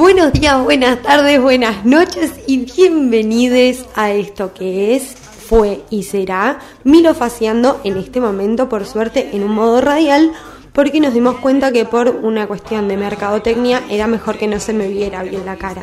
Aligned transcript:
Buenos 0.00 0.32
días, 0.32 0.64
buenas 0.64 1.02
tardes, 1.02 1.42
buenas 1.42 1.84
noches 1.84 2.32
y 2.46 2.64
bienvenidos 2.64 3.84
a 3.94 4.12
esto 4.12 4.54
que 4.54 4.96
es, 4.96 5.14
fue 5.14 5.82
y 5.90 6.04
será 6.04 6.58
Milo 6.84 7.12
Faciando 7.12 7.82
en 7.84 7.98
este 7.98 8.18
momento, 8.18 8.70
por 8.70 8.86
suerte, 8.86 9.28
en 9.34 9.42
un 9.42 9.52
modo 9.52 9.82
radial, 9.82 10.32
porque 10.72 11.02
nos 11.02 11.12
dimos 11.12 11.36
cuenta 11.36 11.70
que 11.70 11.84
por 11.84 12.08
una 12.08 12.46
cuestión 12.46 12.88
de 12.88 12.96
mercadotecnia 12.96 13.82
era 13.90 14.06
mejor 14.06 14.38
que 14.38 14.46
no 14.46 14.58
se 14.58 14.72
me 14.72 14.88
viera 14.88 15.22
bien 15.22 15.44
la 15.44 15.56
cara. 15.56 15.82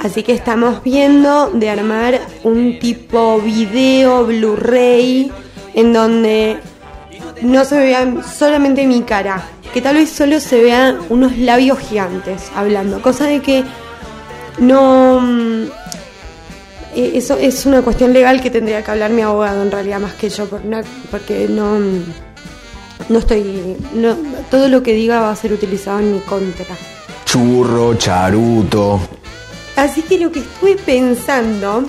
Así 0.00 0.24
que 0.24 0.32
estamos 0.32 0.82
viendo 0.82 1.50
de 1.50 1.70
armar 1.70 2.20
un 2.42 2.80
tipo 2.80 3.38
video 3.38 4.26
Blu-ray 4.26 5.30
en 5.74 5.92
donde 5.92 6.58
no 7.42 7.64
se 7.64 7.78
vea 7.78 8.22
solamente 8.22 8.86
mi 8.86 9.02
cara, 9.02 9.42
que 9.72 9.80
tal 9.80 9.96
vez 9.96 10.10
solo 10.10 10.40
se 10.40 10.62
vean 10.62 10.98
unos 11.08 11.36
labios 11.36 11.78
gigantes 11.78 12.50
hablando, 12.54 13.02
cosa 13.02 13.26
de 13.26 13.40
que 13.40 13.64
no... 14.58 15.20
Mm, 15.20 15.64
eh, 16.96 17.12
eso 17.14 17.36
es 17.36 17.66
una 17.66 17.82
cuestión 17.82 18.12
legal 18.12 18.40
que 18.40 18.50
tendría 18.50 18.82
que 18.84 18.90
hablar 18.90 19.10
mi 19.10 19.22
abogado 19.22 19.62
en 19.62 19.70
realidad 19.70 20.00
más 20.00 20.14
que 20.14 20.28
yo, 20.28 20.46
porque 21.10 21.48
no, 21.48 21.74
mm, 21.74 22.04
no 23.08 23.18
estoy... 23.18 23.76
No, 23.94 24.16
todo 24.50 24.68
lo 24.68 24.82
que 24.82 24.92
diga 24.92 25.20
va 25.20 25.30
a 25.30 25.36
ser 25.36 25.52
utilizado 25.52 25.98
en 25.98 26.14
mi 26.14 26.20
contra. 26.20 26.76
Churro, 27.24 27.94
charuto. 27.94 29.00
Así 29.76 30.02
que 30.02 30.18
lo 30.18 30.30
que 30.30 30.38
estuve 30.38 30.76
pensando, 30.76 31.84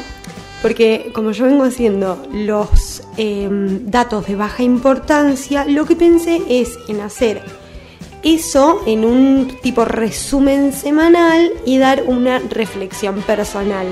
porque 0.66 1.12
como 1.14 1.30
yo 1.30 1.46
vengo 1.46 1.64
haciendo 1.64 2.26
los 2.34 3.04
em, 3.18 3.86
datos 3.86 4.26
de 4.26 4.36
baja 4.36 4.64
importancia, 4.64 5.64
lo 5.66 5.86
que 5.86 5.96
pensé 5.96 6.42
es 6.50 6.80
en 6.88 7.02
hacer 7.02 7.44
eso 8.24 8.82
en 8.88 9.06
un 9.06 9.60
tipo 9.62 9.86
resumen 9.86 10.74
semanal 10.74 11.52
y 11.68 11.78
dar 11.78 12.02
una 12.08 12.40
reflexión 12.40 13.22
personal. 13.22 13.86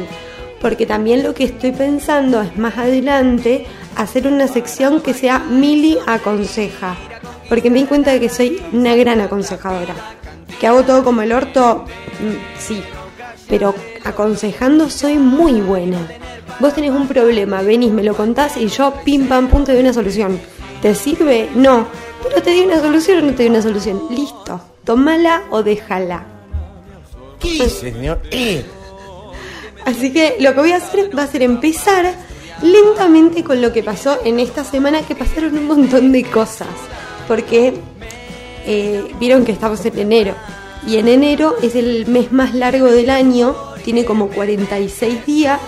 Porque 0.62 0.88
también 0.88 1.22
lo 1.22 1.36
que 1.36 1.44
estoy 1.44 1.74
pensando 1.74 2.42
es 2.42 2.58
más 2.58 2.76
adelante 2.80 3.68
hacer 3.96 4.26
una 4.26 4.48
sección 4.48 5.00
que 5.00 5.14
sea 5.14 5.38
Mili 5.38 6.00
aconseja. 6.08 6.96
Porque 7.50 7.70
me 7.70 7.82
di 7.82 7.86
cuenta 7.86 8.14
de 8.14 8.20
que 8.20 8.30
soy 8.30 8.64
una 8.72 8.96
gran 8.96 9.22
aconsejadora. 9.22 9.94
¿Que 10.60 10.66
hago 10.66 10.82
todo 10.82 11.04
como 11.04 11.22
el 11.22 11.34
orto? 11.34 11.86
Mm, 12.20 12.58
sí, 12.58 12.82
pero 13.54 13.76
aconsejando 14.04 14.90
soy 14.90 15.20
muy 15.20 15.62
buena. 15.62 16.00
Vos 16.59 16.73
tenés 16.73 16.90
un 16.90 17.08
problema, 17.08 17.62
venís, 17.62 17.92
me 17.92 18.04
lo 18.04 18.16
contás 18.16 18.58
y 18.58 18.68
yo 18.68 18.96
pim 19.06 19.28
pam 19.28 19.48
pum 19.48 19.64
te 19.64 19.73
doy 19.73 19.82
una 19.82 19.94
solución. 19.94 20.40
¿Te 20.82 20.96
sirve? 20.96 21.50
No. 21.54 21.86
Pero 22.24 22.42
te 22.42 22.50
di 22.50 22.62
una 22.62 22.80
solución 22.81 23.20
o 23.20 23.22
no 23.28 23.36
te 23.36 23.44
di 23.44 23.50
una 23.50 23.62
solución. 23.62 24.02
Listo. 24.09 24.59
Tómala 24.84 25.44
o 25.52 25.62
déjala. 25.62 26.26
¿Qué 27.40 27.70
señor? 27.70 28.22
Así 29.86 30.12
que 30.12 30.38
lo 30.40 30.56
que 30.56 30.59
voy 30.59 30.72
a 30.72 30.78
hacer 30.78 31.16
va 31.16 31.22
a 31.22 31.28
ser 31.28 31.44
empezar 31.44 32.12
lentamente 32.64 33.44
con 33.44 33.62
lo 33.62 33.72
que 33.72 33.84
pasó 33.84 34.18
en 34.26 34.40
esta 34.40 34.64
semana, 34.64 35.04
que 35.04 35.14
pasaron 35.14 35.56
un 35.56 35.68
montón 35.68 36.12
de 36.12 36.24
cosas. 36.24 36.74
Porque 37.28 37.76
eh, 38.66 39.14
vieron 39.20 39.46
que 39.46 39.52
estamos 39.52 39.86
en 39.86 40.00
enero 40.00 40.34
y 40.86 40.98
en 40.98 41.08
enero 41.08 41.56
es 41.62 41.76
el 41.76 42.08
mes 42.08 42.31
más 42.31 42.53
largo 42.53 42.88
del 42.88 43.09
año, 43.09 43.56
tiene 43.84 44.03
como 44.03 44.28
46 44.30 45.25
días. 45.25 45.59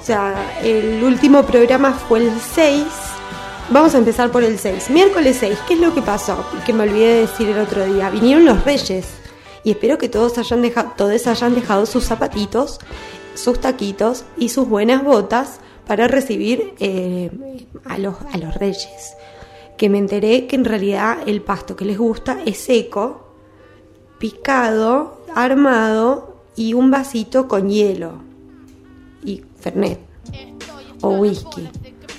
O 0.00 0.02
sea, 0.02 0.58
el 0.62 1.02
último 1.02 1.42
programa 1.44 1.92
fue 1.92 2.20
el 2.20 2.32
6. 2.54 2.84
Vamos 3.70 3.94
a 3.94 3.98
empezar 3.98 4.30
por 4.30 4.44
el 4.44 4.58
6. 4.58 4.90
Miércoles 4.90 5.38
6, 5.40 5.58
¿qué 5.66 5.74
es 5.74 5.80
lo 5.80 5.92
que 5.92 6.02
pasó? 6.02 6.44
Que 6.64 6.72
me 6.72 6.84
olvidé 6.84 7.14
de 7.14 7.20
decir 7.22 7.48
el 7.48 7.58
otro 7.58 7.84
día. 7.84 8.10
Vinieron 8.10 8.44
los 8.44 8.64
reyes. 8.64 9.06
Y 9.64 9.72
espero 9.72 9.98
que 9.98 10.08
todos 10.08 10.38
hayan 10.38 10.62
dejado, 10.62 10.92
todos 10.96 11.26
hayan 11.26 11.54
dejado 11.54 11.84
sus 11.84 12.04
zapatitos, 12.04 12.78
sus 13.34 13.60
taquitos 13.60 14.24
y 14.38 14.50
sus 14.50 14.68
buenas 14.68 15.04
botas 15.04 15.60
para 15.86 16.06
recibir 16.06 16.74
eh, 16.78 17.30
a, 17.84 17.98
los, 17.98 18.14
a 18.32 18.38
los 18.38 18.54
reyes. 18.54 19.16
Que 19.76 19.88
me 19.88 19.98
enteré 19.98 20.46
que 20.46 20.56
en 20.56 20.64
realidad 20.64 21.18
el 21.26 21.42
pasto 21.42 21.74
que 21.74 21.84
les 21.84 21.98
gusta 21.98 22.38
es 22.46 22.58
seco 22.58 23.27
picado, 24.18 25.20
armado 25.34 26.42
y 26.56 26.74
un 26.74 26.90
vasito 26.90 27.48
con 27.48 27.68
hielo 27.68 28.12
y 29.24 29.42
fernet 29.60 30.00
o 31.00 31.10
whisky. 31.10 31.68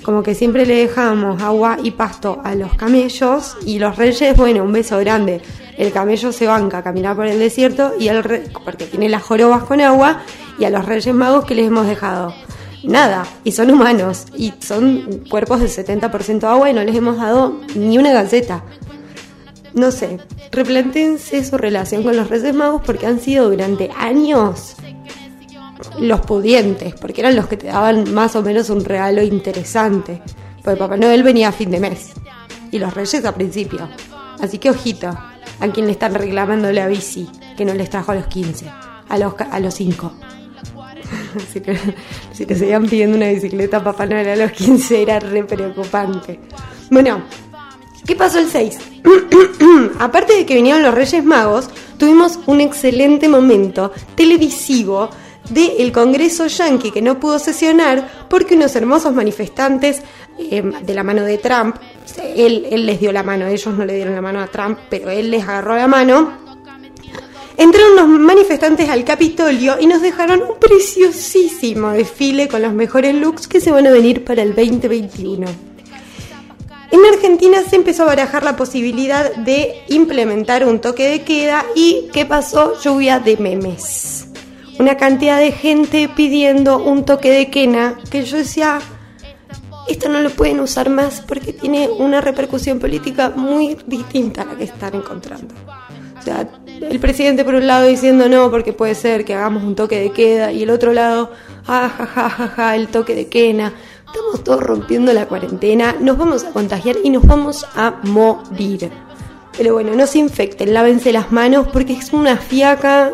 Como 0.02 0.22
que 0.22 0.34
siempre 0.34 0.64
le 0.64 0.76
dejamos 0.76 1.42
agua 1.42 1.76
y 1.82 1.90
pasto 1.90 2.40
a 2.42 2.54
los 2.54 2.74
camellos 2.74 3.56
y 3.66 3.78
los 3.78 3.96
reyes, 3.96 4.34
bueno, 4.36 4.64
un 4.64 4.72
beso 4.72 4.98
grande. 4.98 5.42
El 5.76 5.92
camello 5.92 6.32
se 6.32 6.46
banca 6.46 6.78
a 6.78 6.82
caminar 6.82 7.16
por 7.16 7.26
el 7.26 7.38
desierto 7.38 7.92
y 7.98 8.08
el 8.08 8.50
porque 8.64 8.86
tiene 8.86 9.08
las 9.10 9.22
jorobas 9.22 9.64
con 9.64 9.80
agua 9.80 10.22
y 10.58 10.64
a 10.64 10.70
los 10.70 10.86
reyes 10.86 11.14
magos 11.14 11.44
que 11.44 11.54
les 11.54 11.66
hemos 11.66 11.86
dejado 11.86 12.34
nada, 12.82 13.26
y 13.44 13.52
son 13.52 13.70
humanos, 13.70 14.26
y 14.34 14.54
son 14.60 15.24
cuerpos 15.28 15.60
de 15.60 15.66
70% 15.66 16.44
agua 16.44 16.70
y 16.70 16.72
no 16.72 16.82
les 16.82 16.96
hemos 16.96 17.18
dado 17.18 17.60
ni 17.74 17.98
una 17.98 18.12
gaceta 18.12 18.64
no 19.74 19.90
sé, 19.90 20.18
replantense 20.50 21.44
su 21.44 21.56
relación 21.56 22.02
con 22.02 22.16
los 22.16 22.28
Reyes 22.28 22.54
Magos 22.54 22.82
porque 22.84 23.06
han 23.06 23.20
sido 23.20 23.50
durante 23.50 23.90
años 23.96 24.76
los 25.98 26.20
pudientes, 26.20 26.94
porque 26.94 27.20
eran 27.20 27.36
los 27.36 27.46
que 27.46 27.56
te 27.56 27.68
daban 27.68 28.12
más 28.12 28.36
o 28.36 28.42
menos 28.42 28.70
un 28.70 28.84
regalo 28.84 29.22
interesante. 29.22 30.22
Porque 30.62 30.78
Papá 30.78 30.96
Noel 30.96 31.22
venía 31.22 31.48
a 31.48 31.52
fin 31.52 31.70
de 31.70 31.80
mes 31.80 32.10
y 32.70 32.78
los 32.78 32.92
Reyes 32.94 33.24
a 33.24 33.34
principio. 33.34 33.88
Así 34.40 34.58
que 34.58 34.70
ojito 34.70 35.08
a 35.08 35.68
quien 35.68 35.86
le 35.86 35.92
están 35.92 36.14
reclamando 36.14 36.72
la 36.72 36.86
bici 36.86 37.28
que 37.56 37.64
no 37.64 37.74
les 37.74 37.90
trajo 37.90 38.12
a 38.12 38.14
los 38.14 38.26
15, 38.26 38.66
a 39.08 39.18
los, 39.18 39.34
a 39.38 39.60
los 39.60 39.74
5. 39.74 40.12
si, 41.52 41.60
te, 41.60 41.78
si 42.32 42.44
seguían 42.46 42.86
pidiendo 42.86 43.16
una 43.16 43.28
bicicleta 43.28 43.78
a 43.78 43.84
Papá 43.84 44.06
Noel 44.06 44.28
a 44.28 44.36
los 44.36 44.52
15 44.52 45.02
era 45.02 45.20
re 45.20 45.44
preocupante. 45.44 46.40
Bueno, 46.90 47.22
¿Qué 48.10 48.16
pasó 48.16 48.40
el 48.40 48.48
6? 48.48 48.76
Aparte 50.00 50.36
de 50.36 50.44
que 50.44 50.56
vinieron 50.56 50.82
los 50.82 50.92
Reyes 50.92 51.24
Magos, 51.24 51.70
tuvimos 51.96 52.40
un 52.46 52.60
excelente 52.60 53.28
momento 53.28 53.92
televisivo 54.16 55.10
del 55.48 55.92
Congreso 55.92 56.48
Yankee 56.48 56.90
que 56.90 57.02
no 57.02 57.20
pudo 57.20 57.38
sesionar 57.38 58.26
porque 58.28 58.56
unos 58.56 58.74
hermosos 58.74 59.14
manifestantes 59.14 60.02
em, 60.40 60.72
de 60.72 60.92
la 60.92 61.04
mano 61.04 61.22
de 61.22 61.38
Trump, 61.38 61.76
él, 62.34 62.66
él 62.72 62.84
les 62.84 62.98
dio 62.98 63.12
la 63.12 63.22
mano, 63.22 63.46
ellos 63.46 63.72
no 63.78 63.84
le 63.84 63.94
dieron 63.94 64.16
la 64.16 64.22
mano 64.22 64.40
a 64.40 64.48
Trump, 64.48 64.80
pero 64.90 65.08
él 65.10 65.30
les 65.30 65.44
agarró 65.44 65.76
la 65.76 65.86
mano, 65.86 66.32
entraron 67.56 67.94
los 67.94 68.08
manifestantes 68.08 68.88
al 68.88 69.04
Capitolio 69.04 69.76
y 69.78 69.86
nos 69.86 70.02
dejaron 70.02 70.42
un 70.42 70.58
preciosísimo 70.58 71.90
desfile 71.90 72.48
con 72.48 72.60
los 72.60 72.72
mejores 72.72 73.14
looks 73.14 73.46
que 73.46 73.60
se 73.60 73.70
van 73.70 73.86
a 73.86 73.92
venir 73.92 74.24
para 74.24 74.42
el 74.42 74.56
2021. 74.56 75.69
En 76.92 77.00
Argentina 77.04 77.62
se 77.62 77.76
empezó 77.76 78.02
a 78.02 78.06
barajar 78.06 78.42
la 78.42 78.56
posibilidad 78.56 79.32
de 79.36 79.84
implementar 79.88 80.66
un 80.66 80.80
toque 80.80 81.08
de 81.08 81.22
queda 81.22 81.64
y 81.76 82.08
¿qué 82.12 82.26
pasó? 82.26 82.74
Lluvia 82.80 83.20
de 83.20 83.36
memes. 83.36 84.26
Una 84.78 84.96
cantidad 84.96 85.38
de 85.38 85.52
gente 85.52 86.08
pidiendo 86.08 86.78
un 86.78 87.04
toque 87.04 87.30
de 87.30 87.48
quena 87.48 87.96
que 88.10 88.24
yo 88.24 88.38
decía, 88.38 88.80
esto 89.88 90.08
no 90.08 90.20
lo 90.20 90.30
pueden 90.30 90.58
usar 90.58 90.90
más 90.90 91.20
porque 91.20 91.52
tiene 91.52 91.88
una 91.88 92.20
repercusión 92.20 92.80
política 92.80 93.30
muy 93.36 93.76
distinta 93.86 94.42
a 94.42 94.46
la 94.46 94.56
que 94.56 94.64
están 94.64 94.94
encontrando. 94.94 95.54
O 96.18 96.22
sea, 96.22 96.48
el 96.66 96.98
presidente 96.98 97.44
por 97.44 97.54
un 97.54 97.66
lado 97.66 97.86
diciendo 97.86 98.28
no 98.28 98.50
porque 98.50 98.72
puede 98.72 98.94
ser 98.94 99.24
que 99.24 99.34
hagamos 99.34 99.62
un 99.62 99.76
toque 99.76 100.00
de 100.00 100.10
queda 100.10 100.52
y 100.52 100.64
el 100.64 100.70
otro 100.70 100.92
lado, 100.92 101.30
ah, 101.66 101.88
ja, 101.88 102.06
ja, 102.06 102.30
ja, 102.30 102.48
ja, 102.48 102.76
el 102.76 102.88
toque 102.88 103.14
de 103.14 103.28
quena. 103.28 103.74
Estamos 104.12 104.42
todos 104.42 104.60
rompiendo 104.60 105.12
la 105.12 105.26
cuarentena, 105.26 105.94
nos 106.00 106.18
vamos 106.18 106.42
a 106.42 106.50
contagiar 106.50 106.96
y 107.04 107.10
nos 107.10 107.24
vamos 107.24 107.64
a 107.76 108.00
morir. 108.02 108.90
Pero 109.56 109.74
bueno, 109.74 109.94
no 109.94 110.04
se 110.08 110.18
infecten, 110.18 110.74
lávense 110.74 111.12
las 111.12 111.30
manos 111.30 111.68
porque 111.72 111.92
es 111.92 112.12
una 112.12 112.36
fiaca, 112.36 113.12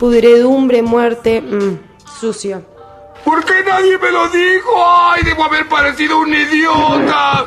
pudredumbre, 0.00 0.80
muerte, 0.80 1.42
mmm, 1.42 1.76
sucio. 2.18 2.62
¿Por 3.22 3.44
qué 3.44 3.52
nadie 3.66 3.98
me 3.98 4.10
lo 4.10 4.26
dijo? 4.28 4.70
¡Ay, 4.82 5.24
debo 5.24 5.44
haber 5.44 5.68
parecido 5.68 6.18
un 6.18 6.32
idiota! 6.32 7.44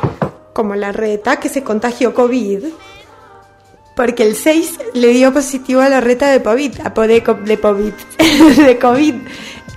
Como 0.53 0.75
la 0.75 0.91
reta 0.91 1.39
que 1.39 1.49
se 1.49 1.63
contagió 1.63 2.13
COVID. 2.13 2.63
Porque 3.95 4.21
el 4.21 4.35
6 4.35 4.79
le 4.93 5.07
dio 5.07 5.33
positivo 5.33 5.81
a 5.81 5.89
la 5.89 5.99
reta 5.99 6.29
de 6.29 6.43
COVID, 6.43 6.77
de, 6.77 7.21
de 7.45 7.59
COVID, 7.59 7.93
de 8.65 8.79
COVID. 8.79 9.15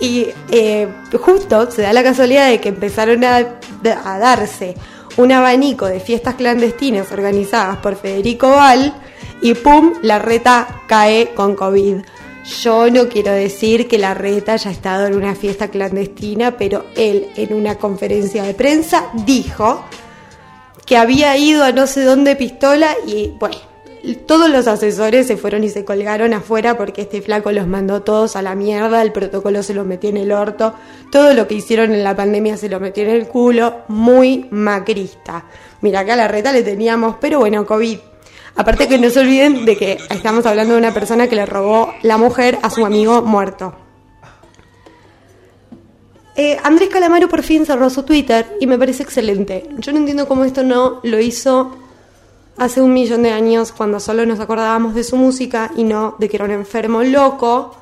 Y 0.01 0.29
eh, 0.51 0.89
justo 1.21 1.71
se 1.71 1.83
da 1.83 1.93
la 1.93 2.03
casualidad 2.03 2.49
de 2.49 2.61
que 2.61 2.71
empezaron 2.71 3.23
a, 3.25 3.37
a, 3.37 4.19
darse 4.19 4.75
un 5.17 5.31
abanico 5.31 5.87
de 5.87 6.01
fiestas 6.01 6.37
clandestinas 6.37 7.13
organizadas 7.13 7.77
por 7.79 7.97
Federico 7.97 8.51
Val 8.51 8.95
y 9.43 9.55
¡pum! 9.55 9.93
La 10.03 10.19
reta 10.19 10.83
cae 10.87 11.35
con 11.35 11.55
COVID. 11.55 11.97
Yo 12.63 12.91
no 12.91 13.09
quiero 13.09 13.33
decir 13.33 13.87
que 13.87 13.99
la 13.99 14.15
reta 14.15 14.55
haya 14.55 14.71
estado 14.71 15.07
en 15.07 15.15
una 15.15 15.35
fiesta 15.35 15.69
clandestina, 15.69 16.57
pero 16.57 16.87
él 16.97 17.29
en 17.37 17.53
una 17.53 17.77
conferencia 17.77 18.43
de 18.43 18.55
prensa 18.55 19.11
dijo 19.27 19.85
que 20.87 20.97
había 20.97 21.37
ido 21.37 21.63
a 21.63 21.73
no 21.73 21.87
sé 21.87 22.03
dónde 22.03 22.35
pistola 22.37 22.97
y 23.07 23.29
bueno, 23.39 23.70
todos 24.27 24.49
los 24.49 24.67
asesores 24.67 25.27
se 25.27 25.37
fueron 25.37 25.65
y 25.65 25.69
se 25.69 25.85
colgaron 25.85 26.33
afuera 26.33 26.77
porque 26.77 27.03
este 27.03 27.21
flaco 27.21 27.53
los 27.53 27.67
mandó 27.67 28.03
todos 28.03 28.37
a 28.37 28.43
la 28.43 28.55
mierda, 28.55 29.03
el 29.03 29.13
protocolo 29.13 29.63
se 29.63 29.75
los 29.75 29.87
metió 29.87 30.11
en 30.11 30.17
el 30.17 30.33
orto, 30.33 30.75
todo 31.13 31.35
lo 31.35 31.47
que 31.47 31.55
hicieron 31.55 31.93
en 31.93 32.05
la 32.05 32.17
pandemia 32.17 32.57
se 32.57 32.69
lo 32.69 32.81
metió 32.81 33.05
en 33.05 33.11
el 33.11 33.29
culo, 33.29 33.83
muy 33.89 34.49
macrista. 34.51 35.45
Mira, 35.83 36.01
acá 36.01 36.17
la 36.17 36.29
reta 36.29 36.53
le 36.53 36.63
teníamos, 36.63 37.17
pero 37.21 37.39
bueno, 37.39 37.67
COVID. 37.67 37.99
Aparte 38.57 38.89
que 38.89 38.99
no 38.99 39.11
se 39.11 39.21
olviden 39.21 39.65
de 39.65 39.77
que 39.77 39.99
estamos 40.11 40.45
hablando 40.47 40.75
de 40.75 40.81
una 40.81 40.93
persona 40.93 41.29
que 41.29 41.37
le 41.37 41.47
robó 41.47 41.95
la 42.03 42.19
mujer 42.19 42.59
a 42.63 42.71
su 42.71 42.85
amigo 42.85 43.23
muerto. 43.23 43.75
Eh, 46.37 46.57
Andrés 46.63 46.89
Calamaro 46.89 47.29
por 47.29 47.43
fin 47.43 47.67
cerró 47.67 47.91
su 47.91 48.03
Twitter 48.03 48.57
y 48.61 48.67
me 48.67 48.79
parece 48.79 49.03
excelente. 49.03 49.69
Yo 49.79 49.93
no 49.93 49.99
entiendo 49.99 50.27
cómo 50.27 50.45
esto 50.45 50.63
no 50.63 51.01
lo 51.03 51.21
hizo 51.21 51.77
hace 52.57 52.81
un 52.81 52.93
millón 52.93 53.23
de 53.23 53.31
años 53.31 53.73
cuando 53.73 54.01
solo 54.01 54.27
nos 54.27 54.41
acordábamos 54.41 54.95
de 54.95 55.05
su 55.05 55.17
música 55.17 55.71
y 55.77 55.85
no 55.85 56.17
de 56.19 56.29
que 56.29 56.37
era 56.37 56.45
un 56.45 56.51
enfermo 56.51 57.03
loco 57.03 57.77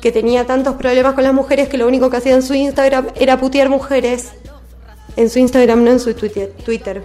que 0.00 0.12
tenía 0.12 0.46
tantos 0.46 0.76
problemas 0.76 1.14
con 1.14 1.24
las 1.24 1.34
mujeres 1.34 1.68
que 1.68 1.78
lo 1.78 1.86
único 1.86 2.10
que 2.10 2.18
hacía 2.18 2.34
en 2.34 2.42
su 2.42 2.54
Instagram 2.54 3.08
era 3.16 3.38
putear 3.38 3.68
mujeres. 3.68 4.30
En 5.16 5.30
su 5.30 5.40
Instagram, 5.40 5.82
no 5.82 5.90
en 5.90 6.00
su 6.00 6.14
Twitter. 6.14 7.04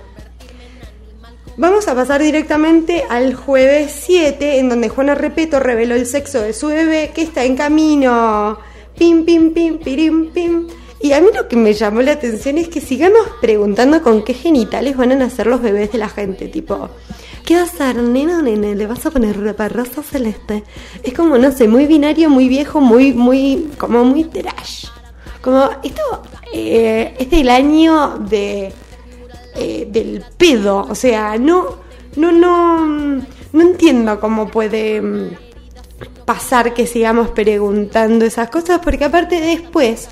Vamos 1.57 1.87
a 1.87 1.95
pasar 1.95 2.21
directamente 2.21 3.03
al 3.09 3.35
jueves 3.35 3.93
7, 4.05 4.59
en 4.59 4.69
donde 4.69 4.89
Juana 4.89 5.15
Repeto 5.15 5.59
reveló 5.59 5.95
el 5.95 6.05
sexo 6.05 6.41
de 6.41 6.53
su 6.53 6.67
bebé 6.67 7.11
que 7.13 7.21
está 7.21 7.43
en 7.43 7.55
camino. 7.55 8.57
Pim, 8.97 9.25
pim, 9.25 9.53
pim, 9.53 9.79
pirim, 9.79 10.31
pim. 10.31 10.67
Y 11.03 11.11
a 11.11 11.19
mí 11.19 11.27
lo 11.35 11.49
que 11.49 11.57
me 11.57 11.73
llamó 11.73 12.01
la 12.01 12.13
atención 12.13 12.57
es 12.57 12.69
que 12.69 12.79
sigamos 12.79 13.27
preguntando 13.41 14.01
con 14.01 14.23
qué 14.23 14.33
genitales 14.33 14.95
van 14.95 15.11
a 15.11 15.15
nacer 15.15 15.47
los 15.47 15.61
bebés 15.61 15.91
de 15.91 15.97
la 15.97 16.07
gente. 16.07 16.47
Tipo, 16.47 16.91
¿qué 17.45 17.57
vas 17.57 17.81
a 17.81 17.89
hacer, 17.89 18.01
nena 18.01 18.39
o 18.39 18.41
nene? 18.41 18.73
¿Le 18.73 18.87
vas 18.87 19.05
a 19.05 19.11
poner 19.11 19.37
rosa 19.37 20.01
celeste? 20.01 20.63
Es 21.03 21.13
como, 21.13 21.37
no 21.37 21.51
sé, 21.51 21.67
muy 21.67 21.87
binario, 21.87 22.29
muy 22.29 22.47
viejo, 22.47 22.79
muy, 22.79 23.11
muy, 23.11 23.69
como 23.77 24.05
muy 24.05 24.23
trash. 24.23 24.85
Como, 25.41 25.71
esto 25.83 26.23
eh, 26.53 27.13
es 27.19 27.29
del 27.29 27.49
año 27.49 28.19
de, 28.19 28.71
eh, 29.57 29.85
del 29.91 30.23
pedo. 30.37 30.87
O 30.89 30.95
sea, 30.95 31.37
no, 31.37 31.79
no, 32.15 32.31
no, 32.31 32.85
no 33.51 33.61
entiendo 33.61 34.21
cómo 34.21 34.47
puede 34.47 35.01
mm, 35.01 35.31
pasar 36.23 36.73
que 36.73 36.87
sigamos 36.87 37.31
preguntando 37.31 38.23
esas 38.23 38.49
cosas, 38.49 38.79
porque 38.81 39.03
aparte 39.03 39.41
después 39.41 40.07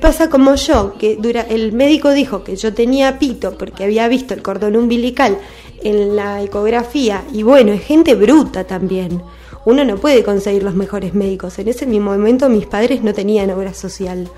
pasa 0.00 0.28
como 0.28 0.54
yo, 0.56 0.94
que 0.98 1.16
dura, 1.16 1.42
el 1.42 1.72
médico 1.72 2.10
dijo 2.10 2.44
que 2.44 2.56
yo 2.56 2.74
tenía 2.74 3.18
pito 3.18 3.56
porque 3.56 3.84
había 3.84 4.08
visto 4.08 4.34
el 4.34 4.42
cordón 4.42 4.76
umbilical 4.76 5.38
en 5.82 6.16
la 6.16 6.42
ecografía. 6.42 7.24
Y 7.32 7.42
bueno, 7.42 7.72
es 7.72 7.82
gente 7.82 8.14
bruta 8.14 8.64
también. 8.64 9.22
Uno 9.64 9.84
no 9.84 9.96
puede 9.96 10.24
conseguir 10.24 10.62
los 10.62 10.74
mejores 10.74 11.14
médicos. 11.14 11.58
En 11.58 11.68
ese 11.68 11.86
mismo 11.86 12.12
momento 12.12 12.48
mis 12.48 12.66
padres 12.66 13.02
no 13.02 13.12
tenían 13.12 13.50
obra 13.50 13.74
social. 13.74 14.28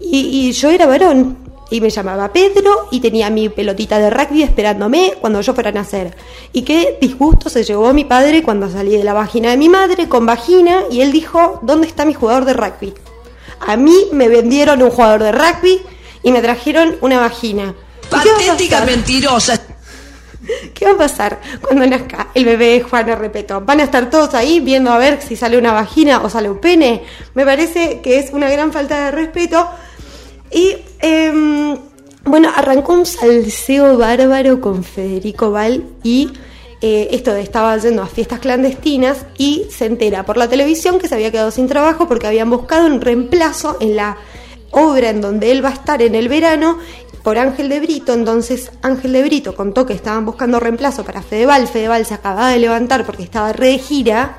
Y, 0.00 0.52
yo 0.52 0.70
era 0.70 0.86
varón. 0.86 1.36
Y 1.70 1.82
me 1.82 1.90
llamaba 1.90 2.32
Pedro 2.32 2.88
y 2.90 3.00
tenía 3.00 3.28
mi 3.28 3.50
pelotita 3.50 3.98
de 3.98 4.08
rugby 4.08 4.42
esperándome 4.42 5.12
cuando 5.20 5.42
yo 5.42 5.52
fuera 5.52 5.68
a 5.68 5.72
nacer. 5.74 6.16
Y 6.54 6.62
qué 6.62 6.96
disgusto 6.98 7.50
se 7.50 7.62
llevó 7.62 7.92
mi 7.92 8.06
padre 8.06 8.42
cuando 8.42 8.70
salí 8.70 8.96
de 8.96 9.04
la 9.04 9.12
vagina 9.12 9.50
de 9.50 9.58
mi 9.58 9.68
madre 9.68 10.08
con 10.08 10.24
vagina 10.24 10.84
y 10.90 11.02
él 11.02 11.12
dijo, 11.12 11.60
¿dónde 11.60 11.86
está 11.86 12.06
mi 12.06 12.14
jugador 12.14 12.46
de 12.46 12.54
rugby? 12.54 12.94
A 13.60 13.76
mí 13.76 14.06
me 14.12 14.28
vendieron 14.28 14.82
un 14.82 14.90
jugador 14.90 15.22
de 15.22 15.32
rugby 15.32 15.80
y 16.22 16.32
me 16.32 16.40
trajeron 16.40 16.96
una 17.00 17.20
vagina. 17.20 17.74
Patética 18.10 18.84
mentirosa. 18.84 19.60
¿Qué 20.74 20.84
va 20.86 20.92
a 20.92 20.96
pasar 20.96 21.40
cuando 21.60 21.86
nazca 21.86 22.28
el 22.34 22.44
bebé 22.44 22.66
de 22.66 22.82
Juana 22.82 23.16
Repeto? 23.16 23.60
¿Van 23.60 23.80
a 23.80 23.84
estar 23.84 24.08
todos 24.08 24.34
ahí 24.34 24.60
viendo 24.60 24.90
a 24.90 24.98
ver 24.98 25.20
si 25.20 25.36
sale 25.36 25.58
una 25.58 25.72
vagina 25.72 26.22
o 26.22 26.30
sale 26.30 26.48
un 26.48 26.58
pene? 26.58 27.02
Me 27.34 27.44
parece 27.44 28.00
que 28.00 28.18
es 28.18 28.32
una 28.32 28.48
gran 28.48 28.72
falta 28.72 29.06
de 29.06 29.10
respeto. 29.10 29.68
Y 30.50 30.76
em, 31.00 31.76
bueno, 32.24 32.50
arrancó 32.54 32.94
un 32.94 33.04
salseo 33.04 33.98
bárbaro 33.98 34.60
con 34.60 34.84
Federico 34.84 35.50
Val 35.50 35.84
y 36.02 36.30
eh, 36.80 37.08
esto 37.10 37.34
de 37.34 37.42
estaba 37.42 37.76
yendo 37.76 38.02
a 38.02 38.06
fiestas 38.06 38.38
clandestinas 38.38 39.26
y 39.36 39.66
se 39.70 39.86
entera 39.86 40.24
por 40.24 40.36
la 40.36 40.48
televisión 40.48 40.98
que 40.98 41.08
se 41.08 41.14
había 41.16 41.32
quedado 41.32 41.50
sin 41.50 41.66
trabajo 41.66 42.06
porque 42.06 42.28
habían 42.28 42.50
buscado 42.50 42.86
un 42.86 43.00
reemplazo 43.00 43.76
en 43.80 43.96
la 43.96 44.16
obra 44.70 45.10
en 45.10 45.20
donde 45.20 45.50
él 45.50 45.64
va 45.64 45.70
a 45.70 45.72
estar 45.72 46.02
en 46.02 46.14
el 46.14 46.28
verano 46.28 46.78
por 47.22 47.36
Ángel 47.36 47.68
de 47.68 47.80
Brito, 47.80 48.12
entonces 48.12 48.70
Ángel 48.80 49.12
de 49.12 49.22
Brito 49.22 49.56
contó 49.56 49.86
que 49.86 49.92
estaban 49.92 50.24
buscando 50.24 50.60
reemplazo 50.60 51.04
para 51.04 51.20
Fedeval, 51.20 51.66
Fedeval 51.66 52.06
se 52.06 52.14
acababa 52.14 52.50
de 52.50 52.58
levantar 52.58 53.04
porque 53.04 53.24
estaba 53.24 53.52
re 53.52 53.68
de 53.68 53.78
gira 53.78 54.38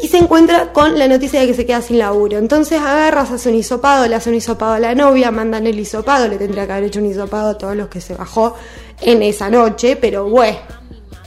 y 0.00 0.08
se 0.08 0.18
encuentra 0.18 0.72
con 0.72 0.98
la 0.98 1.08
noticia 1.08 1.40
de 1.40 1.46
que 1.46 1.54
se 1.54 1.64
queda 1.64 1.80
sin 1.80 1.98
laburo. 1.98 2.38
Entonces 2.38 2.80
agarras, 2.80 3.30
hace 3.30 3.48
un 3.48 3.56
hisopado, 3.56 4.06
le 4.06 4.14
hace 4.14 4.30
un 4.30 4.36
hisopado 4.36 4.74
a 4.74 4.78
la 4.78 4.94
novia, 4.94 5.30
mandan 5.30 5.66
el 5.66 5.78
hisopado, 5.78 6.28
le 6.28 6.36
tendría 6.36 6.66
que 6.66 6.72
haber 6.72 6.84
hecho 6.84 7.00
un 7.00 7.06
hisopado 7.06 7.50
a 7.50 7.58
todos 7.58 7.74
los 7.74 7.88
que 7.88 8.00
se 8.00 8.14
bajó 8.14 8.54
en 9.00 9.22
esa 9.22 9.50
noche, 9.50 9.96
pero 9.96 10.28
bueno, 10.28 10.58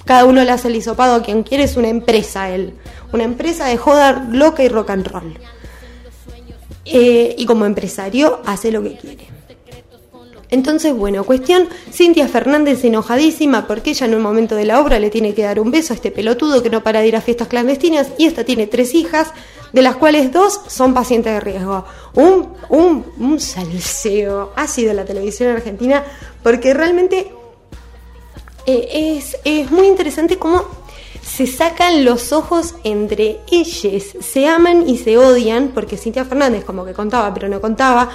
cada 0.10 0.26
uno 0.26 0.44
le 0.44 0.50
hace 0.50 0.70
el 0.70 0.76
hisopado 0.76 1.14
a 1.14 1.22
quien 1.22 1.44
quiere, 1.44 1.66
es 1.66 1.78
una 1.78 1.88
empresa 1.88 2.50
él. 2.50 2.74
Una 3.14 3.26
empresa 3.26 3.68
de 3.68 3.78
joda 3.78 4.28
loca 4.32 4.64
y 4.64 4.68
rock 4.68 4.90
and 4.90 5.06
roll. 5.06 5.38
Eh, 6.84 7.36
y 7.38 7.46
como 7.46 7.68
empresario 7.68 8.42
hace 8.44 8.72
lo 8.72 8.82
que 8.82 8.98
quiere. 8.98 9.28
Entonces, 10.50 10.96
bueno, 10.96 11.24
cuestión, 11.26 11.70
Cintia 11.94 12.28
Fernández 12.28 12.84
enojadísima 12.84 13.68
porque 13.68 13.92
ella 13.92 14.08
en 14.08 14.16
un 14.16 14.24
momento 14.24 14.56
de 14.56 14.66
la 14.66 14.80
obra 14.80 14.98
le 14.98 15.12
tiene 15.12 15.36
que 15.36 15.44
dar 15.44 15.60
un 15.60 15.70
beso 15.70 15.94
a 15.94 15.96
este 15.96 16.10
pelotudo 16.10 16.64
que 16.64 16.72
no 16.72 16.82
para 16.82 17.02
de 17.02 17.08
ir 17.10 17.16
a 17.16 17.22
fiestas 17.22 17.48
clandestinas 17.48 18.08
y 18.18 18.26
esta 18.26 18.44
tiene 18.44 18.66
tres 18.66 18.96
hijas, 18.96 19.32
de 19.74 19.84
las 19.84 19.96
cuales 19.98 20.34
dos 20.34 20.60
son 20.66 20.96
pacientes 20.96 21.34
de 21.34 21.40
riesgo. 21.40 21.86
Un, 22.16 22.56
un, 22.70 23.06
un 23.20 23.40
salseo 23.40 24.54
ha 24.56 24.66
sido 24.66 24.92
la 24.94 25.06
televisión 25.06 25.52
argentina 25.52 26.04
porque 26.42 26.74
realmente 26.74 27.32
eh, 28.70 29.24
es, 29.46 29.72
muy 29.72 29.88
interesante 29.88 30.38
cómo 30.38 30.64
se 31.22 31.48
sacan 31.48 32.06
los 32.06 32.34
ojos 32.34 32.76
entre 32.84 33.40
ellos, 33.52 34.04
se 34.20 34.48
aman 34.48 34.88
y 34.88 34.98
se 34.98 35.18
odian, 35.18 35.70
porque 35.70 35.98
Cintia 35.98 36.26
Fernández 36.26 36.64
como 36.66 36.86
que 36.86 36.94
contaba, 36.94 37.34
pero 37.34 37.48
no 37.48 37.62
contaba, 37.62 38.10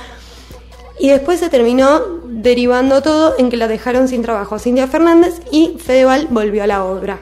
y 0.99 1.09
después 1.09 1.41
se 1.41 1.49
terminó 1.49 2.01
derivando 2.27 3.03
todo 3.03 3.35
en 3.39 3.51
que 3.51 3.56
la 3.56 3.69
dejaron 3.69 4.09
sin 4.09 4.23
trabajo 4.23 4.59
Cintia 4.59 4.87
Fernández 4.87 5.41
y 5.51 5.77
Fedeval 5.79 6.29
volvió 6.31 6.62
a 6.65 6.67
la 6.67 6.85
obra. 6.85 7.19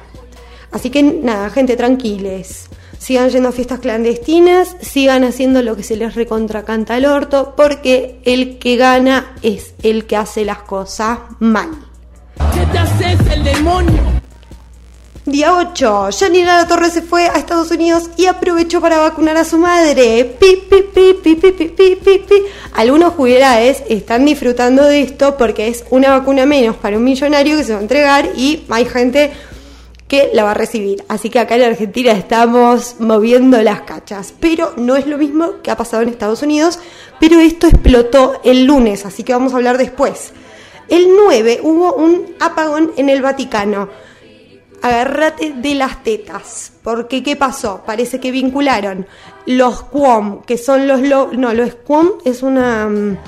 Así 0.70 0.90
que 0.90 1.02
nada, 1.02 1.50
gente, 1.50 1.76
tranquiles. 1.76 2.68
Sigan 2.98 3.30
yendo 3.30 3.48
a 3.48 3.52
fiestas 3.52 3.80
clandestinas, 3.80 4.76
sigan 4.80 5.24
haciendo 5.24 5.60
lo 5.62 5.76
que 5.76 5.82
se 5.82 5.96
les 5.96 6.14
recontracanta 6.14 6.94
al 6.94 7.04
orto, 7.04 7.54
porque 7.56 8.20
el 8.24 8.58
que 8.58 8.76
gana 8.76 9.34
es 9.42 9.74
el 9.82 10.06
que 10.06 10.16
hace 10.16 10.44
las 10.44 10.62
cosas 10.62 11.18
mal. 11.40 11.91
¿Qué 12.54 12.66
te 12.72 12.78
haces 12.78 13.18
el 13.32 13.44
demonio? 13.44 14.02
Día 15.24 15.54
8. 15.54 16.08
Janina 16.18 16.56
La 16.56 16.66
Torre 16.66 16.90
se 16.90 17.00
fue 17.00 17.26
a 17.28 17.34
Estados 17.34 17.70
Unidos 17.70 18.10
y 18.16 18.26
aprovechó 18.26 18.80
para 18.80 18.98
vacunar 18.98 19.36
a 19.36 19.44
su 19.44 19.56
madre. 19.56 20.24
Pi, 20.24 20.64
pi, 20.68 20.82
pi, 20.82 21.14
pi, 21.14 21.34
pi, 21.36 21.52
pi, 21.52 21.68
pi, 21.94 22.18
pi, 22.18 22.42
Algunos 22.74 23.14
jubilados 23.14 23.82
están 23.88 24.24
disfrutando 24.24 24.84
de 24.84 25.02
esto 25.02 25.36
porque 25.36 25.68
es 25.68 25.84
una 25.90 26.10
vacuna 26.10 26.44
menos 26.44 26.76
para 26.76 26.98
un 26.98 27.04
millonario 27.04 27.56
que 27.56 27.62
se 27.62 27.72
va 27.72 27.78
a 27.78 27.82
entregar 27.82 28.30
y 28.36 28.64
hay 28.68 28.84
gente 28.84 29.30
que 30.08 30.30
la 30.34 30.44
va 30.44 30.50
a 30.50 30.54
recibir. 30.54 31.04
Así 31.08 31.30
que 31.30 31.38
acá 31.38 31.54
en 31.56 31.62
Argentina 31.62 32.12
estamos 32.12 32.96
moviendo 32.98 33.62
las 33.62 33.80
cachas. 33.82 34.34
Pero 34.40 34.74
no 34.76 34.96
es 34.96 35.06
lo 35.06 35.16
mismo 35.16 35.62
que 35.62 35.70
ha 35.70 35.76
pasado 35.76 36.02
en 36.02 36.10
Estados 36.10 36.42
Unidos. 36.42 36.80
Pero 37.18 37.38
esto 37.38 37.68
explotó 37.68 38.40
el 38.44 38.64
lunes, 38.64 39.06
así 39.06 39.22
que 39.22 39.32
vamos 39.32 39.54
a 39.54 39.56
hablar 39.56 39.78
después. 39.78 40.32
El 40.92 41.16
9 41.16 41.60
hubo 41.62 41.94
un 41.94 42.34
apagón 42.38 42.92
en 42.98 43.08
el 43.08 43.22
Vaticano. 43.22 43.88
Agárrate 44.82 45.54
de 45.54 45.74
las 45.74 46.02
tetas, 46.04 46.70
porque 46.82 47.22
¿qué 47.22 47.34
pasó? 47.34 47.82
Parece 47.86 48.20
que 48.20 48.30
vincularon 48.30 49.06
los 49.46 49.84
Quom, 49.84 50.42
que 50.42 50.58
son 50.58 50.86
los... 50.86 51.00
no, 51.00 51.54
los 51.54 51.76
Quom 51.76 52.10
es 52.26 52.42
una, 52.42 52.90
mm, 52.90 53.18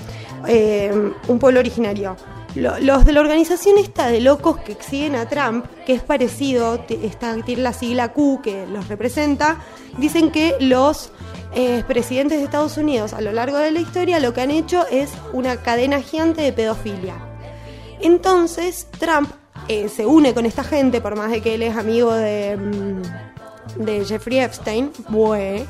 eh, 0.47 1.13
un 1.27 1.39
pueblo 1.39 1.61
originario. 1.61 2.19
Los 2.55 3.07
de 3.07 3.13
la 3.13 3.21
organización 3.21 3.79
esta 3.79 4.09
de 4.09 4.21
locos 4.21 4.59
que 4.59 4.77
siguen 4.79 5.15
a 5.15 5.27
Trump, 5.27 5.65
que 5.87 5.95
es 5.95 6.03
parecido, 6.03 6.85
está, 7.03 7.35
tiene 7.47 7.63
la 7.63 7.73
sigla 7.73 8.13
Q 8.13 8.43
que 8.43 8.67
los 8.67 8.89
representa, 8.89 9.57
dicen 9.97 10.31
que 10.31 10.55
los 10.61 11.13
eh, 11.55 11.83
presidentes 11.89 12.41
de 12.41 12.45
Estados 12.45 12.77
Unidos 12.77 13.15
a 13.15 13.23
lo 13.23 13.33
largo 13.33 13.57
de 13.57 13.71
la 13.71 13.81
historia 13.81 14.21
lo 14.21 14.35
que 14.35 14.43
han 14.43 14.51
hecho 14.51 14.87
es 14.91 15.11
una 15.33 15.63
cadena 15.63 16.03
gigante 16.03 16.43
de 16.43 16.53
pedofilia. 16.53 17.34
Entonces 18.05 18.87
Trump 18.99 19.31
eh, 19.67 19.89
se 19.89 20.05
une 20.05 20.35
con 20.35 20.45
esta 20.45 20.63
gente, 20.63 21.01
por 21.01 21.17
más 21.17 21.31
de 21.31 21.41
que 21.41 21.55
él 21.55 21.63
es 21.63 21.75
amigo 21.75 22.13
de, 22.13 22.55
mm, 22.55 23.83
de 23.83 24.05
Jeffrey 24.05 24.41
Epstein, 24.41 24.93
bueno, 25.09 25.65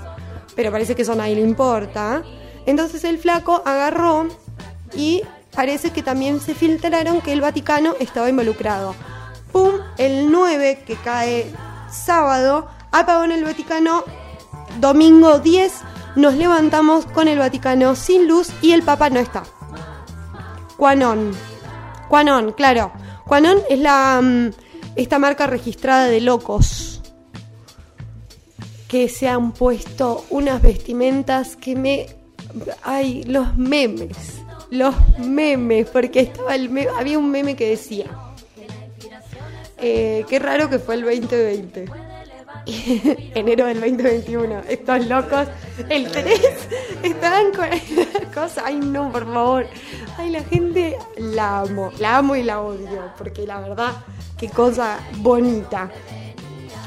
pero 0.57 0.73
parece 0.73 0.97
que 0.97 1.03
eso 1.03 1.13
a 1.13 1.15
nadie 1.15 1.37
le 1.37 1.43
importa. 1.43 2.25
Entonces 2.67 3.05
el 3.05 3.19
flaco 3.19 3.63
agarró 3.65 4.27
y 4.97 5.23
parece 5.55 5.91
que 5.91 6.03
también 6.03 6.41
se 6.41 6.57
filtraron 6.57 7.21
que 7.21 7.33
el 7.33 7.41
Vaticano 7.41 7.95
estaba 8.01 8.29
involucrado. 8.29 8.97
¡Pum! 9.53 9.75
El 9.97 10.33
9, 10.33 10.83
que 10.85 10.97
cae 10.97 11.55
sábado, 11.89 12.67
apagón 12.91 13.31
en 13.31 13.39
el 13.39 13.45
Vaticano. 13.45 14.03
Domingo 14.81 15.39
10, 15.39 15.73
nos 16.17 16.35
levantamos 16.35 17.07
con 17.07 17.29
el 17.29 17.39
Vaticano 17.39 17.95
sin 17.95 18.27
luz 18.27 18.51
y 18.61 18.73
el 18.73 18.83
Papa 18.83 19.09
no 19.09 19.21
está. 19.21 19.45
Quanon. 20.77 21.54
Quanon, 22.15 22.53
claro. 22.53 22.93
Quanon 23.27 23.59
es 23.69 23.81
la 23.81 24.21
mm, 24.23 24.51
esta 24.95 25.19
marca 25.19 25.49
registrada 25.49 26.05
de 26.07 26.21
locos 26.21 27.01
que 28.87 29.09
se 29.09 29.27
han 29.27 29.51
puesto 29.51 30.25
unas 30.31 30.63
vestimentas 30.63 31.57
que 31.57 31.75
me 31.75 32.07
ay, 32.85 33.25
los 33.25 33.57
memes, 33.57 34.17
los 34.71 34.95
memes, 35.19 35.89
porque 35.89 36.21
estaba 36.21 36.55
el 36.55 36.71
me- 36.71 36.87
había 36.97 37.19
un 37.19 37.33
meme 37.33 37.57
que 37.57 37.71
decía 37.71 38.07
eh, 39.79 40.25
qué 40.29 40.39
raro 40.39 40.71
que 40.71 40.79
fue 40.79 40.95
el 40.95 41.03
2020. 41.03 41.87
Enero 42.67 43.67
del 43.67 43.81
2021. 43.81 44.63
Estos 44.69 45.07
locos, 45.07 45.49
el 45.89 46.11
3, 46.11 46.41
estaban 47.03 47.53
con 47.53 47.69
cosas. 48.33 48.65
Ay, 48.65 48.77
no, 48.77 49.13
por 49.13 49.25
favor. 49.25 49.67
Ay, 50.17 50.31
la 50.31 50.43
gente 50.45 50.97
la 51.17 51.61
amo. 51.61 51.93
La 51.99 52.19
amo 52.19 52.37
y 52.37 52.43
la 52.43 52.61
odio. 52.61 53.13
Porque 53.19 53.47
la 53.47 53.61
verdad, 53.61 53.93
qué 54.39 54.49
cosa 54.49 54.99
bonita. 55.17 55.91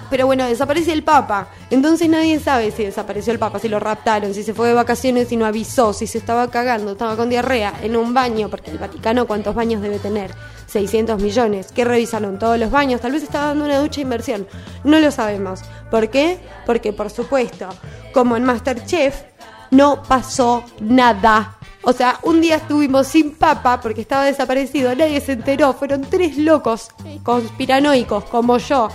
Pero 0.10 0.26
bueno, 0.26 0.46
desaparece 0.46 0.94
el 0.94 1.04
Papa. 1.04 1.50
Entonces 1.70 2.08
nadie 2.08 2.40
sabe 2.40 2.72
si 2.72 2.86
desapareció 2.86 3.34
el 3.34 3.40
Papa, 3.40 3.60
si 3.60 3.68
lo 3.68 3.80
raptaron, 3.80 4.34
si 4.34 4.44
se 4.44 4.54
fue 4.54 4.70
de 4.70 4.74
vacaciones 4.74 5.32
y 5.32 5.38
no 5.38 5.46
avisó, 5.46 5.92
si 5.92 6.08
se 6.08 6.18
estaba 6.18 6.50
cagando, 6.50 6.94
estaba 6.94 7.18
con 7.18 7.30
diarrea 7.30 7.74
en 7.82 7.98
un 7.98 8.14
baño, 8.14 8.50
porque 8.50 8.72
el 8.72 8.78
Vaticano 8.78 9.28
cuántos 9.28 9.54
baños 9.54 9.82
debe 9.82 10.00
tener. 10.00 10.32
600 10.68 11.22
millones. 11.22 11.72
¿Qué 11.74 11.84
revisaron? 11.84 12.40
Todos 12.40 12.60
los 12.60 12.72
baños. 12.72 13.02
Tal 13.02 13.14
vez 13.14 13.24
estaba 13.24 13.48
dando 13.48 13.66
una 13.66 13.80
ducha 13.80 14.02
inversión. 14.02 14.48
No 14.84 15.00
lo 15.00 15.12
sabemos. 15.12 15.62
¿Por 15.90 16.10
qué? 16.10 16.40
Porque 16.66 16.94
por 16.94 17.10
supuesto, 17.10 17.68
como 18.14 18.38
en 18.38 18.44
Masterchef, 18.44 19.24
no 19.72 20.04
pasó 20.04 20.64
nada. 20.80 21.58
O 21.84 21.94
sea, 21.94 22.20
un 22.24 22.42
día 22.42 22.58
estuvimos 22.58 23.08
sin 23.08 23.36
papa 23.36 23.80
porque 23.80 24.02
estaba 24.02 24.26
desaparecido, 24.26 24.94
nadie 24.94 25.22
se 25.22 25.34
enteró, 25.34 25.74
fueron 25.74 26.02
tres 26.02 26.38
locos 26.38 26.90
conspiranoicos 27.24 28.26
como 28.26 28.58
yo 28.58 28.90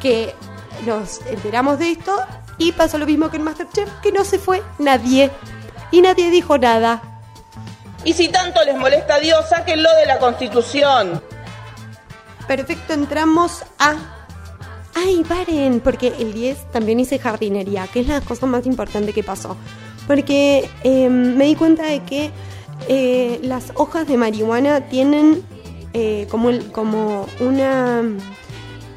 que 0.00 0.34
nos 0.84 1.24
enteramos 1.26 1.78
de 1.78 1.92
esto 1.92 2.14
y 2.58 2.72
pasó 2.72 2.98
lo 2.98 3.06
mismo 3.06 3.30
que 3.30 3.38
en 3.38 3.44
Masterchef, 3.44 3.88
que 4.02 4.12
no 4.12 4.24
se 4.24 4.38
fue 4.38 4.62
nadie 4.78 5.30
y 5.90 6.02
nadie 6.02 6.30
dijo 6.30 6.58
nada. 6.58 7.11
Y 8.04 8.12
si 8.14 8.28
tanto 8.28 8.62
les 8.64 8.76
molesta 8.76 9.16
a 9.16 9.20
Dios, 9.20 9.48
sáquenlo 9.48 9.88
de 9.96 10.06
la 10.06 10.18
Constitución. 10.18 11.22
Perfecto, 12.46 12.92
entramos 12.92 13.62
a... 13.78 13.94
Ay, 14.94 15.24
paren, 15.26 15.80
porque 15.80 16.12
el 16.18 16.34
10 16.34 16.70
también 16.72 17.00
hice 17.00 17.18
jardinería, 17.18 17.86
que 17.86 18.00
es 18.00 18.08
la 18.08 18.20
cosa 18.20 18.46
más 18.46 18.66
importante 18.66 19.12
que 19.12 19.22
pasó. 19.22 19.56
Porque 20.06 20.68
eh, 20.82 21.08
me 21.08 21.44
di 21.46 21.54
cuenta 21.54 21.84
de 21.84 22.02
que 22.02 22.30
eh, 22.88 23.38
las 23.42 23.72
hojas 23.76 24.06
de 24.06 24.16
marihuana 24.16 24.82
tienen 24.88 25.42
eh, 25.94 26.26
como, 26.30 26.50
como 26.72 27.26
una... 27.40 28.02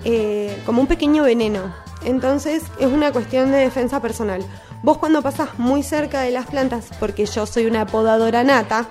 eh, 0.03 0.61
como 0.65 0.81
un 0.81 0.87
pequeño 0.87 1.23
veneno. 1.23 1.73
Entonces 2.03 2.63
es 2.79 2.87
una 2.87 3.11
cuestión 3.11 3.51
de 3.51 3.57
defensa 3.59 4.01
personal. 4.01 4.43
Vos 4.85 4.99
cuando 4.99 5.23
pasás 5.23 5.57
muy 5.57 5.81
cerca 5.81 6.21
de 6.21 6.29
las 6.29 6.45
plantas, 6.45 6.89
porque 6.99 7.25
yo 7.25 7.47
soy 7.47 7.65
una 7.65 7.87
podadora 7.87 8.43
nata, 8.43 8.85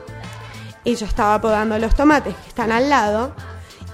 y 0.82 0.96
yo 0.96 1.06
estaba 1.06 1.40
podando 1.40 1.78
los 1.78 1.94
tomates 1.94 2.34
que 2.34 2.48
están 2.48 2.72
al 2.72 2.90
lado, 2.90 3.32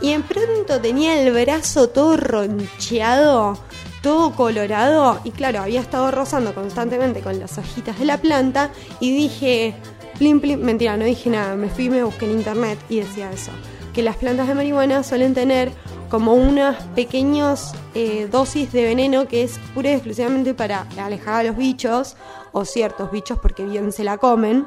y 0.00 0.12
en 0.12 0.22
pronto 0.22 0.80
tenía 0.80 1.20
el 1.20 1.30
brazo 1.30 1.90
todo 1.90 2.16
roncheado, 2.16 3.58
todo 4.02 4.34
colorado, 4.34 5.20
y 5.24 5.30
claro, 5.30 5.60
había 5.60 5.82
estado 5.82 6.10
rozando 6.10 6.54
constantemente 6.54 7.20
con 7.20 7.38
las 7.38 7.58
hojitas 7.58 7.98
de 7.98 8.06
la 8.06 8.16
planta, 8.16 8.70
y 8.98 9.14
dije, 9.14 9.74
plim, 10.16 10.40
plim, 10.40 10.58
mentira, 10.58 10.96
no 10.96 11.04
dije 11.04 11.28
nada, 11.28 11.54
me 11.54 11.68
fui 11.68 11.90
me 11.90 12.02
busqué 12.02 12.24
en 12.24 12.30
internet 12.30 12.78
y 12.88 13.00
decía 13.00 13.30
eso, 13.30 13.50
que 13.92 14.02
las 14.02 14.16
plantas 14.16 14.48
de 14.48 14.54
marihuana 14.54 15.02
suelen 15.02 15.34
tener 15.34 15.72
como 16.08 16.34
unas 16.34 16.82
pequeños 16.94 17.72
eh, 17.94 18.28
dosis 18.30 18.72
de 18.72 18.82
veneno 18.84 19.26
que 19.28 19.42
es 19.44 19.58
pura 19.74 19.90
y 19.90 19.94
exclusivamente 19.94 20.54
para 20.54 20.86
alejar 20.98 21.34
a 21.40 21.42
los 21.48 21.56
bichos, 21.56 22.16
o 22.52 22.64
ciertos 22.64 23.10
bichos 23.12 23.38
porque 23.38 23.64
bien 23.64 23.92
se 23.92 24.02
la 24.04 24.18
comen, 24.18 24.66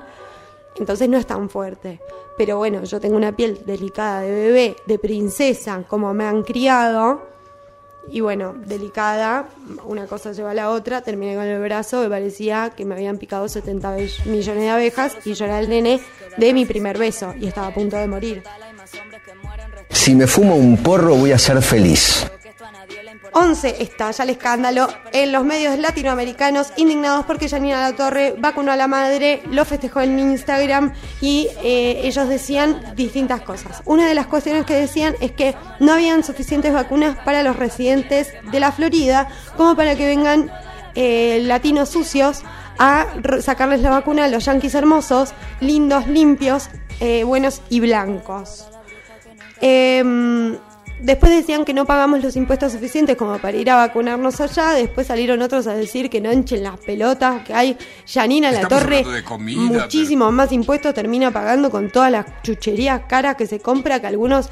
entonces 0.77 1.09
no 1.09 1.17
es 1.17 1.25
tan 1.27 1.49
fuerte. 1.49 1.99
Pero 2.37 2.57
bueno, 2.57 2.83
yo 2.83 2.99
tengo 2.99 3.15
una 3.17 3.35
piel 3.35 3.61
delicada 3.65 4.21
de 4.21 4.31
bebé, 4.31 4.75
de 4.87 4.97
princesa, 4.99 5.83
como 5.87 6.13
me 6.13 6.23
han 6.25 6.43
criado. 6.43 7.31
Y 8.09 8.19
bueno, 8.21 8.53
delicada, 8.65 9.47
una 9.85 10.07
cosa 10.07 10.31
lleva 10.33 10.51
a 10.51 10.53
la 10.53 10.69
otra, 10.71 11.01
terminé 11.01 11.35
con 11.35 11.45
el 11.45 11.61
brazo, 11.61 12.01
me 12.01 12.09
parecía 12.09 12.71
que 12.75 12.83
me 12.85 12.95
habían 12.95 13.17
picado 13.17 13.47
70 13.47 13.91
be- 13.95 14.09
millones 14.25 14.63
de 14.63 14.69
abejas 14.69 15.15
y 15.25 15.33
yo 15.35 15.45
era 15.45 15.59
el 15.59 15.69
nene 15.69 16.01
de 16.37 16.53
mi 16.53 16.65
primer 16.65 16.97
beso 16.97 17.33
y 17.39 17.47
estaba 17.47 17.67
a 17.67 17.73
punto 17.73 17.95
de 17.95 18.07
morir. 18.07 18.43
Si 19.93 20.15
me 20.15 20.27
fumo 20.27 20.55
un 20.55 20.77
porro 20.77 21.15
voy 21.15 21.31
a 21.31 21.39
ser 21.39 21.61
feliz. 21.61 22.25
11 23.35 23.81
estalla 23.81 24.23
el 24.23 24.29
escándalo 24.31 24.87
en 25.11 25.31
los 25.31 25.43
medios 25.43 25.79
latinoamericanos 25.79 26.71
indignados 26.77 27.25
porque 27.25 27.49
Janina 27.49 27.81
La 27.81 27.95
Torre 27.95 28.35
vacunó 28.37 28.71
a 28.71 28.75
la 28.75 28.87
madre, 28.87 29.41
lo 29.49 29.65
festejó 29.65 30.01
en 30.01 30.19
Instagram 30.19 30.93
y 31.21 31.47
eh, 31.63 32.01
ellos 32.03 32.27
decían 32.27 32.93
distintas 32.95 33.41
cosas. 33.41 33.81
Una 33.85 34.07
de 34.07 34.13
las 34.13 34.27
cuestiones 34.27 34.65
que 34.65 34.75
decían 34.75 35.15
es 35.19 35.31
que 35.31 35.55
no 35.79 35.93
habían 35.93 36.23
suficientes 36.23 36.73
vacunas 36.73 37.17
para 37.23 37.41
los 37.41 37.55
residentes 37.55 38.33
de 38.51 38.59
la 38.59 38.71
Florida 38.71 39.29
como 39.57 39.75
para 39.75 39.95
que 39.95 40.05
vengan 40.05 40.51
eh, 40.95 41.41
latinos 41.43 41.89
sucios 41.89 42.43
a 42.77 43.07
sacarles 43.41 43.81
la 43.81 43.89
vacuna 43.89 44.25
a 44.25 44.27
los 44.27 44.45
yanquis 44.45 44.75
hermosos, 44.75 45.33
lindos, 45.59 46.07
limpios, 46.07 46.69
eh, 46.99 47.23
buenos 47.23 47.61
y 47.69 47.79
blancos. 47.79 48.67
Em, 49.65 50.57
después 50.99 51.31
decían 51.31 51.63
que 51.63 51.73
no 51.73 51.85
pagamos 51.85 52.21
los 52.21 52.35
impuestos 52.35 52.73
suficientes 52.73 53.15
como 53.15 53.37
para 53.37 53.55
ir 53.55 53.69
a 53.69 53.77
vacunarnos 53.77 54.41
allá. 54.41 54.73
Después 54.73 55.07
salieron 55.07 55.41
otros 55.41 55.67
a 55.67 55.73
decir 55.73 56.09
que 56.09 56.19
no 56.19 56.31
enchen 56.31 56.63
las 56.63 56.77
pelotas, 56.79 57.43
que 57.45 57.53
hay 57.53 57.77
Janina 58.05 58.51
La 58.51 58.67
Torre. 58.67 58.97
hablando 58.97 59.11
de 59.11 59.23
comida, 59.23 59.61
muchísimo 59.61 60.29
más 60.33 60.51
impuestos 60.51 60.93
termina 60.93 61.31
pagando 61.31 61.71
con 61.71 61.89
todas 61.89 62.11
las 62.11 62.25
chucherías 62.43 63.03
caras 63.07 63.37
que 63.37 63.47
se 63.47 63.61
compra 63.61 64.01
que 64.01 64.07
algunos 64.07 64.49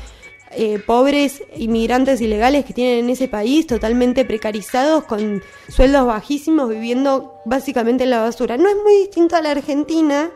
eh, 0.51 0.79
pobres 0.79 1.43
inmigrantes 1.57 2.21
ilegales 2.21 2.63
que 2.63 2.73
tienen 2.73 3.03
en 3.03 3.09
ese 3.09 3.27
país 3.27 3.67
totalmente 3.67 4.23
precarizados 4.23 5.03
con 5.03 5.43
sueldos 5.67 6.05
bajísimos 6.05 6.69
viviendo 6.69 7.35
básicamente 7.43 8.05
en 8.05 8.11
la 8.11 8.21
basura. 8.21 8.55
No 8.55 8.69
es 8.69 8.77
muy 8.81 8.93
distinto 8.93 9.35
a 9.35 9.41
la 9.41 9.51
Argentina, 9.51 10.29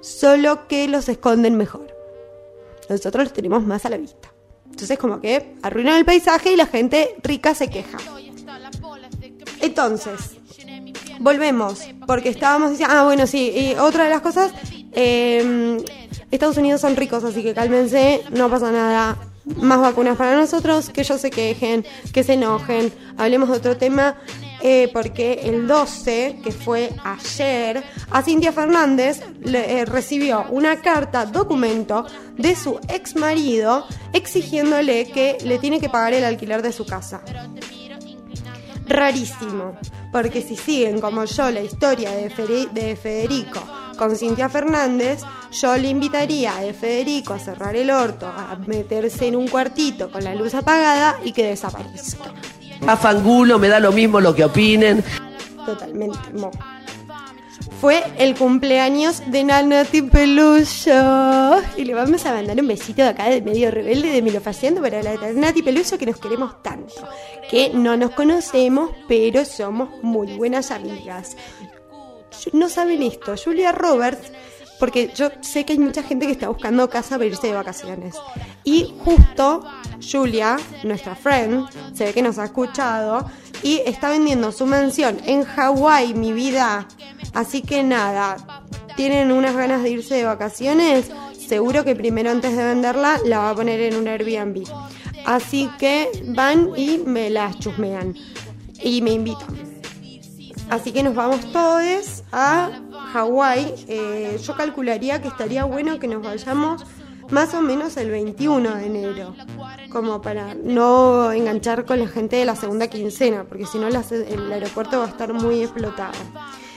solo 0.00 0.68
que 0.68 0.86
los 0.86 1.08
esconden 1.08 1.56
mejor 1.56 1.91
nosotros 2.88 3.24
los 3.24 3.32
tenemos 3.32 3.64
más 3.64 3.84
a 3.86 3.90
la 3.90 3.96
vista. 3.96 4.32
Entonces 4.70 4.98
como 4.98 5.20
que 5.20 5.54
arruinan 5.62 5.96
el 5.96 6.04
paisaje 6.04 6.52
y 6.52 6.56
la 6.56 6.66
gente 6.66 7.16
rica 7.22 7.54
se 7.54 7.68
queja. 7.68 7.98
Entonces, 9.60 10.36
volvemos, 11.20 11.80
porque 12.06 12.30
estábamos 12.30 12.70
diciendo, 12.70 12.94
ah, 12.96 13.04
bueno, 13.04 13.26
sí, 13.26 13.52
y 13.54 13.74
otra 13.78 14.04
de 14.04 14.10
las 14.10 14.20
cosas, 14.20 14.52
eh, 14.92 15.78
Estados 16.32 16.56
Unidos 16.56 16.80
son 16.80 16.96
ricos, 16.96 17.22
así 17.24 17.42
que 17.42 17.54
cálmense, 17.54 18.22
no 18.30 18.48
pasa 18.48 18.72
nada. 18.72 19.18
Más 19.56 19.80
vacunas 19.80 20.16
para 20.16 20.36
nosotros, 20.36 20.90
que 20.90 21.00
ellos 21.00 21.20
se 21.20 21.30
quejen, 21.30 21.84
que 22.12 22.22
se 22.22 22.34
enojen. 22.34 22.92
Hablemos 23.18 23.48
de 23.48 23.56
otro 23.56 23.76
tema, 23.76 24.16
eh, 24.62 24.88
porque 24.92 25.40
el 25.44 25.66
12, 25.66 26.38
que 26.42 26.52
fue 26.52 26.90
ayer, 27.04 27.82
a 28.10 28.22
Cintia 28.22 28.52
Fernández 28.52 29.20
le, 29.40 29.80
eh, 29.80 29.84
recibió 29.84 30.46
una 30.50 30.80
carta, 30.80 31.26
documento, 31.26 32.06
de 32.36 32.54
su 32.54 32.78
ex 32.88 33.16
marido 33.16 33.84
exigiéndole 34.12 35.06
que 35.06 35.38
le 35.44 35.58
tiene 35.58 35.80
que 35.80 35.88
pagar 35.88 36.14
el 36.14 36.24
alquiler 36.24 36.62
de 36.62 36.72
su 36.72 36.86
casa 36.86 37.22
rarísimo. 38.86 39.76
Porque 40.12 40.42
si 40.42 40.56
siguen 40.56 41.00
como 41.00 41.24
yo 41.24 41.50
la 41.50 41.62
historia 41.62 42.10
de, 42.12 42.68
de 42.72 42.96
Federico 42.96 43.60
con 43.96 44.14
Cintia 44.16 44.48
Fernández, 44.48 45.22
yo 45.50 45.76
le 45.76 45.88
invitaría 45.88 46.58
a 46.58 46.72
Federico 46.72 47.34
a 47.34 47.38
cerrar 47.38 47.76
el 47.76 47.90
orto, 47.90 48.26
a 48.26 48.56
meterse 48.66 49.26
en 49.26 49.36
un 49.36 49.48
cuartito 49.48 50.10
con 50.10 50.22
la 50.24 50.34
luz 50.34 50.54
apagada 50.54 51.18
y 51.24 51.32
que 51.32 51.46
desaparezca. 51.46 52.32
A 52.86 52.96
fangulo, 52.96 53.58
me 53.58 53.68
da 53.68 53.78
lo 53.78 53.92
mismo 53.92 54.20
lo 54.20 54.34
que 54.34 54.44
opinen. 54.44 55.04
Totalmente 55.64 56.18
mo. 56.34 56.50
Fue 57.80 58.02
el 58.18 58.36
cumpleaños 58.36 59.22
de 59.26 59.44
Nanati 59.44 60.02
Peluso. 60.02 61.60
Y 61.76 61.84
le 61.84 61.94
vamos 61.94 62.24
a 62.26 62.32
mandar 62.32 62.60
un 62.60 62.68
besito 62.68 63.02
de 63.02 63.08
acá 63.08 63.28
de 63.28 63.42
medio 63.42 63.70
rebelde 63.70 64.10
de 64.10 64.22
Milofaciendo 64.22 64.80
para 64.80 65.02
la 65.02 65.16
de 65.16 65.34
Nati 65.34 65.62
Peluso 65.62 65.98
que 65.98 66.06
nos 66.06 66.18
queremos 66.18 66.62
tanto. 66.62 67.08
Que 67.50 67.70
no 67.70 67.96
nos 67.96 68.10
conocemos, 68.12 68.90
pero 69.08 69.44
somos 69.44 70.02
muy 70.02 70.36
buenas 70.36 70.70
amigas. 70.70 71.36
No 72.52 72.68
saben 72.68 73.02
esto, 73.02 73.34
Julia 73.42 73.72
Roberts 73.72 74.32
porque 74.82 75.12
yo 75.14 75.30
sé 75.42 75.64
que 75.64 75.74
hay 75.74 75.78
mucha 75.78 76.02
gente 76.02 76.26
que 76.26 76.32
está 76.32 76.48
buscando 76.48 76.90
casa 76.90 77.10
para 77.10 77.26
irse 77.26 77.46
de 77.46 77.52
vacaciones. 77.52 78.16
Y 78.64 78.92
justo 79.04 79.64
Julia, 80.00 80.56
nuestra 80.82 81.14
friend, 81.14 81.68
se 81.94 82.06
ve 82.06 82.12
que 82.12 82.20
nos 82.20 82.36
ha 82.40 82.46
escuchado 82.46 83.24
y 83.62 83.80
está 83.86 84.10
vendiendo 84.10 84.50
su 84.50 84.66
mansión 84.66 85.18
en 85.24 85.44
Hawái, 85.44 86.14
mi 86.14 86.32
vida. 86.32 86.88
Así 87.32 87.62
que 87.62 87.84
nada, 87.84 88.38
tienen 88.96 89.30
unas 89.30 89.54
ganas 89.54 89.84
de 89.84 89.90
irse 89.90 90.16
de 90.16 90.24
vacaciones, 90.24 91.12
seguro 91.38 91.84
que 91.84 91.94
primero 91.94 92.32
antes 92.32 92.56
de 92.56 92.64
venderla 92.64 93.20
la 93.24 93.38
va 93.38 93.50
a 93.50 93.54
poner 93.54 93.78
en 93.82 93.94
un 93.94 94.08
Airbnb. 94.08 94.66
Así 95.24 95.70
que 95.78 96.10
van 96.26 96.70
y 96.76 96.98
me 96.98 97.30
las 97.30 97.56
chusmean 97.60 98.16
y 98.82 99.00
me 99.00 99.12
invitan. 99.12 99.71
Así 100.72 100.90
que 100.90 101.02
nos 101.02 101.14
vamos 101.14 101.52
todos 101.52 102.24
a 102.32 102.70
Hawái. 103.12 103.74
Eh, 103.88 104.40
yo 104.42 104.56
calcularía 104.56 105.20
que 105.20 105.28
estaría 105.28 105.64
bueno 105.64 105.98
que 105.98 106.08
nos 106.08 106.22
vayamos 106.22 106.82
más 107.28 107.52
o 107.52 107.60
menos 107.60 107.98
el 107.98 108.10
21 108.10 108.76
de 108.76 108.86
enero, 108.86 109.36
como 109.90 110.22
para 110.22 110.54
no 110.54 111.30
enganchar 111.30 111.84
con 111.84 112.00
la 112.00 112.08
gente 112.08 112.36
de 112.36 112.46
la 112.46 112.56
segunda 112.56 112.86
quincena, 112.86 113.44
porque 113.44 113.66
si 113.66 113.76
no 113.78 113.88
el 113.88 114.52
aeropuerto 114.52 114.98
va 114.98 115.04
a 115.04 115.08
estar 115.08 115.34
muy 115.34 115.60
explotado. 115.60 116.14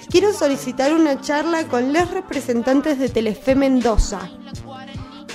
Quiero 0.09 0.33
solicitar 0.33 0.93
una 0.93 1.21
charla 1.21 1.63
con 1.69 1.93
los 1.93 2.11
representantes 2.11 2.99
de 2.99 3.07
Telefe 3.07 3.55
Mendoza. 3.55 4.29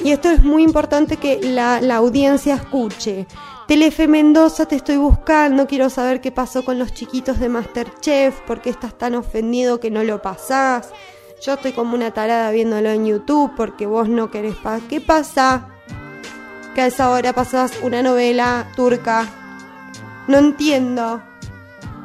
Y 0.02 0.12
esto 0.12 0.30
es 0.30 0.42
muy 0.42 0.62
importante 0.62 1.16
que 1.18 1.40
la, 1.42 1.80
la 1.80 1.96
audiencia 1.96 2.54
escuche. 2.54 3.26
Telefe 3.68 4.08
Mendoza, 4.08 4.66
te 4.66 4.76
estoy 4.76 4.96
buscando, 4.96 5.66
quiero 5.66 5.90
saber 5.90 6.20
qué 6.20 6.32
pasó 6.32 6.64
con 6.64 6.78
los 6.78 6.92
chiquitos 6.94 7.38
de 7.38 7.48
Masterchef, 7.48 8.40
por 8.40 8.60
qué 8.60 8.70
estás 8.70 8.96
tan 8.98 9.14
ofendido 9.14 9.78
que 9.78 9.90
no 9.90 10.02
lo 10.02 10.20
pasás. 10.22 10.88
Yo 11.44 11.54
estoy 11.54 11.72
como 11.72 11.94
una 11.94 12.10
tarada 12.10 12.50
viéndolo 12.50 12.90
en 12.90 13.06
YouTube 13.06 13.52
porque 13.56 13.86
vos 13.86 14.08
no 14.08 14.30
querés 14.30 14.56
pasar. 14.56 14.80
¿Qué 14.88 15.00
pasa? 15.00 15.68
Que 16.74 16.80
a 16.82 16.86
esa 16.86 17.10
hora 17.10 17.32
pasás 17.32 17.72
una 17.82 18.02
novela 18.02 18.66
turca. 18.74 19.28
No 20.26 20.38
entiendo. 20.38 21.22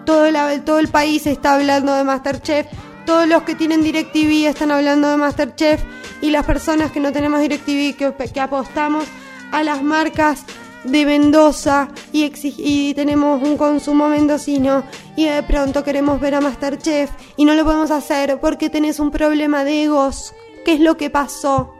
Todo, 0.06 0.30
la- 0.32 0.64
todo 0.64 0.80
el 0.80 0.88
país 0.90 1.26
está 1.28 1.56
hablando 1.56 1.94
de 1.96 2.04
Masterchef. 2.04 2.68
Todos 3.06 3.28
los 3.28 3.44
que 3.44 3.54
tienen 3.54 3.84
DirecTV 3.84 4.48
están 4.48 4.72
hablando 4.72 5.10
de 5.10 5.18
Masterchef. 5.18 5.84
Y 6.22 6.32
las 6.32 6.46
personas 6.46 6.92
que 6.92 7.00
no 7.00 7.12
tenemos 7.12 7.40
DirecTV, 7.40 7.96
que, 7.96 8.14
que 8.34 8.40
apostamos 8.40 9.06
a 9.52 9.64
las 9.64 9.84
marcas 9.84 10.44
de 10.84 11.06
Mendoza 11.06 11.90
y, 12.12 12.94
tenemos 12.94 13.42
un 13.42 13.58
consumo 13.58 14.08
mendocino 14.08 14.84
y 15.16 15.26
de 15.26 15.42
pronto 15.44 15.84
queremos 15.84 16.20
ver 16.20 16.36
a 16.36 16.42
Masterchef 16.42 17.10
y 17.38 17.46
no 17.46 17.56
lo 17.56 17.64
podemos 17.64 17.92
hacer 17.92 18.40
porque 18.40 18.70
tenés 18.70 19.00
un 19.00 19.12
problema 19.12 19.64
de 19.64 19.84
egos. 19.84 20.34
¿Qué 20.64 20.74
es 20.74 20.80
lo 20.80 20.98
que 20.98 21.10
pasó? 21.10 21.74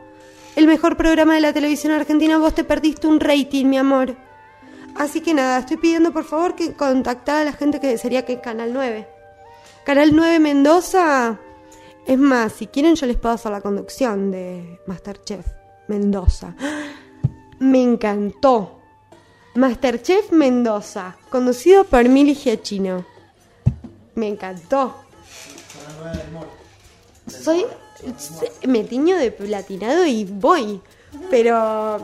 El 0.54 0.66
mejor 0.66 0.96
programa 0.96 1.34
de 1.34 1.40
la 1.40 1.52
televisión 1.52 1.92
argentina, 1.92 2.38
vos 2.38 2.54
te 2.54 2.64
perdiste 2.64 3.06
un 3.06 3.20
rating, 3.20 3.66
mi 3.66 3.78
amor. 3.78 4.16
Así 4.94 5.20
que 5.20 5.34
nada, 5.34 5.58
estoy 5.58 5.76
pidiendo 5.76 6.12
por 6.12 6.24
favor 6.24 6.54
que 6.54 6.72
contactara 6.72 7.40
a 7.40 7.44
la 7.44 7.52
gente 7.52 7.80
que 7.80 7.98
sería 7.98 8.24
que 8.24 8.40
Canal 8.40 8.72
9. 8.72 9.15
Canal 9.86 10.16
9 10.16 10.40
Mendoza. 10.40 11.38
Es 12.08 12.18
más, 12.18 12.54
si 12.54 12.66
quieren 12.66 12.96
yo 12.96 13.06
les 13.06 13.16
puedo 13.16 13.36
hacer 13.36 13.52
la 13.52 13.60
conducción 13.60 14.32
de 14.32 14.80
Masterchef 14.88 15.46
Mendoza. 15.86 16.56
Me 17.60 17.84
encantó. 17.84 18.80
Masterchef 19.54 20.32
Mendoza, 20.32 21.16
conducido 21.30 21.84
por 21.84 22.08
Mili 22.08 22.34
Giachino. 22.34 23.06
Me 24.16 24.26
encantó. 24.26 24.92
Soy. 27.28 27.64
Me 28.66 28.82
tiño 28.82 29.16
de 29.16 29.30
platinado 29.30 30.04
y 30.04 30.24
voy. 30.24 30.80
Pero. 31.30 31.98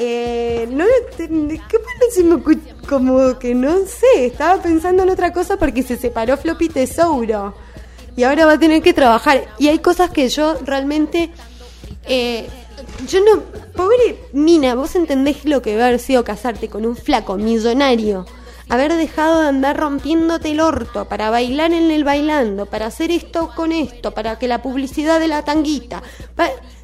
Eh, 0.00 0.68
no 0.70 0.84
¿Qué 1.16 1.78
si 2.14 2.22
me 2.22 2.40
Como 2.88 3.38
que 3.38 3.54
no 3.54 3.78
sé. 3.80 4.26
Estaba 4.26 4.62
pensando 4.62 5.02
en 5.02 5.10
otra 5.10 5.32
cosa 5.32 5.56
porque 5.56 5.82
se 5.82 5.96
separó 5.96 6.36
Floppy 6.36 6.68
Tesouro. 6.68 7.54
Y 8.16 8.22
ahora 8.22 8.46
va 8.46 8.52
a 8.52 8.58
tener 8.58 8.80
que 8.80 8.94
trabajar. 8.94 9.44
Y 9.58 9.68
hay 9.68 9.80
cosas 9.80 10.10
que 10.10 10.28
yo 10.28 10.54
realmente. 10.64 11.30
eh, 12.04 12.46
yo 13.08 13.20
no. 13.20 13.42
Pobre 13.74 14.18
Mina, 14.32 14.74
vos 14.74 14.94
entendés 14.96 15.44
lo 15.44 15.62
que 15.62 15.74
haber 15.80 15.98
sido 15.98 16.24
casarte 16.24 16.68
con 16.68 16.86
un 16.86 16.96
flaco 16.96 17.36
millonario. 17.36 18.26
Haber 18.68 18.92
dejado 18.94 19.40
de 19.40 19.48
andar 19.48 19.78
rompiéndote 19.78 20.50
el 20.50 20.60
orto 20.60 21.06
para 21.06 21.30
bailar 21.30 21.72
en 21.72 21.90
el 21.90 22.04
bailando, 22.04 22.66
para 22.66 22.86
hacer 22.86 23.10
esto 23.10 23.50
con 23.56 23.72
esto, 23.72 24.12
para 24.12 24.38
que 24.38 24.46
la 24.46 24.60
publicidad 24.60 25.20
de 25.20 25.28
la 25.28 25.42
tanguita. 25.42 26.02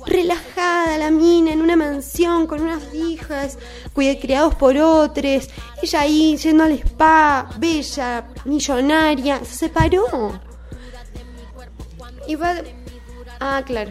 Relajada 0.06 0.98
la 0.98 1.10
mina 1.10 1.52
en 1.52 1.62
una 1.62 1.76
mansión 1.76 2.46
con 2.46 2.62
unas 2.62 2.94
hijas, 2.94 3.58
criados 3.94 4.54
por 4.54 4.76
otros. 4.76 5.48
Ella 5.82 6.00
ahí 6.00 6.36
yendo 6.36 6.64
al 6.64 6.72
spa, 6.72 7.48
bella, 7.58 8.26
millonaria. 8.44 9.44
Se 9.44 9.54
separó. 9.56 10.40
Y 12.26 12.34
va. 12.36 12.56
Ah, 13.40 13.62
claro. 13.64 13.90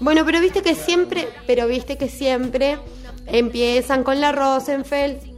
Bueno, 0.00 0.24
pero 0.24 0.40
viste 0.40 0.62
que 0.62 0.74
siempre, 0.74 1.28
pero 1.46 1.66
viste 1.66 1.96
que 1.96 2.08
siempre 2.08 2.78
empiezan 3.26 4.02
con 4.02 4.20
la 4.20 4.32
Rosenfeld, 4.32 5.31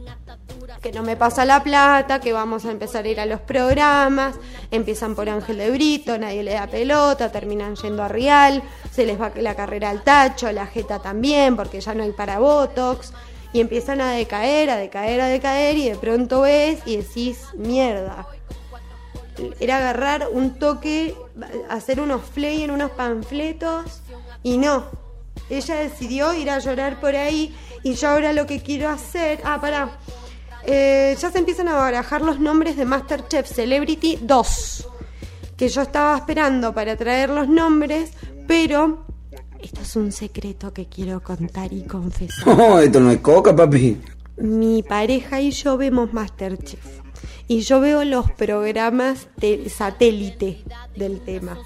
que 0.85 0.91
no 0.91 1.01
me 1.01 1.17
pasa 1.17 1.45
la 1.45 1.63
plata, 1.63 2.19
que 2.19 2.31
vamos 2.31 2.63
a 2.63 2.69
empezar 2.69 3.05
a 3.05 3.07
ir 3.07 3.19
a 3.19 3.25
los 3.25 3.41
programas, 3.41 4.35
empiezan 4.69 5.15
por 5.15 5.27
Ángel 5.27 5.57
de 5.57 5.71
Brito, 5.71 6.15
nadie 6.15 6.43
le 6.43 6.53
da 6.53 6.67
pelota, 6.67 7.31
terminan 7.31 7.75
yendo 7.75 8.03
a 8.03 8.07
Real, 8.07 8.61
se 8.91 9.03
les 9.07 9.19
va 9.19 9.31
la 9.35 9.55
carrera 9.55 9.89
al 9.89 10.03
tacho, 10.03 10.51
la 10.51 10.67
jeta 10.67 10.99
también, 10.99 11.55
porque 11.55 11.81
ya 11.81 11.95
no 11.95 12.03
hay 12.03 12.11
para 12.11 12.37
Botox, 12.37 13.13
y 13.51 13.61
empiezan 13.61 13.99
a 13.99 14.11
decaer, 14.11 14.69
a 14.69 14.77
decaer, 14.77 15.21
a 15.21 15.25
decaer, 15.25 15.75
y 15.75 15.89
de 15.89 15.95
pronto 15.95 16.41
ves 16.41 16.83
y 16.85 16.97
decís, 16.97 17.47
mierda, 17.55 18.27
era 19.59 19.77
agarrar 19.77 20.27
un 20.31 20.59
toque, 20.59 21.15
hacer 21.67 21.99
unos 21.99 22.21
en 22.35 22.69
unos 22.69 22.91
panfletos 22.91 24.03
y 24.43 24.59
no. 24.59 24.85
Ella 25.49 25.77
decidió 25.77 26.35
ir 26.35 26.51
a 26.51 26.59
llorar 26.59 26.99
por 26.99 27.15
ahí 27.15 27.55
y 27.81 27.95
yo 27.95 28.09
ahora 28.09 28.33
lo 28.33 28.45
que 28.45 28.61
quiero 28.61 28.87
hacer... 28.87 29.39
Ah, 29.43 29.59
pará. 29.59 29.97
Eh, 30.67 31.15
ya 31.19 31.31
se 31.31 31.37
empiezan 31.37 31.67
a 31.67 31.75
barajar 31.75 32.21
los 32.21 32.39
nombres 32.39 32.75
de 32.75 32.85
Masterchef 32.85 33.47
Celebrity 33.47 34.17
2. 34.21 34.87
Que 35.55 35.69
yo 35.69 35.81
estaba 35.81 36.17
esperando 36.17 36.73
para 36.73 36.95
traer 36.95 37.29
los 37.29 37.47
nombres, 37.47 38.11
pero... 38.47 39.05
Esto 39.61 39.81
es 39.81 39.95
un 39.95 40.11
secreto 40.11 40.73
que 40.73 40.87
quiero 40.87 41.21
contar 41.21 41.71
y 41.71 41.83
confesar. 41.83 42.47
No, 42.57 42.79
esto 42.79 42.99
no 42.99 43.11
es 43.11 43.19
coca, 43.19 43.55
papi. 43.55 44.01
Mi 44.37 44.83
pareja 44.83 45.39
y 45.39 45.51
yo 45.51 45.77
vemos 45.77 46.13
Masterchef. 46.13 47.01
Y 47.47 47.61
yo 47.61 47.79
veo 47.79 48.03
los 48.03 48.31
programas 48.31 49.27
de 49.37 49.69
satélite 49.69 50.63
del 50.95 51.21
tema. 51.21 51.57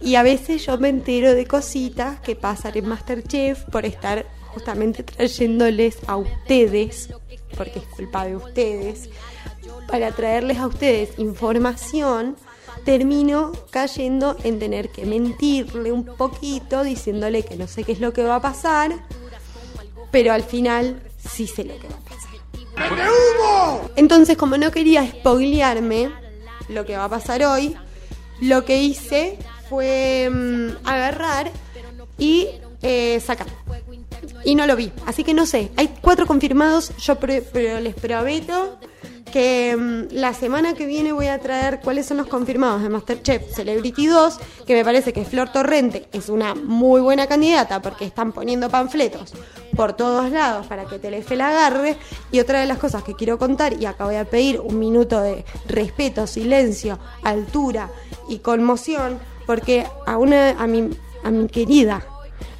Y 0.00 0.16
a 0.16 0.22
veces 0.22 0.66
yo 0.66 0.78
me 0.78 0.88
entero 0.88 1.34
de 1.34 1.46
cositas 1.46 2.20
que 2.20 2.36
pasan 2.36 2.76
en 2.76 2.88
Masterchef 2.88 3.64
por 3.70 3.86
estar 3.86 4.26
justamente 4.52 5.02
trayéndoles 5.02 5.98
a 6.06 6.16
ustedes, 6.16 7.08
porque 7.56 7.78
es 7.80 7.86
culpa 7.86 8.26
de 8.26 8.36
ustedes, 8.36 9.08
para 9.88 10.12
traerles 10.12 10.58
a 10.58 10.66
ustedes 10.66 11.18
información, 11.18 12.36
termino 12.84 13.52
cayendo 13.70 14.36
en 14.42 14.58
tener 14.58 14.88
que 14.90 15.06
mentirle 15.06 15.92
un 15.92 16.04
poquito, 16.04 16.82
diciéndole 16.82 17.44
que 17.44 17.56
no 17.56 17.66
sé 17.66 17.84
qué 17.84 17.92
es 17.92 18.00
lo 18.00 18.12
que 18.12 18.24
va 18.24 18.36
a 18.36 18.42
pasar, 18.42 18.92
pero 20.10 20.32
al 20.32 20.42
final 20.42 21.02
sí 21.18 21.46
sé 21.46 21.64
lo 21.64 21.78
que 21.78 21.88
va 21.88 21.94
a 21.94 22.00
pasar. 22.00 22.22
Entonces, 23.96 24.36
como 24.36 24.56
no 24.56 24.70
quería 24.70 25.06
spoilearme 25.06 26.10
lo 26.68 26.84
que 26.84 26.96
va 26.96 27.04
a 27.04 27.08
pasar 27.08 27.44
hoy, 27.44 27.76
lo 28.40 28.64
que 28.64 28.82
hice 28.82 29.38
fue 29.68 30.28
mm, 30.30 30.86
agarrar 30.86 31.50
y 32.18 32.48
eh, 32.82 33.20
sacar. 33.20 33.46
Y 34.44 34.54
no 34.54 34.66
lo 34.66 34.76
vi, 34.76 34.92
así 35.06 35.24
que 35.24 35.34
no 35.34 35.46
sé. 35.46 35.70
Hay 35.76 35.94
cuatro 36.00 36.26
confirmados, 36.26 36.92
yo 36.98 37.16
les 37.24 37.94
prometo 37.94 38.78
que 39.32 39.74
mm, 39.76 40.14
la 40.14 40.34
semana 40.34 40.74
que 40.74 40.86
viene 40.86 41.12
voy 41.12 41.26
a 41.26 41.38
traer 41.38 41.80
cuáles 41.80 42.06
son 42.06 42.18
los 42.18 42.26
confirmados 42.26 42.82
de 42.82 42.90
Masterchef 42.90 43.54
Celebrity 43.54 44.06
2, 44.06 44.38
que 44.66 44.74
me 44.74 44.84
parece 44.84 45.12
que 45.12 45.24
Flor 45.24 45.50
Torrente 45.50 46.06
es 46.12 46.28
una 46.28 46.54
muy 46.54 47.00
buena 47.00 47.26
candidata 47.26 47.80
porque 47.80 48.04
están 48.04 48.32
poniendo 48.32 48.68
panfletos 48.68 49.32
por 49.74 49.94
todos 49.94 50.30
lados 50.30 50.66
para 50.66 50.84
que 50.84 50.98
Telefe 50.98 51.34
la 51.34 51.48
agarre. 51.48 51.96
Y 52.30 52.40
otra 52.40 52.60
de 52.60 52.66
las 52.66 52.78
cosas 52.78 53.02
que 53.02 53.14
quiero 53.14 53.38
contar, 53.38 53.80
y 53.80 53.86
acá 53.86 54.04
voy 54.04 54.16
a 54.16 54.26
pedir 54.26 54.60
un 54.60 54.78
minuto 54.78 55.20
de 55.20 55.44
respeto, 55.66 56.26
silencio, 56.26 56.98
altura 57.24 57.90
y 58.28 58.38
conmoción, 58.38 59.18
porque 59.46 59.86
a 60.06 60.18
una 60.18 60.50
a 60.50 60.66
mi, 60.66 60.90
a 61.24 61.30
mi 61.30 61.48
querida 61.48 62.04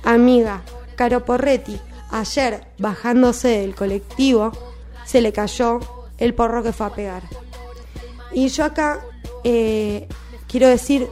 amiga 0.04 0.62
Caro 0.94 1.24
Porretti, 1.24 1.78
ayer 2.10 2.66
bajándose 2.78 3.48
del 3.48 3.74
colectivo, 3.74 4.52
se 5.04 5.20
le 5.20 5.32
cayó 5.32 5.80
el 6.18 6.34
porro 6.34 6.62
que 6.62 6.72
fue 6.72 6.86
a 6.86 6.94
pegar. 6.94 7.22
Y 8.32 8.48
yo 8.48 8.64
acá 8.64 9.00
eh, 9.44 10.08
quiero 10.46 10.68
decir, 10.68 11.08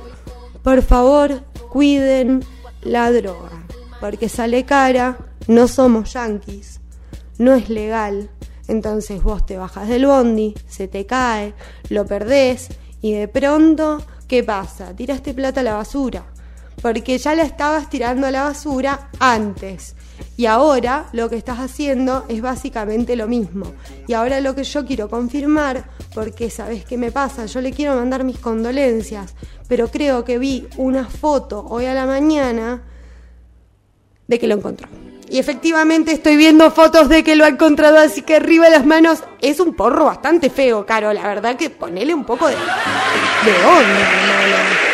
por 0.62 0.83
favor, 0.83 1.43
cuiden 1.71 2.45
la 2.83 3.11
droga, 3.12 3.64
porque 4.01 4.29
sale 4.29 4.64
cara, 4.64 5.19
no 5.47 5.69
somos 5.69 6.12
yanquis, 6.12 6.81
no 7.38 7.55
es 7.55 7.69
legal. 7.69 8.31
Entonces 8.69 9.23
vos 9.23 9.45
te 9.45 9.57
bajas 9.57 9.88
del 9.88 10.07
bondi, 10.07 10.55
se 10.69 10.87
te 10.87 11.05
cae, 11.05 11.55
lo 11.88 12.07
perdés 12.07 12.69
y 13.03 13.12
de 13.12 13.27
pronto, 13.27 14.03
¿qué 14.29 14.45
pasa? 14.45 14.95
Tiraste 14.95 15.35
plata 15.35 15.61
a 15.61 15.64
la 15.64 15.75
basura, 15.75 16.25
porque 16.83 17.19
ya 17.19 17.35
la 17.35 17.43
estabas 17.43 17.90
tirando 17.90 18.27
a 18.27 18.31
la 18.31 18.45
basura 18.45 19.11
antes. 19.19 19.95
Y 20.37 20.47
ahora 20.47 21.07
lo 21.12 21.29
que 21.29 21.37
estás 21.37 21.59
haciendo 21.59 22.25
es 22.29 22.40
básicamente 22.40 23.16
lo 23.16 23.27
mismo. 23.27 23.73
Y 24.07 24.14
ahora 24.14 24.40
lo 24.40 24.55
que 24.55 24.64
yo 24.64 24.85
quiero 24.87 25.09
confirmar, 25.09 25.85
porque 26.14 26.51
sabes 26.51 26.85
qué 26.85 26.97
me 26.97 27.12
pasa, 27.12 27.47
yo 27.47 27.61
le 27.61 27.73
quiero 27.73 27.95
mandar 27.95 28.25
mis 28.25 28.38
condolencias, 28.38 29.35
pero 29.69 29.88
creo 29.88 30.25
que 30.25 30.38
vi 30.38 30.66
una 30.77 31.05
foto 31.05 31.64
hoy 31.69 31.87
a 31.87 31.95
la 31.95 32.07
mañana 32.07 32.83
de 34.27 34.38
que 34.38 34.47
lo 34.47 34.55
encontró. 34.55 34.88
Y 35.29 35.38
efectivamente 35.38 36.11
estoy 36.11 36.37
viendo 36.37 36.71
fotos 36.73 37.09
de 37.09 37.23
que 37.23 37.37
lo 37.37 37.45
ha 37.45 37.49
encontrado, 37.49 37.99
así 37.99 38.23
que 38.23 38.37
arriba 38.37 38.69
las 38.69 38.85
manos. 38.85 39.23
Es 39.40 39.61
un 39.61 39.75
porro 39.75 40.07
bastante 40.07 40.51
feo, 40.51 40.85
Caro. 40.85 41.12
La 41.12 41.23
verdad 41.23 41.57
que 41.57 41.71
ponele 41.71 42.12
un 42.12 42.25
poco 42.25 42.49
de, 42.49 42.55
de 42.55 43.53
onda. 43.64 44.89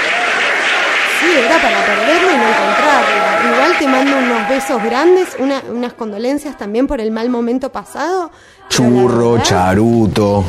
Sí, 1.21 1.27
era 1.45 1.61
para 1.61 1.85
perderlo 1.85 2.31
y 2.31 2.37
no 2.37 2.49
encontrarlo. 2.49 3.55
Igual 3.55 3.79
te 3.79 3.89
mando 3.89 4.19
unos 4.19 4.49
besos 4.49 4.83
grandes, 4.83 5.37
una- 5.39 5.63
unas 5.71 5.93
condolencias 5.95 6.57
también 6.59 6.87
por 6.87 7.01
el 7.01 7.11
mal 7.11 7.29
momento 7.31 7.71
pasado. 7.73 8.31
Churro, 8.69 9.33
verdad- 9.33 9.45
charuto. 9.45 10.45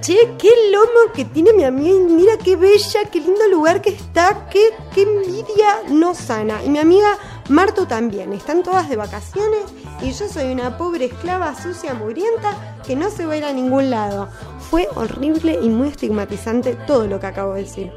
Che, 0.00 0.16
qué 0.38 0.50
lomo 0.70 1.12
que 1.12 1.24
tiene 1.24 1.52
mi 1.52 1.64
amiga 1.64 1.98
mira 2.08 2.38
qué 2.38 2.54
bella, 2.56 3.00
qué 3.10 3.20
lindo 3.20 3.46
lugar 3.50 3.80
que 3.82 3.90
está, 3.90 4.46
qué, 4.50 4.70
qué 4.94 5.02
envidia 5.02 5.80
no 5.88 6.14
sana. 6.14 6.62
Y 6.64 6.68
mi 6.70 6.78
amiga 6.78 7.08
Marto 7.48 7.86
también, 7.86 8.32
están 8.32 8.62
todas 8.62 8.88
de 8.90 8.96
vacaciones 8.96 9.60
y 10.02 10.12
yo 10.12 10.28
soy 10.28 10.52
una 10.52 10.76
pobre 10.78 11.06
esclava 11.06 11.54
sucia, 11.60 11.94
mugrienta, 11.94 12.76
que 12.86 12.94
no 12.94 13.10
se 13.10 13.24
va 13.26 13.32
a 13.32 13.36
ir 13.38 13.44
a 13.44 13.52
ningún 13.52 13.90
lado. 13.90 14.28
Fue 14.70 14.86
horrible 14.94 15.58
y 15.62 15.68
muy 15.68 15.88
estigmatizante 15.88 16.74
todo 16.86 17.06
lo 17.06 17.18
que 17.18 17.26
acabo 17.26 17.54
de 17.54 17.62
decir. 17.64 17.92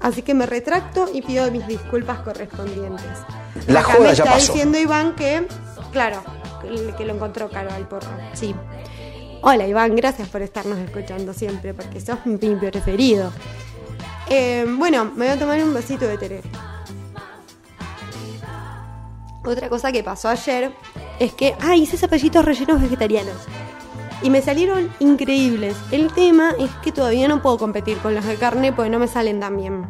Así 0.00 0.22
que 0.22 0.34
me 0.34 0.46
retracto 0.46 1.08
y 1.12 1.22
pido 1.22 1.50
mis 1.50 1.66
disculpas 1.66 2.20
correspondientes. 2.20 3.04
La 3.66 3.80
Acá 3.80 3.94
joda 3.94 4.08
me 4.10 4.14
ya 4.14 4.24
está 4.24 4.34
pasó. 4.34 4.52
diciendo 4.52 4.78
Iván 4.78 5.14
que, 5.16 5.46
claro, 5.92 6.22
que- 6.62 6.94
que 6.96 7.04
lo 7.04 7.14
encontró 7.14 7.48
caro 7.50 7.70
al 7.72 7.88
porro. 7.88 8.08
Sí. 8.34 8.54
Hola 9.42 9.66
Iván, 9.66 9.96
gracias 9.96 10.28
por 10.28 10.42
estarnos 10.42 10.78
escuchando 10.78 11.32
siempre, 11.32 11.72
porque 11.74 12.00
sos 12.00 12.18
mi 12.26 12.36
preferido. 12.36 13.32
Eh, 14.28 14.66
bueno, 14.76 15.04
me 15.16 15.26
voy 15.26 15.34
a 15.34 15.38
tomar 15.38 15.62
un 15.62 15.72
vasito 15.72 16.06
de 16.06 16.18
tereré. 16.18 16.42
Otra 19.44 19.68
cosa 19.68 19.92
que 19.92 20.02
pasó 20.02 20.28
ayer 20.28 20.72
es 21.20 21.32
que, 21.34 21.54
ah, 21.60 21.76
hice 21.76 21.96
zapallitos 21.96 22.44
rellenos 22.44 22.80
vegetarianos. 22.82 23.36
Y 24.22 24.30
me 24.30 24.42
salieron 24.42 24.90
increíbles. 24.98 25.76
El 25.90 26.12
tema 26.12 26.54
es 26.58 26.70
que 26.82 26.92
todavía 26.92 27.28
no 27.28 27.42
puedo 27.42 27.58
competir 27.58 27.98
con 27.98 28.14
los 28.14 28.24
de 28.24 28.36
carne 28.36 28.72
porque 28.72 28.90
no 28.90 28.98
me 28.98 29.08
salen 29.08 29.40
tan 29.40 29.56
bien. 29.56 29.86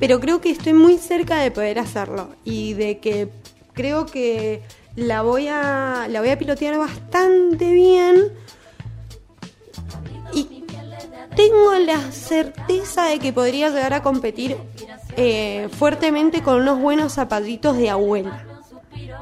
Pero 0.00 0.20
creo 0.20 0.40
que 0.40 0.50
estoy 0.50 0.72
muy 0.72 0.98
cerca 0.98 1.38
de 1.38 1.50
poder 1.50 1.78
hacerlo. 1.78 2.30
Y 2.44 2.74
de 2.74 2.98
que 2.98 3.28
creo 3.72 4.06
que 4.06 4.62
la 4.96 5.22
voy 5.22 5.48
a, 5.48 6.06
la 6.08 6.20
voy 6.20 6.30
a 6.30 6.38
pilotear 6.38 6.78
bastante 6.78 7.72
bien. 7.72 8.32
Y 10.32 10.64
tengo 11.36 11.74
la 11.74 12.00
certeza 12.10 13.04
de 13.04 13.18
que 13.18 13.32
podría 13.32 13.68
llegar 13.68 13.92
a 13.92 14.02
competir 14.02 14.56
eh, 15.16 15.68
fuertemente 15.78 16.42
con 16.42 16.60
unos 16.60 16.80
buenos 16.80 17.12
zapatitos 17.12 17.76
de 17.76 17.90
abuela. 17.90 18.53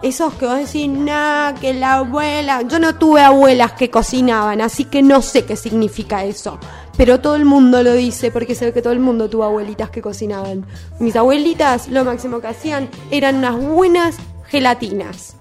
Esos 0.03 0.35
que 0.35 0.47
vos 0.47 0.59
decís, 0.59 0.89
nah, 0.89 1.53
que 1.55 1.73
la 1.75 1.95
abuela. 1.95 2.63
Yo 2.63 2.81
no 2.81 2.97
tuve 2.97 3.21
abuelas 3.21 3.73
que 3.73 3.89
cocinaban, 3.89 4.61
así 4.61 4.85
que 4.85 5.01
no 5.01 5.23
sé 5.23 5.45
qué 5.45 5.55
significa 5.55 6.25
eso. 6.25 6.59
Pero 6.97 7.21
todo 7.21 7.37
el 7.37 7.45
mundo 7.45 7.83
lo 7.85 7.93
dice 7.95 8.31
porque 8.33 8.57
sé 8.57 8.73
que 8.73 8.83
todo 8.83 8.93
el 8.93 8.99
mundo 8.99 9.31
tuvo 9.31 9.45
abuelitas 9.45 9.91
que 9.91 10.03
cocinaban. 10.03 10.67
Mis 10.99 11.15
abuelitas 11.15 11.89
lo 11.89 12.05
máximo 12.05 12.41
que 12.41 12.49
hacían 12.49 12.89
eran 13.11 13.37
unas 13.37 13.57
buenas 13.57 14.17
gelatinas. 14.47 15.37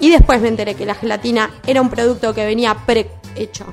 Y 0.00 0.10
después 0.10 0.40
me 0.40 0.48
enteré 0.48 0.74
que 0.74 0.86
la 0.86 0.94
gelatina 0.94 1.50
era 1.66 1.82
un 1.82 1.90
producto 1.90 2.32
que 2.34 2.46
venía 2.46 2.74
prehecho. 2.86 3.66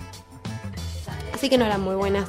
Así 1.34 1.50
que 1.50 1.58
no 1.58 1.66
eran 1.66 1.82
muy 1.82 1.96
buenas. 1.96 2.28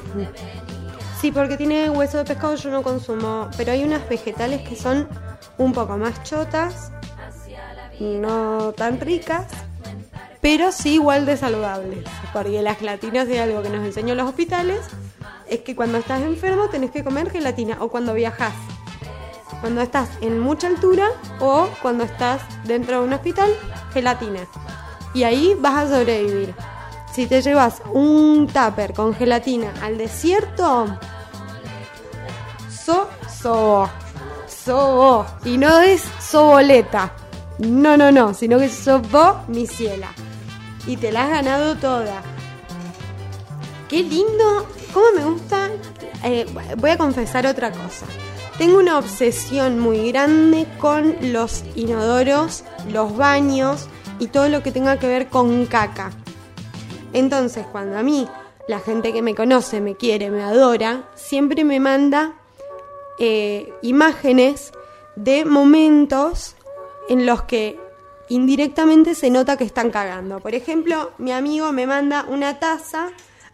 Sí, 1.19 1.31
porque 1.31 1.57
tiene 1.57 1.89
hueso 1.89 2.19
de 2.19 2.25
pescado, 2.25 2.55
yo 2.55 2.69
no 2.69 2.81
consumo. 2.81 3.49
Pero 3.57 3.71
hay 3.73 3.83
unas 3.83 4.07
vegetales 4.07 4.61
que 4.67 4.75
son 4.75 5.07
un 5.57 5.73
poco 5.73 5.97
más 5.97 6.23
chotas, 6.23 6.91
no 7.99 8.73
tan 8.73 8.99
ricas, 8.99 9.47
pero 10.41 10.71
sí 10.71 10.95
igual 10.95 11.25
de 11.25 11.37
saludables. 11.37 12.05
Porque 12.33 12.61
las 12.61 12.77
gelatinas 12.77 13.27
de 13.27 13.39
algo 13.39 13.61
que 13.61 13.69
nos 13.69 13.85
enseñó 13.85 14.11
en 14.11 14.17
los 14.17 14.29
hospitales 14.29 14.79
es 15.49 15.61
que 15.61 15.75
cuando 15.75 15.97
estás 15.97 16.21
enfermo 16.21 16.69
tenés 16.69 16.91
que 16.91 17.03
comer 17.03 17.29
gelatina 17.29 17.77
o 17.79 17.89
cuando 17.89 18.13
viajas. 18.13 18.53
Cuando 19.61 19.81
estás 19.81 20.09
en 20.21 20.39
mucha 20.39 20.67
altura 20.67 21.07
o 21.39 21.67
cuando 21.81 22.03
estás 22.03 22.41
dentro 22.65 22.99
de 22.99 23.07
un 23.07 23.13
hospital, 23.13 23.51
gelatina. 23.91 24.47
Y 25.13 25.23
ahí 25.23 25.55
vas 25.59 25.85
a 25.85 25.97
sobrevivir. 25.97 26.53
Si 27.11 27.25
te 27.25 27.41
llevas 27.41 27.81
un 27.91 28.47
tupper 28.47 28.93
con 28.93 29.15
gelatina 29.15 29.73
al 29.81 29.97
desierto, 29.97 30.99
so, 32.69 33.09
so, 33.27 33.89
so, 34.47 35.25
y 35.43 35.57
no 35.57 35.79
es 35.79 36.03
soboleta. 36.21 37.11
No, 37.59 37.97
no, 37.97 38.11
no, 38.11 38.33
sino 38.33 38.59
que 38.59 38.69
sos 38.69 39.09
vos, 39.11 39.35
mi 39.47 39.65
ciela. 39.65 40.11
Y 40.85 40.97
te 40.97 41.11
la 41.11 41.23
has 41.23 41.29
ganado 41.29 41.75
toda. 41.75 42.21
Qué 43.89 44.03
lindo, 44.03 44.67
cómo 44.93 45.05
me 45.15 45.23
gusta. 45.25 45.69
Eh, 46.23 46.45
voy 46.77 46.89
a 46.91 46.97
confesar 46.97 47.47
otra 47.47 47.71
cosa. 47.71 48.05
Tengo 48.57 48.79
una 48.79 48.97
obsesión 48.97 49.79
muy 49.79 50.11
grande 50.11 50.67
con 50.79 51.15
los 51.21 51.63
inodoros, 51.75 52.63
los 52.91 53.15
baños 53.15 53.87
y 54.19 54.27
todo 54.27 54.49
lo 54.49 54.63
que 54.63 54.71
tenga 54.71 54.97
que 54.97 55.07
ver 55.07 55.27
con 55.27 55.65
caca. 55.67 56.11
Entonces, 57.13 57.65
cuando 57.71 57.97
a 57.97 58.03
mí 58.03 58.27
la 58.67 58.79
gente 58.79 59.13
que 59.13 59.21
me 59.21 59.35
conoce, 59.35 59.79
me 59.79 59.95
quiere, 59.95 60.29
me 60.29 60.43
adora, 60.43 61.09
siempre 61.15 61.63
me 61.63 61.79
manda 61.79 62.33
eh, 63.19 63.73
imágenes 63.81 64.71
de 65.15 65.45
momentos 65.45 66.56
en 67.09 67.25
los 67.25 67.43
que 67.43 67.79
indirectamente 68.29 69.15
se 69.15 69.29
nota 69.29 69.57
que 69.57 69.63
están 69.63 69.89
cagando. 69.89 70.39
Por 70.39 70.53
ejemplo, 70.55 71.11
mi 71.17 71.31
amigo 71.31 71.71
me 71.71 71.87
manda 71.87 72.25
una 72.27 72.59
taza 72.59 73.09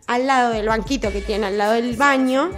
al 0.07 0.27
lado 0.27 0.51
del 0.51 0.67
banquito 0.67 1.11
que 1.11 1.21
tiene 1.21 1.47
al 1.47 1.57
lado 1.57 1.73
del 1.73 1.95
baño 1.95 2.51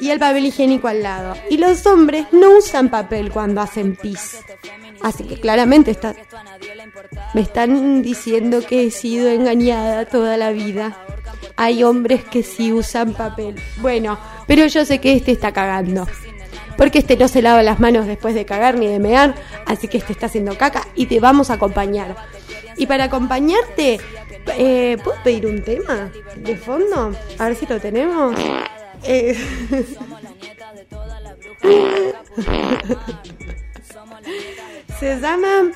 y 0.00 0.10
el 0.10 0.18
papel 0.18 0.46
higiénico 0.46 0.88
al 0.88 1.02
lado. 1.02 1.34
Y 1.48 1.56
los 1.56 1.84
hombres 1.86 2.26
no 2.32 2.58
usan 2.58 2.88
papel 2.88 3.30
cuando 3.30 3.60
hacen 3.60 3.96
pis. 3.96 4.38
Así 5.02 5.24
que 5.24 5.40
claramente 5.40 5.90
está, 5.90 6.14
me 7.34 7.40
están 7.40 8.02
diciendo 8.02 8.60
que 8.66 8.86
he 8.86 8.90
sido 8.90 9.28
engañada 9.28 10.04
toda 10.04 10.36
la 10.36 10.52
vida. 10.52 10.96
Hay 11.56 11.82
hombres 11.82 12.24
que 12.24 12.42
sí 12.42 12.72
usan 12.72 13.14
papel. 13.14 13.56
Bueno, 13.78 14.18
pero 14.46 14.66
yo 14.66 14.84
sé 14.84 15.00
que 15.00 15.14
este 15.14 15.32
está 15.32 15.52
cagando. 15.52 16.06
Porque 16.80 17.00
este 17.00 17.18
no 17.18 17.28
se 17.28 17.42
lava 17.42 17.62
las 17.62 17.78
manos 17.78 18.06
después 18.06 18.34
de 18.34 18.46
cagar 18.46 18.78
ni 18.78 18.86
de 18.86 18.98
mear, 18.98 19.34
así 19.66 19.86
que 19.86 19.98
este 19.98 20.14
está 20.14 20.24
haciendo 20.24 20.56
caca 20.56 20.88
y 20.94 21.04
te 21.04 21.20
vamos 21.20 21.50
a 21.50 21.54
acompañar. 21.54 22.16
Y 22.78 22.86
para 22.86 23.04
acompañarte, 23.04 24.00
eh, 24.56 24.96
¿puedo 25.04 25.22
pedir 25.22 25.46
un 25.46 25.62
tema 25.62 26.10
de 26.36 26.56
fondo? 26.56 27.14
A 27.38 27.48
ver 27.48 27.54
si 27.54 27.66
lo 27.66 27.78
tenemos. 27.78 28.34
Eh, 29.02 29.34
se 34.98 35.20
llama... 35.20 35.70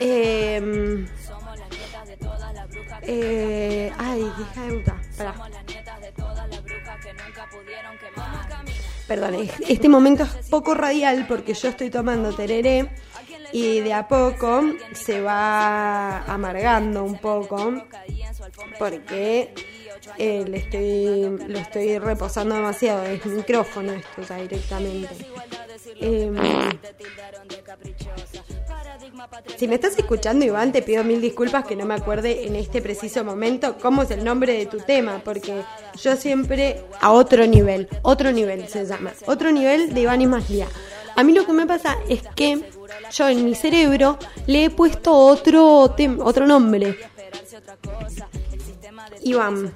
eh, 0.00 1.04
eh, 3.02 3.92
ay, 3.98 4.32
hija 4.40 4.62
de 4.62 4.78
puta. 4.78 4.96
Pará. 5.18 5.34
Perdón, 9.06 9.34
es- 9.36 9.52
este 9.68 9.88
momento 9.88 10.24
es 10.24 10.48
poco 10.48 10.74
radial 10.74 11.26
porque 11.28 11.54
yo 11.54 11.68
estoy 11.68 11.90
tomando 11.90 12.32
tereré 12.34 12.90
y 13.52 13.80
de 13.80 13.92
a 13.94 14.08
poco 14.08 14.62
se 14.92 15.20
va 15.20 16.22
amargando 16.24 17.04
un 17.04 17.18
poco 17.18 17.84
porque 18.78 19.54
eh, 20.18 20.44
le 20.46 20.56
estoy, 20.58 21.46
lo 21.48 21.58
estoy 21.58 21.98
reposando 21.98 22.54
demasiado. 22.56 23.04
Es 23.04 23.24
micrófono 23.26 23.92
esto 23.92 24.22
ya 24.22 24.36
directamente. 24.36 25.14
Em, 26.00 26.36
si 29.56 29.68
me 29.68 29.74
estás 29.76 29.96
escuchando, 29.98 30.44
Iván, 30.44 30.72
te 30.72 30.82
pido 30.82 31.02
mil 31.04 31.20
disculpas 31.20 31.64
que 31.64 31.76
no 31.76 31.84
me 31.86 31.94
acuerde 31.94 32.46
en 32.46 32.56
este 32.56 32.80
preciso 32.82 33.24
momento 33.24 33.76
cómo 33.80 34.02
es 34.02 34.10
el 34.10 34.24
nombre 34.24 34.52
de 34.54 34.66
tu 34.66 34.78
tema, 34.78 35.20
porque 35.24 35.62
yo 36.00 36.16
siempre 36.16 36.82
a 37.00 37.12
otro 37.12 37.46
nivel, 37.46 37.88
otro 38.02 38.32
nivel 38.32 38.68
se 38.68 38.84
llama, 38.86 39.12
otro 39.26 39.50
nivel 39.52 39.94
de 39.94 40.00
Iván 40.02 40.20
y 40.22 40.26
Maslía. 40.26 40.68
A 41.14 41.22
mí 41.22 41.32
lo 41.32 41.46
que 41.46 41.52
me 41.52 41.66
pasa 41.66 41.96
es 42.08 42.22
que 42.34 42.60
yo 43.12 43.28
en 43.28 43.44
mi 43.44 43.54
cerebro 43.54 44.18
le 44.46 44.64
he 44.66 44.70
puesto 44.70 45.12
otro, 45.14 45.94
tem- 45.96 46.20
otro 46.22 46.46
nombre. 46.46 46.96
Iván. 49.22 49.74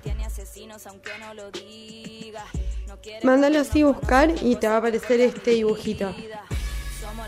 Mándalo 3.23 3.61
así 3.61 3.83
buscar 3.83 4.33
y 4.43 4.57
te 4.57 4.69
va 4.69 4.75
a 4.75 4.79
aparecer 4.79 5.21
este 5.21 5.53
dibujito. 5.53 6.15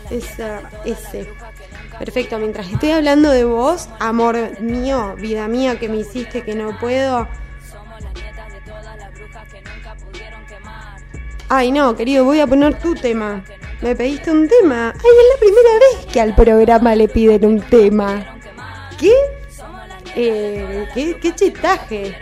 Esa, 0.09 0.69
ese. 0.85 1.27
Perfecto, 1.99 2.39
mientras 2.39 2.71
estoy 2.71 2.91
hablando 2.91 3.29
de 3.29 3.45
vos, 3.45 3.89
amor 3.99 4.59
mío, 4.59 5.15
vida 5.17 5.47
mía 5.47 5.79
que 5.79 5.89
me 5.89 5.97
hiciste 5.97 6.43
que 6.43 6.55
no 6.55 6.77
puedo. 6.79 7.27
Ay, 11.49 11.71
no, 11.71 11.95
querido, 11.95 12.25
voy 12.25 12.39
a 12.39 12.47
poner 12.47 12.79
tu 12.79 12.95
tema. 12.95 13.43
Me 13.81 13.95
pediste 13.95 14.31
un 14.31 14.47
tema. 14.47 14.89
Ay, 14.89 14.95
es 14.95 15.33
la 15.33 15.39
primera 15.39 15.69
vez 15.79 16.05
que 16.11 16.21
al 16.21 16.35
programa 16.35 16.95
le 16.95 17.07
piden 17.07 17.45
un 17.45 17.61
tema. 17.61 18.37
¿Qué? 18.99 19.13
Eh, 20.15 20.87
¿qué, 20.93 21.17
qué 21.19 21.35
chetaje. 21.35 22.15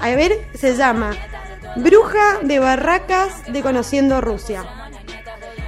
A 0.00 0.08
ver, 0.10 0.46
se 0.54 0.76
llama 0.76 1.12
Bruja 1.76 2.40
de 2.42 2.58
Barracas 2.58 3.52
de 3.52 3.62
Conociendo 3.62 4.20
Rusia. 4.20 4.81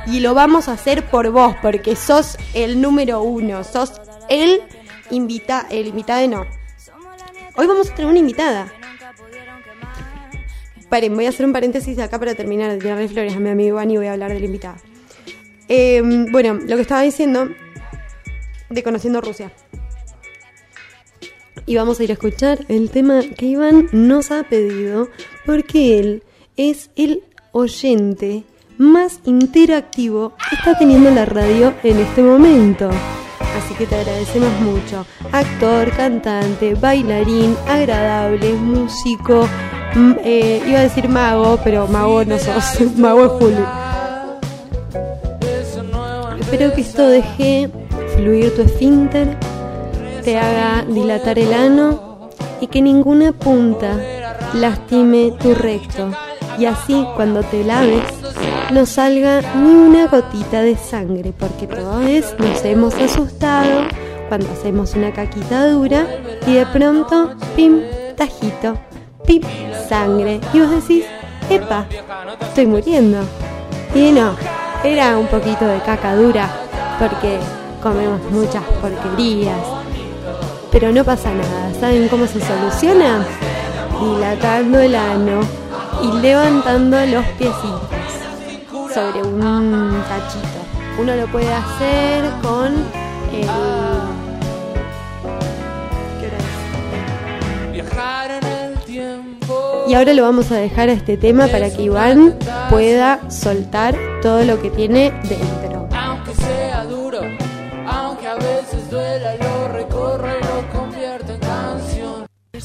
Y 0.07 0.21
lo 0.21 0.35
vamos 0.35 0.69
a 0.69 0.73
hacer 0.73 1.09
por 1.09 1.31
vos, 1.31 1.57
porque 1.63 1.97
sos 1.97 2.37
el 2.53 2.81
número 2.81 3.23
uno. 3.23 3.65
Sos 3.65 4.01
el 4.29 4.61
invita, 5.11 5.67
el 5.71 5.87
invitado 5.89 6.27
no. 6.29 6.47
Hoy 7.57 7.67
vamos 7.67 7.91
a 7.91 7.95
tener 7.95 8.11
una 8.11 8.19
invitada. 8.19 8.73
Paren, 10.89 11.15
voy 11.15 11.27
a 11.27 11.31
hacer 11.31 11.47
un 11.47 11.53
paréntesis 11.53 11.99
acá 11.99 12.19
para 12.19 12.35
terminar 12.35 12.71
de 12.71 12.79
tirarle 12.79 13.09
flores 13.09 13.35
a 13.35 13.41
mi 13.41 13.49
amigo 13.49 13.69
Iván 13.69 13.91
y 13.91 13.97
voy 13.97 14.07
a 14.07 14.13
hablar 14.13 14.33
de 14.33 14.41
la 14.41 14.47
invitada. 14.47 14.77
Eh, 15.69 16.03
bueno, 16.31 16.55
lo 16.55 16.77
que 16.77 16.83
estaba 16.83 17.01
diciendo 17.01 17.49
de 18.69 18.83
Conociendo 18.83 19.21
Rusia. 19.21 19.53
Y 21.67 21.77
vamos 21.77 21.99
a 21.99 22.05
ir 22.05 22.11
a 22.11 22.15
escuchar 22.15 22.67
el 22.69 22.91
tema 22.91 23.23
que 23.23 23.47
Iván 23.47 23.89
nos 23.93 24.31
ha 24.31 24.43
pedido 24.43 25.09
porque 25.47 25.99
él 25.99 26.23
es 26.57 26.91
el 26.97 27.25
oyente 27.53 28.45
más 28.79 29.21
interactivo 29.25 30.33
que 30.49 30.57
está 30.57 30.77
teniendo 30.79 31.11
la 31.11 31.25
radio 31.25 31.75
en 31.83 31.99
este 31.99 32.23
momento. 32.23 32.91
Así 33.57 33.75
que 33.75 33.87
te 33.87 33.95
agradecemos 33.95 34.51
mucho. 34.61 35.07
Actor, 35.33 35.91
cantante, 35.93 36.75
bailarín, 36.75 37.57
agradable, 37.69 38.53
músico, 38.55 39.49
mm, 39.95 40.13
eh, 40.25 40.63
iba 40.67 40.81
a 40.81 40.83
decir 40.83 41.09
mago, 41.09 41.59
pero 41.63 41.87
mago 41.87 42.25
no 42.25 42.39
sos, 42.39 42.81
mago 42.97 43.27
es 43.27 43.33
Julio. 43.33 43.67
Espero 46.41 46.75
que 46.75 46.81
esto 46.81 47.07
deje 47.09 47.71
fluir 48.17 48.55
tu 48.55 48.63
esfínter, 48.63 49.37
te 50.23 50.39
haga 50.39 50.85
dilatar 50.89 51.39
el 51.39 51.53
ano 51.53 52.31
y 52.61 52.67
que 52.67 52.81
ninguna 52.81 53.33
punta 53.33 53.97
lastime 54.55 55.33
tu 55.41 55.55
recto. 55.55 56.11
Y 56.59 56.67
así 56.67 57.05
cuando 57.17 57.43
te 57.43 57.65
laves 57.65 58.24
no 58.73 58.87
salga 58.87 59.41
ni 59.57 59.75
una 59.75 60.07
gotita 60.07 60.63
de 60.63 60.77
sangre, 60.77 61.33
porque 61.39 61.67
todos 61.67 62.05
nos 62.39 62.65
hemos 62.65 62.95
asustado 62.95 63.87
cuando 64.29 64.51
hacemos 64.51 64.95
una 64.95 65.13
caquita 65.13 65.69
dura 65.69 66.07
y 66.47 66.55
de 66.55 66.67
pronto, 66.67 67.35
pim, 67.55 67.83
tajito, 68.17 68.77
pim, 69.27 69.43
sangre. 69.89 70.41
Y 70.53 70.61
vos 70.61 70.71
decís, 70.71 71.05
epa, 71.51 71.87
estoy 72.41 72.67
muriendo. 72.67 73.19
Y 73.95 74.11
no, 74.11 74.35
era 74.83 75.19
un 75.19 75.27
poquito 75.27 75.67
de 75.67 75.79
caca 75.81 76.17
dura, 76.17 76.49
porque 76.99 77.39
comemos 77.83 78.21
muchas 78.31 78.63
porquerías. 78.81 79.57
Pero 80.73 80.91
no 80.91 81.05
pasa 81.05 81.33
nada, 81.33 81.73
¿saben 81.79 82.09
cómo 82.09 82.27
se 82.27 82.41
soluciona? 82.41 83.25
Dilatando 84.01 84.81
el 84.81 84.95
ano 84.97 85.41
y 86.03 86.21
levantando 86.21 86.97
los 87.07 87.25
piecitos 87.39 87.94
sobre 88.95 89.23
un 89.25 89.41
tachito. 90.09 90.61
Uno 91.01 91.17
lo 91.17 91.27
puede 91.27 91.53
hacer 91.53 92.25
con 92.41 92.73
el... 93.33 93.49
¿Qué 96.21 96.27
hora 96.29 96.39
es? 96.39 96.65
Y 99.89 99.95
ahora 99.95 100.15
lo 100.15 100.23
vamos 100.23 100.53
a 100.53 100.57
dejar 100.57 100.89
a 100.89 100.93
este 100.93 101.17
tema 101.17 101.49
para 101.49 101.71
que 101.71 101.83
Iván 101.83 102.37
pueda 102.71 103.29
soltar 103.31 103.99
todo 104.23 104.45
lo 104.45 104.63
que 104.63 104.71
tiene 104.71 105.13
dentro. 105.29 105.74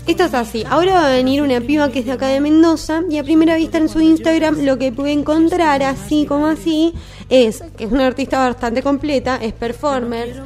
Esto 0.07 0.23
es 0.23 0.33
así. 0.33 0.63
Ahora 0.67 0.93
va 0.95 1.07
a 1.07 1.12
venir 1.12 1.41
una 1.41 1.62
piba 1.62 1.91
que 1.91 1.99
es 1.99 2.05
de 2.05 2.13
acá 2.13 2.27
de 2.27 2.41
Mendoza 2.41 3.01
y 3.09 3.17
a 3.17 3.23
primera 3.23 3.55
vista 3.55 3.77
en 3.77 3.89
su 3.89 4.01
Instagram 4.01 4.63
lo 4.65 4.77
que 4.77 4.91
pude 4.91 5.12
encontrar 5.12 5.83
así 5.83 6.25
como 6.25 6.47
así 6.47 6.93
es 7.29 7.63
que 7.77 7.85
es 7.85 7.91
una 7.91 8.07
artista 8.07 8.39
bastante 8.39 8.81
completa, 8.81 9.38
es 9.38 9.53
performer, 9.53 10.43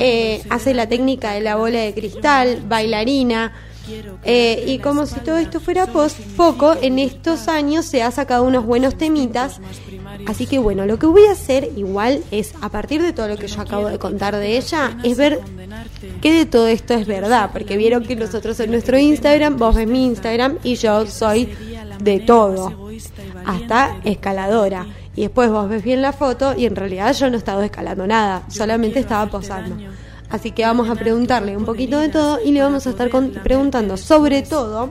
eh, 0.00 0.42
hace 0.50 0.74
la 0.74 0.88
técnica 0.88 1.32
de 1.32 1.40
la 1.40 1.56
bola 1.56 1.78
de 1.78 1.94
cristal, 1.94 2.64
bailarina. 2.66 3.52
Eh, 4.24 4.64
y 4.66 4.78
como 4.78 5.06
si 5.06 5.20
todo 5.20 5.36
esto 5.38 5.60
fuera 5.60 5.86
pos- 5.86 6.16
poco, 6.36 6.74
en 6.80 6.98
estos 6.98 7.48
años 7.48 7.84
se 7.84 8.02
ha 8.02 8.10
sacado 8.10 8.44
unos 8.44 8.64
buenos 8.64 8.96
temitas. 8.96 9.60
Así 10.26 10.46
que 10.46 10.58
bueno, 10.58 10.86
lo 10.86 10.98
que 10.98 11.06
voy 11.06 11.24
a 11.26 11.32
hacer 11.32 11.70
igual 11.76 12.22
es, 12.30 12.54
a 12.60 12.68
partir 12.68 13.02
de 13.02 13.12
todo 13.12 13.28
lo 13.28 13.36
que 13.36 13.48
yo 13.48 13.60
acabo 13.60 13.88
de 13.88 13.98
contar 13.98 14.36
de 14.36 14.56
ella, 14.56 14.96
es 15.02 15.16
ver 15.16 15.40
qué 16.20 16.32
de 16.32 16.46
todo 16.46 16.66
esto 16.68 16.94
es 16.94 17.06
verdad. 17.06 17.50
Porque 17.52 17.76
vieron 17.76 18.04
que 18.04 18.14
nosotros 18.16 18.58
en 18.60 18.70
nuestro 18.70 18.98
Instagram, 18.98 19.56
vos 19.56 19.74
ves 19.74 19.88
mi 19.88 20.04
Instagram 20.06 20.58
y 20.62 20.76
yo 20.76 21.06
soy 21.06 21.48
de 22.00 22.20
todo, 22.20 22.90
hasta 23.46 23.98
escaladora. 24.04 24.86
Y 25.16 25.22
después 25.22 25.48
vos 25.50 25.68
ves 25.68 25.82
bien 25.84 26.02
la 26.02 26.12
foto 26.12 26.54
y 26.56 26.66
en 26.66 26.74
realidad 26.74 27.12
yo 27.14 27.30
no 27.30 27.36
estaba 27.36 27.64
escalando 27.64 28.06
nada, 28.06 28.42
solamente 28.48 28.98
estaba 28.98 29.26
posando. 29.30 29.76
Así 30.34 30.50
que 30.50 30.62
vamos 30.64 30.90
a 30.90 30.96
preguntarle 30.96 31.56
un 31.56 31.64
poquito 31.64 31.98
de 32.00 32.08
todo 32.08 32.40
y 32.44 32.50
le 32.50 32.60
vamos 32.60 32.86
a 32.88 32.90
estar 32.90 33.08
con- 33.08 33.30
preguntando 33.30 33.96
sobre 33.96 34.42
todo 34.42 34.90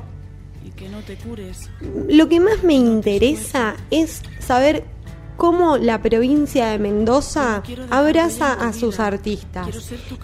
lo 2.08 2.29
que 2.29 2.39
más 2.39 2.63
me 2.63 2.75
interesa 2.75 3.75
es 3.91 4.21
saber 4.39 4.86
cómo 5.36 5.75
la 5.77 6.01
provincia 6.01 6.67
de 6.67 6.79
Mendoza 6.79 7.62
abraza 7.89 8.53
a 8.53 8.71
sus 8.71 8.99
artistas. 9.01 9.67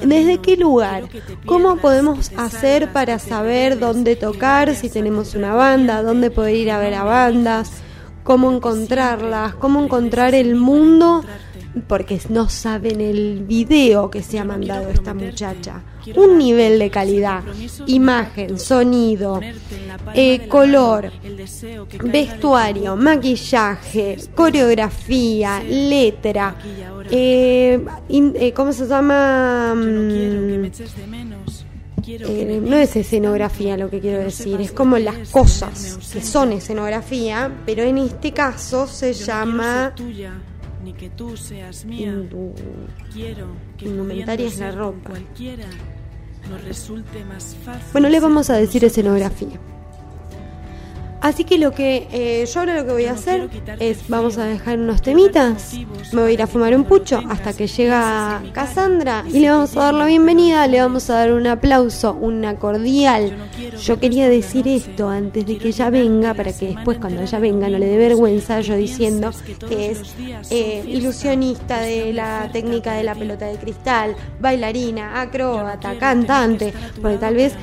¿Desde 0.06 0.38
qué 0.40 0.56
lugar? 0.56 1.04
¿Cómo 1.46 1.76
podemos 1.78 2.32
hacer 2.38 2.94
para 2.94 3.20
saber 3.20 3.78
dónde 3.78 4.16
tocar, 4.16 4.74
si 4.76 4.90
tenemos 4.90 5.36
una 5.36 5.54
banda, 5.54 6.02
dónde 6.02 6.32
poder 6.32 6.56
ir 6.56 6.72
a 6.72 6.80
ver 6.80 6.94
a 6.94 7.04
bandas, 7.04 7.72
cómo 8.24 8.52
encontrarlas, 8.52 9.54
cómo 9.56 9.84
encontrar 9.84 10.34
el 10.34 10.56
mundo? 10.56 11.26
Porque 11.88 12.20
no 12.30 12.50
saben 12.50 13.02
el 13.02 13.44
video 13.46 14.10
que 14.10 14.22
se 14.24 14.40
ha 14.40 14.46
mandado 14.46 14.90
esta 14.90 15.14
muchacha. 15.14 15.82
Un 16.16 16.38
nivel 16.38 16.80
de 16.80 16.90
calidad, 16.90 17.44
imagen, 17.88 18.58
sonido, 18.60 19.40
eh, 20.16 20.48
color, 20.48 21.12
vestuario, 22.04 22.96
maquillaje, 22.96 24.18
coreografía, 24.36 25.62
letra, 25.64 26.56
eh, 27.12 27.84
in- 28.10 28.34
eh, 28.36 28.54
¿cómo 28.54 28.72
se 28.74 28.88
llama? 28.88 29.74
Mm, 29.76 30.66
eh, 32.08 32.62
no 32.64 32.76
es 32.78 32.96
escenografía 32.96 33.78
lo 33.78 33.90
que 33.90 34.00
quiero 34.00 34.20
decir, 34.24 34.60
es 34.62 34.72
como 34.72 34.98
las 34.98 35.30
cosas 35.30 36.00
que 36.12 36.22
son 36.22 36.54
escenografía, 36.54 37.52
pero 37.66 37.84
en 37.84 37.98
este 38.00 38.32
caso 38.32 38.88
se 38.88 39.14
llama 39.14 39.94
ni 40.84 40.94
que 40.94 41.10
tú 41.10 41.38
seas 41.38 41.86
mía. 41.86 42.14
Quiero 43.14 43.48
que 43.78 43.86
indumentaria 43.86 44.48
es 44.48 44.60
la 44.60 44.72
ropa. 44.72 45.10
Cualquiera 45.10 45.68
nos 46.50 46.64
resulte 46.64 47.24
más 47.26 47.56
fácil. 47.64 47.88
Bueno, 47.92 48.10
le 48.10 48.20
vamos 48.20 48.50
a 48.50 48.56
decir 48.56 48.84
escenografía. 48.84 49.60
Así 51.22 51.44
que 51.44 51.58
lo 51.58 51.72
que 51.72 52.08
eh, 52.12 52.46
yo 52.46 52.60
ahora 52.62 52.76
lo 52.76 52.86
que 52.86 52.94
voy 52.94 53.06
a 53.06 53.12
hacer 53.12 53.50
es 53.80 54.08
vamos 54.08 54.38
a 54.38 54.46
dejar 54.46 54.80
unos 54.80 55.02
temitas, 55.02 55.74
me 56.14 56.22
voy 56.22 56.32
a 56.32 56.34
ir 56.34 56.42
a 56.42 56.48
fumar 56.48 56.74
un 56.76 56.86
pucho 56.86 57.22
hasta 57.30 57.54
que 57.54 57.68
llega 57.68 58.42
Cassandra 58.54 59.26
y 59.28 59.40
le 59.40 59.50
vamos 59.50 59.76
a 59.76 59.86
dar 59.86 59.94
la 59.94 60.06
bienvenida, 60.06 60.66
le 60.68 60.80
vamos 60.80 61.10
a 61.10 61.16
dar 61.16 61.34
un 61.34 61.46
aplauso, 61.48 62.14
una 62.14 62.56
cordial. 62.56 63.36
Yo 63.82 64.00
quería 64.00 64.30
decir 64.30 64.68
esto 64.68 65.10
antes 65.10 65.46
de 65.46 65.58
que 65.58 65.70
ella 65.70 65.90
venga 65.90 66.34
para 66.34 66.54
que 66.54 66.74
después 66.74 66.98
cuando 67.00 67.22
ella 67.22 67.40
venga 67.40 67.68
no 67.68 67.78
le 67.78 67.88
dé 67.88 67.98
vergüenza 67.98 68.62
yo 68.62 68.76
diciendo 68.76 69.32
que 69.68 69.92
es 69.92 70.16
eh, 70.50 70.84
ilusionista 70.88 71.82
de 71.82 72.14
la 72.14 72.50
técnica 72.52 72.94
de 72.94 73.04
la 73.04 73.16
pelota 73.16 73.46
de 73.46 73.58
cristal, 73.58 74.16
bailarina, 74.40 75.22
acróbata, 75.22 75.98
cantante, 75.98 76.74
porque 77.02 77.18
tal 77.18 77.36
vez 77.36 77.54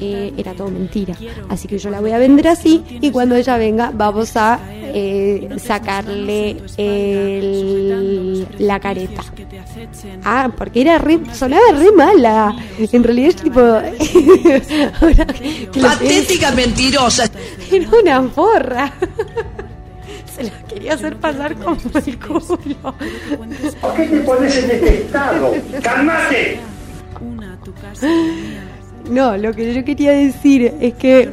eh, 0.00 0.32
era 0.36 0.52
todo 0.54 0.68
mentira. 0.70 1.14
Así 1.48 1.66
que 1.68 1.78
yo 1.78 1.90
la 1.90 2.00
voy 2.00 2.12
a 2.12 2.18
vender 2.18 2.48
así 2.48 2.82
y 2.88 3.10
cuando 3.10 3.34
ella 3.36 3.56
venga 3.58 3.90
vamos 3.94 4.36
a 4.36 4.58
eh, 4.72 5.48
sacarle 5.58 6.56
el- 6.76 8.46
la 8.58 8.80
careta. 8.80 9.22
Ah, 10.24 10.50
porque 10.56 10.80
era 10.82 10.98
re, 10.98 11.20
sonaba 11.32 11.62
re 11.76 11.92
mala. 11.92 12.56
En 12.78 13.04
realidad 13.04 13.28
es 13.30 13.36
tipo... 13.36 13.60
ahora 15.00 15.26
Patética 15.80 16.50
mentirosa. 16.52 17.28
era 17.70 17.88
una 18.02 18.22
porra. 18.28 18.92
Se 20.36 20.42
la 20.44 20.50
quería 20.68 20.92
hacer 20.94 21.16
pasar 21.16 21.54
como 21.56 21.78
el 21.94 22.18
culo. 22.18 22.94
¿Por 23.80 23.94
qué 23.94 24.02
te 24.04 24.18
pones 24.20 24.56
en 24.56 24.70
este 24.70 24.94
estado? 25.02 25.54
¡Cálmate! 25.82 26.60
Una 27.20 27.54
a 27.54 27.56
tu 27.56 27.72
casa. 27.72 28.06
No, 29.10 29.36
lo 29.36 29.52
que 29.52 29.74
yo 29.74 29.84
quería 29.84 30.12
decir 30.12 30.74
es 30.80 30.94
que 30.94 31.30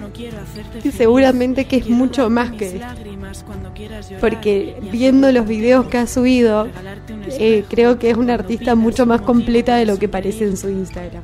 seguramente 0.95 1.65
que 1.65 1.77
es 1.77 1.89
mucho 1.89 2.29
más 2.29 2.51
que 2.51 2.77
esto. 2.77 2.87
Porque 4.19 4.77
viendo 4.91 5.31
los 5.31 5.47
videos 5.47 5.87
que 5.87 5.97
ha 5.97 6.07
subido, 6.07 6.67
eh, 7.39 7.63
creo 7.69 7.97
que 7.97 8.11
es 8.11 8.17
una 8.17 8.35
artista 8.35 8.75
mucho 8.75 9.05
más 9.05 9.21
completa 9.21 9.75
de 9.75 9.85
lo 9.85 9.97
que 9.97 10.07
parece 10.07 10.45
en 10.45 10.57
su. 10.57 10.69
Instagram. 10.69 11.23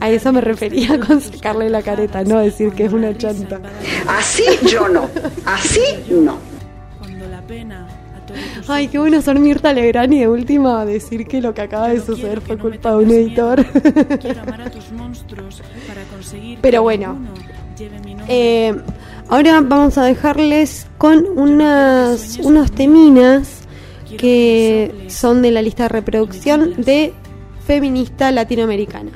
A 0.00 0.10
eso 0.10 0.32
me 0.32 0.40
tus 0.40 0.48
refería 0.48 0.98
con 1.00 1.20
sacarle 1.20 1.70
la 1.70 1.82
careta, 1.82 2.22
no 2.24 2.38
decir 2.40 2.72
que 2.72 2.84
es 2.84 2.92
una 2.92 3.16
chanta. 3.16 3.60
Así 4.06 4.44
yo 4.66 4.88
no. 4.88 5.08
Así 5.44 5.80
no. 6.10 6.38
Cuando 6.98 7.26
la 7.28 7.40
pena 7.42 7.85
Ay, 8.68 8.88
qué 8.88 8.98
bueno 8.98 9.22
ser 9.22 9.38
Mirta 9.38 9.72
Legrand 9.72 10.12
y 10.12 10.20
de 10.20 10.28
última 10.28 10.84
decir 10.84 11.26
que 11.26 11.40
lo 11.40 11.54
que 11.54 11.62
acaba 11.62 11.88
de 11.88 12.00
suceder 12.00 12.40
fue 12.40 12.56
no 12.56 12.62
culpa 12.62 12.90
de 12.92 12.96
un 12.96 13.10
editor. 13.10 13.64
Quiero 14.20 14.42
amar 14.42 14.62
a 14.62 14.70
tus 14.70 14.90
monstruos 14.92 15.62
para 15.86 16.02
conseguir 16.04 16.58
Pero 16.60 16.82
bueno. 16.82 17.16
Eh, 18.28 18.74
ahora 19.28 19.60
vamos 19.60 19.98
a 19.98 20.04
dejarles 20.04 20.86
con 20.98 21.26
unas, 21.36 22.38
unos 22.42 22.72
teminas 22.72 23.62
que 24.18 25.06
son 25.08 25.42
de 25.42 25.50
la 25.50 25.62
lista 25.62 25.84
de 25.84 25.88
reproducción 25.90 26.74
de 26.78 27.12
Feminista 27.66 28.32
Latinoamericana. 28.32 29.12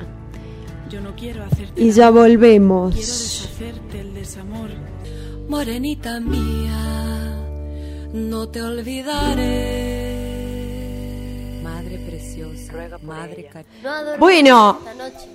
Y 1.75 1.91
ya 1.91 2.11
daño. 2.11 2.11
Quiero 2.11 2.11
volvemos. 2.11 2.95
deshacerte 2.95 3.99
el 3.99 4.13
desamor. 4.13 4.69
Morenita 5.47 6.19
mía, 6.19 7.10
no 8.13 8.47
te 8.49 8.61
olvidaré. 8.61 10.11
Madre 11.63 11.97
preciosa, 11.99 12.73
madre 13.01 13.49
cariñosa. 13.51 14.17
Bueno, 14.17 14.79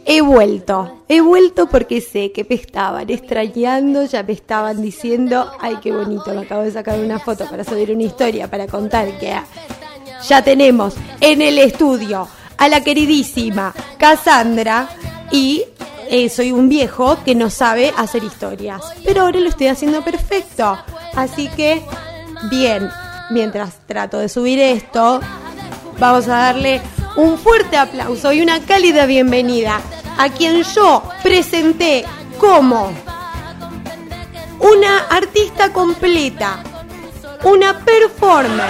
he 0.05 0.21
vuelto. 0.21 1.05
He 1.09 1.21
vuelto 1.21 1.69
porque 1.69 2.01
sé 2.01 2.33
que 2.33 2.47
me 2.49 2.57
estaban 2.57 3.09
extrañando, 3.11 4.05
ya 4.05 4.23
me 4.23 4.33
estaban 4.33 4.83
diciendo, 4.83 5.51
ay, 5.61 5.77
qué 5.83 5.93
bonito, 5.93 6.35
me 6.35 6.43
acabo 6.43 6.63
de 6.63 6.73
sacar 6.73 6.99
una 7.01 7.19
foto 7.19 7.49
para 7.49 7.65
subir 7.65 7.91
una 7.91 8.03
historia, 8.05 8.51
para 8.51 8.67
contar 8.67 9.19
que 9.19 9.35
ya 10.29 10.43
tenemos 10.43 10.95
en 11.21 11.43
el 11.43 11.59
estudio 11.59 12.29
a 12.57 12.69
la 12.69 12.83
queridísima 12.83 13.75
Cassandra 13.99 14.89
y 15.31 15.65
eh, 16.09 16.29
soy 16.29 16.53
un 16.53 16.69
viejo 16.69 17.19
que 17.25 17.35
no 17.35 17.51
sabe 17.51 17.93
hacer 17.97 18.23
historias. 18.25 18.83
Pero 19.05 19.23
ahora 19.23 19.41
lo 19.41 19.49
estoy 19.49 19.69
haciendo 19.69 20.03
perfecto. 20.03 20.79
Así 21.15 21.49
que, 21.49 21.83
bien, 22.45 22.91
mientras 23.31 23.75
trato 23.87 24.19
de 24.19 24.29
subir 24.29 24.59
esto, 24.59 25.21
vamos 25.99 26.29
a 26.29 26.37
darle 26.39 26.81
un 27.17 27.39
fuerte 27.39 27.77
aplauso 27.77 28.33
y 28.33 28.43
una 28.43 28.61
cálida 28.61 29.07
bienvenida 29.07 29.81
a 30.19 30.29
quien 30.29 30.63
yo 30.63 31.03
presenté 31.23 32.05
como 32.39 32.93
una 34.61 34.99
artista 35.11 35.73
completa, 35.73 36.59
una 37.45 37.79
performer, 37.81 38.67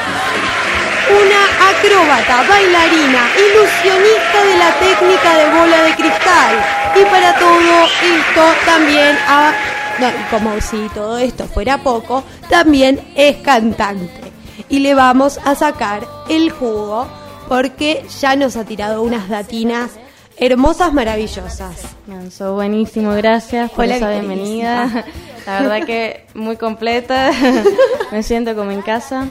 una 1.08 1.70
acróbata, 1.70 2.42
bailarina, 2.48 3.28
ilusionista 3.36 4.44
de 4.44 4.56
la 4.58 4.72
técnica 4.78 5.36
de 5.36 5.50
bola 5.58 5.82
de 5.82 5.94
cristal. 5.94 6.56
Y 7.00 7.04
para 7.04 7.34
todo 7.38 7.60
esto 7.60 8.42
también, 8.64 9.16
a- 9.28 9.52
no, 10.00 10.08
como 10.30 10.60
si 10.60 10.88
todo 10.94 11.18
esto 11.18 11.46
fuera 11.46 11.82
poco, 11.82 12.24
también 12.48 13.00
es 13.14 13.36
cantante. 13.38 14.32
Y 14.68 14.80
le 14.80 14.94
vamos 14.94 15.38
a 15.44 15.54
sacar 15.54 16.06
el 16.28 16.50
jugo 16.50 17.06
porque 17.48 18.04
ya 18.20 18.36
nos 18.36 18.56
ha 18.56 18.64
tirado 18.64 19.02
unas 19.02 19.28
datinas 19.28 19.92
hermosas, 20.38 20.92
maravillosas. 20.92 21.82
Manso, 22.06 22.54
buenísimo, 22.54 23.12
gracias 23.12 23.70
por 23.70 23.84
Hola, 23.84 23.96
esa 23.96 24.10
bienvenida. 24.10 25.04
La 25.46 25.60
verdad 25.60 25.86
que 25.86 26.26
muy 26.34 26.56
completa, 26.56 27.30
me 28.12 28.22
siento 28.22 28.54
como 28.54 28.72
en 28.72 28.82
casa. 28.82 29.28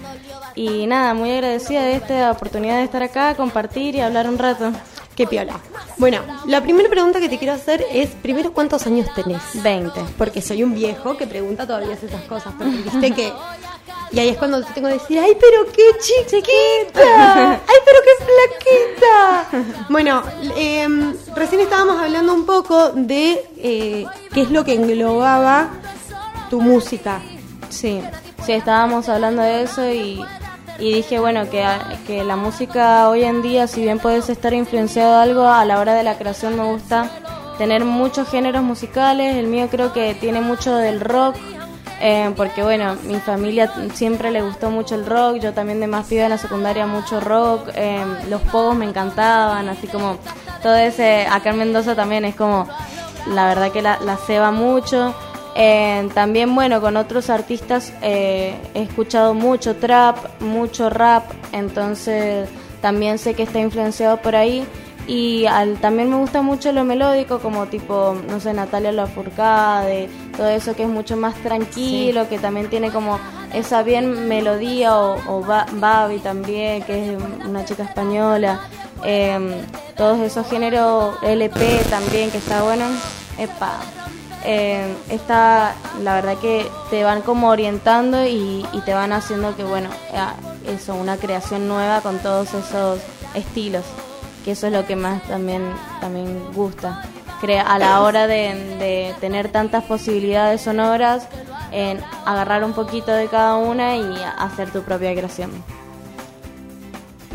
Y 0.55 0.87
nada, 0.87 1.13
muy 1.13 1.31
agradecida 1.31 1.81
de 1.81 1.95
esta 1.95 2.31
oportunidad 2.31 2.77
de 2.77 2.85
estar 2.85 3.03
acá, 3.03 3.35
compartir 3.35 3.95
y 3.95 3.99
hablar 3.99 4.29
un 4.29 4.37
rato. 4.37 4.71
Qué 5.15 5.25
piola. 5.25 5.59
Bueno, 5.97 6.19
la 6.45 6.61
primera 6.61 6.89
pregunta 6.89 7.21
que 7.21 7.29
te 7.29 7.37
quiero 7.37 7.53
hacer 7.53 7.85
es, 7.91 8.09
primero, 8.09 8.51
¿cuántos 8.51 8.85
años 8.85 9.07
tenés? 9.15 9.41
20. 9.63 10.01
Porque 10.17 10.41
soy 10.41 10.61
un 10.61 10.73
viejo 10.73 11.15
que 11.15 11.25
pregunta 11.25 11.65
todavía 11.65 11.93
esas 11.93 12.21
cosas, 12.23 12.53
porque 12.57 12.75
viste 12.75 13.11
que... 13.11 13.31
Y 14.11 14.19
ahí 14.19 14.29
es 14.29 14.37
cuando 14.37 14.61
te 14.61 14.71
tengo 14.73 14.87
que 14.87 14.95
decir, 14.95 15.19
¡ay, 15.19 15.35
pero 15.39 15.65
qué 15.71 15.83
chiquita! 15.99 17.51
¡Ay, 17.51 17.77
pero 17.85 17.99
qué 18.03 18.25
flaquita! 18.25 19.85
Bueno, 19.89 20.21
em, 20.55 21.15
recién 21.33 21.61
estábamos 21.61 21.97
hablando 21.97 22.33
un 22.33 22.45
poco 22.45 22.91
de 22.91 23.43
eh, 23.57 24.05
qué 24.33 24.41
es 24.41 24.51
lo 24.51 24.63
que 24.63 24.73
englobaba 24.73 25.69
tu 26.49 26.61
música. 26.61 27.21
Sí, 27.69 28.01
sí, 28.45 28.51
estábamos 28.51 29.09
hablando 29.09 29.41
de 29.41 29.63
eso 29.63 29.85
y, 29.89 30.23
y 30.79 30.93
dije, 30.93 31.19
bueno, 31.19 31.49
que, 31.49 31.65
que 32.05 32.23
la 32.23 32.35
música 32.35 33.09
hoy 33.09 33.23
en 33.23 33.41
día, 33.41 33.67
si 33.67 33.81
bien 33.81 33.99
puedes 33.99 34.29
estar 34.29 34.53
influenciado 34.53 35.17
de 35.17 35.23
algo, 35.23 35.47
a 35.47 35.63
la 35.65 35.79
hora 35.79 35.93
de 35.93 36.03
la 36.03 36.17
creación 36.17 36.57
me 36.57 36.63
gusta 36.65 37.09
tener 37.57 37.85
muchos 37.85 38.29
géneros 38.29 38.63
musicales. 38.63 39.35
El 39.37 39.47
mío 39.47 39.67
creo 39.71 39.93
que 39.93 40.13
tiene 40.15 40.41
mucho 40.41 40.75
del 40.75 40.99
rock, 40.99 41.35
eh, 42.01 42.31
porque 42.35 42.61
bueno, 42.61 42.97
mi 43.03 43.15
familia 43.15 43.71
siempre 43.93 44.31
le 44.31 44.41
gustó 44.41 44.69
mucho 44.69 44.95
el 44.95 45.05
rock, 45.05 45.37
yo 45.37 45.53
también 45.53 45.79
de 45.79 45.87
más 45.87 46.07
piba 46.07 46.25
en 46.25 46.31
la 46.31 46.37
secundaria 46.37 46.85
mucho 46.85 47.21
rock, 47.21 47.69
eh, 47.75 48.03
los 48.29 48.41
pogos 48.41 48.75
me 48.75 48.85
encantaban, 48.85 49.69
así 49.69 49.87
como 49.87 50.17
todo 50.61 50.75
ese, 50.75 51.25
acá 51.27 51.51
en 51.51 51.59
Mendoza 51.59 51.95
también 51.95 52.25
es 52.25 52.35
como, 52.35 52.67
la 53.27 53.47
verdad 53.47 53.71
que 53.71 53.81
la, 53.81 53.97
la 54.01 54.17
ceba 54.17 54.51
mucho. 54.51 55.15
Eh, 55.57 56.09
también, 56.13 56.53
bueno, 56.53 56.81
con 56.81 56.97
otros 56.97 57.29
artistas 57.29 57.93
eh, 58.01 58.55
he 58.73 58.81
escuchado 58.83 59.33
mucho 59.33 59.75
trap, 59.77 60.17
mucho 60.41 60.89
rap, 60.89 61.23
entonces 61.53 62.49
también 62.81 63.17
sé 63.17 63.33
que 63.35 63.43
está 63.43 63.59
influenciado 63.59 64.17
por 64.17 64.35
ahí. 64.35 64.65
Y 65.07 65.45
al, 65.45 65.75
también 65.77 66.09
me 66.09 66.17
gusta 66.17 66.41
mucho 66.41 66.71
lo 66.71 66.83
melódico, 66.83 67.37
como 67.39 67.67
tipo, 67.67 68.15
no 68.27 68.39
sé, 68.39 68.53
Natalia 68.53 68.91
Lafourcade, 68.91 70.09
todo 70.35 70.47
eso 70.49 70.75
que 70.75 70.81
es 70.83 70.89
mucho 70.89 71.15
más 71.15 71.35
tranquilo, 71.35 72.27
que 72.27 72.39
también 72.39 72.69
tiene 72.71 72.89
como 72.89 73.19
esa 73.53 73.83
bien 73.83 74.27
melodía, 74.27 74.97
o, 74.97 75.17
o 75.27 75.41
Ba- 75.41 75.67
Babi 75.73 76.17
también, 76.17 76.81
que 76.83 77.13
es 77.13 77.17
una 77.47 77.63
chica 77.65 77.83
española. 77.83 78.61
Eh, 79.03 79.61
todos 79.95 80.19
esos 80.21 80.47
géneros, 80.49 81.15
LP 81.21 81.81
también, 81.91 82.31
que 82.31 82.39
está 82.39 82.63
bueno. 82.63 82.85
Epa 83.37 83.73
eh, 84.45 84.93
está, 85.09 85.75
la 86.03 86.15
verdad 86.15 86.37
que 86.37 86.67
te 86.89 87.03
van 87.03 87.21
como 87.21 87.49
orientando 87.49 88.25
y, 88.25 88.65
te 88.85 88.93
van 88.93 89.13
haciendo 89.13 89.55
que, 89.55 89.63
bueno, 89.63 89.89
eh, 90.13 90.73
eso, 90.75 90.95
una 90.95 91.17
creación 91.17 91.67
nueva 91.67 92.01
con 92.01 92.19
todos 92.19 92.53
esos 92.53 92.99
estilos, 93.33 93.83
que 94.43 94.51
eso 94.51 94.67
es 94.67 94.73
lo 94.73 94.85
que 94.85 94.95
más 94.95 95.23
también, 95.23 95.63
también 96.01 96.51
gusta. 96.53 97.03
Crea, 97.41 97.63
a 97.63 97.77
la 97.79 98.01
hora 98.01 98.27
de, 98.27 98.77
de 98.79 99.15
tener 99.19 99.51
tantas 99.51 99.83
posibilidades 99.83 100.61
sonoras, 100.61 101.27
en 101.71 101.99
agarrar 102.25 102.63
un 102.63 102.73
poquito 102.73 103.11
de 103.11 103.27
cada 103.27 103.57
una 103.57 103.97
y 103.97 104.15
hacer 104.37 104.71
tu 104.71 104.81
propia 104.83 105.13
creación. 105.13 105.51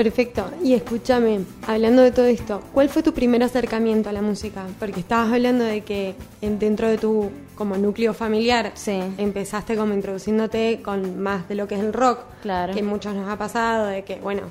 Perfecto. 0.04 0.50
Y 0.64 0.72
escúchame, 0.72 1.40
hablando 1.66 2.00
de 2.00 2.10
todo 2.10 2.24
esto, 2.24 2.62
¿cuál 2.72 2.88
fue 2.88 3.02
tu 3.02 3.12
primer 3.12 3.42
acercamiento 3.42 4.08
a 4.08 4.12
la 4.12 4.22
música? 4.22 4.64
Porque 4.78 5.00
estabas 5.00 5.30
hablando 5.30 5.62
de 5.62 5.82
que 5.82 6.14
en- 6.40 6.58
dentro 6.58 6.88
de 6.88 6.96
tu 6.96 7.30
como 7.54 7.76
núcleo 7.76 8.14
familiar 8.14 8.72
Sí. 8.72 8.98
empezaste 9.18 9.76
como 9.76 9.92
introduciéndote 9.92 10.80
con 10.82 11.20
más 11.20 11.46
de 11.50 11.54
lo 11.54 11.68
que 11.68 11.74
es 11.74 11.82
el 11.82 11.92
rock, 11.92 12.20
Claro. 12.40 12.72
que 12.72 12.82
muchos 12.82 13.14
nos 13.14 13.28
ha 13.28 13.36
pasado, 13.36 13.88
de 13.88 14.02
que, 14.04 14.16
bueno, 14.16 14.44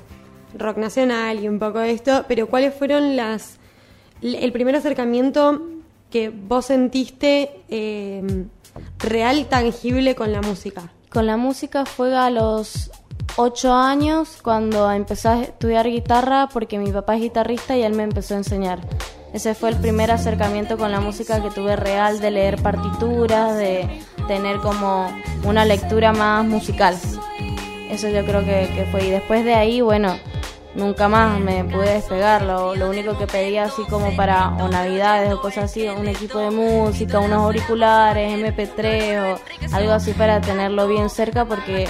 rock 0.56 0.76
nacional 0.76 1.40
y 1.42 1.48
un 1.48 1.58
poco 1.58 1.80
de 1.80 1.90
esto, 1.90 2.24
pero 2.28 2.46
¿cuáles 2.46 2.72
fueron 2.72 3.16
las 3.16 3.58
el 4.22 4.52
primer 4.52 4.76
acercamiento 4.76 5.62
que 6.12 6.28
vos 6.30 6.66
sentiste 6.66 7.50
eh, 7.68 8.22
real, 9.00 9.46
tangible 9.48 10.14
con 10.14 10.30
la 10.30 10.42
música? 10.42 10.92
Con 11.10 11.26
la 11.26 11.36
música 11.36 11.86
fue 11.86 12.16
a 12.16 12.30
los 12.30 12.92
ocho 13.36 13.72
años 13.72 14.38
cuando 14.42 14.90
empecé 14.90 15.28
a 15.28 15.42
estudiar 15.42 15.88
guitarra 15.88 16.48
porque 16.52 16.78
mi 16.78 16.90
papá 16.92 17.16
es 17.16 17.22
guitarrista 17.22 17.76
y 17.76 17.82
él 17.82 17.94
me 17.94 18.02
empezó 18.02 18.34
a 18.34 18.38
enseñar. 18.38 18.80
Ese 19.32 19.54
fue 19.54 19.68
el 19.70 19.76
primer 19.76 20.10
acercamiento 20.10 20.76
con 20.76 20.90
la 20.90 21.00
música 21.00 21.40
que 21.40 21.50
tuve 21.50 21.76
real 21.76 22.20
de 22.20 22.32
leer 22.32 22.60
partituras, 22.60 23.56
de 23.56 24.02
tener 24.26 24.58
como 24.58 25.08
una 25.44 25.64
lectura 25.64 26.12
más 26.12 26.44
musical. 26.44 26.96
Eso 27.90 28.08
yo 28.08 28.24
creo 28.24 28.44
que, 28.44 28.70
que 28.74 28.88
fue. 28.90 29.06
Y 29.06 29.10
después 29.10 29.44
de 29.44 29.54
ahí, 29.54 29.80
bueno, 29.80 30.16
nunca 30.74 31.08
más 31.08 31.38
me 31.38 31.64
pude 31.64 31.94
despegar. 31.94 32.42
Lo, 32.42 32.74
lo 32.74 32.90
único 32.90 33.16
que 33.18 33.26
pedía 33.26 33.64
así 33.64 33.82
como 33.88 34.14
para 34.16 34.48
o 34.56 34.68
navidades 34.68 35.32
o 35.32 35.40
cosas 35.40 35.64
así, 35.64 35.88
un 35.88 36.08
equipo 36.08 36.38
de 36.38 36.50
música, 36.50 37.20
unos 37.20 37.38
auriculares, 37.38 38.32
MP3 38.32 39.34
o 39.34 39.74
algo 39.74 39.92
así 39.92 40.12
para 40.12 40.40
tenerlo 40.40 40.88
bien 40.88 41.08
cerca 41.10 41.44
porque 41.44 41.88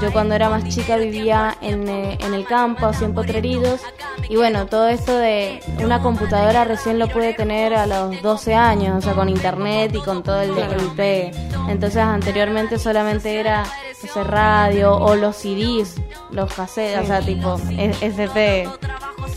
yo 0.00 0.12
cuando 0.12 0.34
era 0.34 0.48
más 0.48 0.64
chica 0.68 0.96
vivía 0.96 1.56
en, 1.60 1.88
eh, 1.88 2.18
en 2.20 2.34
el 2.34 2.44
campo, 2.46 2.86
así 2.86 3.04
en 3.04 3.14
Potreridos, 3.14 3.80
y 4.28 4.36
bueno, 4.36 4.66
todo 4.66 4.88
esto 4.88 5.16
de 5.16 5.60
una 5.82 6.00
computadora 6.00 6.64
recién 6.64 6.98
lo 6.98 7.08
pude 7.08 7.34
tener 7.34 7.74
a 7.74 7.86
los 7.86 8.20
12 8.22 8.54
años, 8.54 8.98
o 8.98 9.00
sea, 9.00 9.14
con 9.14 9.28
internet 9.28 9.92
y 9.94 10.00
con 10.00 10.22
todo 10.22 10.40
el, 10.42 10.56
el 10.56 10.86
pegue. 10.96 11.32
Entonces 11.68 11.98
anteriormente 11.98 12.78
solamente 12.78 13.38
era 13.40 13.64
ese 14.02 14.22
radio 14.24 14.96
o 14.96 15.14
los 15.16 15.36
CDs, 15.36 15.96
los 16.30 16.52
cassettes, 16.52 17.02
o 17.02 17.06
sea, 17.06 17.20
tipo 17.20 17.58
SP, 18.00 18.68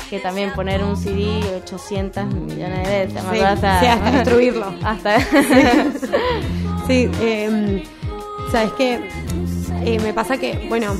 que 0.10 0.20
también 0.20 0.52
poner 0.54 0.84
un 0.84 0.96
CD 0.96 1.42
800 1.64 2.26
millones 2.28 2.88
de 2.88 3.06
veces, 3.06 3.24
Sí, 3.32 3.40
hasta, 3.40 3.80
sí, 3.80 3.86
hasta 3.88 4.12
destruirlo. 4.12 4.74
hasta 4.84 5.20
Sí, 6.88 7.10
eh, 7.22 7.84
sabes 8.52 8.72
que 8.74 9.10
me 10.02 10.14
pasa 10.14 10.38
que, 10.38 10.66
bueno, 10.70 10.96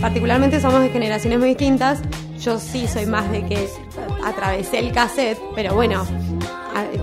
particularmente 0.00 0.60
somos 0.60 0.80
de 0.82 0.90
generaciones 0.90 1.38
muy 1.38 1.48
distintas. 1.50 2.00
Yo 2.40 2.58
sí 2.58 2.86
soy 2.86 3.06
más 3.06 3.30
de 3.32 3.44
que 3.46 3.68
atravesé 4.24 4.78
el 4.78 4.92
cassette, 4.92 5.38
pero 5.54 5.74
bueno, 5.74 6.06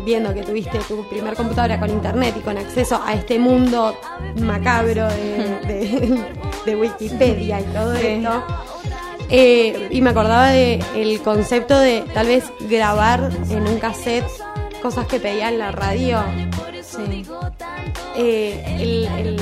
viendo 0.06 0.34
que 0.34 0.44
tuviste 0.44 0.78
tu 0.88 1.08
primer 1.10 1.36
computadora 1.36 1.80
con 1.80 1.90
internet 1.90 2.36
y 2.38 2.42
con 2.42 2.58
acceso 2.58 3.02
a 3.06 3.14
este 3.14 3.38
mundo 3.40 3.98
macabro 4.42 5.08
de, 5.10 5.60
de- 5.68 6.24
de 6.66 6.76
Wikipedia 6.76 7.60
y 7.60 7.64
todo 7.66 7.96
Sí. 7.98 8.08
esto. 8.08 8.44
eh, 9.30 9.88
y 9.92 10.02
me 10.02 10.12
acordaba 10.12 10.50
de 10.52 10.80
el 10.96 11.20
concepto 11.22 11.78
de 11.78 12.04
tal 12.14 12.28
vez 12.28 12.46
grabar 12.70 13.30
en 13.50 13.68
un 13.68 13.78
cassette 13.80 14.26
cosas 14.82 15.06
que 15.08 15.20
pedía 15.20 15.50
en 15.50 15.60
la 15.60 15.72
radio. 15.72 16.20
Sí. 16.96 17.26
Eh, 18.16 18.78
el, 18.80 19.06
el- 19.28 19.40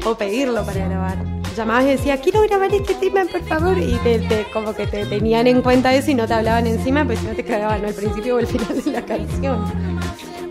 o 0.06 0.14
pedirlo 0.14 0.64
para 0.64 0.86
grabar. 0.88 1.18
Llamabas 1.56 1.84
y 1.84 1.88
decías, 1.88 2.20
quiero 2.20 2.42
grabar 2.42 2.72
este 2.72 2.94
tema, 2.94 3.22
por 3.30 3.42
favor. 3.42 3.76
Y 3.78 3.96
te, 3.98 4.18
te- 4.20 4.46
como 4.52 4.72
que 4.74 4.86
te 4.86 5.04
tenían 5.06 5.46
en 5.46 5.62
cuenta 5.62 5.92
eso 5.94 6.10
y 6.10 6.14
no 6.14 6.26
te 6.26 6.34
hablaban 6.34 6.66
encima, 6.66 7.04
pues 7.04 7.22
no 7.22 7.30
te 7.32 7.44
cagaban 7.44 7.84
al 7.84 7.92
principio 7.94 8.36
o 8.36 8.38
al 8.38 8.46
final 8.46 8.82
de 8.82 8.90
la 8.90 9.02
canción. 9.02 9.64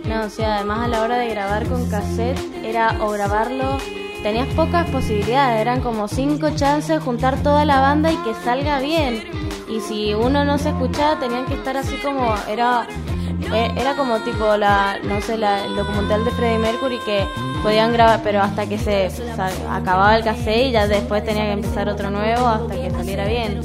No, 0.06 0.24
o 0.26 0.30
sea, 0.30 0.56
además 0.58 0.86
a 0.86 0.88
la 0.88 1.02
hora 1.02 1.18
de 1.18 1.30
grabar 1.30 1.66
con 1.68 1.90
cassette 1.90 2.38
era 2.64 2.98
o 3.02 3.12
grabarlo, 3.12 3.78
tenías 4.24 4.48
pocas 4.56 4.90
posibilidades, 4.90 5.62
eran 5.62 5.82
como 5.82 6.08
cinco 6.08 6.50
chances 6.56 7.02
juntar 7.02 7.42
toda 7.44 7.64
la 7.66 7.80
banda 7.80 8.12
y 8.12 8.18
que 8.18 8.34
salga 8.44 8.80
bien. 8.80 9.24
Y 9.70 9.80
si 9.82 10.14
uno 10.14 10.44
no 10.46 10.58
se 10.58 10.70
escuchaba, 10.70 11.20
tenían 11.20 11.46
que 11.46 11.54
estar 11.54 11.78
así 11.78 11.96
como, 11.98 12.34
era 12.48 12.88
eh, 13.54 13.72
era 13.78 13.96
como 13.96 14.18
tipo 14.20 14.58
la, 14.58 14.98
no 15.04 15.22
sé, 15.22 15.38
la, 15.38 15.66
el 15.66 15.76
documental 15.76 16.26
de 16.26 16.32
Freddie 16.32 16.60
Mercury 16.60 16.98
que 17.06 17.26
podían 17.64 17.94
grabar, 17.94 18.22
pero 18.24 18.42
hasta 18.42 18.68
que 18.68 18.78
se 18.78 19.10
acababa 19.70 20.18
el 20.18 20.24
cassette 20.24 20.68
y 20.68 20.72
ya 20.72 20.88
después 20.88 21.24
tenía 21.24 21.44
que 21.46 21.52
empezar 21.54 21.88
otro 21.88 22.10
nuevo 22.10 22.48
hasta 22.48 22.76
que 22.76 22.92
saliera 22.92 23.26
bien. 23.26 23.62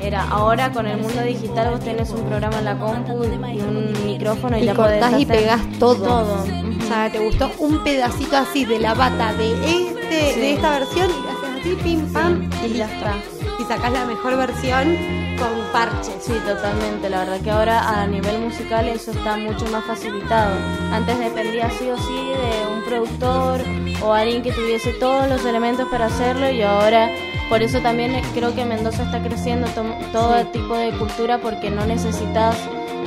Era 0.00 0.28
ahora 0.28 0.70
con 0.72 0.86
el 0.86 0.98
mundo 0.98 1.22
digital 1.22 1.70
vos 1.70 1.80
tenés 1.80 2.10
un 2.10 2.22
programa 2.22 2.58
en 2.58 2.64
la 2.66 2.78
compu 2.78 3.24
y 3.24 3.60
un 3.60 3.92
micrófono 4.06 4.56
y, 4.58 4.62
Y 4.62 4.66
ya 4.66 4.74
podés 4.74 5.00
cortás 5.00 5.20
y 5.20 5.24
hacer 5.24 5.36
pegás 5.38 5.60
todo. 5.78 5.96
todo. 5.96 6.44
O 6.44 6.88
sea, 6.88 7.10
te 7.10 7.18
gustó 7.18 7.50
un 7.58 7.82
pedacito 7.82 8.36
así 8.36 8.64
de 8.64 8.78
la 8.78 8.94
bata 8.94 9.32
de 9.34 9.52
este, 9.52 10.34
Sí. 10.34 10.40
de 10.40 10.52
esta 10.54 10.70
versión 10.78 11.10
y 11.10 11.28
haces 11.28 11.60
así, 11.60 11.74
pim 11.82 12.12
pam, 12.12 12.48
y 12.64 12.74
ya 12.74 12.84
está. 12.86 13.14
Y 13.58 13.64
sacás 13.64 13.92
la 13.92 14.04
mejor 14.04 14.36
versión 14.36 15.25
con 15.36 15.48
parches. 15.72 16.14
Sí, 16.20 16.32
totalmente. 16.46 17.08
La 17.10 17.20
verdad 17.20 17.40
que 17.40 17.50
ahora 17.50 18.00
a 18.02 18.06
nivel 18.06 18.38
musical 18.40 18.88
eso 18.88 19.10
está 19.12 19.36
mucho 19.36 19.64
más 19.66 19.84
facilitado. 19.84 20.54
Antes 20.92 21.18
dependía 21.18 21.70
sí 21.70 21.88
o 21.90 21.96
sí 21.96 22.14
de 22.14 22.74
un 22.76 22.84
productor 22.84 23.60
o 24.02 24.12
alguien 24.12 24.42
que 24.42 24.52
tuviese 24.52 24.92
todos 24.94 25.28
los 25.28 25.44
elementos 25.44 25.88
para 25.88 26.06
hacerlo 26.06 26.50
y 26.50 26.62
ahora 26.62 27.10
por 27.48 27.62
eso 27.62 27.78
también 27.80 28.20
creo 28.34 28.54
que 28.54 28.64
Mendoza 28.64 29.04
está 29.04 29.22
creciendo 29.22 29.66
to- 29.68 29.84
todo 30.12 30.44
tipo 30.48 30.76
de 30.76 30.90
cultura 30.92 31.38
porque 31.38 31.70
no 31.70 31.84
necesitas 31.86 32.56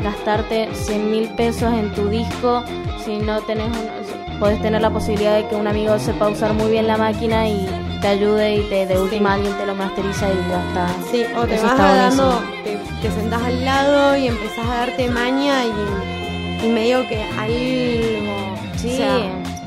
gastarte 0.04 0.70
100 0.74 1.12
mil 1.12 1.30
pesos 1.36 1.72
en 1.74 1.94
tu 1.94 2.08
disco 2.10 2.64
si 3.04 3.18
no 3.18 3.42
tenés 3.42 3.68
un, 3.68 4.40
podés 4.40 4.62
tener 4.62 4.82
la 4.82 4.90
posibilidad 4.90 5.36
de 5.36 5.48
que 5.48 5.56
un 5.56 5.68
amigo 5.68 6.00
sepa 6.00 6.30
usar 6.30 6.54
muy 6.54 6.72
bien 6.72 6.88
la 6.88 6.98
máquina 6.98 7.48
y 7.48 7.68
te 8.02 8.08
ayude 8.08 8.56
y 8.58 8.62
te 8.70 8.86
de 8.86 9.00
última 9.00 9.34
alguien 9.34 9.54
te 9.58 9.66
lo 9.66 9.76
masteriza 9.76 10.28
y 10.30 10.50
ya 10.50 10.68
está. 10.68 10.88
Sí, 11.12 11.24
o 11.36 11.46
te 11.46 11.56
Eso 11.56 11.68
vas 11.68 11.78
dando, 11.78 12.42
te, 12.64 12.78
te 13.02 13.12
sentás 13.14 13.42
al 13.44 13.66
lado 13.66 14.18
y 14.18 14.28
empezás 14.28 14.66
a 14.66 14.76
darte 14.86 15.10
maña 15.10 15.64
y, 15.66 16.66
y 16.66 16.70
medio 16.70 17.08
que 17.08 17.24
algo. 17.24 18.56
Sí, 18.78 18.94
o 18.94 18.96
sea, 18.96 19.18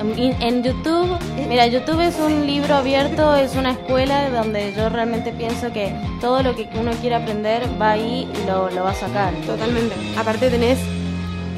en, 0.00 0.42
en 0.42 0.62
YouTube, 0.62 1.18
mira, 1.48 1.66
YouTube 1.66 2.00
es 2.00 2.18
un 2.18 2.46
libro 2.46 2.74
abierto, 2.76 3.36
es 3.36 3.54
una 3.54 3.72
escuela 3.72 4.30
donde 4.30 4.72
yo 4.74 4.88
realmente 4.88 5.32
pienso 5.32 5.70
que 5.72 5.94
todo 6.20 6.42
lo 6.42 6.56
que 6.56 6.68
uno 6.80 6.92
quiere 7.00 7.16
aprender 7.16 7.62
va 7.80 7.92
ahí 7.92 8.26
y 8.32 8.46
lo, 8.46 8.70
lo 8.70 8.84
va 8.84 8.90
a 8.92 8.94
sacar. 8.94 9.34
Totalmente. 9.46 9.94
Aparte 10.16 10.48
tenés 10.48 10.78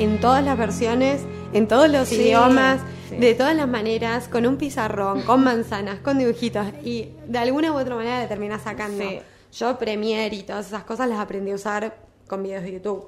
en 0.00 0.18
todas 0.20 0.44
las 0.44 0.58
versiones, 0.58 1.22
en 1.52 1.68
todos 1.68 1.88
los 1.88 2.08
Sí, 2.08 2.16
idiomas, 2.16 2.80
sí. 3.08 3.16
de 3.16 3.34
todas 3.34 3.56
las 3.56 3.68
maneras, 3.68 4.28
con 4.28 4.46
un 4.46 4.56
pizarrón, 4.56 5.22
con 5.22 5.42
manzanas, 5.44 6.00
con 6.00 6.18
dibujitos 6.18 6.66
y 6.84 7.10
de 7.26 7.38
alguna 7.38 7.72
u 7.72 7.78
otra 7.78 7.94
manera 7.96 8.20
le 8.20 8.26
terminás 8.26 8.62
sacando. 8.62 9.02
Sí. 9.02 9.20
Yo 9.58 9.78
Premiere 9.78 10.34
y 10.34 10.42
todas 10.42 10.66
esas 10.66 10.84
cosas 10.84 11.08
las 11.08 11.18
aprendí 11.18 11.52
a 11.52 11.54
usar 11.54 11.96
con 12.26 12.42
videos 12.42 12.64
de 12.64 12.72
YouTube. 12.72 13.06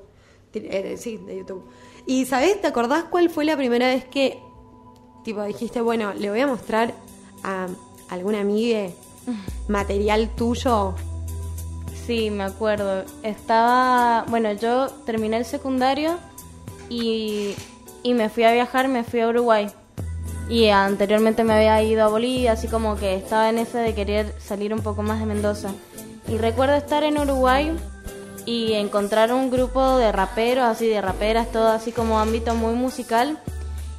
Eh, 0.55 0.97
sí, 0.97 1.19
de 1.19 1.39
YouTube. 1.39 1.65
Y 2.07 2.25
¿sabés? 2.25 2.61
¿Te 2.61 2.69
acordás 2.69 3.05
cuál 3.05 3.31
fue 3.31 3.45
la 3.45 3.57
primera 3.57 3.89
vez 3.89 4.05
que 4.05 4.39
tipo 5.25 5.43
dijiste, 5.43 5.81
bueno, 5.81 6.15
le 6.15 6.31
voy 6.31 6.41
a 6.41 6.47
mostrar 6.47 6.95
a 7.43 7.67
alguna 8.09 8.41
amiga 8.41 8.91
material 9.69 10.31
tuyo? 10.37 10.95
Sí, 12.07 12.31
me 12.31 12.45
acuerdo. 12.45 13.05
Estaba, 13.25 14.25
bueno, 14.29 14.53
yo 14.53 14.89
terminé 15.05 15.39
el 15.39 15.45
secundario 15.45 16.19
y, 16.89 17.57
y 18.05 18.15
me 18.15 18.29
fui 18.29 18.45
a 18.45 18.53
viajar, 18.53 18.87
me 18.87 19.03
fui 19.03 19.19
a 19.19 19.29
Uruguay. 19.29 19.67
Y 20.49 20.69
anteriormente 20.69 21.43
me 21.43 21.55
había 21.55 21.83
ido 21.83 22.05
a 22.05 22.09
Bolivia, 22.09 22.53
así 22.53 22.69
como 22.69 22.97
que 22.97 23.17
estaba 23.17 23.49
en 23.49 23.59
ese 23.59 23.79
de 23.79 23.95
querer 23.95 24.35
salir 24.39 24.73
un 24.73 24.81
poco 24.81 25.03
más 25.03 25.19
de 25.19 25.27
Mendoza. 25.27 25.71
Y 26.29 26.39
recuerdo 26.39 26.75
estar 26.75 27.03
en 27.03 27.19
Uruguay 27.19 27.77
y 28.45 28.75
encontrar 28.75 29.33
un 29.33 29.51
grupo 29.51 29.99
de 29.99 30.13
raperos, 30.13 30.65
así 30.65 30.87
de 30.87 31.01
raperas, 31.01 31.51
todo 31.51 31.69
así 31.69 31.91
como 31.91 32.21
ámbito 32.21 32.55
muy 32.55 32.75
musical. 32.75 33.39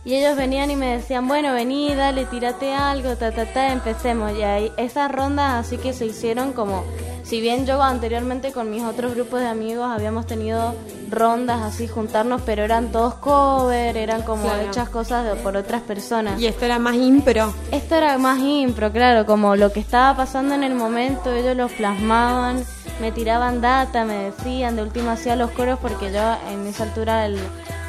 Y 0.06 0.16
ellos 0.16 0.38
venían 0.38 0.72
y 0.72 0.76
me 0.78 0.96
decían, 0.98 1.28
bueno, 1.28 1.54
vení, 1.54 1.94
dale, 1.94 2.26
tírate 2.26 2.74
algo, 2.74 3.16
ta, 3.18 3.32
ta, 3.32 3.46
ta, 3.46 3.74
empecemos. 3.74 4.32
Y 4.38 4.44
ahí, 4.44 4.72
esas 4.78 5.12
rondas 5.12 5.66
así 5.66 5.78
que 5.78 5.92
se 5.92 6.06
hicieron 6.06 6.54
como, 6.54 6.86
si 7.24 7.42
bien 7.42 7.66
yo 7.66 7.82
anteriormente 7.84 8.54
con 8.54 8.70
mis 8.72 8.84
otros 8.84 9.16
grupos 9.16 9.42
de 9.42 9.48
amigos 9.48 9.90
habíamos 9.92 10.26
tenido 10.26 10.76
rondas 11.10 11.62
así, 11.62 11.90
juntarnos, 11.90 12.42
pero 12.46 12.64
eran 12.64 12.90
todos 12.94 13.16
cover, 13.16 13.98
eran 13.98 14.22
como 14.22 14.44
Claro. 14.44 14.62
hechas 14.62 14.88
cosas 14.88 15.26
de- 15.26 15.36
por 15.42 15.58
otras 15.58 15.82
personas. 15.82 16.40
Y 16.40 16.48
esto 16.48 16.64
era 16.64 16.80
más 16.80 16.96
impro. 16.96 17.54
Esto 17.72 17.96
era 17.96 18.18
más 18.18 18.40
impro, 18.40 18.92
claro, 18.94 19.26
como 19.26 19.58
lo 19.58 19.74
que 19.74 19.82
estaba 19.82 20.16
pasando 20.16 20.56
en 20.56 20.64
el 20.64 20.74
momento, 20.76 21.34
ellos 21.34 21.58
lo 21.58 21.68
plasmaban, 21.68 22.64
me 23.02 23.12
tiraban 23.12 23.60
data, 23.60 24.06
me 24.06 24.16
decían, 24.32 24.78
de 24.78 24.84
última 24.84 25.14
hacía 25.14 25.36
los 25.36 25.52
coros 25.52 25.80
porque 25.82 26.14
yo 26.14 26.38
en 26.52 26.66
esa 26.66 26.84
altura 26.84 27.26
el, 27.26 27.38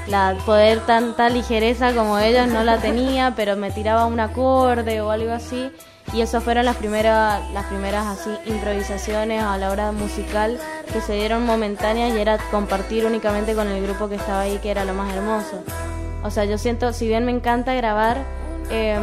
la 0.08 0.36
poder 0.46 0.80
tanta 0.80 1.28
ligereza 1.28 1.92
como 1.92 2.18
ellos 2.18 2.48
no 2.48 2.64
la 2.64 2.78
tenía, 2.78 3.34
pero 3.36 3.56
me 3.56 3.70
tiraba 3.70 4.06
un 4.06 4.20
acorde 4.20 5.00
o 5.00 5.10
algo 5.10 5.32
así. 5.32 5.70
Y 6.14 6.22
eso 6.22 6.40
fueron 6.40 6.64
las 6.64 6.76
primeras, 6.76 7.42
las 7.52 7.66
primeras 7.66 8.06
así 8.06 8.30
improvisaciones 8.46 9.42
a 9.42 9.58
la 9.58 9.70
hora 9.70 9.92
musical 9.92 10.58
que 10.90 11.02
se 11.02 11.12
dieron 11.12 11.44
momentáneas 11.44 12.14
y 12.14 12.18
era 12.18 12.38
compartir 12.50 13.04
únicamente 13.04 13.54
con 13.54 13.68
el 13.68 13.82
grupo 13.82 14.08
que 14.08 14.14
estaba 14.14 14.40
ahí, 14.40 14.58
que 14.62 14.70
era 14.70 14.86
lo 14.86 14.94
más 14.94 15.12
hermoso. 15.14 15.62
O 16.22 16.30
sea, 16.30 16.46
yo 16.46 16.56
siento, 16.56 16.94
si 16.94 17.06
bien 17.06 17.26
me 17.26 17.30
encanta 17.32 17.74
grabar, 17.74 18.16
eh, 18.70 18.98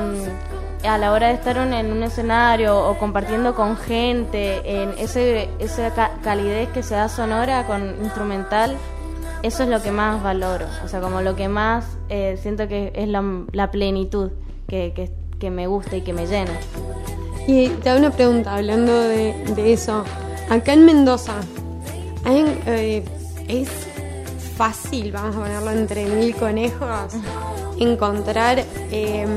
a 0.84 0.98
la 0.98 1.12
hora 1.12 1.28
de 1.28 1.34
estar 1.36 1.58
en, 1.58 1.92
un 1.92 2.02
escenario 2.04 2.78
o 2.78 2.98
compartiendo 2.98 3.54
con 3.56 3.78
gente, 3.78 4.62
en 4.66 4.94
ese, 4.98 5.50
esa 5.60 5.92
ca- 5.92 6.12
calidez 6.24 6.70
que 6.70 6.82
se 6.84 6.96
da 6.96 7.08
sonora 7.08 7.66
con 7.66 7.96
instrumental, 8.04 8.76
eso 9.46 9.62
es 9.62 9.70
lo 9.70 9.82
que 9.82 9.92
más 9.92 10.24
valoro. 10.24 10.66
O 10.84 10.88
sea, 10.88 11.02
como 11.02 11.22
lo 11.22 11.36
que 11.36 11.48
más 11.48 11.86
eh, 12.10 12.38
siento 12.42 12.68
que 12.68 12.92
es 12.96 13.08
la, 13.08 13.24
la 13.52 13.70
plenitud 13.70 14.32
que, 14.68 14.92
que, 14.96 15.12
que 15.40 15.52
me 15.52 15.68
gusta 15.68 15.98
y 15.98 16.02
que 16.02 16.14
me 16.14 16.26
llena. 16.26 16.54
Y 17.48 17.70
te 17.70 17.90
hago 17.90 18.00
una 18.00 18.10
pregunta 18.10 18.56
hablando 18.56 18.92
de, 18.92 19.34
de 19.56 19.74
eso. 19.74 20.04
Acá 20.50 20.74
en 20.74 20.86
Mendoza, 20.86 21.34
¿hay, 22.24 22.44
eh, 22.66 23.06
¿es 23.48 23.70
fácil, 24.58 25.12
vamos 25.12 25.36
a 25.36 25.40
ponerlo 25.40 25.72
entre 25.72 26.06
mil 26.06 26.36
conejos, 26.36 27.14
encontrar 27.80 28.64
eh, 28.92 29.28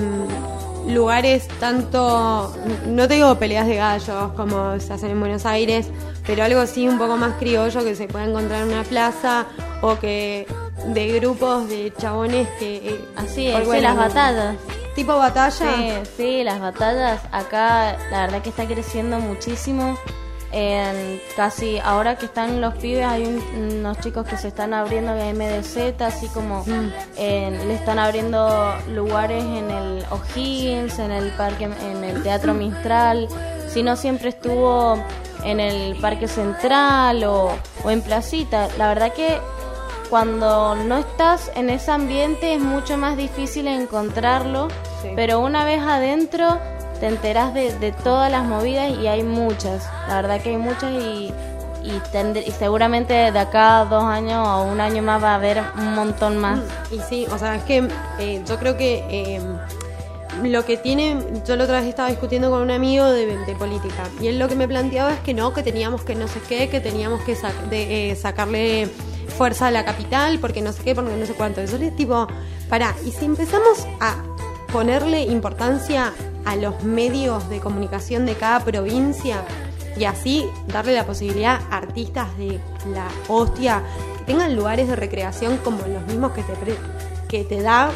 lugares 0.88 1.48
tanto, 1.60 2.54
no 2.86 3.08
te 3.08 3.14
digo 3.14 3.34
peleas 3.34 3.66
de 3.66 3.76
gallos 3.76 4.32
como 4.36 4.80
se 4.80 4.92
hacen 4.92 5.10
en 5.10 5.20
Buenos 5.20 5.44
Aires, 5.44 5.90
pero 6.26 6.44
algo 6.44 6.60
así 6.60 6.88
un 6.88 6.96
poco 6.96 7.16
más 7.18 7.34
criollo 7.34 7.84
que 7.84 7.94
se 7.94 8.08
puede 8.08 8.26
encontrar 8.26 8.62
en 8.62 8.68
una 8.68 8.84
plaza 8.84 9.46
o 9.82 9.98
que 9.98 10.46
de 10.86 11.08
grupos 11.18 11.68
de 11.68 11.92
chabones 11.98 12.48
que... 12.58 12.76
eh, 12.76 13.04
Así 13.16 13.46
es, 13.48 13.54
sí, 13.68 13.80
las 13.80 13.96
batallas. 13.96 14.56
Tipo 14.94 15.16
batalla. 15.16 15.50
Sí, 15.52 15.92
sí, 16.16 16.44
las 16.44 16.60
batallas 16.60 17.20
acá 17.30 17.96
la 18.10 18.22
verdad 18.22 18.42
que 18.42 18.48
está 18.50 18.66
creciendo 18.66 19.18
muchísimo. 19.20 19.96
En 20.50 21.20
casi 21.36 21.78
ahora 21.78 22.16
que 22.16 22.24
están 22.24 22.62
los 22.62 22.72
pibes 22.76 23.04
hay 23.04 23.24
un- 23.26 23.76
unos 23.76 23.98
chicos 24.00 24.26
que 24.26 24.38
se 24.38 24.48
están 24.48 24.72
abriendo 24.72 25.14
en 25.14 25.36
MDZ, 25.36 26.00
así 26.02 26.26
como 26.28 26.64
en- 27.16 27.68
le 27.68 27.74
están 27.74 27.98
abriendo 27.98 28.74
lugares 28.94 29.44
en 29.44 29.70
el 29.70 30.04
O'Higgins, 30.10 30.98
en 31.00 31.10
el 31.12 31.30
parque, 31.32 31.64
en 31.64 32.02
el 32.02 32.22
Teatro 32.22 32.54
Mistral. 32.54 33.28
Si 33.68 33.82
no 33.82 33.94
siempre 33.94 34.30
estuvo 34.30 34.98
en 35.44 35.60
el 35.60 35.94
Parque 36.00 36.26
Central 36.26 37.22
o, 37.24 37.50
o 37.84 37.90
en 37.90 38.00
Placita. 38.00 38.68
La 38.78 38.88
verdad 38.88 39.12
que 39.12 39.38
cuando 40.10 40.74
no 40.74 40.98
estás 40.98 41.50
en 41.54 41.70
ese 41.70 41.90
ambiente 41.90 42.54
es 42.54 42.60
mucho 42.60 42.96
más 42.96 43.16
difícil 43.16 43.66
encontrarlo, 43.68 44.68
Sí. 45.02 45.10
pero 45.14 45.40
una 45.40 45.64
vez 45.64 45.80
adentro 45.80 46.58
te 47.00 47.06
enteras 47.06 47.54
de, 47.54 47.72
de 47.78 47.92
todas 47.92 48.30
las 48.30 48.44
movidas 48.44 48.90
y 48.98 49.06
hay 49.06 49.22
muchas, 49.22 49.88
la 50.08 50.16
verdad 50.16 50.40
que 50.40 50.50
hay 50.50 50.56
muchas 50.56 50.90
y, 50.92 51.32
y, 51.84 51.90
tend- 52.12 52.42
y 52.44 52.50
seguramente 52.50 53.12
de 53.30 53.38
acá 53.38 53.80
a 53.80 53.84
dos 53.84 54.02
años 54.02 54.46
o 54.46 54.62
un 54.64 54.80
año 54.80 55.02
más 55.02 55.22
va 55.22 55.32
a 55.32 55.34
haber 55.36 55.62
un 55.76 55.94
montón 55.94 56.36
más. 56.38 56.58
Y 56.90 56.98
sí, 57.08 57.26
o 57.32 57.38
sea, 57.38 57.54
es 57.54 57.62
que 57.62 57.88
eh, 58.18 58.42
yo 58.44 58.58
creo 58.58 58.76
que 58.76 59.04
eh, 59.08 59.40
lo 60.42 60.64
que 60.64 60.76
tiene, 60.76 61.16
yo 61.46 61.54
la 61.56 61.64
otra 61.64 61.78
vez 61.80 61.88
estaba 61.88 62.08
discutiendo 62.08 62.50
con 62.50 62.62
un 62.62 62.70
amigo 62.72 63.06
de, 63.06 63.26
de 63.38 63.54
política 63.54 64.04
y 64.20 64.26
él 64.28 64.38
lo 64.40 64.48
que 64.48 64.56
me 64.56 64.66
planteaba 64.66 65.12
es 65.12 65.20
que 65.20 65.34
no, 65.34 65.52
que 65.52 65.62
teníamos 65.62 66.02
que 66.02 66.14
no 66.16 66.26
sé 66.28 66.40
qué, 66.48 66.68
que 66.68 66.80
teníamos 66.80 67.20
que 67.22 67.36
sac- 67.36 67.68
de, 67.70 68.10
eh, 68.10 68.16
sacarle 68.16 68.88
fuerza 69.28 69.68
a 69.68 69.70
la 69.70 69.84
capital, 69.84 70.38
porque 70.38 70.62
no 70.62 70.72
sé 70.72 70.82
qué, 70.82 70.94
porque 70.94 71.14
no 71.14 71.26
sé 71.26 71.34
cuánto. 71.34 71.60
Eso 71.60 71.76
es 71.76 71.96
tipo, 71.96 72.26
para, 72.68 72.94
y 73.04 73.12
si 73.12 73.24
empezamos 73.24 73.86
a 74.00 74.16
ponerle 74.72 75.22
importancia 75.22 76.12
a 76.44 76.56
los 76.56 76.82
medios 76.82 77.48
de 77.48 77.60
comunicación 77.60 78.26
de 78.26 78.34
cada 78.34 78.60
provincia 78.64 79.42
y 79.96 80.04
así 80.04 80.46
darle 80.68 80.94
la 80.94 81.04
posibilidad 81.04 81.60
a 81.70 81.78
artistas 81.78 82.36
de 82.38 82.60
la 82.92 83.08
hostia 83.28 83.82
que 84.18 84.24
tengan 84.24 84.54
lugares 84.54 84.88
de 84.88 84.96
recreación 84.96 85.58
como 85.58 85.78
los 85.86 86.06
mismos 86.06 86.32
que 86.32 86.42
te, 86.42 86.54
que 87.28 87.44
te 87.44 87.62
da 87.62 87.90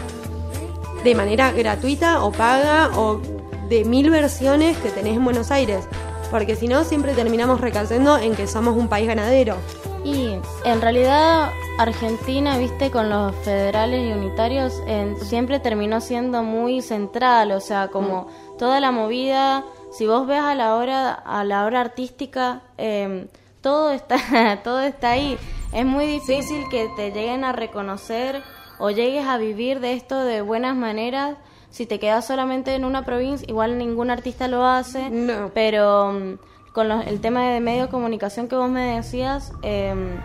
de 1.05 1.14
manera 1.14 1.53
gratuita 1.53 2.24
o 2.24 2.33
paga 2.33 2.91
o 2.97 3.20
de 3.68 3.85
mil 3.85 4.11
versiones 4.11 4.76
que 4.78 4.91
tenés 4.91 5.16
en 5.16 5.24
Buenos 5.24 5.51
Aires. 5.51 5.85
Porque 6.30 6.57
si 6.57 6.68
no, 6.68 6.85
siempre 6.85 7.12
terminamos 7.12 7.61
recayendo 7.61 8.18
en 8.18 8.35
que 8.35 8.47
somos 8.47 8.76
un 8.76 8.89
país 8.89 9.07
ganadero. 9.07 9.57
Y 10.05 10.36
en 10.64 10.80
realidad 10.80 11.50
Argentina, 11.78 12.59
viste, 12.59 12.90
con 12.90 13.09
los 13.09 13.34
federales 13.36 14.09
y 14.09 14.12
unitarios, 14.12 14.82
en- 14.86 15.16
siempre 15.20 15.61
terminó 15.61 16.00
siendo 16.00 16.42
muy 16.42 16.82
central, 16.82 17.53
o 17.53 17.61
sea, 17.61 17.88
como 17.88 18.26
toda 18.59 18.80
la 18.80 18.90
movida, 18.90 19.64
si 19.92 20.07
vos 20.07 20.26
ves 20.26 20.40
a 20.40 20.55
la 20.55 20.74
hora, 20.76 21.12
a 21.12 21.44
la 21.44 21.64
hora 21.64 21.80
artística, 21.80 22.62
em, 22.78 23.28
todo 23.61 23.90
está, 23.92 24.16
todo 24.64 24.80
está 24.80 25.11
ahí. 25.12 25.38
Es 25.72 25.84
muy 25.86 26.07
difícil 26.07 26.64
que 26.68 26.88
te 26.96 27.12
lleguen 27.12 27.44
a 27.44 27.53
reconocer 27.53 28.42
o 28.78 28.90
llegues 28.90 29.26
a 29.26 29.38
vivir 29.38 29.78
de 29.80 29.92
esto 29.94 30.18
de 30.24 30.42
buenas 30.42 30.74
maneras. 30.76 31.36
Si 31.70 31.86
te 31.86 31.98
quedas 31.98 32.26
solamente 32.26 32.74
en 32.74 32.84
una 32.84 33.05
provincia, 33.05 33.46
igual 33.48 33.78
ningún 33.78 34.11
artista 34.11 34.48
lo 34.48 34.64
hace, 34.66 35.09
No. 35.11 35.50
pero 35.55 36.12
mm, 36.12 36.34
con 36.73 36.89
los- 36.89 37.07
el 37.07 37.20
tema 37.20 37.43
de 37.51 37.61
medio 37.61 37.83
de 37.85 37.89
comunicación 37.89 38.49
que 38.49 38.57
vos 38.57 38.70
me 38.70 38.97
decías, 38.97 39.53
em, 39.62 40.16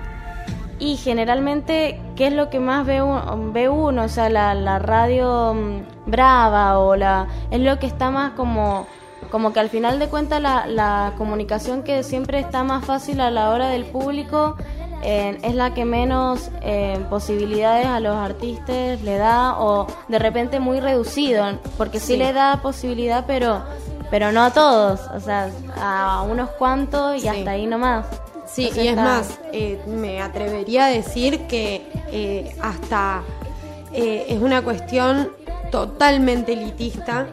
y 0.80 0.96
generalmente, 0.98 2.00
¿qué 2.16 2.28
es 2.28 2.34
lo 2.34 2.50
que 2.50 2.60
más 2.60 2.86
ve, 2.86 3.02
un- 3.02 3.52
ve 3.54 3.68
uno? 3.70 4.04
O 4.04 4.10
sea, 4.10 4.30
la, 4.30 4.54
la 4.54 4.80
radio 4.80 5.54
mm, 5.54 6.10
brava 6.10 6.78
o 6.80 6.96
la... 6.96 7.28
Es 7.52 7.60
lo 7.60 7.80
que 7.80 7.88
está 7.88 8.12
más 8.12 8.32
como... 8.34 8.86
Como 9.32 9.52
que 9.52 9.60
al 9.60 9.68
final 9.70 10.00
de 10.00 10.08
cuentas 10.08 10.42
la, 10.42 10.68
la 10.68 11.14
comunicación 11.18 11.84
que 11.84 12.02
siempre 12.04 12.40
está 12.40 12.64
más 12.64 12.86
fácil 12.86 13.20
a 13.20 13.30
la 13.30 13.50
hora 13.50 13.68
del 13.68 13.84
público 13.84 14.56
eh, 15.04 15.38
es 15.42 15.54
la 15.54 15.74
que 15.74 15.84
menos 15.84 16.50
eh, 16.62 16.98
posibilidades 17.10 17.88
a 17.88 18.00
los 18.00 18.16
artistas 18.16 19.02
le 19.02 19.18
da 19.18 19.60
o 19.60 19.86
de 20.08 20.18
repente 20.20 20.62
muy 20.62 20.80
reducido, 20.80 21.44
porque 21.78 22.00
sí, 22.00 22.14
Sí. 22.14 22.18
le 22.18 22.32
da 22.32 22.62
posibilidad, 22.62 23.26
pero 23.28 23.64
pero 24.10 24.32
no 24.32 24.44
a 24.44 24.52
todos, 24.52 25.02
o 25.14 25.20
sea, 25.20 25.50
a 25.80 26.22
unos 26.24 26.50
cuantos 26.52 27.18
y 27.18 27.22
Sí. 27.22 27.28
hasta 27.28 27.52
ahí 27.52 27.66
nomás. 27.66 28.06
Sí, 28.46 28.64
Entonces 28.70 28.84
y 28.84 28.88
es 28.88 28.94
está- 28.94 29.04
más, 29.04 29.40
eh, 29.52 29.82
me 29.88 30.22
atrevería 30.22 30.86
a 30.86 30.90
decir 30.90 31.48
que 31.48 31.86
eh, 32.12 32.56
hasta 32.62 33.22
eh, 33.92 34.26
es 34.30 34.42
una 34.42 34.62
cuestión 34.62 35.32
totalmente 35.72 36.54
elitista 36.54 37.28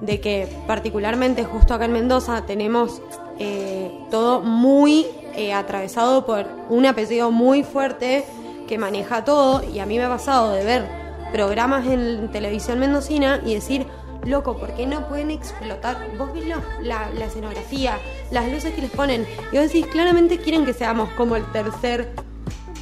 de 0.00 0.20
que 0.20 0.48
particularmente 0.66 1.44
justo 1.44 1.74
acá 1.74 1.86
en 1.86 1.92
Mendoza 1.92 2.42
tenemos 2.46 3.00
eh, 3.38 3.90
todo 4.10 4.40
muy 4.40 5.06
atravesado 5.54 6.24
por 6.24 6.46
un 6.70 6.86
apellido 6.86 7.30
muy 7.30 7.62
fuerte 7.62 8.24
que 8.66 8.78
maneja 8.78 9.24
todo 9.24 9.62
y 9.62 9.80
a 9.80 9.86
mí 9.86 9.98
me 9.98 10.04
ha 10.04 10.08
pasado 10.08 10.52
de 10.52 10.64
ver 10.64 10.88
programas 11.32 11.86
en 11.86 12.30
televisión 12.32 12.78
mendocina 12.78 13.40
y 13.44 13.52
decir, 13.54 13.86
loco, 14.26 14.56
¿por 14.58 14.74
qué 14.74 14.86
no 14.86 15.08
pueden 15.08 15.30
explotar? 15.30 15.96
Vos 16.18 16.32
ves 16.34 16.44
la, 16.82 17.08
escenografía, 17.24 17.98
las 18.30 18.50
luces 18.50 18.74
que 18.74 18.82
les 18.82 18.90
ponen 18.90 19.26
y 19.52 19.56
vos 19.58 19.66
decís, 19.66 19.86
claramente 19.86 20.38
quieren 20.38 20.64
que 20.66 20.72
seamos 20.72 21.08
como 21.10 21.36
el 21.36 21.44
tercer 21.52 22.12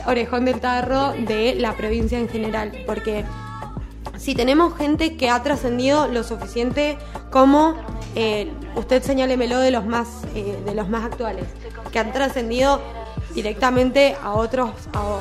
orejón 0.06 0.44
del 0.44 0.60
tarro 0.60 1.12
de 1.12 1.54
la 1.54 1.74
provincia 1.76 2.18
en 2.18 2.28
general, 2.28 2.72
porque 2.86 3.24
si 4.18 4.34
tenemos 4.34 4.76
gente 4.76 5.16
que 5.16 5.28
ha 5.30 5.42
trascendido 5.42 6.08
lo 6.08 6.22
suficiente 6.24 6.96
como 7.30 7.74
eh, 8.14 8.50
usted 8.76 9.02
señálemelo 9.02 9.58
de 9.58 9.70
los 9.70 9.84
más 9.86 10.08
eh, 10.34 10.56
de 10.64 10.74
los 10.74 10.88
más 10.88 11.04
actuales 11.04 11.44
que 11.92 11.98
han 11.98 12.12
trascendido 12.12 12.80
directamente 13.34 14.16
a 14.22 14.32
otros 14.34 14.70
a- 14.92 15.18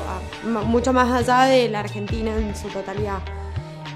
mucho 0.64 0.92
más 0.92 1.10
allá 1.12 1.44
de 1.50 1.68
la 1.68 1.80
Argentina 1.80 2.34
en 2.36 2.54
su 2.54 2.68
totalidad 2.68 3.18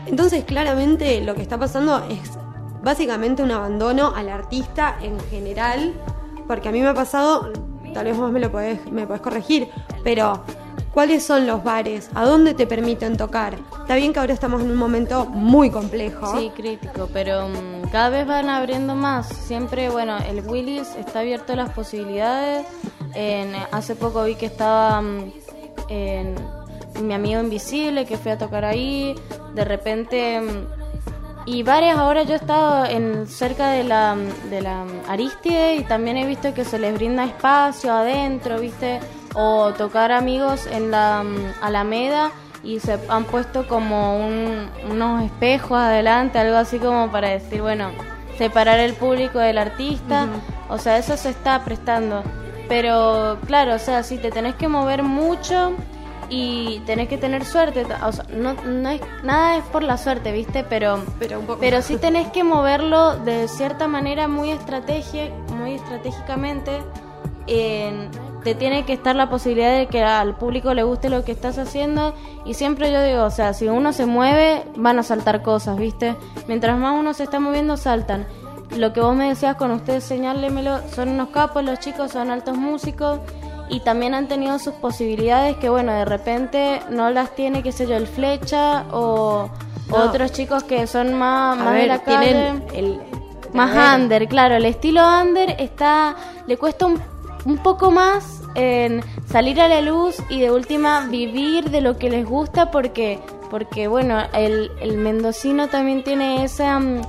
entonces 0.09 0.45
claramente 0.45 1.21
lo 1.21 1.35
que 1.35 1.43
está 1.43 1.59
pasando 1.59 2.05
es 2.09 2.19
básicamente 2.83 3.43
un 3.43 3.51
abandono 3.53 4.13
al 4.17 4.29
artista 4.29 4.97
en 5.03 5.19
general 5.31 5.93
porque 6.47 6.69
a 6.69 6.73
mí 6.73 6.81
me 6.81 6.89
ha 6.89 6.95
pasado 6.95 7.53
tal 7.95 8.05
vez 8.07 8.17
vos 8.17 8.31
me 8.33 8.41
lo 8.41 8.51
podés 8.51 8.85
me 8.91 9.07
podés 9.07 9.23
corregir 9.23 9.69
pero 10.05 10.43
¿Cuáles 10.95 11.23
son 11.25 11.47
los 11.47 11.63
bares? 11.63 12.11
¿A 12.15 12.25
dónde 12.25 12.55
te 12.55 12.67
permiten 12.67 13.17
tocar? 13.17 13.57
Está 13.83 13.95
bien 13.95 14.13
que 14.13 14.19
ahora 14.19 14.33
estamos 14.33 14.63
en 14.63 14.71
un 14.71 14.77
momento 14.77 15.27
muy 15.27 15.71
complejo. 15.71 16.37
Sí, 16.37 16.51
crítico, 16.57 17.09
pero 17.13 17.47
mm, 17.47 17.89
cada 17.93 18.09
vez 18.09 18.27
van 18.27 18.49
abriendo 18.49 18.97
más. 18.97 19.29
Siempre, 19.29 19.91
bueno, 19.91 20.17
el 20.29 20.41
Willis 20.49 20.89
está 20.99 21.21
abierto 21.21 21.53
a 21.53 21.57
las 21.57 21.71
posibilidades. 21.71 22.67
En- 23.15 23.55
hace 23.71 23.95
poco 23.95 24.25
vi 24.25 24.35
que 24.35 24.47
estaba 24.47 25.01
mm, 25.03 25.33
en 25.89 26.35
mi 27.01 27.15
amigo 27.15 27.41
Invisible, 27.41 28.05
que 28.07 28.17
fui 28.17 28.31
a 28.33 28.39
tocar 28.39 28.65
ahí. 28.65 29.15
De 29.55 29.65
repente... 29.65 30.41
y 31.47 31.63
varias 31.63 31.97
ahora 31.97 32.23
yo 32.25 32.35
he 32.35 32.37
estado 32.37 32.85
en 32.85 33.27
cerca 33.27 33.71
de 33.71 33.85
la, 33.85 34.17
de 34.51 34.61
la 34.61 34.85
Aristide 35.09 35.77
y 35.77 35.85
también 35.85 36.17
he 36.19 36.27
visto 36.27 36.53
que 36.55 36.65
se 36.65 36.79
les 36.79 36.93
brinda 36.95 37.25
espacio 37.25 37.93
adentro, 37.93 38.59
¿viste? 38.61 39.01
O 39.35 39.73
tocar 39.73 40.13
amigos 40.13 40.67
en 40.67 40.91
la 40.91 41.23
mm, 41.25 41.63
Alameda 41.65 42.31
y 42.63 42.81
se 42.81 42.99
han 43.09 43.25
puesto 43.25 43.67
como 43.69 44.17
un- 44.19 44.69
unos 44.91 45.23
espejos 45.23 45.79
adelante, 45.79 46.39
algo 46.39 46.57
así 46.57 46.79
como 46.79 47.11
para 47.11 47.29
decir, 47.29 47.63
bueno, 47.63 47.91
separar 48.37 48.79
el 48.81 48.93
público 48.95 49.39
del 49.39 49.59
artista. 49.59 50.27
O 50.69 50.77
sea, 50.79 50.99
eso 50.99 51.17
se 51.17 51.31
está 51.31 51.65
prestando. 51.65 52.23
Pero 52.69 53.39
claro, 53.47 53.75
o 53.75 53.79
sea, 53.79 54.03
si 54.03 54.19
te 54.19 54.31
tenés 54.31 54.55
que 54.57 54.69
mover 54.69 55.03
mucho 55.03 55.73
y 56.31 56.81
tenés 56.87 57.09
que 57.09 57.17
tener 57.19 57.45
suerte, 57.45 57.87
o 58.05 58.13
sea, 58.13 58.25
no, 58.31 58.55
no 58.55 58.89
es, 58.91 59.01
nada 59.23 59.57
es 59.57 59.65
por 59.65 59.83
la 59.83 59.97
suerte, 59.97 60.31
¿viste? 60.33 60.63
Pero, 60.65 61.03
Pero 61.19 61.41
un 61.41 61.47
poco. 61.47 61.59
pero 61.61 61.81
sí 61.83 61.97
tenés 61.97 62.29
que 62.29 62.45
moverlo 62.45 63.17
de 63.19 63.49
cierta 63.49 63.89
manera 63.89 64.29
muy 64.29 64.51
estrategia, 64.51 65.31
muy 65.59 65.75
estratégicamente. 65.75 66.83
En- 67.47 68.11
te 68.45 68.55
tiene 68.55 68.85
que 68.85 68.93
estar 68.93 69.17
la 69.17 69.29
posibilidad 69.29 69.77
de 69.77 69.89
que 69.89 70.03
al 70.03 70.37
público 70.37 70.73
le 70.73 70.83
guste 70.85 71.11
lo 71.11 71.25
que 71.25 71.33
estás 71.33 71.59
haciendo 71.59 72.15
y 72.47 72.55
siempre 72.55 72.93
yo 72.93 73.03
digo, 73.03 73.25
o 73.25 73.31
sea, 73.31 73.53
si 73.53 73.67
uno 73.67 73.93
se 73.93 74.07
mueve 74.07 74.63
van 74.77 74.99
a 74.99 75.03
saltar 75.03 75.43
cosas, 75.43 75.77
¿viste? 75.77 76.15
Mientras 76.47 76.79
más 76.79 76.95
uno 76.99 77.15
se 77.15 77.25
está 77.25 77.41
moviendo 77.41 77.77
saltan. 77.77 78.27
Lo 78.77 78.93
que 78.93 79.01
vos 79.01 79.15
me 79.17 79.29
decías 79.29 79.57
con 79.57 79.71
ustedes, 79.73 80.05
señálemelo, 80.05 80.79
son 80.95 81.09
unos 81.09 81.31
capos 81.31 81.65
los 81.65 81.81
chicos, 81.81 82.13
son 82.13 82.31
altos 82.31 82.57
músicos 82.57 83.19
y 83.69 83.81
también 83.81 84.15
han 84.15 84.29
tenido 84.29 84.59
sus 84.59 84.75
posibilidades 84.75 85.57
que 85.57 85.69
bueno, 85.69 85.93
de 85.93 86.05
repente 86.05 86.81
no 86.91 87.11
las 87.11 87.35
tiene, 87.35 87.63
qué 87.63 87.73
sé 87.73 87.87
yo, 87.87 87.97
el 87.97 88.07
flecha 88.07 88.85
o, 88.91 89.51
No. 89.89 89.97
Otros 90.05 90.33
chicos 90.33 90.65
que 90.65 90.87
son 90.87 91.15
más, 91.15 91.57
más 91.57 91.73
de 91.73 91.79
ver, 91.79 91.89
la 91.89 92.03
calle. 92.03 92.27
tienen 92.27 92.65
el... 92.75 93.01
Más 93.55 93.75
ver, 93.75 94.01
under, 94.01 94.29
claro, 94.29 94.57
el 94.57 94.67
estilo 94.67 95.03
under 95.09 95.57
está, 95.59 96.15
le 96.47 96.59
cuesta 96.59 96.85
un, 96.85 97.01
un 97.47 97.59
poco 97.59 97.91
más 97.91 98.43
en 98.55 99.03
salir 99.27 99.61
a 99.61 99.69
la 99.69 99.81
luz 99.81 100.17
y 100.29 100.41
de 100.41 100.51
última 100.51 101.07
vivir 101.07 101.71
de 101.71 101.81
lo 101.81 101.97
que 101.97 102.11
les 102.11 102.27
gusta 102.27 102.71
porque, 102.71 103.21
porque 103.51 103.89
bueno, 103.89 104.19
el, 104.35 104.71
el 104.81 104.99
mendocino 104.99 105.69
también 105.69 106.05
tiene 106.05 106.45
esa, 106.45 106.79
mm, 106.79 107.01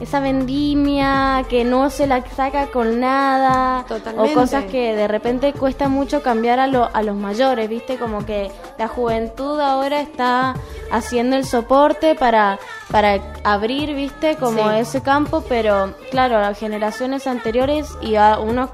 esa 0.00 0.18
vendimia 0.20 1.44
que 1.48 1.64
no 1.64 1.90
se 1.90 2.06
la 2.06 2.24
saca 2.34 2.66
con 2.68 3.00
nada 3.00 3.84
Totalmente. 3.86 4.32
o 4.32 4.34
cosas 4.34 4.64
que 4.64 4.94
de 4.96 5.06
repente 5.06 5.52
cuesta 5.52 5.88
mucho 5.88 6.22
cambiar 6.22 6.58
a, 6.58 6.66
lo- 6.66 6.88
a 6.92 7.02
los 7.02 7.14
mayores, 7.16 7.68
viste, 7.68 7.96
como 7.96 8.24
que 8.24 8.50
la 8.78 8.88
juventud 8.88 9.60
ahora 9.60 10.00
está 10.00 10.54
haciendo 10.90 11.36
el 11.36 11.44
soporte 11.44 12.14
para, 12.14 12.58
para 12.90 13.20
abrir, 13.44 13.94
viste, 13.94 14.36
como 14.36 14.70
Sí. 14.70 14.76
ese 14.78 15.02
campo, 15.02 15.44
pero 15.48 15.94
claro, 16.10 16.38
a 16.38 16.54
generaciones 16.54 17.26
anteriores 17.26 17.88
y 18.00 18.16
a 18.16 18.38
unas 18.38 18.70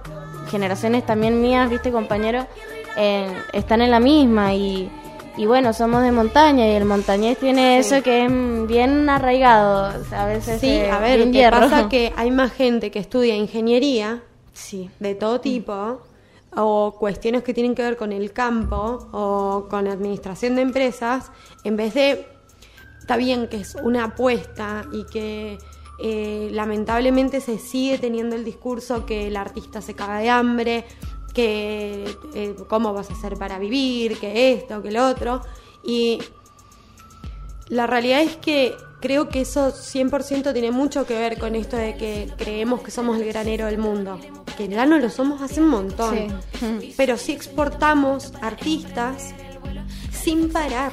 generaciones 0.51 1.05
también 1.05 1.41
mías, 1.43 1.69
viste, 1.69 1.91
compañeros, 1.91 2.47
eh, 2.97 3.27
están 3.53 3.83
en 3.83 3.91
la 3.91 4.01
misma 4.01 4.55
y, 4.55 4.91
y 5.37 5.47
bueno, 5.47 5.73
somos 5.73 6.03
de 6.03 6.13
montaña 6.13 6.67
y 6.67 6.73
el 6.73 6.85
montañés 6.85 7.39
tiene 7.39 7.83
Sí. 7.83 7.95
eso 7.95 8.03
que 8.03 8.25
es 8.27 8.67
bien 8.67 9.09
arraigado, 9.09 10.01
o 10.01 10.05
sea, 10.05 10.25
a 10.25 10.27
veces 10.27 10.61
Sí, 10.61 10.79
a 10.81 10.99
ver, 10.99 11.25
¿qué 11.25 11.31
hierro. 11.33 11.61
pasa? 11.61 11.89
Que 11.89 12.13
hay 12.17 12.31
más 12.31 12.53
gente 12.53 12.91
que 12.91 12.99
estudia 12.99 13.37
ingeniería 13.37 14.23
Sí. 14.53 14.91
de 15.01 15.15
todo 15.15 15.41
tipo 15.41 16.01
o 16.59 16.97
cuestiones 16.99 17.43
que 17.43 17.53
tienen 17.53 17.75
que 17.75 17.83
ver 17.83 17.97
con 17.99 18.13
el 18.13 18.33
campo 18.33 19.09
o 19.13 19.67
con 19.69 19.87
administración 19.87 20.57
de 20.57 20.63
empresas, 20.63 21.31
en 21.65 21.77
vez 21.77 21.93
de, 21.93 22.27
está 22.99 23.17
bien 23.19 23.47
que 23.49 23.59
es 23.59 23.75
una 23.83 24.05
apuesta 24.05 24.87
y 24.93 25.05
que 25.05 25.59
eh, 26.03 26.49
lamentablemente 26.53 27.41
se 27.41 27.59
sigue 27.59 27.99
teniendo 27.99 28.37
el 28.37 28.45
discurso 28.45 29.05
que 29.07 29.27
el 29.29 29.37
artista 29.37 29.81
se 29.83 29.95
caga 29.95 30.19
de 30.19 30.29
hambre, 30.31 30.85
que 31.37 32.17
eh, 32.33 32.57
cómo 32.67 32.95
vas 32.95 33.11
a 33.11 33.13
hacer 33.13 33.35
para 33.37 33.59
vivir, 33.59 34.19
que 34.19 34.55
esto, 34.55 34.83
que 34.83 34.91
lo 34.91 35.07
otro, 35.07 35.43
y 35.85 36.19
la 37.69 37.87
realidad 37.87 38.23
es 38.23 38.39
que 38.39 38.75
creo 39.03 39.29
que 39.29 39.43
eso 39.43 39.71
100% 39.71 40.55
tiene 40.55 40.71
mucho 40.71 41.05
que 41.05 41.13
ver 41.13 41.39
con 41.39 41.55
esto 41.55 41.77
de 41.77 41.95
que 41.99 42.33
creemos 42.39 42.81
que 42.81 42.91
somos 42.91 43.19
el 43.19 43.27
granero 43.27 43.67
del 43.67 43.77
mundo. 43.77 44.19
Que 44.57 44.67
ya 44.67 44.87
no 44.87 44.97
lo 44.99 45.11
somos 45.11 45.43
hace 45.43 45.61
un 45.61 45.69
montón. 45.69 46.41
Sí. 46.59 46.95
Pero 46.97 47.19
sí 47.19 47.33
exportamos 47.33 48.33
artistas 48.41 49.35
sin 50.11 50.51
parar. 50.51 50.91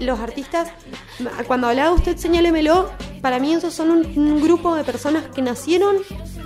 Los 0.00 0.18
artistas, 0.18 0.72
cuando 1.46 1.68
hablaba 1.68 1.92
usted, 1.92 2.16
señálemelo, 2.16 2.90
para 3.22 3.38
mí 3.38 3.54
esos 3.54 3.72
son 3.72 3.92
un, 3.92 4.18
un 4.18 4.42
grupo 4.42 4.74
de 4.74 4.82
personas 4.82 5.22
que 5.32 5.42
nacieron 5.42 5.98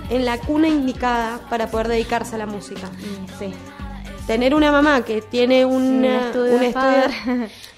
en 0.09 0.25
la 0.25 0.37
cuna 0.39 0.67
indicada 0.67 1.39
para 1.49 1.67
poder 1.67 1.87
dedicarse 1.87 2.35
a 2.35 2.37
la 2.39 2.45
música. 2.45 2.89
Sí. 3.37 3.53
Tener 4.27 4.53
una 4.53 4.71
mamá 4.71 5.03
que 5.03 5.21
tiene 5.21 5.65
Un 5.65 6.05
estudio 6.05 6.55
un 6.55 6.63
estudio 6.63 7.47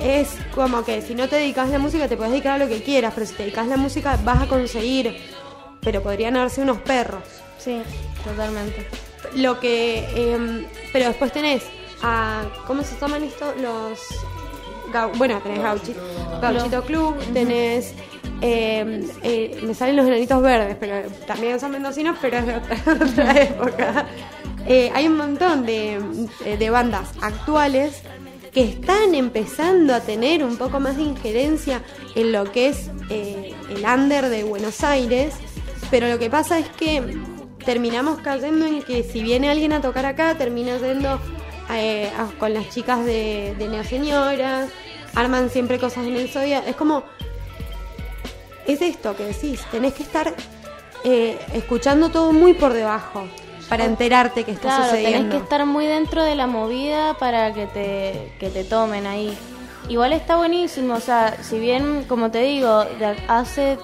es 0.00 0.36
como 0.54 0.84
que 0.84 1.02
si 1.02 1.14
no 1.14 1.28
te 1.28 1.36
dedicas 1.36 1.68
a 1.68 1.72
la 1.72 1.78
música 1.78 2.08
te 2.08 2.16
puedes 2.16 2.32
dedicar 2.32 2.60
a 2.60 2.64
lo 2.64 2.68
que 2.68 2.82
quieras, 2.82 3.12
pero 3.14 3.26
si 3.26 3.34
te 3.34 3.42
dedicas 3.44 3.66
a 3.66 3.70
la 3.70 3.76
música 3.76 4.18
vas 4.24 4.42
a 4.42 4.46
conseguir, 4.46 5.16
pero 5.80 6.02
podrían 6.02 6.36
haberse 6.36 6.62
unos 6.62 6.78
perros. 6.78 7.22
Sí, 7.58 7.82
totalmente. 8.24 8.86
Lo 9.34 9.58
que, 9.58 10.08
em, 10.14 10.66
pero 10.92 11.06
después 11.06 11.32
tenés 11.32 11.64
a, 12.02 12.44
¿cómo 12.66 12.82
se 12.82 12.98
llaman 12.98 13.24
esto? 13.24 13.52
Los, 13.60 13.98
bueno, 15.18 15.40
tenés 15.40 15.62
Gauchito, 15.62 16.00
Gauchito 16.40 16.82
Club, 16.82 17.16
tenés, 17.32 17.94
eh, 18.40 19.60
me 19.62 19.74
salen 19.74 19.96
los 19.96 20.06
enanitos 20.06 20.40
verdes, 20.42 20.76
pero 20.78 21.08
también 21.26 21.58
son 21.58 21.72
mendocinos, 21.72 22.16
pero 22.20 22.38
es 22.38 22.46
de 22.46 22.56
otra, 22.56 23.42
época. 23.42 24.06
Eh, 24.66 24.90
hay 24.94 25.06
un 25.08 25.16
montón 25.16 25.66
de, 25.66 25.98
de 26.58 26.70
bandas 26.70 27.10
actuales 27.20 28.02
que 28.52 28.62
están 28.62 29.14
empezando 29.14 29.94
a 29.94 30.00
tener 30.00 30.44
un 30.44 30.56
poco 30.56 30.80
más 30.80 30.96
de 30.96 31.02
injerencia 31.02 31.82
en 32.14 32.32
lo 32.32 32.50
que 32.50 32.68
es 32.68 32.90
eh, 33.10 33.54
el 33.70 33.84
under 33.84 34.28
de 34.28 34.44
Buenos 34.44 34.84
Aires, 34.84 35.34
pero 35.90 36.08
lo 36.08 36.18
que 36.18 36.30
pasa 36.30 36.58
es 36.58 36.68
que 36.68 37.18
terminamos 37.64 38.20
cayendo 38.20 38.66
en 38.66 38.82
que 38.82 39.02
si 39.02 39.22
viene 39.22 39.50
alguien 39.50 39.72
a 39.72 39.80
tocar 39.80 40.06
acá, 40.06 40.36
termina 40.36 40.78
yendo 40.78 41.20
con 42.38 42.54
las 42.54 42.70
chicas 42.70 43.04
de, 43.04 43.54
de 43.58 43.68
Neoseñoras, 43.68 44.70
arman 45.14 45.50
siempre 45.50 45.78
cosas 45.78 46.06
en 46.06 46.16
el 46.16 46.30
Sodia. 46.30 46.60
Es 46.60 46.76
como, 46.76 47.04
es 48.68 48.80
esto 48.82 49.16
que 49.16 49.24
decís, 49.24 49.64
tenés 49.70 49.94
que 49.94 50.02
estar 50.04 50.32
eh, 51.04 51.38
escuchando 51.54 52.10
todo 52.10 52.32
muy 52.32 52.54
por 52.54 52.72
debajo 52.72 53.24
para 53.68 53.84
enterarte 53.84 54.44
que 54.44 54.52
está 54.52 54.68
Claro, 54.68 54.84
sucediendo. 54.84 55.18
tenés 55.18 55.32
que 55.32 55.42
estar 55.42 55.66
muy 55.66 55.86
dentro 55.86 56.22
de 56.22 56.34
la 56.34 56.46
movida 56.46 57.14
para 57.14 57.52
que 57.52 57.66
te, 57.66 58.32
que 58.38 58.50
te 58.50 58.64
tomen 58.64 59.06
ahí. 59.06 59.36
Igual 59.88 60.12
está 60.12 60.36
buenísimo, 60.36 60.94
o 60.94 61.00
sea, 61.00 61.36
si 61.42 61.58
bien, 61.58 62.04
como 62.08 62.30
te 62.30 62.40
digo, 62.42 62.84
de 62.84 63.16
hace 63.28 63.78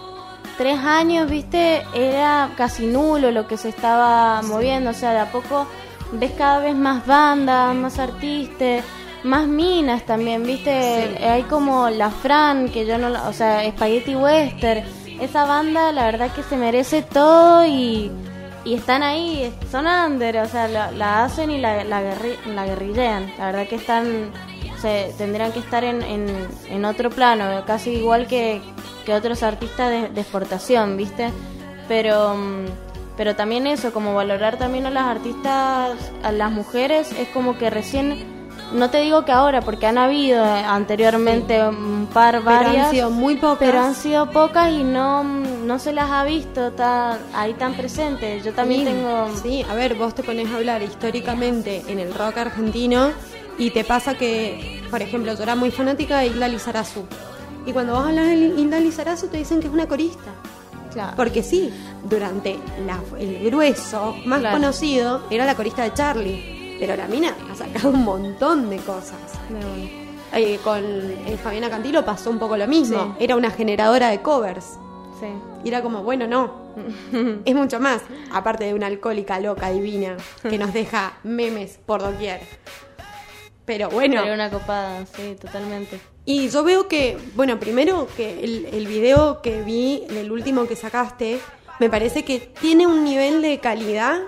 tres 0.59 0.79
años, 0.79 1.29
viste, 1.31 1.83
era 1.95 2.51
casi 2.57 2.87
nulo 2.87 3.31
lo 3.31 3.47
que 3.47 3.57
se 3.57 3.71
estaba 3.71 4.43
moviendo, 4.43 4.91
o 4.91 4.95
sea, 4.95 5.13
de 5.13 5.19
a 5.21 5.33
poco 5.33 5.67
ves 6.13 6.33
cada 6.37 6.59
vez 6.61 6.75
más 6.77 7.07
bandas, 7.07 7.75
más 7.75 7.99
artistas, 7.99 8.85
más 9.25 9.47
minas 9.47 10.05
también, 10.05 10.43
viste, 10.45 10.71
hay 11.27 11.43
como 11.45 11.89
la 11.91 12.11
Fran, 12.11 12.69
que 12.69 12.87
yo 12.87 12.99
no, 12.99 13.09
la- 13.09 13.29
o 13.29 13.33
sea, 13.33 13.69
Spaghetti 13.71 14.15
Western, 14.15 14.85
esa 15.21 15.45
banda 15.47 15.93
la 15.93 16.05
verdad 16.05 16.31
que 16.33 16.43
se 16.43 16.57
merece 16.57 17.03
todo 17.03 17.65
y, 17.67 18.11
y 18.65 18.75
están 18.75 19.03
ahí, 19.03 19.53
son 19.71 19.87
under, 19.87 20.39
o 20.39 20.47
sea, 20.47 20.69
la, 20.69 20.91
la 20.91 21.25
hacen 21.25 21.51
y 21.51 21.59
la, 21.59 21.85
la, 21.85 22.03
guerri- 22.03 22.45
la 22.55 22.67
guerrillean, 22.67 23.33
la 23.39 23.47
verdad 23.47 23.67
que 23.67 23.77
están, 23.77 24.31
se, 24.81 25.13
tendrían 25.19 25.53
que 25.53 25.59
estar 25.61 25.85
en, 25.85 26.03
en, 26.03 26.27
en 26.69 26.85
otro 26.85 27.11
plano, 27.11 27.65
casi 27.67 27.91
igual 27.91 28.27
que, 28.27 28.61
que 29.07 29.15
otros 29.15 29.43
artistas 29.43 29.91
de, 29.91 30.09
de 30.11 30.21
exportación, 30.21 30.97
¿viste? 30.97 31.31
Pero, 31.89 32.35
mm, 32.37 32.65
pero 33.17 33.37
también 33.37 33.67
eso, 33.67 33.93
como 33.93 34.15
valorar 34.15 34.59
también 34.59 34.87
a 34.87 34.91
las 34.91 35.05
artistas, 35.05 35.93
a 36.23 36.33
las 36.33 36.51
mujeres, 36.51 37.13
es 37.19 37.29
como 37.29 37.57
que 37.57 37.71
recién, 37.71 38.34
no 38.75 38.91
te 38.91 38.99
digo 39.01 39.25
que 39.25 39.33
ahora, 39.33 39.61
porque 39.63 39.87
han 39.87 39.97
habido 39.99 40.45
eh, 40.45 40.65
anteriormente 40.65 41.63
un 41.67 42.07
par, 42.13 42.41
Pero 42.45 42.51
han 42.51 42.65
varias, 42.65 42.91
sido 42.91 43.11
muy 43.11 43.37
pocas. 43.37 43.59
pero 43.59 43.81
han 43.81 43.95
sido 43.95 44.31
pocas 44.31 44.71
y 44.73 44.83
no, 44.85 45.25
no 45.25 45.79
se 45.79 45.93
las 45.93 46.11
ha 46.11 46.25
visto 46.25 46.73
tan, 46.73 47.19
ahí 47.35 47.55
tan 47.55 47.75
presentes. 47.75 48.45
Yo 48.45 48.53
también 48.53 48.81
Sí, 48.83 48.87
tengo... 48.87 49.29
Sí, 49.43 49.65
a 49.71 49.75
ver, 49.75 49.95
vos 49.95 50.15
te 50.15 50.23
pones 50.23 50.51
a 50.53 50.57
hablar 50.57 50.83
históricamente 50.83 51.83
en 51.89 51.99
el 51.99 52.13
rock 52.15 52.37
argentino 52.39 53.11
y 53.59 53.71
te 53.71 53.85
pasa 53.85 54.15
que, 54.15 54.83
por 54.91 55.01
ejemplo, 55.03 55.33
yo 55.35 55.43
era 55.43 55.55
muy 55.55 55.71
fanática 55.71 56.19
de 56.19 56.27
Hilda 56.27 56.49
Lizarazu. 56.49 57.05
Y 57.67 57.73
cuando 57.73 57.95
vos 57.95 58.07
hablas 58.07 58.27
de 58.27 58.35
Hilda 58.35 58.81
Lizarazu 58.81 59.29
te 59.29 59.39
dicen 59.39 59.61
que 59.61 59.69
es 59.69 59.73
una 59.73 59.87
corista. 59.87 60.31
Claro. 60.93 61.15
Porque 61.17 61.43
sí, 61.43 61.73
durante 62.05 62.59
la- 62.87 63.01
el 63.19 63.45
grueso 63.51 64.15
más 64.27 64.41
Claro. 64.41 64.57
conocido 64.59 65.23
era 65.31 65.45
la 65.45 65.55
corista 65.57 65.83
de 65.83 65.93
Charlie. 65.93 66.64
Pero 66.79 66.97
la 66.97 67.07
mina 67.07 67.35
ha 67.51 67.55
sacado 67.55 67.91
un 67.91 68.05
montón 68.05 68.71
de 68.71 68.79
cosas. 68.79 69.19
Eh, 70.33 70.59
con 70.65 70.83
eh, 70.83 71.39
Fabiana 71.43 71.71
Cantilo 71.71 72.05
pasó 72.05 72.31
un 72.31 72.39
poco 72.39 72.57
lo 72.57 72.67
mismo. 72.67 73.15
Sí. 73.19 73.25
Era 73.25 73.37
una 73.37 73.51
generadora 73.51 74.09
de 74.09 74.21
covers. 74.21 74.79
Sí. 75.21 75.27
Y 75.65 75.69
era 75.69 75.83
como, 75.83 76.03
bueno, 76.03 76.27
no. 76.27 76.75
es 77.45 77.55
mucho 77.55 77.79
más. 77.79 78.03
Aparte 78.33 78.65
de 78.65 78.75
una 78.75 78.89
alcohólica 78.89 79.39
loca 79.39 79.71
divina 79.71 80.17
que 80.43 80.59
nos 80.59 80.73
deja 80.73 81.19
memes 81.23 81.79
por 81.87 82.03
doquier. 82.03 82.41
Pero 83.65 83.89
bueno. 83.89 84.19
Sería 84.19 84.35
una 84.35 84.51
copada, 84.51 85.07
sí, 85.07 85.37
totalmente. 85.41 86.01
Y 86.27 86.49
yo 86.49 86.65
veo 86.65 86.89
que, 86.89 87.17
bueno, 87.35 87.61
primero 87.61 88.09
que 88.17 88.43
el, 88.43 88.67
el 88.67 88.87
video 88.87 89.41
que 89.41 89.63
vi, 89.63 90.05
el 90.11 90.33
último 90.33 90.67
que 90.67 90.75
sacaste, 90.75 91.39
me 91.79 91.89
parece 91.89 92.25
que 92.25 92.41
tiene 92.41 92.87
un 92.87 93.05
nivel 93.05 93.43
de 93.43 93.59
calidad 93.59 94.21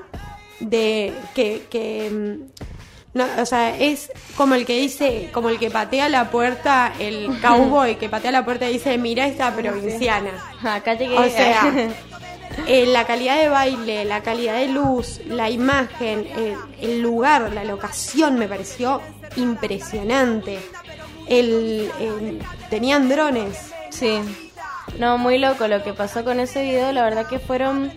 de 0.61 1.13
que, 1.35 1.63
que 1.71 2.11
mm, 2.11 3.17
no, 3.19 3.25
o 3.39 3.47
sea, 3.47 3.77
es 3.79 4.11
como 4.37 4.55
el 4.55 4.67
que 4.67 4.79
dice, 4.79 5.31
como 5.33 5.49
el 5.49 5.59
que 5.59 5.71
patea 5.71 6.09
la 6.09 6.31
puerta, 6.31 6.93
el 6.99 7.29
cowboy 7.43 7.97
que 7.97 8.09
patea 8.09 8.31
la 8.31 8.45
puerta 8.45 8.69
y 8.69 8.75
dice, 8.75 8.99
mira 8.99 9.27
esta 9.27 9.55
provinciana. 9.55 10.31
Acá 10.63 10.95
llegué. 10.95 11.17
O 11.19 11.25
sea, 11.31 11.89
eh, 12.67 12.87
la 12.87 13.07
calidad 13.07 13.39
de 13.39 13.49
baile, 13.49 14.05
la 14.05 14.23
calidad 14.23 14.59
de 14.59 14.69
luz, 14.69 15.21
la 15.27 15.49
imagen, 15.51 16.27
eh, 16.37 16.57
el 16.83 17.01
lugar, 17.01 17.53
la 17.53 17.65
locación 17.65 18.39
me 18.39 18.49
pareció 18.49 19.01
impresionante. 19.37 20.59
El, 21.27 21.91
el- 22.01 22.39
tenían 22.71 23.09
drones. 23.09 23.73
Sí. 23.91 24.21
No, 24.99 25.19
muy 25.19 25.39
loco 25.39 25.67
lo 25.69 25.83
que 25.83 25.93
pasó 25.93 26.23
con 26.25 26.39
ese 26.39 26.63
video, 26.63 26.93
la 26.93 27.03
verdad 27.03 27.27
que 27.27 27.39
fueron... 27.39 27.93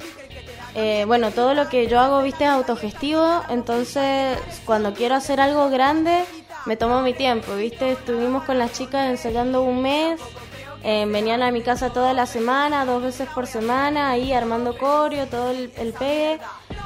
eh, 0.76 1.03
bueno, 1.07 1.32
todo 1.32 1.53
lo 1.53 1.67
que 1.70 1.88
yo 1.88 1.99
hago, 1.99 2.22
viste, 2.22 2.43
es 2.45 2.49
autogestivo, 2.49 3.43
entonces 3.49 4.38
cuando 4.65 4.93
quiero 4.93 5.15
hacer 5.15 5.39
algo 5.41 5.70
grande, 5.70 6.24
me 6.65 6.76
tomo 6.78 7.01
mi 7.01 7.13
tiempo, 7.13 7.55
viste, 7.55 7.93
estuvimos 7.93 8.43
con 8.43 8.57
las 8.59 8.72
chicas 8.74 9.09
ensayando 9.09 9.63
un 9.63 9.82
mes 9.82 10.20
Eh, 10.82 11.05
venían 11.09 11.43
a 11.43 11.51
mi 11.51 11.61
casa 11.61 11.89
toda 11.89 12.13
la 12.13 12.26
semana, 12.26 12.86
dos 12.86 13.03
veces 13.03 13.28
por 13.36 13.47
semana, 13.47 14.11
ahí 14.11 14.32
armando 14.32 14.78
coreo, 14.78 15.28
todo 15.28 15.49
el, 15.51 15.74
el 15.76 15.91
pegue. 15.91 16.39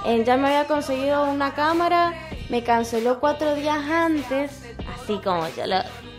Eh, 0.05 0.23
ya 0.25 0.36
me 0.36 0.47
había 0.47 0.65
conseguido 0.65 1.25
una 1.25 1.53
cámara, 1.53 2.11
me 2.49 2.63
canceló 2.63 3.19
cuatro 3.19 3.53
días 3.53 3.77
antes, 3.88 4.51
así 4.95 5.19
como 5.23 5.47
yo 5.49 5.67
lo... 5.67 5.75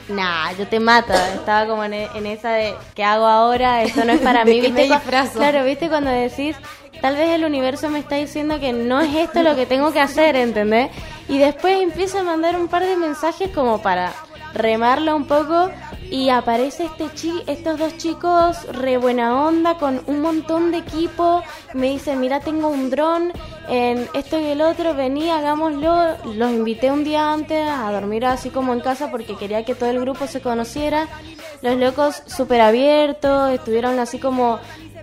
Nah, 0.08 0.52
yo 0.52 0.68
te 0.68 0.78
mato. 0.78 1.14
Estaba 1.34 1.66
como 1.66 1.82
en, 1.82 1.94
en 1.94 2.26
esa 2.26 2.52
de 2.52 2.76
¿qué 2.94 3.02
hago 3.04 3.26
ahora? 3.26 3.82
Esto 3.82 4.04
no 4.04 4.12
es 4.12 4.20
para 4.20 4.44
¿De 4.44 4.54
mí. 4.54 4.60
qué 4.60 4.70
me 4.70 4.84
disfrazo? 4.84 5.38
Claro, 5.38 5.64
¿viste? 5.64 5.88
Cuando 5.88 6.10
decís, 6.12 6.56
tal 7.04 7.16
vez 7.16 7.28
el 7.28 7.44
universo 7.44 7.90
me 7.90 7.98
está 7.98 8.14
diciendo 8.14 8.58
que 8.58 8.72
no 8.72 9.02
es 9.02 9.14
esto 9.14 9.42
lo 9.42 9.54
que 9.54 9.66
tengo 9.66 9.92
que 9.92 10.00
hacer, 10.00 10.36
¿entendés? 10.36 10.90
Y 11.28 11.36
después 11.36 11.82
empiezo 11.82 12.20
a 12.20 12.22
mandar 12.22 12.58
un 12.58 12.66
par 12.66 12.82
de 12.82 12.96
mensajes 12.96 13.50
como 13.50 13.82
para 13.82 14.14
remarlo 14.54 15.14
un 15.14 15.26
poco 15.26 15.70
y 16.10 16.30
aparece 16.30 16.84
este 16.86 17.12
chi 17.14 17.42
estos 17.46 17.78
dos 17.78 17.98
chicos 17.98 18.66
re 18.72 18.96
buena 18.96 19.44
onda 19.44 19.76
con 19.76 20.00
un 20.06 20.22
montón 20.22 20.70
de 20.70 20.78
equipo. 20.78 21.42
Me 21.74 21.88
dicen 21.90 22.20
mira 22.20 22.40
tengo 22.40 22.68
un 22.68 22.88
dron 22.88 23.32
en 23.68 24.08
esto 24.14 24.40
y 24.40 24.46
el 24.46 24.62
otro 24.62 24.94
vení 24.94 25.28
hagámoslo 25.28 26.16
los 26.24 26.52
invité 26.52 26.90
un 26.90 27.04
día 27.04 27.32
antes 27.32 27.68
a 27.68 27.92
dormir 27.92 28.24
así 28.24 28.48
como 28.48 28.72
en 28.72 28.80
casa 28.80 29.10
porque 29.10 29.36
quería 29.36 29.62
que 29.66 29.74
todo 29.74 29.90
el 29.90 30.00
grupo 30.00 30.26
se 30.26 30.40
conociera. 30.40 31.06
Los 31.60 31.76
locos 31.76 32.22
súper 32.26 32.62
abiertos 32.62 33.52
estuvieron 33.52 33.98
así 33.98 34.18
como 34.18 34.58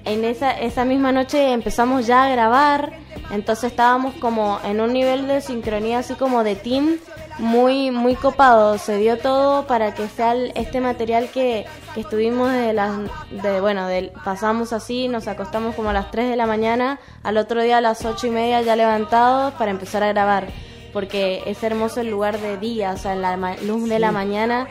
en 0.05 0.25
esa, 0.25 0.51
esa 0.59 0.85
misma 0.85 1.11
noche 1.11 1.51
empezamos 1.53 2.07
ya 2.07 2.25
a 2.25 2.29
grabar, 2.29 2.93
entonces 3.31 3.71
estábamos 3.71 4.13
como 4.15 4.59
en 4.63 4.81
un 4.81 4.93
nivel 4.93 5.27
de 5.27 5.41
sincronía 5.41 5.99
así 5.99 6.15
como 6.15 6.43
de 6.43 6.55
team 6.55 6.97
muy 7.39 7.91
muy 7.91 8.15
copado, 8.15 8.77
se 8.77 8.97
dio 8.97 9.17
todo 9.17 9.65
para 9.65 9.93
que 9.93 10.07
sea 10.09 10.33
el- 10.33 10.51
este 10.55 10.81
material 10.81 11.29
que, 11.33 11.65
que 11.93 12.01
estuvimos 12.01 12.51
de 12.51 12.73
las 12.73 12.91
de 13.31 13.61
bueno, 13.61 13.87
pasamos 14.25 14.73
así, 14.73 15.07
nos 15.07 15.27
acostamos 15.27 15.73
como 15.75 15.89
a 15.89 15.93
las 15.93 16.11
3 16.11 16.29
de 16.29 16.35
la 16.35 16.45
mañana, 16.45 16.99
al 17.23 17.37
otro 17.37 17.61
día 17.61 17.77
a 17.77 17.81
las 17.81 18.03
ocho 18.05 18.27
y 18.27 18.31
media 18.31 18.61
ya 18.61 18.75
levantados 18.75 19.53
para 19.53 19.71
empezar 19.71 20.03
a 20.03 20.07
grabar, 20.09 20.47
porque 20.93 21.41
es 21.45 21.63
hermoso 21.63 22.01
el 22.01 22.09
lugar 22.09 22.37
de 22.39 22.57
día, 22.57 22.91
o 22.91 22.97
sea, 22.97 23.15
la 23.15 23.37
ma- 23.37 23.55
luz 23.65 23.87
de 23.89 23.99
la 23.99 24.11
mañana 24.11 24.67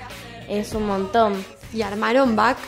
es 0.49 0.75
un 0.75 0.87
montón. 0.87 1.45
¿Y 1.73 1.83
armaron 1.83 2.35
back? 2.37 2.59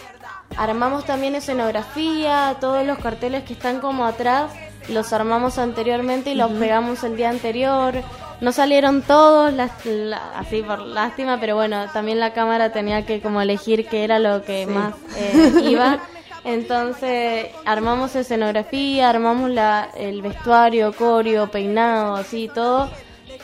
Armamos 0.56 1.04
también 1.04 1.34
escenografía, 1.34 2.56
todos 2.60 2.84
los 2.86 2.98
carteles 2.98 3.44
que 3.44 3.52
están 3.54 3.80
como 3.80 4.04
atrás 4.04 4.50
los 4.88 5.12
armamos 5.12 5.58
anteriormente 5.58 6.30
y 6.30 6.34
los 6.34 6.50
pegamos 6.52 7.04
el 7.04 7.16
día 7.16 7.30
anterior. 7.30 7.94
No 8.40 8.50
salieron 8.50 9.02
todos, 9.02 9.52
las- 9.52 9.86
la- 9.86 10.32
así 10.36 10.62
por 10.62 10.80
lástima, 10.80 11.38
pero 11.38 11.54
bueno, 11.54 11.86
también 11.92 12.18
la 12.18 12.32
cámara 12.32 12.72
tenía 12.72 13.06
que 13.06 13.20
como 13.20 13.40
elegir 13.40 13.86
qué 13.86 14.02
era 14.02 14.18
lo 14.18 14.42
que 14.42 14.66
Sí. 14.66 14.72
más 14.72 14.94
eh, 15.16 15.52
iba. 15.70 16.00
Entonces 16.44 17.46
armamos 17.64 18.16
escenografía, 18.16 19.08
armamos 19.10 19.48
la, 19.50 19.88
el 19.96 20.22
vestuario, 20.22 20.92
coreo, 20.92 21.48
peinado, 21.50 22.16
así 22.16 22.50
todo. 22.52 22.90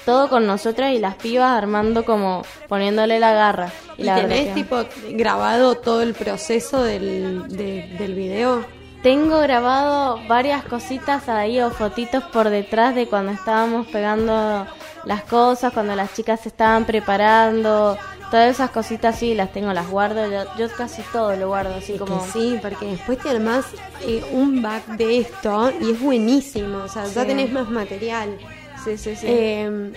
Todo 0.08 0.30
con 0.30 0.46
nosotras 0.46 0.94
y 0.94 0.98
las 1.00 1.16
pibas 1.16 1.50
armando 1.50 2.06
como 2.06 2.40
poniéndole 2.66 3.20
la 3.20 3.34
garra. 3.34 3.70
¿Y, 3.98 4.04
la 4.04 4.14
verdad 4.14 4.28
tenés 4.30 4.54
tipo 4.54 4.76
grabado 5.10 5.74
todo 5.74 6.00
el 6.00 6.14
proceso 6.14 6.82
del, 6.82 7.46
de- 7.48 7.94
del 7.98 8.14
video? 8.14 8.64
Tengo 9.02 9.38
grabado 9.40 10.18
varias 10.26 10.64
cositas 10.64 11.28
ahí 11.28 11.60
o 11.60 11.70
fotitos 11.70 12.24
por 12.24 12.48
detrás 12.48 12.94
de 12.94 13.06
cuando 13.06 13.32
estábamos 13.32 13.86
pegando 13.88 14.66
las 15.04 15.24
cosas, 15.24 15.74
cuando 15.74 15.94
las 15.94 16.14
chicas 16.14 16.40
se 16.40 16.48
estaban 16.48 16.86
preparando, 16.86 17.98
todas 18.30 18.50
esas 18.50 18.70
cositas 18.70 19.18
sí 19.18 19.34
las 19.34 19.52
tengo, 19.52 19.74
las 19.74 19.90
guardo, 19.90 20.26
yo, 20.30 20.44
yo 20.56 20.74
casi 20.74 21.02
todo 21.12 21.36
lo 21.36 21.48
guardo 21.48 21.74
así 21.74 21.92
Es 21.92 22.00
como... 22.00 22.26
sí, 22.32 22.58
porque 22.62 22.86
después 22.86 23.18
te 23.18 23.28
armás 23.28 23.66
eh, 24.06 24.24
un 24.32 24.62
back 24.62 24.86
de 24.96 25.18
esto 25.18 25.70
y 25.82 25.90
es 25.92 26.00
buenísimo, 26.00 26.78
o 26.78 26.88
sea, 26.88 27.04
ya 27.04 27.26
tenés 27.26 27.52
más 27.52 27.68
material. 27.68 28.38
Sí, 28.84 28.96
sí, 28.96 29.16
sí. 29.16 29.26
Eh, 29.28 29.92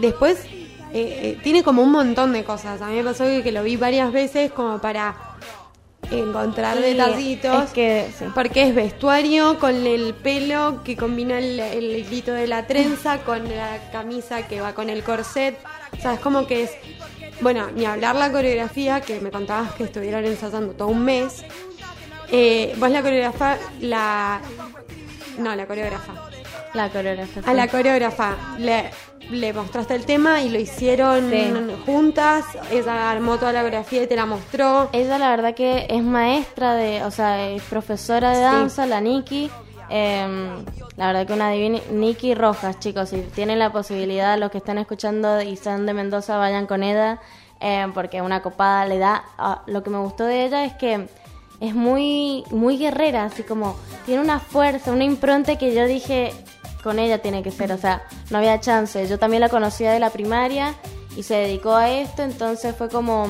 después 0.00 0.44
eh, 0.44 1.20
eh, 1.22 1.38
tiene 1.42 1.62
como 1.62 1.82
un 1.82 1.92
montón 1.92 2.32
de 2.32 2.44
cosas. 2.44 2.80
A 2.82 2.88
mí 2.88 2.96
me 2.96 3.04
pasó 3.04 3.24
que, 3.24 3.42
que 3.42 3.52
lo 3.52 3.62
vi 3.62 3.76
varias 3.76 4.12
veces 4.12 4.52
como 4.52 4.78
para 4.80 5.16
encontrar 6.10 6.80
detallitos. 6.80 7.64
es 7.64 7.70
que, 7.70 8.08
sí. 8.16 8.26
Porque 8.34 8.68
es 8.68 8.74
vestuario 8.74 9.58
con 9.58 9.86
el 9.86 10.14
pelo 10.14 10.82
que 10.84 10.96
combina 10.96 11.38
el, 11.38 11.58
el 11.58 11.84
hilito 11.84 12.32
de 12.32 12.46
la 12.46 12.66
trenza 12.66 13.18
con 13.18 13.48
la 13.48 13.90
camisa 13.92 14.46
que 14.46 14.60
va 14.60 14.74
con 14.74 14.90
el 14.90 15.02
corset. 15.02 15.58
O 15.96 16.00
sea, 16.00 16.14
es 16.14 16.20
como 16.20 16.46
que 16.46 16.64
es. 16.64 16.70
Bueno, 17.40 17.70
ni 17.74 17.84
hablar 17.84 18.16
la 18.16 18.32
coreografía, 18.32 19.02
que 19.02 19.20
me 19.20 19.30
contabas 19.30 19.74
que 19.74 19.84
estuvieron 19.84 20.24
ensayando 20.24 20.72
todo 20.72 20.88
un 20.88 21.04
mes. 21.04 21.44
Eh, 22.30 22.74
vos 22.78 22.90
la 22.90 23.02
coreógrafa, 23.02 23.58
la. 23.80 24.40
No, 25.38 25.54
la 25.54 25.66
coreógrafa. 25.66 26.30
La 26.76 26.90
coreografía. 26.90 27.42
A 27.46 27.54
la 27.54 27.68
coreógrafa 27.68 28.36
le, 28.58 28.90
le 29.30 29.52
mostraste 29.52 29.94
el 29.94 30.04
tema 30.04 30.42
y 30.42 30.50
lo 30.50 30.58
hicieron 30.58 31.30
Sí. 31.30 31.52
juntas. 31.86 32.44
Ella 32.70 33.10
armó 33.10 33.36
toda 33.38 33.52
la 33.52 33.62
coreografía 33.62 34.02
y 34.02 34.06
te 34.06 34.14
la 34.16 34.26
mostró. 34.26 34.88
Ella 34.92 35.18
la 35.18 35.30
verdad 35.30 35.54
que 35.54 35.86
es 35.88 36.02
maestra 36.02 36.74
de, 36.74 37.02
o 37.02 37.10
sea, 37.10 37.48
es 37.48 37.62
profesora 37.62 38.30
de 38.30 38.36
Sí. 38.36 38.42
danza, 38.42 38.86
la 38.86 39.00
Nikki. 39.00 39.50
Em, 39.88 40.64
la 40.96 41.06
verdad 41.08 41.26
que 41.26 41.32
una 41.32 41.50
divina 41.50 41.78
Nikki 41.90 42.34
Rojas, 42.34 42.78
chicos, 42.80 43.08
si 43.10 43.18
tienen 43.34 43.58
la 43.58 43.70
posibilidad, 43.70 44.36
los 44.38 44.50
que 44.50 44.58
están 44.58 44.78
escuchando 44.78 45.40
y 45.42 45.56
sean 45.56 45.86
de 45.86 45.94
Mendoza, 45.94 46.36
vayan 46.38 46.66
con 46.66 46.82
ella, 46.82 47.20
em, 47.60 47.92
porque 47.92 48.20
una 48.20 48.42
copada 48.42 48.84
le 48.86 48.98
da. 48.98 49.24
ah, 49.38 49.62
lo 49.66 49.82
que 49.82 49.90
me 49.90 49.98
gustó 49.98 50.24
de 50.24 50.44
ella 50.44 50.64
es 50.64 50.72
que 50.74 51.06
es 51.60 51.74
muy, 51.74 52.44
muy 52.50 52.76
guerrera, 52.78 53.24
así 53.24 53.42
como 53.44 53.76
tiene 54.04 54.20
una 54.20 54.40
fuerza, 54.40 54.90
una 54.92 55.04
impronta 55.04 55.56
que 55.56 55.72
yo 55.74 55.86
dije 55.86 56.32
con 56.86 57.00
ella 57.00 57.18
tiene 57.18 57.42
que 57.42 57.50
ser, 57.50 57.72
o 57.72 57.78
sea, 57.78 58.02
no 58.30 58.38
había 58.38 58.60
chance. 58.60 59.08
Yo 59.08 59.18
también 59.18 59.40
la 59.40 59.48
conocía 59.48 59.90
de 59.90 59.98
la 59.98 60.10
primaria 60.10 60.72
y 61.16 61.24
se 61.24 61.34
dedicó 61.34 61.74
a 61.74 61.90
esto, 61.90 62.22
entonces 62.22 62.76
fue 62.76 62.88
como, 62.88 63.26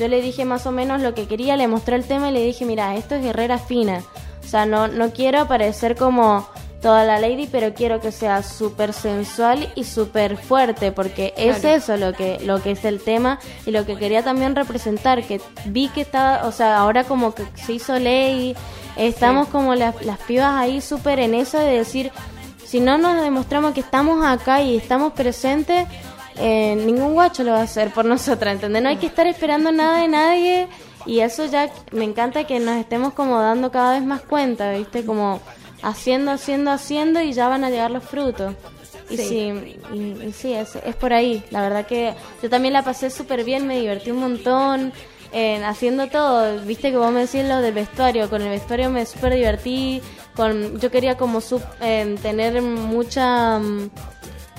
yo 0.00 0.08
le 0.08 0.20
dije 0.20 0.44
más 0.44 0.66
o 0.66 0.72
menos 0.72 1.00
lo 1.00 1.14
que 1.14 1.28
quería, 1.28 1.56
le 1.56 1.68
mostré 1.68 1.94
el 1.94 2.04
tema 2.04 2.30
y 2.30 2.32
le 2.32 2.44
dije, 2.44 2.64
mira, 2.64 2.96
esto 2.96 3.14
es 3.14 3.22
guerrera 3.22 3.58
fina, 3.58 4.02
o 4.44 4.48
sea, 4.48 4.66
no, 4.66 4.88
no 4.88 5.12
quiero 5.12 5.46
parecer 5.46 5.94
como 5.94 6.48
toda 6.82 7.04
la 7.04 7.20
lady, 7.20 7.46
pero 7.46 7.72
quiero 7.72 8.00
que 8.00 8.10
sea 8.10 8.42
súper 8.42 8.92
sensual 8.92 9.70
y 9.76 9.84
súper 9.84 10.36
fuerte, 10.36 10.90
porque 10.90 11.34
es 11.36 11.58
Claro. 11.58 11.76
eso 11.76 11.96
lo 11.96 12.12
que, 12.14 12.38
lo 12.44 12.60
que 12.62 12.72
es 12.72 12.84
el 12.84 13.00
tema 13.00 13.38
y 13.64 13.70
lo 13.70 13.86
que 13.86 13.96
quería 13.96 14.24
también 14.24 14.56
representar, 14.56 15.22
que 15.22 15.40
vi 15.66 15.88
que 15.90 16.00
estaba, 16.00 16.46
o 16.48 16.52
sea, 16.52 16.78
ahora 16.78 17.04
como 17.04 17.32
que 17.34 17.44
se 17.54 17.74
hizo 17.74 17.96
ley, 17.98 18.56
estamos 18.96 19.48
como 19.48 19.74
las, 19.76 20.04
las 20.04 20.18
pibas 20.18 20.54
ahí 20.54 20.80
súper 20.80 21.18
en 21.20 21.34
eso 21.34 21.58
de 21.58 21.66
decir, 21.78 22.10
si 22.68 22.80
no 22.80 22.98
nos 22.98 23.22
demostramos 23.22 23.72
que 23.72 23.80
estamos 23.80 24.22
acá 24.26 24.60
y 24.60 24.76
estamos 24.76 25.14
presentes, 25.14 25.86
eh, 26.36 26.76
ningún 26.76 27.14
guacho 27.14 27.42
lo 27.42 27.52
va 27.52 27.60
a 27.60 27.62
hacer 27.62 27.90
por 27.94 28.04
nosotras, 28.14 28.56
¿entendés? 28.56 28.82
No 28.82 28.90
hay 28.90 28.98
que 28.98 29.06
estar 29.06 29.26
esperando 29.26 29.72
nada 29.72 30.02
de 30.02 30.08
nadie 30.08 30.68
y 31.06 31.20
eso 31.20 31.46
ya 31.46 31.70
me 31.92 32.04
encanta 32.04 32.44
que 32.44 32.60
nos 32.60 32.76
estemos 32.76 33.14
como 33.14 33.40
dando 33.40 33.70
cada 33.70 33.92
vez 33.94 34.02
más 34.04 34.20
cuenta, 34.20 34.72
¿viste? 34.72 35.06
Como 35.06 35.40
haciendo, 35.82 36.30
haciendo, 36.30 36.70
haciendo 36.70 37.22
y 37.22 37.32
ya 37.32 37.48
van 37.48 37.64
a 37.64 37.70
llegar 37.70 37.90
los 37.90 38.04
frutos. 38.04 38.52
Y 39.08 39.16
Sí. 39.16 39.24
sí, 39.24 39.78
y, 39.94 40.26
y 40.26 40.32
sí, 40.32 40.52
es, 40.52 40.76
es 40.76 40.94
por 40.96 41.14
ahí. 41.14 41.42
La 41.50 41.62
verdad 41.62 41.86
que 41.86 42.12
yo 42.42 42.50
también 42.50 42.74
la 42.74 42.82
pasé 42.82 43.08
súper 43.08 43.44
bien, 43.44 43.66
me 43.66 43.80
divertí 43.80 44.10
un 44.10 44.18
montón 44.20 44.92
eh, 45.32 45.62
haciendo 45.64 46.08
todo. 46.08 46.60
Viste 46.66 46.90
que 46.90 46.98
vos 46.98 47.10
me 47.10 47.20
decís 47.20 47.44
lo 47.44 47.62
del 47.62 47.72
vestuario, 47.72 48.28
con 48.28 48.42
el 48.42 48.50
vestuario 48.50 48.90
me 48.90 49.06
súper 49.06 49.34
divertí. 49.34 50.02
Con, 50.38 50.78
yo 50.78 50.88
quería 50.92 51.16
como 51.16 51.40
sub- 51.40 51.64
eh, 51.80 52.16
tener 52.22 52.62
mucha... 52.62 53.60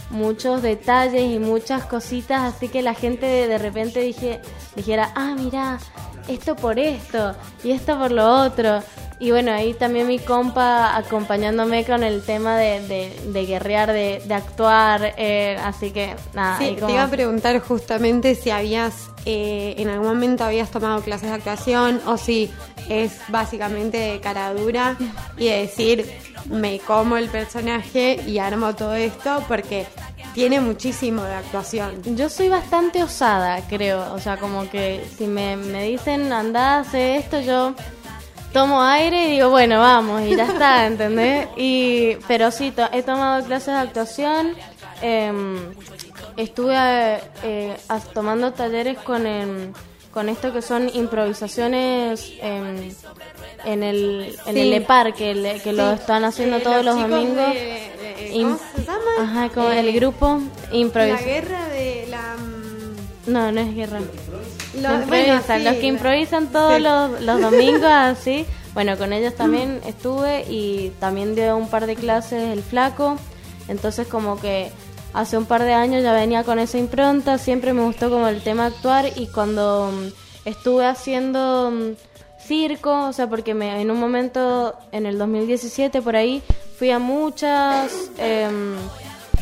muchos 0.10 0.62
detalles 0.62 1.32
y 1.32 1.39
muchas 1.39 1.86
cositas, 1.86 2.53
así 2.53 2.68
que 2.68 2.82
la 2.82 2.93
gente 2.93 3.26
de, 3.26 3.57
repente 3.57 3.99
dije, 3.99 4.41
dijera, 4.76 5.12
ah, 5.16 5.36
mira, 5.38 5.80
esto 6.28 6.55
por 6.55 6.80
esto 6.80 7.36
y 7.64 7.72
esto 7.72 7.97
por 7.97 8.12
lo 8.12 8.43
otro. 8.43 8.82
Y 9.22 9.32
bueno, 9.32 9.51
ahí 9.51 9.74
también 9.74 10.07
mi 10.07 10.18
compa 10.18 10.95
acompañándome 10.95 11.84
con 11.84 12.03
el 12.03 12.24
tema 12.24 12.55
de, 12.57 12.80
de, 12.88 13.32
de 13.34 13.45
guerrear, 13.45 13.91
de, 13.91 14.24
de 14.26 14.34
actuar, 14.34 15.14
eh, 15.18 15.57
así 15.62 15.91
que 15.91 16.16
nada. 16.34 16.57
Sí, 16.57 16.78
te 16.80 16.91
iba 16.93 17.03
a 17.03 17.10
preguntar 17.10 17.60
justamente 17.60 18.34
si 18.36 18.49
habías, 18.49 19.10
eh, 19.26 19.76
en 19.78 19.89
algún 19.89 20.07
momento 20.07 20.45
habías 20.45 20.72
tomado 20.72 21.01
clases 21.01 21.30
de 21.30 21.36
actuación 21.36 21.99
o 22.05 22.16
si 22.16 22.49
es 22.88 23.20
básicamente 23.28 23.97
de 23.97 24.22
cara 24.22 24.53
dura 24.53 24.95
y 25.38 25.47
de 25.47 25.57
decir, 25.60 26.10
me 26.46 26.80
como 26.80 27.18
el 27.18 27.30
personaje 27.30 28.22
y 28.28 28.40
armo 28.40 28.76
todo 28.76 28.94
esto 28.96 29.44
porque 29.48 29.86
tiene 30.34 30.60
muchísimo 30.60 31.24
de 31.24 31.34
actuación. 31.36 32.02
Yo 32.16 32.30
soy 32.30 32.50
bastante 32.50 33.04
osada, 33.04 33.62
creo. 33.68 34.14
O 34.14 34.20
sea, 34.20 34.38
como 34.38 34.70
que 34.70 35.04
si 35.18 35.26
me, 35.28 35.58
me 35.58 35.84
dicen 35.84 36.32
anda, 36.32 36.80
hace 36.80 37.18
esto, 37.18 37.40
yo 37.42 37.74
tomo 38.54 38.82
aire 38.82 39.28
y 39.28 39.32
digo, 39.32 39.50
bueno, 39.50 39.80
vamos, 39.80 40.22
y 40.24 40.36
ya 40.36 40.46
está, 40.46 40.86
¿entendés? 40.88 41.48
Y, 41.58 42.16
pero 42.28 42.52
sí, 42.52 42.72
to- 42.72 42.90
he 42.92 43.04
tomado 43.04 43.44
clases 43.46 43.68
de 43.74 43.80
actuación. 43.80 44.54
em, 45.02 45.58
estuve 46.38 46.76
eh, 47.44 47.76
tomando 48.14 48.54
talleres 48.54 48.98
con, 49.00 49.26
em, 49.28 49.74
con 50.14 50.28
esto 50.30 50.51
que 50.51 50.62
son 50.62 50.89
improvisaciones 50.93 52.34
en, 52.41 52.95
en 53.66 53.84
el, 53.84 54.36
en 54.45 54.53
Sí. 54.55 54.60
el 54.62 54.74
EPAR, 54.74 55.14
que, 55.14 55.36
le- 55.36 55.60
que 55.62 55.74
lo 55.74 55.89
Sí. 55.93 55.99
están 56.01 56.24
haciendo 56.26 56.57
Eh, 56.57 56.62
todos 56.62 56.84
los, 56.84 56.95
domingos. 56.99 57.53
de- 57.53 57.89
¿Cómo 58.43 58.60
se 58.76 58.84
llama? 58.86 58.99
Ajá, 59.22 59.49
como 59.53 59.70
Eh, 59.72 59.80
el 59.80 59.91
grupo 59.93 60.39
La 60.72 60.76
improvisa. 60.78 61.22
guerra 61.24 61.68
de 61.70 62.07
la... 62.10 62.36
mm, 62.38 63.32
No, 63.32 63.51
no 63.51 63.62
es 63.62 63.76
guerra. 63.76 63.99
lo- 63.99 64.82
Lo 64.82 65.05
bueno, 65.07 65.41
sí, 65.45 65.64
los 65.64 65.76
que 65.76 65.82
la- 65.82 65.88
improvisan 65.88 66.47
todos 66.51 66.76
sí. 66.78 66.82
los, 66.84 67.22
los 67.22 67.41
domingos 67.51 67.84
así. 67.91 68.45
Bueno, 68.74 68.97
con 68.97 69.14
ellos 69.14 69.36
también 69.36 69.82
estuve 69.86 70.45
y 70.47 70.91
también 70.99 71.34
dio 71.36 71.57
un 71.57 71.70
par 71.70 71.86
de 71.88 71.95
clases 71.95 72.51
el 72.53 72.62
flaco. 72.64 73.18
Entonces 73.68 74.07
como 74.07 74.39
que 74.39 74.72
hace 75.14 75.38
un 75.38 75.45
par 75.45 75.64
de 75.64 75.74
años 75.74 76.03
ya 76.03 76.14
venía 76.14 76.43
con 76.43 76.60
esa 76.60 76.78
impronta, 76.78 77.38
siempre 77.38 77.74
me 77.74 77.82
gustó 77.84 78.10
como 78.10 78.28
el 78.28 78.41
tema 78.43 78.68
actuar 78.68 79.05
y 79.16 79.28
cuando 79.28 79.91
mm, 79.91 80.47
estuve 80.49 80.86
haciendo 80.86 81.72
mm, 81.72 81.95
circo, 82.45 83.07
o 83.07 83.14
sea, 83.14 83.28
porque 83.28 83.53
me, 83.53 83.82
en 83.82 83.91
un 83.91 83.99
momento, 83.99 84.76
en 84.91 85.05
el 85.05 85.18
2017 85.18 86.01
por 86.01 86.16
ahí, 86.16 86.41
fui 86.78 86.91
a 86.91 86.99
muchas... 86.99 87.91
em, 88.18 88.76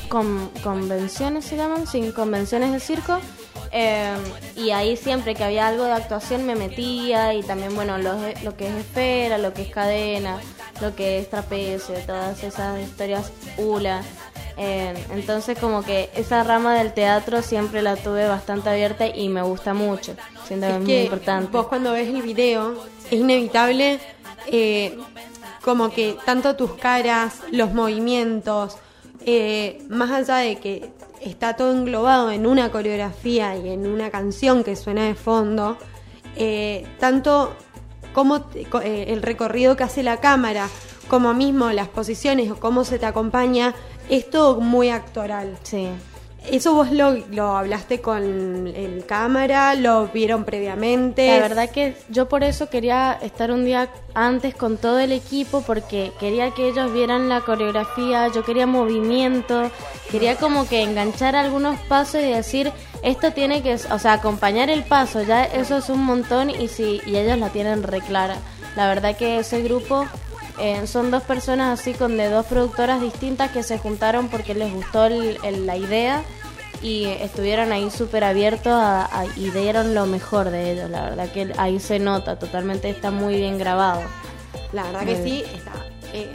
con- 0.10 0.50
convenciones 0.64 1.44
se 1.44 1.58
llaman, 1.58 1.86
sí, 1.86 2.12
convenciones 2.16 2.72
de 2.72 2.80
circo. 2.80 3.18
eh, 3.74 4.16
y 4.56 4.70
ahí 4.72 4.96
siempre 4.96 5.36
que 5.36 5.44
había 5.44 5.68
algo 5.68 5.84
de 5.84 5.92
actuación 5.92 6.46
me 6.46 6.56
metía 6.56 7.34
y 7.34 7.44
también, 7.44 7.76
bueno, 7.76 7.98
lo, 7.98 8.14
lo 8.44 8.56
que 8.56 8.68
es 8.70 8.74
esfera, 8.76 9.38
lo 9.38 9.54
que 9.54 9.64
es 9.64 9.70
cadena, 9.70 10.38
lo 10.82 10.96
que 10.96 11.20
es 11.20 11.30
trapecio, 11.30 11.94
todas 12.06 12.42
esas 12.42 12.80
historias 12.82 13.32
hula. 13.58 14.02
Eh, 14.58 14.94
entonces 15.12 15.58
como 15.60 15.84
que 15.84 16.10
esa 16.16 16.44
rama 16.44 16.76
del 16.76 16.94
teatro 16.94 17.42
siempre 17.42 17.82
la 17.82 17.96
tuve 17.96 18.28
bastante 18.28 18.70
abierta 18.70 19.08
y 19.08 19.30
me 19.30 19.42
gusta 19.42 19.74
mucho. 19.74 20.16
Siento 20.46 20.68
que 20.68 20.74
es, 20.74 20.82
muy 20.82 20.94
importante. 20.94 21.50
vos 21.52 21.68
cuando 21.68 21.92
ves 21.92 22.08
el 22.08 22.22
video 22.22 22.74
es 23.10 23.20
inevitable 23.20 24.00
eh, 24.48 24.98
como 25.62 25.90
que 25.90 26.18
tanto 26.26 26.56
tus 26.56 26.74
caras, 26.76 27.42
los 27.52 27.74
movimientos, 27.74 28.78
eh, 29.26 29.84
más 29.90 30.12
allá 30.12 30.38
de 30.38 30.56
que 30.58 30.92
está 31.20 31.58
todo 31.58 31.74
englobado 31.74 32.32
en 32.32 32.48
una 32.48 32.72
coreografía 32.72 33.58
y 33.58 33.70
en 33.70 33.86
una 33.86 34.10
canción 34.10 34.64
que 34.64 34.78
suena 34.78 35.06
de 35.06 35.16
fondo, 35.16 35.78
eh, 36.38 36.88
tanto 37.00 37.54
como 38.14 38.46
el 38.84 39.22
recorrido 39.22 39.76
que 39.76 39.84
hace 39.84 40.04
la 40.04 40.22
cámara, 40.22 40.70
como 41.10 41.34
mismo 41.34 41.72
las 41.72 41.90
posiciones 41.90 42.50
o 42.50 42.60
cómo 42.60 42.86
se 42.86 42.98
te 42.98 43.06
acompaña, 43.06 43.76
es 44.10 44.30
todo 44.30 44.60
muy 44.62 44.90
actoral. 44.90 45.58
Sí. 45.64 45.90
Eso 46.50 46.74
vos 46.74 46.92
lo, 46.92 47.12
lo 47.32 47.58
hablaste 47.58 48.00
con 48.00 48.68
el 48.68 49.06
cámara, 49.06 49.76
lo 49.76 50.08
vieron 50.08 50.46
previamente. 50.46 51.28
La 51.28 51.40
verdad 51.40 51.70
que 51.70 51.98
yo 52.10 52.30
por 52.30 52.44
eso 52.44 52.70
quería 52.70 53.18
estar 53.22 53.52
un 53.52 53.66
día 53.66 53.90
antes 54.14 54.56
con 54.56 54.78
todo 54.78 55.00
el 55.00 55.12
equipo 55.12 55.62
porque 55.62 56.14
quería 56.22 56.52
que 56.52 56.70
ellos 56.70 56.94
vieran 56.94 57.28
la 57.28 57.42
coreografía, 57.42 58.30
yo 58.30 58.46
quería 58.46 58.66
movimiento, 58.66 59.70
quería 60.10 60.38
como 60.38 60.66
que 60.70 60.84
enganchar 60.84 61.36
algunos 61.36 61.78
pasos 61.82 62.22
y 62.22 62.32
decir, 62.32 62.72
esto 63.04 63.32
tiene 63.34 63.62
que, 63.62 63.74
o 63.74 64.00
sea, 64.00 64.14
acompañar 64.14 64.70
el 64.70 64.84
paso, 64.86 65.24
ya 65.24 65.44
eso 65.44 65.78
es 65.78 65.90
un 65.90 66.06
montón 66.06 66.50
y 66.50 66.70
si 66.70 67.02
y 67.06 67.18
ellos 67.18 67.38
la 67.40 67.50
tienen 67.50 67.84
re 67.84 68.00
clara. 68.00 68.38
La 68.78 68.88
verdad 68.88 69.18
que 69.18 69.40
ese 69.40 69.62
grupo 69.64 70.06
eh, 70.60 70.86
son 70.88 71.12
dos 71.12 71.24
personas 71.24 71.80
así 71.80 71.94
con 71.94 72.18
de 72.18 72.30
dos 72.30 72.46
productoras 72.46 73.02
distintas 73.02 73.52
que 73.52 73.64
se 73.64 73.78
juntaron 73.78 74.28
porque 74.30 74.54
les 74.54 74.74
gustó 74.74 75.06
el- 75.06 75.38
el- 75.44 75.66
la 75.66 75.78
idea 75.78 76.24
y 76.82 77.06
estuvieron 77.06 77.72
ahí 77.72 77.90
súper 77.90 78.24
abiertos 78.24 78.74
a- 78.74 79.06
a- 79.06 79.26
y 79.36 79.50
dieron 79.52 79.94
lo 79.96 80.06
mejor 80.06 80.50
de 80.52 80.72
ellos. 80.74 80.90
La 80.90 81.04
verdad 81.04 81.32
que 81.32 81.52
ahí 81.58 81.80
se 81.80 82.00
nota, 82.00 82.38
totalmente 82.40 82.90
está 82.90 83.12
muy 83.12 83.36
bien 83.36 83.58
grabado. 83.58 84.02
La 84.74 84.84
verdad 84.84 85.06
que 85.06 85.24
sí, 85.24 85.44
está 85.56 85.72
eh, 86.14 86.30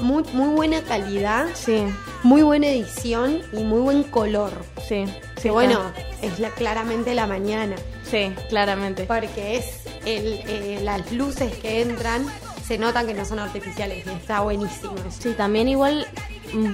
muy, 0.00 0.22
muy 0.32 0.54
buena 0.54 0.82
calidad, 0.82 1.46
Sí, 1.54 1.84
muy 2.22 2.42
buena 2.42 2.66
edición 2.68 3.40
y 3.52 3.62
muy 3.64 3.80
buen 3.80 4.02
color. 4.04 4.52
sí. 4.86 5.04
Que 5.36 5.42
sí, 5.42 5.48
bueno, 5.50 5.80
está. 5.96 6.26
es 6.26 6.38
la, 6.38 6.50
claramente 6.50 7.14
la 7.14 7.26
mañana, 7.26 7.74
Sí, 8.10 8.30
claramente. 8.50 9.04
porque 9.04 9.56
es 9.56 9.84
el, 10.04 10.40
eh, 10.46 10.80
las 10.82 11.10
luces 11.12 11.54
que 11.56 11.80
entran, 11.80 12.26
se 12.70 12.78
notan 12.78 13.04
que 13.04 13.14
no 13.14 13.24
son 13.24 13.40
artificiales 13.40 14.06
y 14.06 14.10
está 14.10 14.42
buenísimo 14.42 14.94
eso. 15.08 15.20
Sí, 15.22 15.32
también 15.36 15.66
igual 15.68 16.06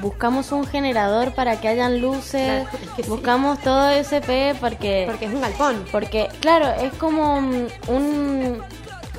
buscamos 0.03 0.53
un 0.53 0.66
generador 0.66 1.32
para 1.32 1.59
que 1.59 1.68
hayan 1.68 2.03
luces, 2.03 2.64
Claro, 2.68 2.78
es 2.84 2.90
que 2.90 3.03
sí. 3.03 3.09
buscamos 3.09 3.59
todo 3.61 3.88
SP 3.97 4.53
porque... 4.61 5.05
Porque 5.07 5.24
es 5.24 5.32
un 5.32 5.40
galpón. 5.40 5.84
Porque, 5.90 6.28
claro, 6.40 6.68
es 6.82 6.92
como 6.99 7.36
un, 7.38 8.61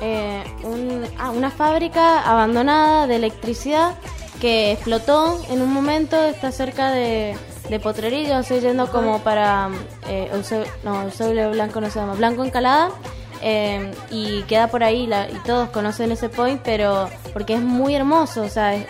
eh, 0.00 0.44
un- 0.62 1.04
ah, 1.18 1.30
una 1.30 1.50
fábrica 1.50 2.20
abandonada 2.22 3.08
de 3.08 3.16
electricidad 3.16 3.94
que 4.40 4.70
explotó 4.70 5.40
en 5.50 5.60
un 5.62 5.72
momento, 5.72 6.16
está 6.26 6.52
cerca 6.52 6.92
de, 6.92 7.36
de 7.68 7.80
Potrerillo, 7.80 8.38
estoy 8.38 8.60
yendo 8.60 8.88
como 8.88 9.18
para 9.24 9.68
eh, 10.08 10.28
Eusebio, 10.32 10.70
no, 10.84 11.02
Eusebio 11.02 11.50
Blanco 11.50 11.80
no 11.80 11.90
se 11.90 11.98
llama, 11.98 12.14
Blanco 12.14 12.44
Encalada. 12.44 12.90
Eh, 13.42 13.90
y 14.10 14.42
queda 14.42 14.66
por 14.68 14.82
ahí 14.84 15.06
la- 15.06 15.28
y 15.28 15.34
todos 15.46 15.68
conocen 15.70 16.12
ese 16.12 16.28
point 16.28 16.60
pero 16.64 17.08
porque 17.32 17.54
es 17.54 17.60
muy 17.60 17.94
hermoso 17.94 18.42
o 18.42 18.48
sea 18.48 18.74
es- 18.74 18.86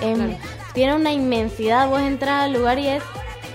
tiene 0.75 0.95
una 0.95 1.13
inmensidad 1.13 1.89
vos 1.89 2.01
entras 2.01 2.45
al 2.45 2.53
lugar 2.53 2.79
y 2.79 2.87
es 2.89 3.03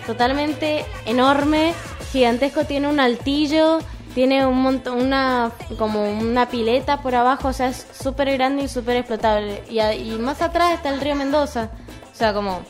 totalmente 0.06 0.86
enorme, 1.06 1.74
gigantesco, 2.12 2.66
tiene 2.66 2.88
un 2.90 3.00
altillo, 3.00 3.80
tiene 4.14 4.46
un 4.46 4.62
montón, 4.62 5.02
una, 5.02 5.52
como 5.78 6.04
una 6.12 6.50
pileta 6.50 7.02
por 7.02 7.16
abajo, 7.16 7.48
o 7.48 7.54
sea, 7.54 7.68
es 7.70 7.88
súper 7.98 8.32
grande 8.34 8.64
y 8.64 8.68
súper 8.68 8.98
explotable. 8.98 9.64
Y, 9.70 9.80
a- 9.80 9.96
y 9.96 10.12
más 10.20 10.42
atrás 10.42 10.74
está 10.74 10.90
el 10.90 11.00
río 11.00 11.16
Mendoza, 11.16 11.70
o 12.12 12.16
sea, 12.16 12.34
como 12.34 12.62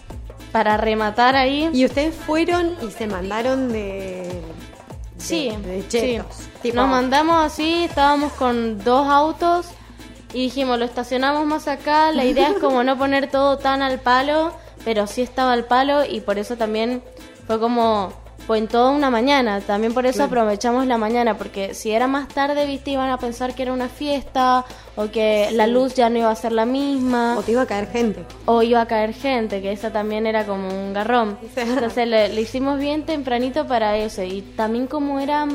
para 0.51 0.77
rematar 0.77 1.35
ahí. 1.35 1.69
Y 1.73 1.85
ustedes 1.85 2.13
fueron 2.13 2.75
y 2.87 2.91
se 2.91 3.07
mandaron 3.07 3.69
de... 3.69 3.73
de- 3.77 4.43
Sí, 5.17 5.49
de 5.65 5.87
chetos. 5.87 6.35
sí. 6.37 6.43
Tipo, 6.63 6.77
Nos 6.77 6.87
mandamos 6.87 7.45
así, 7.45 7.83
estábamos 7.83 8.31
con 8.33 8.81
dos 8.85 9.07
autos 9.09 9.67
y 10.33 10.43
dijimos, 10.43 10.79
lo 10.79 10.85
estacionamos 10.85 11.45
más 11.45 11.67
acá, 11.67 12.13
la 12.13 12.23
idea 12.23 12.51
es 12.51 12.57
como 12.57 12.85
no 12.85 12.97
poner 12.97 13.29
todo 13.29 13.57
tan 13.57 13.81
al 13.81 13.99
palo, 13.99 14.53
pero 14.85 15.05
sí 15.05 15.21
estaba 15.21 15.51
al 15.51 15.65
palo 15.65 16.05
y 16.05 16.21
por 16.21 16.39
eso 16.39 16.55
también 16.55 17.03
fue 17.45 17.59
como, 17.59 18.13
fue 18.47 18.59
en 18.59 18.69
toda 18.69 18.91
una 18.91 19.09
mañana, 19.09 19.59
también 19.59 19.93
por 19.93 20.05
eso 20.05 20.23
aprovechamos 20.23 20.87
la 20.87 20.97
mañana, 20.97 21.37
porque 21.37 21.73
si 21.73 21.91
era 21.91 22.07
más 22.07 22.29
tarde, 22.29 22.65
viste, 22.65 22.91
iban 22.91 23.09
a 23.09 23.17
pensar 23.17 23.53
que 23.53 23.63
era 23.63 23.73
una 23.73 23.89
fiesta 23.89 24.63
o 24.95 25.11
que 25.11 25.49
la 25.51 25.67
luz 25.67 25.95
ya 25.95 26.09
no 26.09 26.19
iba 26.19 26.31
a 26.31 26.35
ser 26.35 26.53
la 26.53 26.65
misma 26.65 27.35
o 27.37 27.41
te 27.41 27.51
iba 27.51 27.63
a 27.63 27.67
caer 27.67 27.91
gente. 27.91 28.23
o 28.45 28.63
iba 28.63 28.79
a 28.79 28.85
caer 28.85 29.13
gente, 29.13 29.61
que 29.61 29.73
esa 29.73 29.91
también 29.91 30.25
era 30.25 30.45
como 30.45 30.69
un 30.69 30.93
garrón. 30.93 31.37
Entonces 31.57 32.07
le, 32.07 32.29
le 32.29 32.41
hicimos 32.41 32.79
bien 32.79 33.05
tempranito 33.05 33.67
para 33.67 33.97
eso. 33.97 34.23
Y 34.23 34.41
también 34.55 34.87
como 34.87 35.19
era 35.19 35.45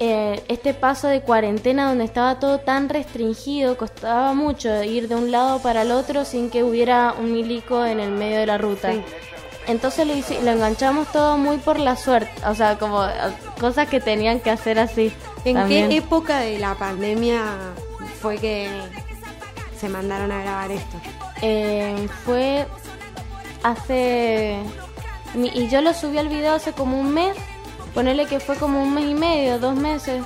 eh, 0.00 0.42
este 0.48 0.74
paso 0.74 1.06
de 1.06 1.20
cuarentena 1.20 1.88
donde 1.88 2.04
estaba 2.04 2.40
todo 2.40 2.58
tan 2.58 2.88
restringido, 2.88 3.76
costaba 3.76 4.32
mucho 4.34 4.82
ir 4.82 5.06
de 5.06 5.14
un 5.14 5.30
lado 5.30 5.60
para 5.60 5.82
el 5.82 5.92
otro 5.92 6.24
sin 6.24 6.50
que 6.50 6.64
hubiera 6.64 7.14
un 7.16 7.32
milico 7.32 7.84
en 7.84 8.00
el 8.00 8.10
medio 8.10 8.40
de 8.40 8.46
la 8.46 8.58
ruta. 8.58 8.90
Sí. 8.92 9.02
Entonces 9.68 10.06
lo, 10.06 10.14
hici- 10.14 10.40
lo 10.40 10.50
enganchamos 10.50 11.12
todo 11.12 11.36
muy 11.36 11.58
por 11.58 11.78
la 11.78 11.94
suerte, 11.94 12.32
o 12.46 12.54
sea, 12.54 12.78
como 12.78 13.04
eh, 13.04 13.10
cosas 13.60 13.88
que 13.88 14.00
tenían 14.00 14.40
que 14.40 14.50
hacer 14.50 14.78
así. 14.80 15.12
¿En 15.44 15.54
también. 15.54 15.88
qué 15.88 15.98
época 15.98 16.40
de 16.40 16.58
la 16.58 16.74
pandemia 16.74 17.42
fue 18.20 18.38
que 18.38 18.68
se 19.78 19.88
mandaron 19.88 20.32
a 20.32 20.42
grabar 20.42 20.72
esto? 20.72 20.96
Eh, 21.42 22.08
fue 22.24 22.66
hace... 23.62 24.56
Y 25.34 25.68
yo 25.68 25.80
lo 25.80 25.94
subí 25.94 26.18
al 26.18 26.28
video 26.28 26.54
hace 26.54 26.72
como 26.72 26.98
un 26.98 27.12
mes. 27.14 27.36
Ponele 27.94 28.26
que 28.26 28.40
fue 28.40 28.56
como 28.56 28.82
un 28.82 28.94
mes 28.94 29.04
y 29.10 29.14
medio, 29.14 29.58
dos 29.58 29.76
meses. 29.76 30.22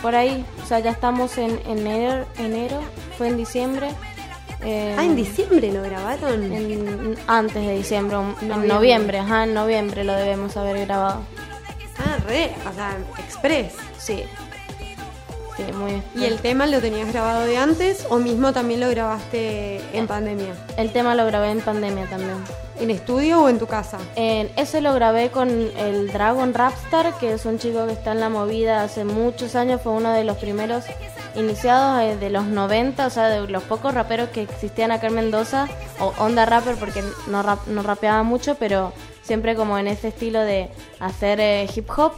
Por 0.00 0.14
ahí. 0.14 0.44
O 0.62 0.66
sea, 0.66 0.78
ya 0.80 0.90
estamos 0.90 1.38
en 1.38 1.60
enero. 1.66 2.26
enero 2.38 2.80
fue 3.18 3.28
en 3.28 3.36
diciembre. 3.36 3.88
Eh, 4.64 4.94
Ah, 4.96 5.04
en 5.04 5.16
diciembre 5.16 5.72
lo 5.72 5.82
grabaron. 5.82 6.52
en- 6.52 7.16
antes 7.26 7.66
de 7.66 7.76
diciembre, 7.76 8.16
en 8.16 8.48
Noviembre. 8.48 8.68
noviembre, 8.68 9.18
ajá, 9.18 9.44
en 9.44 9.54
noviembre 9.54 10.04
lo 10.04 10.12
debemos 10.14 10.56
haber 10.56 10.86
grabado. 10.86 11.22
Ah, 11.98 12.16
re, 12.26 12.52
o 12.70 12.72
sea, 12.74 12.96
express. 13.18 13.74
Sí. 13.98 14.24
Sí, 15.56 15.64
muy 15.74 16.02
¿Y 16.14 16.24
el 16.24 16.38
tema 16.40 16.66
lo 16.66 16.80
tenías 16.80 17.12
grabado 17.12 17.42
de 17.42 17.58
antes 17.58 18.06
o 18.08 18.16
mismo 18.16 18.52
también 18.52 18.80
lo 18.80 18.88
grabaste 18.88 19.82
en 19.92 20.06
pandemia? 20.06 20.54
el 20.76 20.92
tema 20.92 21.14
lo 21.14 21.26
grabé 21.26 21.50
en 21.50 21.60
pandemia 21.60 22.06
también. 22.06 22.36
¿En 22.80 22.90
estudio 22.90 23.42
o 23.42 23.48
en 23.48 23.58
tu 23.58 23.66
casa? 23.66 23.98
En 24.16 24.50
ese 24.56 24.80
lo 24.80 24.92
grabé 24.94 25.30
con 25.30 25.48
el 25.50 26.10
Dragon 26.10 26.52
Rapstar, 26.54 27.16
que 27.18 27.32
es 27.34 27.44
un 27.44 27.58
chico 27.58 27.86
que 27.86 27.92
está 27.92 28.12
en 28.12 28.20
la 28.20 28.28
movida 28.30 28.82
hace 28.82 29.04
muchos 29.04 29.54
años, 29.54 29.80
fue 29.82 29.92
uno 29.92 30.10
de 30.12 30.24
los 30.24 30.38
primeros 30.38 30.84
iniciados 31.36 32.00
eh, 32.02 32.16
de 32.16 32.30
los 32.30 32.44
90, 32.44 33.06
o 33.06 33.10
sea, 33.10 33.28
de 33.28 33.46
los 33.46 33.62
pocos 33.62 33.94
raperos 33.94 34.30
que 34.30 34.42
existían 34.42 34.90
acá 34.90 35.08
en 35.08 35.14
Mendoza, 35.14 35.68
o 36.00 36.12
onda 36.18 36.44
rapper 36.46 36.76
porque 36.76 37.04
no, 37.28 37.42
rap- 37.42 37.66
no 37.68 37.82
rapeaba 37.82 38.22
mucho, 38.22 38.56
pero 38.56 38.92
siempre 39.22 39.54
como 39.54 39.78
en 39.78 39.86
ese 39.86 40.08
estilo 40.08 40.40
de 40.40 40.70
hacer 40.98 41.40
eh, 41.40 41.68
hip 41.74 41.88
hop. 41.96 42.12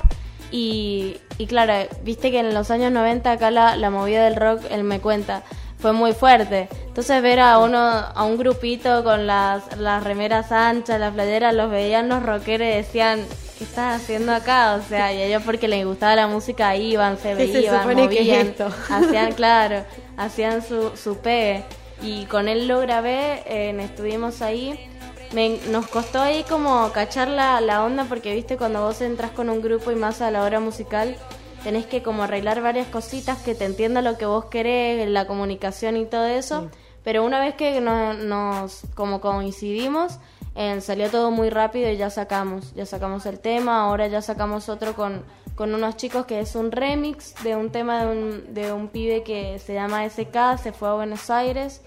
Y, 0.57 1.17
y 1.37 1.47
claro, 1.49 1.73
viste 2.05 2.31
que 2.31 2.39
en 2.39 2.55
los 2.55 2.71
años 2.71 2.93
90 2.93 3.29
acá 3.29 3.51
la, 3.51 3.75
la 3.75 3.91
movida 3.91 4.23
del 4.23 4.37
rock, 4.37 4.61
él 4.71 4.85
me 4.85 5.01
cuenta, 5.01 5.43
fue 5.81 5.93
muy 5.93 6.13
fuerte. 6.13 6.69
Entonces 6.87 7.21
ver 7.23 7.41
a 7.41 7.59
uno, 7.59 7.77
a 7.77 8.23
un 8.23 8.39
grupito 8.39 9.03
con 9.03 9.27
las, 9.27 9.77
las 9.79 10.05
remeras 10.05 10.53
anchas, 10.53 11.01
las 11.01 11.13
playeras, 11.13 11.55
los 11.55 11.73
veían 11.73 12.09
los 12.09 12.23
rockeros 12.23 12.69
y 12.69 12.71
decían, 12.71 13.27
¿qué 13.59 13.65
estás 13.65 14.01
haciendo 14.01 14.33
acá? 14.33 14.77
O 14.77 14.89
sea, 14.89 15.13
y 15.13 15.23
ellos 15.23 15.43
porque 15.45 15.67
les 15.67 15.85
gustaba 15.85 16.15
la 16.15 16.29
música 16.29 16.77
iban, 16.77 17.19
se 17.19 17.35
¿Qué 17.35 17.49
se 17.49 17.53
veían, 17.55 17.81
supone 17.81 18.09
que 18.09 18.15
es 18.15 18.21
movían, 18.21 18.47
esto? 18.47 18.69
hacían, 18.91 19.33
claro, 19.33 19.85
hacían 20.17 20.63
su, 20.63 20.97
su 20.97 21.17
pegue. 21.17 21.65
Y 22.01 22.27
con 22.27 22.47
él 22.47 22.69
lo 22.69 22.79
grabé, 22.79 23.43
eh, 23.47 23.77
estuvimos 23.81 24.41
ahí. 24.41 24.89
Me- 25.33 25.59
nos 25.71 25.87
costó 25.89 26.21
ahí 26.21 26.45
como 26.45 26.91
cachar 26.93 27.29
la, 27.29 27.61
la 27.61 27.85
onda 27.85 28.05
porque 28.05 28.35
viste 28.35 28.57
cuando 28.57 28.83
vos 28.83 29.01
entras 29.01 29.31
con 29.33 29.51
un 29.51 29.61
grupo 29.63 29.91
y 29.91 29.97
más 29.97 30.21
a 30.21 30.31
la 30.31 30.43
hora 30.45 30.61
musical 30.61 31.17
tenés 31.65 31.87
que 31.87 32.03
como 32.03 32.23
arreglar 32.23 32.61
varias 32.63 32.87
cositas 32.89 33.39
que 33.43 33.55
te 33.55 33.65
entienda 33.65 34.03
lo 34.03 34.19
que 34.19 34.27
vos 34.27 34.45
querés, 34.47 35.09
la 35.09 35.27
comunicación 35.27 35.97
y 35.97 36.05
todo 36.05 36.27
eso. 36.27 36.69
Pero 37.03 37.25
una 37.25 37.41
vez 37.41 37.55
que 37.55 37.81
no- 37.81 38.15
nos 38.15 38.83
como 38.95 39.21
coincidimos, 39.21 40.19
eh, 40.55 40.81
salió 40.81 41.11
todo 41.11 41.31
muy 41.31 41.51
rápido 41.51 41.91
y 41.91 41.97
ya 41.97 42.11
sacamos, 42.11 42.75
ya 42.75 42.87
sacamos 42.87 43.27
el 43.27 43.41
tema, 43.41 43.83
ahora 43.83 44.07
ya 44.07 44.23
sacamos 44.23 44.69
otro 44.69 44.95
con, 44.95 45.25
con 45.57 45.75
unos 45.75 45.97
chicos 45.97 46.27
que 46.27 46.39
es 46.41 46.55
un 46.55 46.71
remix 46.71 47.35
de 47.43 47.57
un 47.57 47.71
tema 47.71 48.05
de 48.05 48.07
un, 48.07 48.55
de 48.55 48.73
un 48.73 48.89
pibe 48.89 49.23
que 49.25 49.59
se 49.59 49.75
llama 49.75 50.05
SK, 50.09 50.59
se 50.63 50.73
fue 50.73 50.89
a 50.89 50.93
Buenos 50.95 51.29
Aires. 51.31 51.81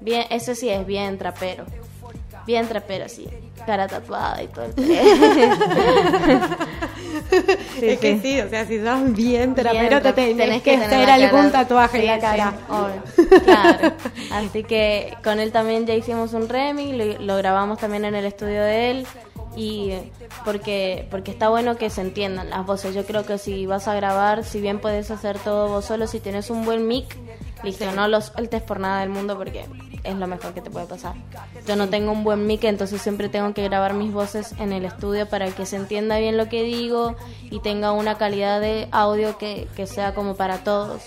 Bien, 0.00 0.24
ese 0.30 0.54
sí 0.54 0.68
es 0.68 0.86
bien 0.86 1.18
trapero. 1.18 1.64
Bien 2.46 2.66
trapero, 2.68 3.08
sí. 3.08 3.28
Cara 3.66 3.86
tatuada 3.86 4.42
y 4.42 4.48
todo 4.48 4.64
el 4.64 4.74
Sí, 7.78 7.88
es 7.88 7.98
que 7.98 8.18
sí. 8.20 8.40
o 8.40 8.48
sea, 8.48 8.66
si 8.66 8.82
sos 8.82 9.12
bien 9.14 9.54
trapero, 9.54 9.88
Bien, 9.88 10.02
te 10.02 10.12
tenés, 10.12 10.36
tenés 10.36 10.62
que, 10.62 10.72
tener 10.72 10.86
hacer 10.86 11.10
algún 11.10 11.50
cara- 11.50 11.52
tatuaje 11.52 12.04
en 12.12 12.20
sí, 12.20 12.26
obvio, 12.68 13.40
claro. 13.44 13.92
Así 14.32 14.64
que 14.64 15.16
con 15.22 15.38
él 15.40 15.52
también 15.52 15.86
ya 15.86 15.94
hicimos 15.94 16.32
un 16.34 16.48
remix, 16.48 16.94
lo, 16.96 17.04
lo 17.24 17.36
grabamos 17.36 17.78
también 17.78 18.04
en 18.04 18.14
el 18.14 18.24
estudio 18.24 18.62
de 18.62 18.90
él 18.90 19.06
y 19.56 19.92
porque 20.44 21.06
porque 21.10 21.30
está 21.30 21.48
bueno 21.48 21.76
que 21.76 21.90
se 21.90 22.00
entiendan 22.00 22.50
las 22.50 22.64
voces. 22.66 22.94
Yo 22.94 23.04
creo 23.04 23.24
que 23.24 23.38
si 23.38 23.66
vas 23.66 23.86
a 23.88 23.94
grabar, 23.94 24.44
si 24.44 24.60
bien 24.60 24.78
puedes 24.80 25.10
hacer 25.10 25.38
todo 25.38 25.68
vos 25.68 25.84
solo, 25.84 26.06
si 26.06 26.20
tienes 26.20 26.50
un 26.50 26.64
buen 26.64 26.86
mic, 26.86 27.16
listo, 27.62 27.90
no 27.92 28.08
lo 28.08 28.20
sueltes 28.20 28.62
por 28.62 28.80
nada 28.80 29.00
del 29.00 29.10
mundo 29.10 29.36
porque 29.36 29.64
es 30.04 30.16
lo 30.16 30.26
mejor 30.26 30.52
que 30.54 30.60
te 30.60 30.70
puede 30.70 30.86
pasar. 30.86 31.14
Yo 31.66 31.76
no 31.76 31.88
tengo 31.88 32.12
un 32.12 32.24
buen 32.24 32.46
mic, 32.46 32.64
entonces 32.64 33.00
siempre 33.00 33.28
tengo 33.28 33.54
que 33.54 33.62
grabar 33.64 33.94
mis 33.94 34.12
voces 34.12 34.52
en 34.58 34.72
el 34.72 34.84
estudio 34.84 35.28
para 35.28 35.46
que 35.50 35.64
se 35.66 35.76
entienda 35.76 36.18
bien 36.18 36.36
lo 36.36 36.48
que 36.48 36.62
digo 36.62 37.14
y 37.50 37.60
tenga 37.60 37.92
una 37.92 38.18
calidad 38.18 38.60
de 38.60 38.88
audio 38.90 39.38
que, 39.38 39.68
que 39.76 39.86
sea 39.86 40.14
como 40.14 40.34
para 40.34 40.58
todos. 40.58 41.02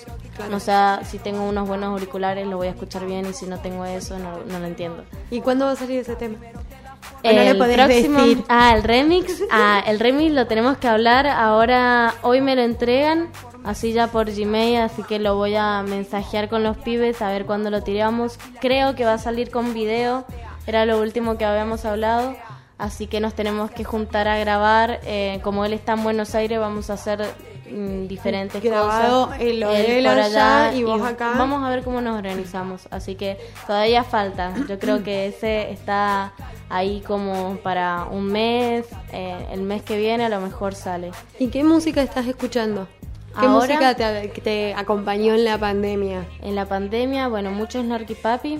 No 0.50 0.60
sea, 0.60 1.02
si 1.06 1.18
tengo 1.20 1.44
unos 1.44 1.68
buenos 1.68 1.90
auriculares 1.90 2.46
lo 2.48 2.58
voy 2.58 2.68
a 2.68 2.72
escuchar 2.72 3.06
bien 3.06 3.26
y 3.26 3.34
si 3.34 3.46
no 3.46 3.60
tengo 3.60 3.86
eso 3.86 4.18
no, 4.20 4.40
no 4.46 4.60
lo 4.60 4.66
entiendo. 4.66 5.04
¿Y 5.32 5.42
cuándo 5.42 5.66
va 5.66 5.72
a 5.72 5.76
salir 5.76 6.00
ese 6.00 6.16
tema? 6.16 6.38
¿O 7.24 7.32
no 7.32 7.42
El 7.42 7.58
podés 7.58 7.76
próximo, 7.78 8.20
decir? 8.20 8.44
ah, 8.50 8.74
el 8.76 8.84
remix, 8.84 9.44
ah, 9.52 9.84
el 9.88 10.00
remix 10.00 10.32
lo 10.34 10.46
tenemos 10.48 10.78
que 10.78 10.88
hablar 10.88 11.26
ahora, 11.28 12.14
hoy 12.22 12.42
me 12.42 12.56
lo 12.56 12.62
entregan, 12.62 13.30
así 13.66 13.92
ya 13.94 14.08
por 14.08 14.32
Gmail, 14.32 14.78
así 14.78 15.04
que 15.04 15.20
lo 15.20 15.36
voy 15.36 15.56
a 15.56 15.84
mensajear 15.84 16.48
con 16.50 16.64
los 16.64 16.78
pibes 16.78 17.22
a 17.22 17.30
ver 17.30 17.46
cuándo 17.46 17.70
lo 17.70 17.82
tiramos. 17.82 18.38
Creo 18.62 18.96
que 18.96 19.06
va 19.06 19.14
a 19.14 19.18
salir 19.18 19.52
con 19.52 19.74
video, 19.74 20.26
era 20.68 20.86
lo 20.86 21.00
último 21.02 21.38
que 21.38 21.46
habíamos 21.46 21.84
hablado, 21.86 22.36
así 22.78 23.08
que 23.08 23.20
nos 23.20 23.34
tenemos 23.34 23.72
que 23.72 23.84
juntar 23.84 24.28
a 24.28 24.38
grabar. 24.38 25.00
eh, 25.04 25.40
como 25.44 25.66
él 25.66 25.74
está 25.74 25.94
en 25.94 26.04
Buenos 26.04 26.36
Aires, 26.36 26.60
vamos 26.60 26.90
a 26.90 26.94
hacer 26.94 27.26
mm, 27.72 28.08
diferentes 28.08 28.62
Grabado 28.64 29.26
cosas. 29.26 29.40
de 29.40 29.50
él 30.00 30.06
por 30.06 30.20
allá 30.20 30.74
y 30.74 30.84
vos 30.84 31.02
acá. 31.02 31.34
Vamos 31.38 31.64
a 31.64 31.70
ver 31.70 31.84
cómo 31.84 32.02
nos 32.02 32.18
organizamos, 32.18 32.88
así 32.92 33.16
que 33.16 33.38
todavía 33.68 34.04
falta. 34.04 34.54
Yo 34.68 34.78
creo 34.80 35.04
que 35.04 35.28
ese 35.28 35.72
está 35.72 36.34
ahí 36.70 37.02
como 37.02 37.58
para 37.58 38.06
un 38.06 38.32
mes, 38.32 38.86
eh, 39.12 39.48
el 39.52 39.62
mes 39.62 39.84
que 39.84 39.98
viene 39.98 40.26
a 40.26 40.30
lo 40.30 40.40
mejor 40.42 40.74
sale. 40.74 41.12
¿Y 41.40 41.48
qué 41.48 41.64
música 41.64 42.02
estás 42.02 42.28
escuchando? 42.28 42.88
¿Qué 43.40 43.46
Ahora- 43.46 43.66
música 43.68 43.96
te, 43.96 44.28
te 44.42 44.74
acompañó 44.74 45.34
en 45.34 45.44
la 45.46 45.58
pandemia? 45.58 46.26
En 46.42 46.56
la 46.56 46.66
pandemia, 46.66 47.28
bueno, 47.28 47.52
mucho 47.52 47.82
Snarky 47.82 48.16
Papi, 48.16 48.60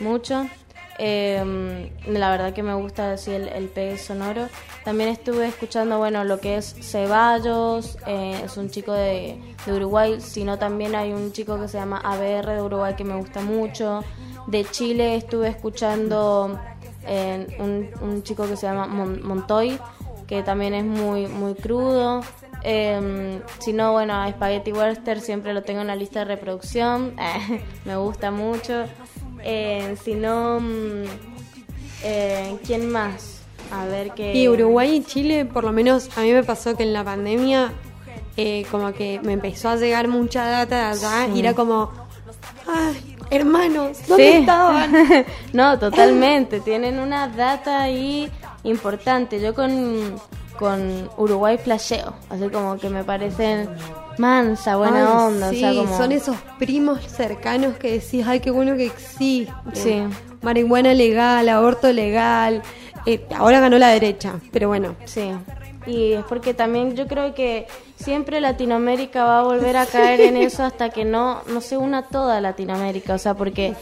mucho. 0.00 0.46
Eh, 0.98 1.90
la 2.06 2.30
verdad 2.30 2.52
que 2.52 2.62
me 2.62 2.74
gusta 2.74 3.12
así 3.12 3.30
el, 3.32 3.48
el 3.48 3.68
pegue 3.68 3.96
sonoro. 3.98 4.48
También 4.84 5.08
estuve 5.08 5.48
escuchando, 5.48 5.98
bueno, 5.98 6.22
lo 6.24 6.38
que 6.38 6.56
es 6.58 6.76
Ceballos, 6.82 7.96
eh, 8.06 8.42
es 8.44 8.56
un 8.56 8.70
chico 8.70 8.92
de, 8.92 9.38
de 9.64 9.72
Uruguay, 9.72 10.20
sino 10.20 10.58
también 10.58 10.94
hay 10.94 11.12
un 11.12 11.32
chico 11.32 11.58
que 11.58 11.66
se 11.68 11.78
llama 11.78 11.98
ABR 12.04 12.52
de 12.54 12.62
Uruguay 12.62 12.94
que 12.94 13.04
me 13.04 13.16
gusta 13.16 13.40
mucho. 13.40 14.04
De 14.46 14.64
Chile 14.64 15.16
estuve 15.16 15.48
escuchando 15.48 16.58
eh, 17.06 17.46
un, 17.58 17.88
un 18.02 18.22
chico 18.22 18.46
que 18.46 18.56
se 18.56 18.66
llama 18.66 18.86
Mon- 18.86 19.26
Montoy, 19.26 19.78
que 20.26 20.42
también 20.42 20.74
es 20.74 20.84
muy, 20.84 21.26
muy 21.26 21.54
crudo. 21.54 22.20
Eh, 22.64 23.40
si 23.58 23.72
no, 23.72 23.92
bueno, 23.92 24.28
Spaghetti 24.30 24.72
Western 24.72 25.20
siempre 25.20 25.52
lo 25.52 25.62
tengo 25.62 25.80
en 25.80 25.86
la 25.88 25.96
lista 25.96 26.20
de 26.20 26.24
reproducción. 26.26 27.14
me 27.84 27.96
gusta 27.96 28.30
mucho. 28.30 28.84
Eh, 29.44 29.96
si 30.04 30.14
no, 30.14 30.60
eh, 32.04 32.56
¿quién 32.66 32.90
más? 32.90 33.40
A 33.72 33.86
ver 33.86 34.12
qué. 34.12 34.34
Y 34.34 34.48
Uruguay 34.48 34.96
y 34.96 35.04
Chile, 35.04 35.44
por 35.46 35.64
lo 35.64 35.72
menos 35.72 36.16
a 36.16 36.20
mí 36.20 36.32
me 36.32 36.44
pasó 36.44 36.76
que 36.76 36.82
en 36.82 36.92
la 36.92 37.02
pandemia, 37.04 37.72
eh, 38.36 38.66
como 38.70 38.92
que 38.92 39.20
me 39.22 39.32
empezó 39.32 39.70
a 39.70 39.76
llegar 39.76 40.08
mucha 40.08 40.44
data 40.44 40.76
de 40.76 40.82
allá 40.92 41.26
Sí. 41.26 41.32
y 41.36 41.40
era 41.40 41.54
como, 41.54 41.90
ay, 42.68 43.16
hermanos, 43.30 43.98
¿dónde 44.06 44.30
Sí. 44.32 44.38
estaban? 44.38 44.92
no, 45.52 45.78
totalmente. 45.78 46.60
Tienen 46.60 46.98
una 47.00 47.28
data 47.28 47.82
ahí 47.82 48.30
importante. 48.64 49.40
Yo 49.40 49.54
con, 49.54 50.14
con 50.58 51.10
Uruguay 51.16 51.58
flasheo. 51.58 52.14
Así 52.28 52.48
como 52.48 52.78
que 52.78 52.88
me 52.88 53.04
parecen 53.04 53.68
mansa, 54.18 54.76
buena 54.76 55.00
Ay, 55.00 55.26
onda. 55.26 55.50
Sí, 55.50 55.56
o 55.56 55.72
sea, 55.72 55.82
como... 55.82 55.96
son 55.96 56.12
esos 56.12 56.36
primos 56.58 57.00
cercanos 57.00 57.76
que 57.76 57.92
decís, 57.92 58.24
ay, 58.26 58.40
qué 58.40 58.50
bueno 58.50 58.76
que 58.76 58.86
existe. 58.86 59.52
Sí. 59.72 60.02
Marihuana 60.42 60.94
legal, 60.94 61.48
aborto 61.48 61.92
legal. 61.92 62.62
Eh, 63.06 63.26
ahora 63.36 63.60
ganó 63.60 63.78
la 63.78 63.88
derecha, 63.88 64.34
pero 64.52 64.68
bueno. 64.68 64.94
Sí. 65.04 65.30
Y 65.86 66.12
es 66.12 66.24
porque 66.24 66.54
también 66.54 66.94
yo 66.94 67.08
creo 67.08 67.34
que 67.34 67.66
siempre 67.96 68.40
Latinoamérica 68.40 69.24
va 69.24 69.40
a 69.40 69.42
volver 69.42 69.76
a 69.76 69.86
caer 69.92 70.20
en 70.20 70.36
eso 70.36 70.62
hasta 70.62 70.90
que 70.90 71.04
no, 71.04 71.42
no 71.48 71.60
se 71.60 71.76
una 71.76 72.02
toda 72.02 72.40
Latinoamérica. 72.40 73.14
O 73.14 73.18
sea, 73.18 73.34
porque, 73.34 73.74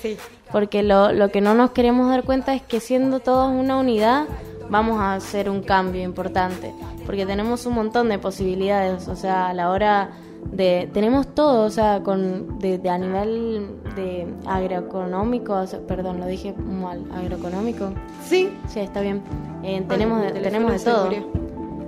porque 0.52 0.82
lo, 0.82 1.12
lo 1.12 1.30
que 1.30 1.40
no 1.40 1.54
nos 1.54 1.72
queremos 1.72 2.08
dar 2.08 2.24
cuenta 2.24 2.54
es 2.54 2.62
que 2.62 2.80
siendo 2.80 3.20
todos 3.20 3.50
una 3.50 3.76
unidad 3.78 4.26
vamos 4.70 5.00
a 5.00 5.14
hacer 5.14 5.50
un 5.50 5.62
cambio 5.62 6.02
importante. 6.02 6.72
Porque 7.04 7.26
tenemos 7.26 7.66
un 7.66 7.74
montón 7.74 8.08
de 8.08 8.18
posibilidades. 8.18 9.08
O 9.08 9.16
sea, 9.16 9.48
a 9.48 9.54
la 9.54 9.70
hora 9.70 10.10
de... 10.52 10.88
Tenemos 10.92 11.34
todo, 11.34 11.66
o 11.66 11.70
sea, 11.70 12.02
con, 12.02 12.58
de, 12.58 12.78
de 12.78 12.88
a 12.88 12.98
nivel 12.98 13.66
de 13.96 14.26
agroeconómico, 14.46 15.54
o 15.54 15.66
sea, 15.66 15.80
perdón, 15.80 16.20
lo 16.20 16.26
dije 16.26 16.54
mal, 16.54 17.04
agroeconómico. 17.12 17.92
Sí. 18.24 18.50
Sí, 18.68 18.80
está 18.80 19.00
bien. 19.00 19.22
Eh, 19.62 19.84
tenemos 19.88 20.22
Ay, 20.22 20.42
tenemos 20.42 20.72
de 20.72 20.78
todo. 20.78 21.10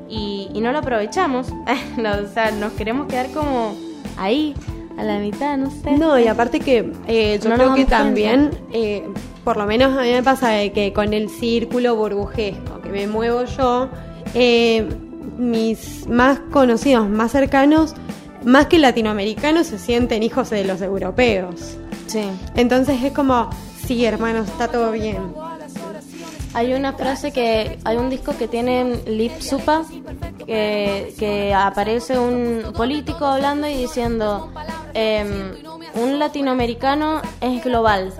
Y, 0.08 0.50
y 0.52 0.60
no 0.60 0.72
lo 0.72 0.78
aprovechamos. 0.78 1.48
No, 1.96 2.10
o 2.12 2.26
sea, 2.26 2.50
nos 2.50 2.72
queremos 2.72 3.06
quedar 3.06 3.30
como 3.30 3.74
ahí, 4.16 4.54
a 4.96 5.04
la 5.04 5.18
mitad, 5.18 5.56
no 5.56 5.70
sé. 5.70 5.92
No, 5.92 6.18
y 6.18 6.26
aparte 6.26 6.60
que 6.60 6.92
eh, 7.06 7.38
yo 7.42 7.50
No 7.50 7.56
creo 7.56 7.74
que 7.74 7.84
también, 7.84 8.50
eh, 8.72 9.04
por 9.44 9.56
lo 9.56 9.66
menos 9.66 9.96
a 9.96 10.02
mí 10.02 10.12
me 10.12 10.22
pasa 10.22 10.50
de 10.50 10.72
que 10.72 10.92
con 10.92 11.12
el 11.12 11.28
círculo 11.28 11.96
burbujesco 11.96 12.80
que 12.80 12.88
me 12.90 13.06
muevo 13.06 13.44
yo, 13.44 13.88
eh, 14.34 14.86
mis 15.38 16.06
más 16.08 16.40
conocidos, 16.50 17.08
más 17.08 17.32
cercanos, 17.32 17.94
más 18.44 18.66
que 18.66 18.78
latinoamericanos, 18.78 19.66
se 19.68 19.78
sienten 19.78 20.22
hijos 20.22 20.50
de 20.50 20.64
los 20.64 20.80
europeos. 20.82 21.76
Sí. 22.06 22.24
Entonces 22.56 23.02
es 23.02 23.12
como, 23.12 23.50
sí, 23.86 24.04
hermanos, 24.04 24.48
está 24.48 24.68
todo 24.68 24.92
bien. 24.92 25.32
Hay 26.54 26.74
una 26.74 26.92
frase 26.92 27.32
que 27.32 27.78
hay 27.84 27.96
un 27.96 28.10
disco 28.10 28.36
que 28.36 28.46
tiene 28.46 29.00
Lip 29.06 29.40
Supa 29.40 29.82
que, 30.46 31.14
que 31.18 31.54
aparece 31.54 32.18
un 32.18 32.72
político 32.76 33.24
hablando 33.24 33.66
y 33.66 33.74
diciendo 33.74 34.52
em, 34.92 35.54
un 35.94 36.18
latinoamericano 36.18 37.22
es 37.40 37.64
global. 37.64 38.12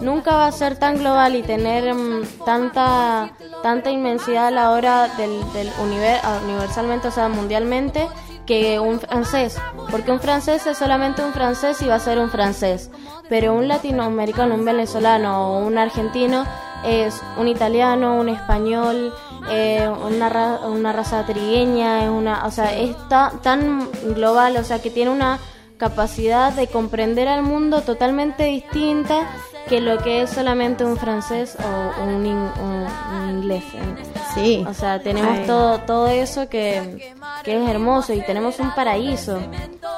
Nunca 0.00 0.34
va 0.34 0.46
a 0.46 0.52
ser 0.52 0.78
tan 0.78 0.96
global 0.98 1.34
y 1.36 1.42
tener 1.42 1.86
em, 1.88 2.22
tanta 2.46 3.32
tanta 3.62 3.90
inmensidad 3.90 4.46
a 4.46 4.50
la 4.52 4.70
hora 4.70 5.08
del, 5.16 5.40
del 5.52 5.68
univer- 5.72 6.20
universalmente 6.44 7.08
o 7.08 7.10
sea 7.10 7.28
mundialmente 7.28 8.06
que 8.46 8.78
un 8.78 8.98
francés. 9.00 9.58
Porque 9.90 10.10
un 10.10 10.20
francés 10.20 10.66
es 10.66 10.78
solamente 10.78 11.22
un 11.22 11.32
francés 11.34 11.82
y 11.82 11.86
va 11.86 11.96
a 11.96 12.00
ser 12.00 12.18
un 12.18 12.30
francés. 12.30 12.90
Pero 13.28 13.52
un 13.54 13.68
latinoamericano 13.68 14.54
un 14.54 14.64
venezolano 14.64 15.48
o 15.48 15.58
un 15.66 15.76
argentino 15.76 16.46
es 16.84 17.20
un 17.36 17.48
italiano, 17.48 18.16
un 18.16 18.28
español, 18.28 19.12
eh, 19.50 19.88
una, 20.06 20.28
ra- 20.28 20.60
una 20.66 20.92
raza 20.92 21.24
trigueña, 21.26 22.04
es 22.04 22.10
una, 22.10 22.46
o 22.46 22.50
sea, 22.50 22.74
es 22.76 22.96
ta- 23.08 23.32
tan 23.42 23.88
global, 24.14 24.56
o 24.56 24.64
sea, 24.64 24.80
que 24.80 24.90
tiene 24.90 25.10
una 25.10 25.38
capacidad 25.78 26.52
de 26.52 26.66
comprender 26.66 27.28
al 27.28 27.42
mundo 27.42 27.80
totalmente 27.82 28.44
distinta 28.44 29.26
que 29.68 29.80
lo 29.80 29.98
que 29.98 30.22
es 30.22 30.30
solamente 30.30 30.84
un 30.84 30.96
francés 30.96 31.56
o 31.62 32.02
un, 32.02 32.26
in- 32.26 32.36
un- 32.36 32.86
un 33.22 33.30
inglés. 33.30 33.64
¿eh? 33.74 34.02
Sí. 34.34 34.64
O 34.68 34.74
sea, 34.74 35.00
tenemos 35.00 35.38
Ay. 35.38 35.46
todo 35.46 35.78
todo 35.80 36.08
eso 36.08 36.48
que, 36.48 37.12
que 37.44 37.62
es 37.62 37.68
hermoso 37.68 38.12
y 38.14 38.20
tenemos 38.22 38.58
un 38.60 38.70
paraíso. 38.74 39.38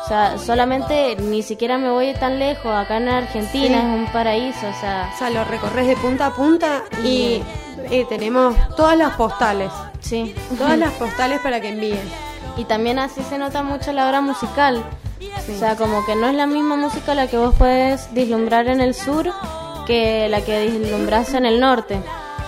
O 0.05 0.09
sea, 0.09 0.39
solamente 0.39 1.17
ni 1.17 1.43
siquiera 1.43 1.79
me 1.79 1.91
voy 1.91 2.13
tan 2.15 2.39
lejos, 2.39 2.67
acá 2.73 2.97
en 2.97 3.09
Argentina 3.09 3.81
Sí. 3.81 3.87
es 3.87 3.99
un 4.01 4.07
paraíso, 4.13 4.67
o 4.69 4.81
sea, 4.81 5.11
O 5.15 5.19
sea, 5.19 5.31
lo 5.31 5.45
recorres 5.45 5.87
de 5.87 5.97
punta 5.97 6.27
a 6.27 6.35
punta 6.35 6.83
y 7.05 7.43
eh, 7.91 8.07
tenemos 8.09 8.57
todas 8.77 8.97
las 8.97 9.15
postales. 9.15 9.71
sí. 10.01 10.35
Todas 10.59 10.79
las 10.85 10.93
postales 10.95 11.41
para 11.41 11.61
que 11.61 11.69
envíen. 11.69 12.01
Y 12.57 12.65
también 12.65 12.99
así 12.99 13.23
se 13.23 13.39
nota 13.39 13.63
mucho 13.63 13.93
la 13.93 14.07
obra 14.09 14.21
musical. 14.21 14.83
O 15.21 15.59
sea, 15.59 15.77
como 15.77 16.05
que 16.07 16.15
no 16.17 16.27
es 16.29 16.35
la 16.35 16.47
misma 16.47 16.77
música 16.77 17.15
la 17.15 17.27
que 17.27 17.37
vos 17.37 17.55
puedes 17.57 18.13
vislumbrar 18.13 18.69
en 18.69 18.81
el 18.81 18.95
sur 18.95 19.31
que 19.87 20.29
la 20.29 20.41
que 20.43 20.67
vislumbras 20.67 21.35
en 21.35 21.45
el 21.47 21.61
norte. 21.61 22.01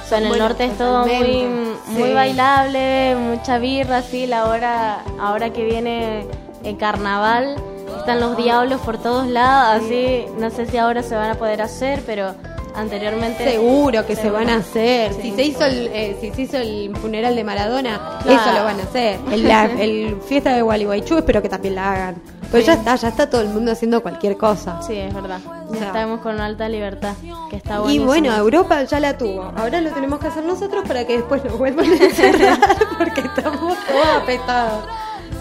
O 0.05 0.09
sea, 0.09 0.19
en 0.19 0.25
el 0.25 0.31
Bueno, 0.31 0.49
norte 0.49 0.65
es 0.67 0.79
todo 0.79 1.07
muy, 1.07 1.45
muy 1.89 2.09
sí. 2.09 2.15
bailable, 2.15 3.15
mucha 3.17 3.59
birra, 3.59 3.99
así. 3.99 4.27
La 4.27 4.47
hora, 4.47 5.03
ahora 5.21 5.51
que 5.53 5.65
viene 5.65 6.27
el 6.65 6.77
carnaval, 6.77 7.57
están 7.99 8.21
los 8.21 8.37
diablos 8.37 8.81
por 8.83 8.99
todos 8.99 9.27
lados, 9.27 9.83
así. 9.85 10.25
No 10.39 10.51
sé 10.51 10.67
si 10.67 10.77
ahora 10.79 11.03
se 11.03 11.15
van 11.15 11.31
a 11.31 11.35
poder 11.35 11.63
hacer, 11.63 12.03
pero 12.07 12.35
anteriormente... 12.75 13.45
Seguro 13.51 14.05
que 14.07 14.17
se 14.17 14.31
van 14.31 14.49
a 14.51 14.57
hacer. 14.57 15.13
Sí. 15.15 15.23
Si 15.23 15.31
se 15.33 15.43
hizo 15.45 15.65
el, 15.65 15.87
eh, 15.93 16.17
si 16.21 16.31
se 16.33 16.43
hizo 16.43 16.57
el 16.59 16.95
funeral 16.97 17.35
de 17.37 17.45
Maradona, 17.45 18.19
Claro. 18.23 18.41
eso 18.41 18.53
lo 18.59 18.65
van 18.65 18.81
a 18.81 18.83
hacer. 18.85 19.19
El, 19.33 19.49
la- 19.49 19.65
el 19.67 20.17
fiesta 20.27 20.55
de 20.55 20.63
Gualeguaychú 20.63 21.19
espero 21.19 21.43
que 21.43 21.49
también 21.49 21.75
la 21.75 21.93
hagan. 21.93 22.23
Pero 22.51 22.61
Sí. 22.63 22.67
ya 22.67 22.75
está, 22.75 22.97
ya 22.97 23.09
está 23.09 23.31
todo 23.31 23.41
el 23.41 23.49
mundo 23.49 23.73
haciendo 23.73 24.03
cualquier 24.03 24.37
cosa. 24.37 24.81
Sí, 24.83 24.95
es 24.97 25.13
verdad. 25.15 25.41
O 25.69 25.75
sea, 25.75 25.87
Estamos 25.87 26.21
con 26.21 26.39
alta 26.41 26.69
libertad, 26.69 27.15
que 27.49 27.57
está 27.57 27.77
Y 27.77 27.79
buenísimo. 27.79 28.07
bueno, 28.07 28.37
Europa 28.37 28.83
ya 28.85 29.01
la 29.01 29.17
tuvo. 29.17 29.51
Ahora 29.57 29.81
lo 29.81 29.91
tenemos 29.91 30.19
que 30.21 30.27
hacer 30.27 30.45
nosotros 30.45 30.87
para 30.87 31.07
que 31.07 31.15
después 31.17 31.43
nos 31.45 31.57
vuelvan 31.57 31.91
a 31.91 31.97
encerrar 32.05 32.59
porque 32.99 33.23
estamos 33.23 33.59
todos 33.87 34.07
apestados. 34.23 34.85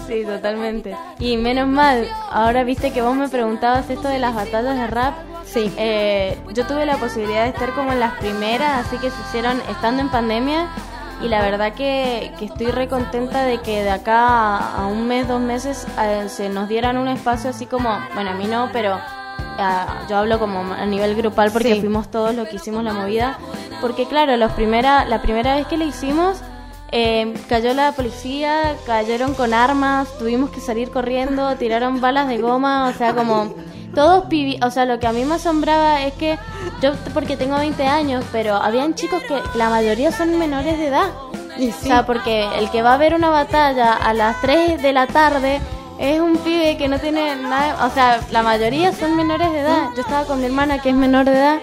Sí, 0.06 0.24
totalmente. 0.24 0.96
Y 1.18 1.36
menos 1.36 1.68
mal, 1.68 2.08
ahora 2.30 2.64
viste 2.64 2.92
que 2.92 3.02
vos 3.02 3.14
me 3.14 3.28
preguntabas 3.28 3.88
esto 3.90 4.08
de 4.08 4.18
las 4.18 4.34
batallas 4.34 4.76
de 4.76 4.86
rap. 4.86 5.14
Sí. 5.52 5.72
Eh, 5.76 6.38
yo 6.54 6.66
tuve 6.66 6.86
la 6.86 6.96
posibilidad 6.96 7.42
de 7.44 7.50
estar 7.50 7.72
como 7.74 7.92
en 7.92 8.00
las 8.00 8.14
primeras, 8.14 8.86
así 8.86 8.96
que 8.96 9.10
se 9.10 9.20
hicieron 9.28 9.60
estando 9.70 10.00
en 10.00 10.08
pandemia. 10.08 10.68
Y 11.22 11.28
la 11.28 11.40
verdad 11.42 11.72
que, 11.74 12.32
que 12.38 12.46
estoy 12.46 12.66
re 12.72 12.88
contenta 12.88 13.44
de 13.44 13.60
que 13.60 13.82
de 13.84 13.90
acá 13.90 14.26
a, 14.26 14.82
a 14.82 14.86
un 14.86 15.06
mes, 15.06 15.28
dos 15.28 15.40
meses, 15.40 15.86
eh, 16.00 16.24
se 16.28 16.48
nos 16.48 16.68
dieran 16.68 16.96
un 16.98 17.06
espacio 17.06 17.50
así 17.50 17.66
como, 17.66 17.96
bueno, 18.14 18.30
a 18.30 18.34
mí 18.34 18.46
no, 18.46 18.70
pero 18.72 18.98
ah, 19.58 20.02
yo 20.08 20.16
hablo 20.16 20.40
como 20.40 20.72
a 20.72 20.84
nivel 20.86 21.14
grupal 21.14 21.52
porque 21.52 21.74
Sí. 21.74 21.80
fuimos 21.80 22.10
todos 22.10 22.34
los 22.34 22.48
que 22.48 22.56
hicimos 22.56 22.82
la 22.82 22.92
movida. 22.92 23.38
Porque 23.80 24.06
claro, 24.06 24.36
los 24.36 24.50
primera, 24.52 25.04
la 25.04 25.22
primera 25.22 25.54
vez 25.54 25.66
que 25.68 25.76
la 25.76 25.84
hicimos, 25.84 26.38
eh, 26.90 27.34
cayó 27.48 27.72
la 27.72 27.92
policía, 27.92 28.74
cayeron 28.84 29.34
con 29.34 29.54
armas, 29.54 30.08
tuvimos 30.18 30.50
que 30.50 30.60
salir 30.60 30.90
corriendo, 30.90 31.54
tiraron 31.56 32.00
balas 32.00 32.26
de 32.26 32.38
goma, 32.38 32.88
o 32.88 32.92
sea, 32.94 33.14
como 33.14 33.54
todos 33.94 34.24
pibi, 34.26 34.58
o 34.62 34.70
sea, 34.70 34.84
lo 34.84 34.98
que 34.98 35.06
a 35.06 35.12
mí 35.12 35.24
me 35.24 35.34
asombraba 35.36 36.02
es 36.02 36.12
que 36.14 36.38
yo 36.80 36.92
porque 37.14 37.36
tengo 37.36 37.56
20 37.56 37.84
años, 37.86 38.24
pero 38.32 38.56
habían 38.56 38.94
chicos 38.94 39.22
que 39.22 39.38
la 39.56 39.68
mayoría 39.70 40.12
son 40.12 40.38
menores 40.38 40.78
de 40.78 40.86
edad. 40.88 41.10
Y 41.58 41.68
O 41.68 41.72
sí. 41.72 41.88
sea, 41.88 42.06
porque 42.06 42.46
el 42.58 42.70
que 42.70 42.82
va 42.82 42.94
a 42.94 42.96
ver 42.98 43.14
una 43.14 43.28
batalla 43.30 43.92
a 43.92 44.14
las 44.14 44.40
3 44.40 44.80
de 44.82 44.92
la 44.92 45.06
tarde 45.06 45.60
es 45.98 46.20
un 46.20 46.36
pibe 46.38 46.76
que 46.78 46.88
no 46.88 46.98
tiene 46.98 47.36
nada, 47.36 47.86
o 47.86 47.90
sea, 47.90 48.20
la 48.30 48.42
mayoría 48.42 48.92
son 48.92 49.14
menores 49.16 49.52
de 49.52 49.60
edad. 49.60 49.88
Yo 49.94 50.00
estaba 50.02 50.24
con 50.24 50.40
mi 50.40 50.46
hermana 50.46 50.80
que 50.80 50.88
es 50.88 50.94
menor 50.94 51.26
de 51.26 51.32
edad 51.32 51.58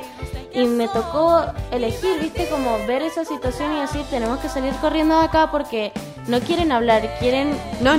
y 0.54 0.66
me 0.66 0.88
tocó 0.88 1.42
elegir, 1.72 2.20
viste, 2.22 2.48
como 2.50 2.78
ver 2.88 3.02
esa 3.04 3.24
situación 3.26 3.76
y 3.78 3.82
decir, 3.82 4.02
tenemos 4.10 4.40
que 4.40 4.50
salir 4.50 4.74
corriendo 4.82 5.18
de 5.20 5.26
acá 5.26 5.52
porque 5.52 5.92
no 6.28 6.40
quieren 6.40 6.72
hablar, 6.72 7.02
quieren 7.20 7.56
No, 7.82 7.98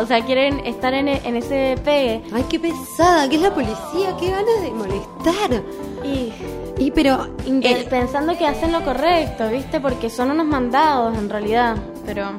o 0.00 0.06
sea, 0.06 0.24
quieren 0.24 0.60
estar 0.66 0.94
en, 0.94 1.08
e- 1.08 1.20
en 1.24 1.36
ese 1.36 1.76
pegue. 1.84 2.22
Ay, 2.32 2.44
qué 2.48 2.58
pesada, 2.60 3.28
que 3.28 3.36
es 3.36 3.42
la 3.42 3.52
policía, 3.54 4.16
qué 4.18 4.30
ganas 4.30 4.62
de 4.62 4.70
molestar. 4.70 5.62
Y, 6.04 6.32
Y 6.78 6.90
pero 6.90 7.28
eh, 7.46 7.86
pensando 7.88 8.36
que 8.36 8.46
hacen 8.46 8.72
lo 8.72 8.82
correcto, 8.82 9.48
viste, 9.48 9.78
porque 9.80 10.08
son 10.10 10.30
unos 10.30 10.46
mandados 10.46 11.16
en 11.16 11.28
realidad, 11.30 11.76
pero... 12.06 12.32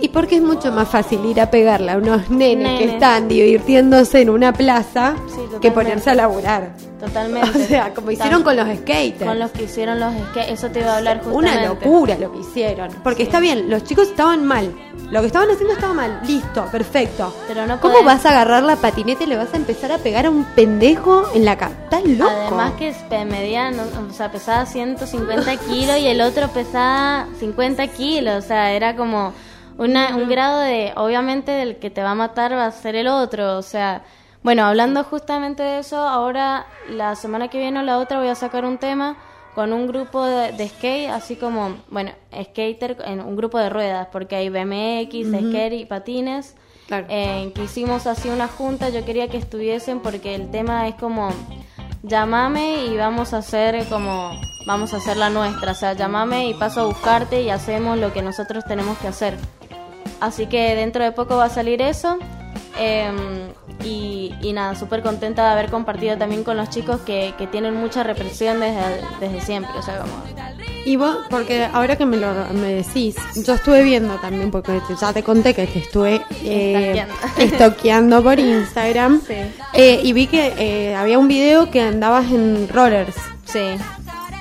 y 0.00 0.08
porque 0.08 0.36
es 0.36 0.42
mucho 0.42 0.70
más 0.72 0.88
fácil 0.88 1.24
ir 1.26 1.40
a 1.40 1.50
pegarle 1.50 1.92
a 1.92 1.96
unos 1.96 2.30
nenes, 2.30 2.78
que 2.78 2.84
están 2.84 3.28
divirtiéndose 3.28 4.20
en 4.22 4.30
una 4.30 4.52
plaza 4.52 5.14
Sí, 5.28 5.40
que 5.60 5.70
ponerse 5.70 6.10
a 6.10 6.14
laburar. 6.14 6.72
Totalmente. 7.00 7.48
O 7.58 7.66
sea, 7.68 7.94
como 7.94 8.10
hicieron 8.10 8.42
con 8.42 8.56
los 8.56 8.66
skaters. 8.78 9.22
Con 9.24 9.38
los 9.38 9.50
que 9.52 9.64
hicieron 9.64 10.00
los 10.00 10.12
skate, 10.30 10.50
eso 10.50 10.68
te 10.70 10.80
iba 10.80 10.94
a 10.94 10.96
hablar 10.98 11.22
justamente. 11.22 11.58
Una 11.58 11.68
locura 11.68 12.16
lo 12.18 12.32
que 12.32 12.40
hicieron. 12.40 12.88
Porque 13.04 13.22
está 13.22 13.38
bien, 13.40 13.70
los 13.70 13.84
chicos 13.84 14.08
estaban 14.08 14.44
mal. 14.44 14.72
Lo 15.10 15.20
que 15.20 15.26
estaban 15.28 15.48
haciendo 15.50 15.74
estaba 15.74 15.94
mal. 15.94 16.20
Listo, 16.26 16.64
perfecto. 16.72 17.32
Pero 17.46 17.66
no 17.66 17.80
¿Cómo 17.80 17.94
podés- 17.98 18.04
vas 18.04 18.26
a 18.26 18.30
agarrar 18.30 18.62
la 18.64 18.76
patineta 18.76 19.24
y 19.24 19.26
le 19.28 19.36
vas 19.36 19.52
a 19.54 19.56
empezar 19.56 19.92
a 19.92 19.98
pegar 19.98 20.26
a 20.26 20.30
un 20.30 20.44
pendejo 20.44 21.24
en 21.34 21.44
la 21.44 21.56
cara? 21.56 21.72
¿Estás 21.84 22.04
loco? 22.04 22.30
Además 22.58 22.72
que 22.78 23.24
medía, 23.24 23.70
o 24.10 24.12
sea, 24.12 24.30
pesaba 24.32 24.66
150 24.66 25.56
kilos 25.56 25.98
y 25.98 26.06
el 26.08 26.20
otro 26.20 26.48
pesaba 26.48 27.26
50 27.38 27.86
kilos, 27.88 28.44
o 28.44 28.46
sea, 28.48 28.72
era 28.72 28.96
como 28.96 29.32
una, 29.78 30.16
un 30.16 30.28
grado 30.28 30.60
de, 30.60 30.92
obviamente, 30.96 31.52
del 31.52 31.76
que 31.78 31.88
te 31.88 32.02
va 32.02 32.10
a 32.10 32.14
matar 32.14 32.52
va 32.52 32.66
a 32.66 32.72
ser 32.72 32.96
el 32.96 33.08
otro, 33.08 33.56
o 33.56 33.62
sea, 33.62 34.02
bueno, 34.42 34.64
hablando 34.64 35.02
justamente 35.04 35.62
de 35.62 35.78
eso, 35.78 35.96
ahora 35.96 36.66
la 36.90 37.16
semana 37.16 37.48
que 37.48 37.58
viene 37.58 37.80
o 37.80 37.82
la 37.82 37.98
otra 37.98 38.18
voy 38.18 38.28
a 38.28 38.34
sacar 38.34 38.64
un 38.64 38.78
tema 38.78 39.16
con 39.54 39.72
un 39.72 39.86
grupo 39.86 40.24
de, 40.24 40.52
de 40.52 40.68
skate, 40.68 41.10
así 41.10 41.36
como, 41.36 41.76
bueno, 41.90 42.12
skater 42.32 42.98
en 43.04 43.20
un 43.20 43.36
grupo 43.36 43.58
de 43.58 43.70
ruedas, 43.70 44.08
porque 44.12 44.36
hay 44.36 44.48
BMX, 44.50 45.48
skate 45.48 45.72
y 45.72 45.84
patines. 45.84 46.54
Claro. 46.86 47.06
eh, 47.10 47.52
que 47.54 47.64
hicimos 47.64 48.06
así 48.06 48.30
una 48.30 48.48
junta, 48.48 48.88
yo 48.88 49.04
quería 49.04 49.28
que 49.28 49.36
estuviesen 49.36 50.00
porque 50.00 50.34
el 50.34 50.50
tema 50.50 50.88
es 50.88 50.94
como 50.94 51.28
llamame 52.02 52.86
y 52.86 52.96
vamos 52.96 53.34
a 53.34 53.38
hacer 53.38 53.84
como 53.88 54.30
vamos 54.66 54.94
a 54.94 54.98
hacer 54.98 55.16
la 55.16 55.28
nuestra, 55.28 55.72
o 55.72 55.74
sea, 55.74 55.92
llamame 55.92 56.48
y 56.48 56.54
paso 56.54 56.80
a 56.80 56.84
buscarte 56.84 57.42
y 57.42 57.50
hacemos 57.50 57.98
lo 57.98 58.12
que 58.12 58.22
nosotros 58.22 58.64
tenemos 58.64 58.96
que 58.98 59.08
hacer. 59.08 59.36
Así 60.20 60.46
que 60.46 60.74
dentro 60.74 61.04
de 61.04 61.12
poco 61.12 61.36
va 61.36 61.44
a 61.46 61.50
salir 61.50 61.82
eso. 61.82 62.18
eh, 62.78 63.10
y, 63.84 64.34
y 64.42 64.52
nada, 64.52 64.74
súper 64.74 65.02
contenta 65.02 65.44
de 65.44 65.50
haber 65.52 65.70
compartido 65.70 66.18
también 66.18 66.42
con 66.42 66.56
los 66.56 66.68
chicos 66.68 67.00
que, 67.02 67.32
que 67.38 67.46
tienen 67.46 67.74
mucha 67.74 68.02
represión 68.02 68.58
desde, 68.60 69.00
desde 69.20 69.40
siempre. 69.40 69.70
O 69.78 69.82
sea, 69.82 69.98
como 69.98 70.12
Y 70.84 70.96
vos, 70.96 71.16
porque 71.30 71.68
ahora 71.72 71.94
que 71.96 72.04
me 72.04 72.16
lo 72.16 72.26
me 72.54 72.72
decís, 72.74 73.14
yo 73.36 73.54
estuve 73.54 73.84
viendo 73.84 74.16
también, 74.16 74.50
porque 74.50 74.80
ya 75.00 75.12
te 75.12 75.22
conté 75.22 75.54
que 75.54 75.66
te 75.68 75.78
estuve 75.78 76.20
eh, 76.42 77.06
estoqueando 77.38 78.22
por 78.24 78.38
Instagram. 78.40 79.20
Sí. 79.26 79.34
Eh, 79.74 80.00
y 80.02 80.12
vi 80.12 80.26
que 80.26 80.54
eh, 80.58 80.94
había 80.96 81.18
un 81.18 81.28
video 81.28 81.70
que 81.70 81.80
andabas 81.80 82.26
en 82.32 82.68
rollers. 82.68 83.14
Sí. 83.44 83.76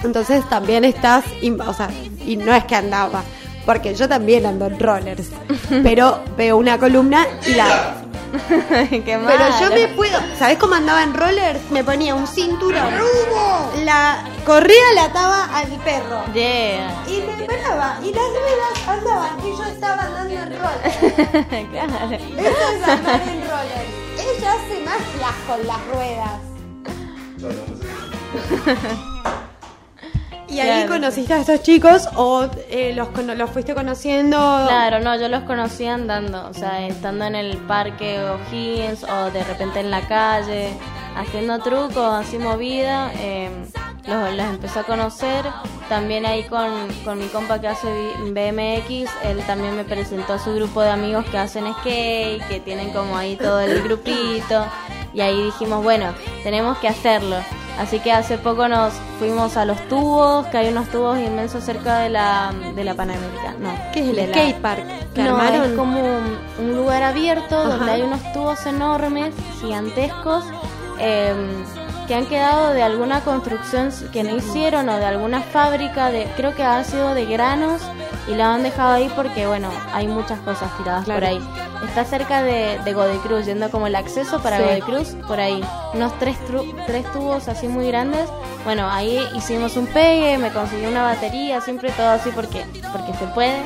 Entonces 0.03 0.47
también 0.49 0.83
estás, 0.83 1.25
o 1.65 1.73
sea, 1.73 1.89
y 2.25 2.37
no 2.37 2.53
es 2.53 2.63
que 2.65 2.75
andaba, 2.75 3.23
porque 3.67 3.93
yo 3.93 4.07
también 4.09 4.45
ando 4.45 4.65
en 4.65 4.79
rollers, 4.79 5.27
pero 5.83 6.21
veo 6.37 6.55
una 6.57 6.79
columna 6.79 7.27
y 7.45 7.53
la... 7.53 7.95
Qué 8.89 9.01
Pero 9.05 9.19
yo 9.59 9.69
malo. 9.69 9.75
me 9.75 9.87
puedo, 9.89 10.19
¿sabes 10.39 10.57
cómo 10.57 10.75
andaba 10.75 11.03
en 11.03 11.13
rollers? 11.13 11.59
Me 11.71 11.83
ponía 11.83 12.15
un 12.15 12.25
cinturón, 12.27 12.93
la 13.85 14.23
correa 14.45 14.93
la 14.95 15.03
ataba 15.05 15.45
al 15.57 15.67
perro 15.83 16.23
Yeah. 16.33 17.03
y 17.07 17.21
me 17.25 17.45
paraba 17.45 17.99
y 18.01 18.11
las 18.13 18.23
ruedas 18.23 18.87
andaban 18.87 19.39
y 19.45 19.49
yo 19.57 19.65
estaba 19.65 20.01
andando 20.03 20.33
en 20.33 20.49
rollers. 20.59 20.97
Claro. 21.71 22.15
Eso 22.15 22.67
es 22.73 22.87
andar 22.87 23.21
en 23.21 23.41
rollers. 23.41 23.91
Ella 24.37 24.53
hace 24.53 24.79
más 24.83 25.01
flash 25.15 25.41
con 25.47 25.67
las 25.67 25.81
ruedas. 25.87 26.39
¿Y 30.49 30.59
ahí 30.59 30.87
conociste 30.87 31.33
a 31.33 31.39
estos 31.41 31.61
chicos 31.61 32.07
o 32.15 32.47
eh, 32.69 32.93
los, 32.95 33.09
los 33.37 33.49
fuiste 33.49 33.75
conociendo? 33.75 34.37
Claro, 34.37 34.99
no, 34.99 35.15
yo 35.19 35.27
los 35.27 35.43
conocí 35.43 35.85
andando, 35.85 36.47
o 36.47 36.53
sea, 36.53 36.87
estando 36.87 37.25
en 37.25 37.35
el 37.35 37.57
parque 37.57 38.19
O'Higgins 38.21 39.03
o 39.03 39.31
de 39.31 39.43
repente 39.43 39.79
en 39.81 39.91
la 39.91 40.01
calle, 40.07 40.69
haciendo 41.15 41.59
trucos, 41.59 42.13
así 42.13 42.37
movida, 42.37 43.11
eh, 43.15 43.49
los, 44.07 44.33
los 44.35 44.45
empecé 44.47 44.79
a 44.79 44.83
conocer. 44.83 45.45
También 45.89 46.25
ahí 46.25 46.43
con, 46.43 46.87
con 47.03 47.19
mi 47.19 47.27
compa 47.27 47.59
que 47.59 47.67
hace 47.67 47.87
BMX, 48.23 49.09
él 49.25 49.43
también 49.45 49.75
me 49.75 49.83
presentó 49.83 50.33
a 50.33 50.39
su 50.39 50.53
grupo 50.53 50.81
de 50.81 50.89
amigos 50.89 51.25
que 51.29 51.37
hacen 51.37 51.65
skate, 51.79 52.45
que 52.47 52.59
tienen 52.59 52.91
como 52.91 53.17
ahí 53.17 53.35
todo 53.35 53.59
el 53.61 53.83
grupito. 53.83 54.65
Y 55.13 55.21
ahí 55.21 55.43
dijimos, 55.43 55.83
bueno, 55.83 56.13
tenemos 56.43 56.77
que 56.79 56.87
hacerlo. 56.87 57.37
Así 57.79 57.99
que 57.99 58.11
hace 58.11 58.37
poco 58.39 58.67
nos 58.67 58.91
fuimos 59.19 59.55
a 59.55 59.63
los 59.65 59.79
tubos, 59.87 60.47
que 60.47 60.57
hay 60.57 60.69
unos 60.69 60.87
tubos 60.89 61.19
inmensos 61.19 61.63
cerca 61.63 61.99
de 61.99 62.09
la, 62.09 62.51
de 62.75 62.83
la 62.83 62.95
Panamericana. 62.95 63.55
No, 63.59 63.69
¿Qué 63.93 63.99
es 64.01 64.09
el 64.09 64.15
de 64.15 64.27
la- 64.27 64.33
skate 64.33 64.55
park? 64.61 64.83
que 65.13 65.23
no, 65.23 65.37
armaron? 65.37 65.71
es 65.71 65.77
como 65.77 65.99
un, 65.99 66.37
un 66.59 66.75
lugar 66.75 67.03
abierto 67.03 67.55
Ajá. 67.59 67.69
donde 67.77 67.91
hay 67.91 68.01
unos 68.01 68.19
tubos 68.33 68.65
enormes, 68.65 69.33
gigantescos, 69.61 70.43
eh, 70.99 71.35
que 72.07 72.15
han 72.15 72.25
quedado 72.25 72.73
de 72.73 72.81
alguna 72.83 73.21
construcción 73.21 73.91
que 74.13 74.23
no 74.23 74.35
hicieron 74.35 74.87
o 74.89 74.97
de 74.97 75.05
alguna 75.05 75.41
fábrica, 75.41 76.09
de 76.09 76.25
creo 76.37 76.55
que 76.55 76.63
ha 76.63 76.83
sido 76.83 77.13
de 77.13 77.25
granos 77.25 77.81
y 78.27 78.35
la 78.35 78.53
han 78.53 78.63
dejado 78.63 78.93
ahí 78.93 79.11
porque, 79.15 79.45
bueno, 79.47 79.69
hay 79.93 80.07
muchas 80.07 80.39
cosas 80.39 80.69
tiradas 80.77 81.05
Claro. 81.05 81.19
por 81.19 81.29
ahí. 81.29 81.49
Está 81.85 82.05
cerca 82.05 82.41
de, 82.41 82.79
de 82.83 82.93
Godecruz, 82.93 83.45
yendo 83.45 83.69
como 83.69 83.87
el 83.87 83.95
acceso 83.95 84.41
para 84.41 84.57
Sí. 84.57 84.63
Godecruz, 84.63 85.15
por 85.27 85.39
ahí. 85.39 85.61
Unos 85.93 86.17
tres, 86.17 86.35
tru- 86.49 86.73
tres 86.87 87.05
tubos 87.13 87.47
así 87.47 87.67
muy 87.67 87.87
grandes. 87.87 88.27
Bueno, 88.65 88.89
ahí 88.89 89.19
hicimos 89.35 89.77
un 89.77 89.85
pegue, 89.87 90.37
me 90.39 90.49
conseguí 90.51 90.85
una 90.87 91.03
batería, 91.03 91.61
siempre 91.61 91.91
todo 91.91 92.09
así 92.09 92.31
porque, 92.33 92.65
porque 92.91 93.13
se 93.13 93.25
puede. 93.27 93.61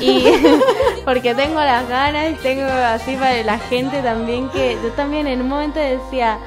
Y 0.00 0.24
porque 1.04 1.34
tengo 1.34 1.60
las 1.60 1.88
ganas 1.88 2.30
y 2.30 2.34
tengo 2.34 2.64
así 2.70 3.16
para 3.16 3.42
la 3.42 3.58
gente 3.58 4.00
también 4.02 4.48
que 4.50 4.78
yo 4.82 4.90
también 4.92 5.26
en 5.26 5.42
un 5.42 5.48
momento 5.48 5.80
decía, 5.80 6.38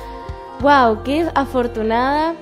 wow, 0.61 1.03
qué 1.03 1.27
afortunada 1.33 2.33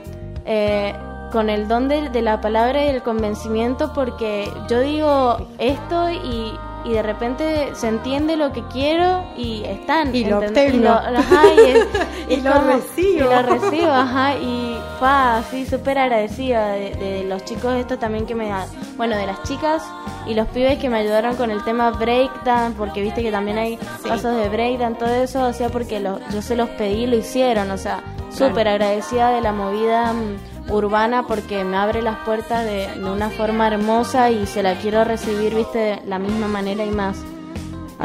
eh, 0.45 0.93
con 1.31 1.49
el 1.49 1.67
don 1.67 1.87
de, 1.87 2.09
de 2.09 2.21
la 2.21 2.41
palabra 2.41 2.83
y 2.85 2.89
el 2.89 3.01
convencimiento 3.03 3.93
porque 3.93 4.51
yo 4.69 4.79
digo 4.79 5.37
esto 5.59 6.09
y, 6.09 6.51
y 6.85 6.93
de 6.93 7.03
repente 7.03 7.69
se 7.75 7.87
entiende 7.87 8.35
lo 8.35 8.51
que 8.51 8.63
quiero 8.71 9.23
y 9.37 9.63
están. 9.65 10.15
Y 10.15 10.25
lo 10.25 10.39
obtengo. 10.39 10.83
lo, 10.85 10.91
ajá, 10.93 11.41
y 11.55 11.69
es- 11.71 11.87
Y 12.29 12.33
es 12.35 12.43
lo 12.43 12.51
como- 12.53 12.65
recibo. 12.67 13.17
Y 13.17 13.19
lo 13.19 13.41
recibo, 13.41 13.91
ajá, 13.91 14.35
y 14.35 14.77
fue 14.99 15.07
así 15.09 15.65
súper 15.65 15.97
agradecida 15.97 16.71
de, 16.73 16.91
de 16.95 17.23
los 17.25 17.43
chicos 17.45 17.73
esto 17.75 17.97
también 17.97 18.25
que 18.25 18.35
me... 18.35 18.51
Bueno, 18.97 19.15
de 19.15 19.25
las 19.25 19.41
chicas 19.43 19.83
y 20.27 20.33
los 20.35 20.47
pibes 20.49 20.77
que 20.77 20.89
me 20.89 20.97
ayudaron 20.99 21.35
con 21.37 21.49
el 21.51 21.63
tema 21.63 21.89
breakdance, 21.91 22.75
porque 22.77 23.01
viste 23.01 23.23
que 23.23 23.31
también 23.31 23.57
hay 23.57 23.77
pasos 24.07 24.35
de 24.35 24.47
breakdance, 24.49 24.99
todo 24.99 25.09
eso, 25.13 25.43
o 25.47 25.53
sea, 25.53 25.69
porque 25.69 25.99
lo- 25.99 26.19
yo 26.31 26.41
se 26.41 26.55
los 26.55 26.69
pedí 26.69 27.03
y 27.03 27.07
lo 27.07 27.15
hicieron, 27.17 27.71
o 27.71 27.77
sea, 27.77 28.03
súper 28.31 28.67
agradecida 28.67 29.31
de 29.31 29.41
la 29.41 29.51
movida 29.53 30.13
mm, 30.13 30.71
urbana 30.71 31.23
porque 31.27 31.63
me 31.63 31.77
abre 31.77 32.01
las 32.01 32.17
puertas 32.19 32.63
de, 32.65 32.87
de 32.95 33.09
una 33.09 33.29
forma 33.29 33.67
hermosa 33.67 34.29
y 34.31 34.45
se 34.45 34.61
la 34.63 34.75
quiero 34.75 35.03
recibir, 35.03 35.55
viste, 35.55 35.77
de 35.79 36.01
la 36.05 36.19
misma 36.19 36.47
manera 36.47 36.85
y 36.85 36.91
más. 36.91 37.17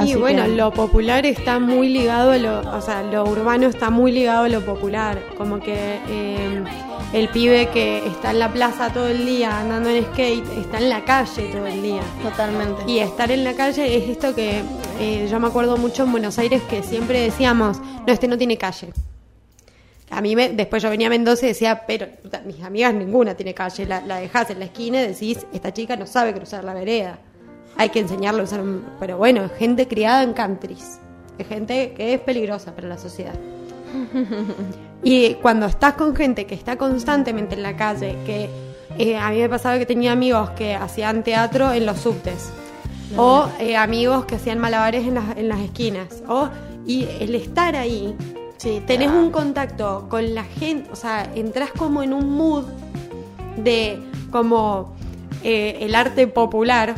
Y 0.05 0.17
bueno, 0.17 0.43
que- 0.43 0.49
lo 0.57 0.73
popular 0.73 1.25
está 1.25 1.61
muy 1.61 1.89
ligado 1.89 2.33
a 2.33 2.37
lo, 2.39 2.61
o 2.77 2.81
sea, 2.81 3.03
lo 3.05 3.23
urbano 3.25 3.69
está 3.69 3.91
muy 3.91 4.11
ligado 4.11 4.45
a 4.45 4.49
lo 4.49 4.61
popular, 4.65 5.23
como 5.39 5.61
que 5.61 6.01
eh, 6.09 6.65
el 7.13 7.29
pibe 7.29 7.69
que 7.69 8.05
está 8.05 8.33
en 8.33 8.41
la 8.41 8.49
plaza 8.53 8.93
todo 8.93 9.07
el 9.07 9.25
día 9.25 9.57
andando 9.61 9.91
en 9.91 10.05
skate, 10.07 10.45
está 10.59 10.79
en 10.79 10.89
la 10.91 11.05
calle 11.05 11.45
todo 11.53 11.67
el 11.69 11.81
día. 11.81 12.01
Totalmente. 12.25 12.83
Y 12.91 12.99
estar 12.99 13.31
en 13.31 13.45
la 13.45 13.55
calle 13.55 13.97
es 13.97 14.09
esto 14.09 14.35
que 14.35 14.63
eh, 14.99 15.29
yo 15.31 15.39
me 15.39 15.47
acuerdo 15.47 15.77
mucho 15.77 16.03
en 16.03 16.11
Buenos 16.11 16.39
Aires 16.41 16.61
que 16.69 16.83
siempre 16.83 17.21
decíamos, 17.21 17.79
no, 18.05 18.13
este 18.13 18.27
no 18.27 18.37
tiene 18.37 18.57
calle. 18.59 18.89
A 20.15 20.21
mí 20.21 20.37
me, 20.37 20.51
después 20.51 20.83
yo 20.83 20.91
venía 20.91 21.09
a 21.09 21.11
Mendoza 21.11 21.47
y 21.47 21.49
decía, 21.49 21.83
pero 21.87 22.09
puta, 22.23 22.41
mis 22.45 22.63
amigas 22.63 22.95
ninguna 22.95 23.35
tiene 23.35 23.53
calle, 23.53 23.85
la, 23.87 24.01
la 24.01 24.19
dejás 24.19 24.51
en 24.51 24.61
la 24.61 24.67
esquina 24.67 25.03
y 25.03 25.09
decís, 25.09 25.47
esta 25.53 25.73
chica 25.73 25.97
no 25.97 26.07
sabe 26.07 26.33
cruzar 26.33 26.65
la 26.65 26.75
vereda. 26.75 27.19
Hay 27.77 27.89
que 27.89 27.99
enseñarle 27.99 28.41
a 28.41 28.45
usar 28.45 28.61
un... 28.61 28.85
Pero 29.01 29.19
bueno, 29.19 29.45
es 29.45 29.53
gente 29.53 29.89
criada 29.89 30.23
en 30.23 30.33
countries, 30.33 31.01
es 31.39 31.47
gente 31.49 31.93
que 31.97 32.15
es 32.15 32.21
peligrosa 32.21 32.75
para 32.75 32.89
la 32.89 32.99
sociedad. 32.99 33.35
Y 35.07 35.35
cuando 35.35 35.67
estás 35.67 35.95
con 35.95 36.17
gente 36.17 36.47
que 36.47 36.55
está 36.55 36.77
constantemente 36.77 37.55
en 37.55 37.63
la 37.63 37.77
calle, 37.77 38.17
que 38.25 38.49
eh, 38.99 39.17
a 39.19 39.31
mí 39.31 39.39
me 39.39 39.51
pasaba 39.51 39.79
que 39.79 39.85
tenía 39.85 40.13
amigos 40.13 40.51
que 40.51 40.75
hacían 40.75 41.23
teatro 41.23 41.73
en 41.73 41.85
los 41.85 41.99
subtes, 41.99 42.51
o 43.15 43.47
eh, 43.61 43.77
amigos 43.77 44.25
que 44.25 44.37
hacían 44.37 44.59
malabares 44.59 45.07
en 45.07 45.15
las, 45.15 45.37
en 45.37 45.49
las 45.51 45.61
esquinas, 45.61 46.23
o, 46.27 46.49
y 46.87 47.07
el 47.21 47.35
estar 47.35 47.77
ahí, 47.77 48.17
tenés 48.87 49.11
un 49.11 49.31
contacto 49.31 50.07
con 50.09 50.35
la 50.35 50.45
gente, 50.45 50.91
o 50.91 50.97
sea, 50.97 51.31
entras 51.35 51.71
como 51.73 52.03
en 52.03 52.13
un 52.13 52.31
mood 52.31 52.65
de 53.57 54.01
como 54.31 54.95
eh, 55.43 55.79
el 55.81 55.95
arte 55.95 56.27
popular, 56.27 56.95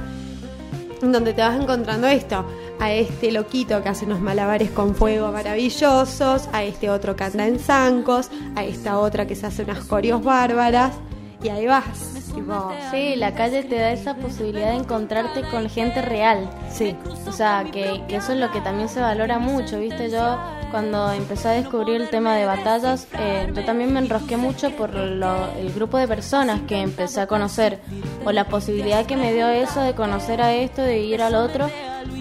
donde 1.00 1.32
te 1.32 1.42
vas 1.42 1.60
encontrando 1.60 2.06
esto, 2.06 2.44
a 2.78 2.92
este 2.92 3.32
loquito 3.32 3.82
que 3.82 3.88
hace 3.88 4.04
unos 4.04 4.20
malabares 4.20 4.70
con 4.70 4.94
fuego 4.94 5.32
maravillosos, 5.32 6.48
a 6.52 6.62
este 6.62 6.90
otro 6.90 7.16
que 7.16 7.24
anda 7.24 7.46
en 7.46 7.58
zancos, 7.58 8.30
a 8.54 8.64
esta 8.64 8.98
otra 8.98 9.26
que 9.26 9.34
se 9.34 9.46
hace 9.46 9.62
unas 9.62 9.84
corios 9.84 10.22
bárbaras, 10.22 10.94
y 11.42 11.48
ahí 11.48 11.66
vas. 11.66 12.25
Tipo, 12.36 12.72
Sí, 12.92 13.16
la 13.16 13.34
calle 13.34 13.64
te 13.64 13.76
da 13.78 13.90
esa 13.90 14.14
posibilidad 14.14 14.68
de 14.70 14.76
encontrarte 14.76 15.42
con 15.50 15.68
gente 15.68 16.00
real. 16.02 16.48
Sí. 16.70 16.94
O 17.26 17.32
sea, 17.32 17.64
que, 17.72 18.02
que 18.08 18.16
eso 18.16 18.32
es 18.32 18.38
lo 18.38 18.50
que 18.52 18.60
también 18.60 18.88
se 18.88 19.00
valora 19.00 19.38
mucho, 19.40 19.78
¿viste? 19.80 20.10
Yo 20.10 20.38
cuando 20.70 21.12
empecé 21.12 21.48
a 21.48 21.52
descubrir 21.52 22.00
el 22.00 22.08
tema 22.10 22.34
de 22.36 22.44
batallas, 22.46 23.08
eh, 23.18 23.50
yo 23.54 23.64
también 23.64 23.92
me 23.92 24.00
enrosqué 24.00 24.36
mucho 24.36 24.70
por 24.70 24.90
lo- 24.94 25.50
el 25.58 25.72
grupo 25.72 25.96
de 25.98 26.06
personas 26.06 26.60
que 26.68 26.80
empecé 26.80 27.20
a 27.20 27.26
conocer, 27.26 27.80
o 28.24 28.30
la 28.32 28.44
posibilidad 28.44 29.06
que 29.06 29.16
me 29.16 29.32
dio 29.32 29.48
eso 29.48 29.80
de 29.80 29.94
conocer 29.94 30.40
a 30.42 30.52
esto, 30.54 30.82
de 30.82 30.98
ir 31.00 31.22
al 31.22 31.34
otro. 31.34 31.68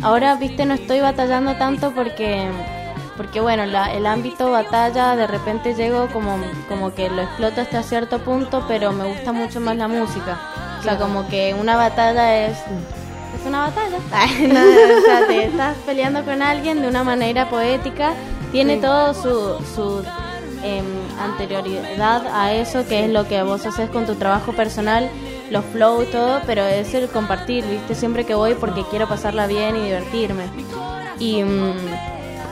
Ahora, 0.02 0.36
¿viste? 0.36 0.66
No 0.66 0.74
estoy 0.74 1.00
batallando 1.02 1.56
tanto 1.56 1.92
porque... 1.92 2.48
Porque 3.18 3.40
bueno, 3.40 3.66
la- 3.66 3.94
el 3.94 4.06
ámbito 4.06 4.52
batalla 4.52 5.16
de 5.16 5.26
repente 5.28 5.74
llego 5.74 6.08
como, 6.08 6.38
como 6.68 6.94
que 6.94 7.10
lo 7.10 7.22
exploto 7.22 7.62
hasta 7.62 7.82
cierto 7.84 8.20
punto, 8.20 8.66
pero 8.68 8.92
me 8.92 9.06
gusta 9.08 9.32
mucho 9.32 9.60
más 9.62 9.78
la 9.78 9.88
música. 9.88 10.38
O 10.80 10.84
sea, 10.84 10.98
como 10.98 11.28
que 11.28 11.56
una 11.60 11.76
batalla 11.78 12.46
es 12.48 12.58
es 13.40 13.46
una 13.46 13.68
batalla. 13.68 13.98
No, 14.48 14.60
o 14.60 15.02
sea, 15.06 15.28
te 15.28 15.46
estás 15.46 15.76
peleando 15.86 16.24
con 16.24 16.42
alguien 16.42 16.82
de 16.82 16.88
una 16.88 17.04
manera 17.04 17.50
poética. 17.50 18.14
Tiene 18.52 18.76
Sí. 18.76 18.82
todo 18.82 19.14
su, 19.14 19.66
su 19.76 20.04
em, 20.64 20.86
anterioridad 21.22 22.26
a 22.34 22.54
eso, 22.54 22.88
que 22.88 23.06
es 23.06 23.10
lo 23.12 23.28
que 23.28 23.42
vos 23.44 23.66
haces 23.66 23.90
con 23.90 24.06
tu 24.06 24.16
trabajo 24.16 24.54
personal, 24.54 25.10
los 25.50 25.64
flow, 25.66 26.06
todo, 26.06 26.42
pero 26.46 26.64
es 26.64 26.94
el 26.94 27.08
compartir, 27.10 27.66
¿viste? 27.66 27.94
Siempre 27.96 28.26
que 28.26 28.34
voy 28.36 28.54
porque 28.56 28.84
quiero 28.90 29.08
pasarla 29.08 29.48
bien 29.48 29.76
y 29.76 29.82
divertirme. 29.82 30.46
Y, 31.20 31.44
mm, 31.44 31.76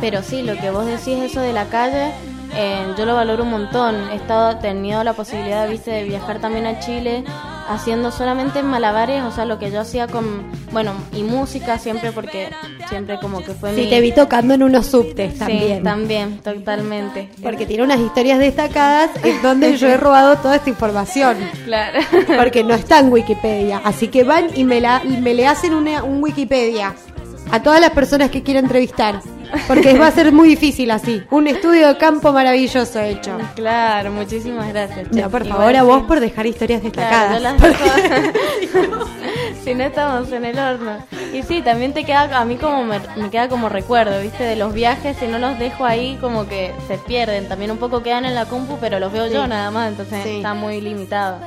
pero 0.04 0.22
sí, 0.22 0.42
lo 0.42 0.58
que 0.58 0.70
vos 0.70 0.86
decís, 0.86 1.18
eso 1.24 1.40
de 1.40 1.54
la 1.54 1.64
calle, 1.68 2.12
eh, 2.54 2.94
yo 2.98 3.06
lo 3.06 3.16
valoro 3.16 3.44
un 3.44 3.52
montón. 3.52 3.96
He 4.12 4.16
estado, 4.16 4.58
tenido 4.58 5.02
la 5.02 5.14
posibilidad, 5.14 5.66
viste, 5.70 5.92
de 5.92 6.04
viajar 6.04 6.40
también 6.40 6.66
a 6.66 6.78
Chile 6.82 7.24
haciendo 7.70 8.12
solamente 8.12 8.62
malabares, 8.64 9.24
o 9.24 9.32
sea, 9.32 9.46
lo 9.46 9.60
que 9.60 9.72
yo 9.72 9.80
hacía 9.80 10.08
con, 10.08 10.44
bueno, 10.74 10.92
y 11.14 11.24
música 11.24 11.80
siempre 11.80 12.12
porque 12.12 12.50
siempre 12.90 13.18
como 13.22 13.40
que 13.46 13.54
fue 13.54 13.74
Sí, 13.74 13.84
mi... 13.84 13.90
te 13.90 14.02
vi 14.02 14.12
tocando 14.12 14.54
en 14.56 14.64
unos 14.64 14.88
subtes 14.88 15.32
Sí, 15.32 15.40
también. 15.40 15.84
también, 15.84 16.38
totalmente. 16.40 17.30
Porque 17.42 17.66
tiene 17.66 17.84
unas 17.84 18.02
historias 18.02 18.40
destacadas 18.40 19.10
en 19.24 19.42
donde 19.42 19.78
yo 19.78 19.88
he 19.88 19.96
robado 19.96 20.36
toda 20.36 20.58
esta 20.58 20.70
información. 20.70 21.38
Claro. 21.64 22.00
Porque 22.38 22.66
no 22.66 22.74
está 22.74 23.00
en 23.00 23.10
Wikipedia. 23.10 23.80
Así 23.86 24.10
que 24.10 24.26
van 24.26 24.48
y 24.54 24.66
me, 24.66 24.82
la, 24.82 25.02
me 25.06 25.34
le 25.34 25.48
hacen 25.48 25.74
una, 25.74 26.04
un 26.04 26.22
Wikipedia 26.22 26.94
a 27.52 27.64
todas 27.64 27.80
las 27.80 27.92
personas 27.92 28.30
que 28.32 28.44
quiera 28.44 28.60
entrevistar. 28.60 29.22
Porque 29.68 29.98
va 29.98 30.08
a 30.08 30.12
ser 30.12 30.32
muy 30.32 30.48
difícil 30.50 30.90
así. 30.92 31.24
Un 31.32 31.48
estudio 31.48 31.88
de 31.88 31.98
campo 31.98 32.32
maravilloso 32.34 33.00
hecho. 33.02 33.38
Claro, 33.56 34.12
muchísimas 34.12 34.68
gracias. 34.70 35.10
che. 35.12 35.22
No, 35.22 35.30
por 35.30 35.46
Igual 35.46 35.60
favor, 35.60 35.76
a 35.76 35.80
sí. 35.82 35.86
vos 35.86 36.04
por 36.04 36.20
dejar 36.20 36.46
historias 36.46 36.82
Claro, 36.82 37.36
destacadas. 37.38 37.42
las 37.42 37.58
dejo- 37.62 39.04
si 39.64 39.74
no 39.76 39.84
estamos 39.84 40.32
en 40.32 40.46
el 40.46 40.60
horno. 40.60 40.98
Y 41.34 41.44
sí, 41.44 41.62
también 41.62 41.94
te 41.94 42.04
queda, 42.04 42.24
a 42.40 42.46
mí 42.46 42.56
como 42.58 42.84
me, 42.84 43.00
me 43.16 43.30
queda 43.30 43.48
como 43.50 43.70
recuerdo, 43.70 44.20
¿viste? 44.22 44.44
De 44.44 44.56
los 44.56 44.74
viajes, 44.74 45.18
si 45.18 45.28
no 45.28 45.40
los 45.40 45.58
dejo 45.60 45.86
ahí, 45.86 46.18
como 46.20 46.48
que 46.48 46.72
se 46.88 46.98
pierden. 46.98 47.48
También 47.48 47.72
un 47.72 47.78
poco 47.78 48.04
quedan 48.04 48.26
en 48.26 48.36
la 48.36 48.46
compu, 48.46 48.78
pero 48.80 49.00
los 49.00 49.12
veo 49.12 49.28
Sí. 49.28 49.34
yo 49.34 49.48
nada 49.48 49.72
más, 49.72 49.90
entonces 49.90 50.24
Sí. 50.24 50.38
está 50.38 50.54
muy 50.54 50.82
limitado. 50.82 51.38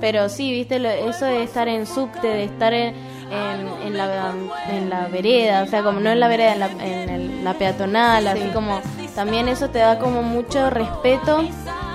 Pero 0.00 0.28
sí, 0.28 0.50
¿viste? 0.52 0.78
Lo- 0.78 0.88
eso 0.90 1.24
de 1.24 1.42
estar 1.42 1.68
en 1.68 1.86
subte, 1.86 2.26
de 2.26 2.44
estar 2.44 2.72
en, 2.74 2.94
en, 3.34 3.86
en 3.88 3.96
la, 3.96 4.32
en 4.70 4.90
la 4.90 5.08
vereda, 5.08 5.62
o 5.62 5.66
sea, 5.66 5.82
como 5.82 6.00
no 6.00 6.10
en 6.10 6.20
la 6.20 6.28
vereda, 6.28 6.52
en 6.54 6.60
la, 6.60 6.66
en 6.66 7.08
el- 7.10 7.44
la 7.44 7.54
peatonal, 7.54 8.26
así 8.26 8.48
como 8.54 8.80
también 9.14 9.48
eso 9.48 9.68
te 9.68 9.78
da 9.80 9.98
como 9.98 10.22
mucho 10.22 10.70
respeto 10.70 11.44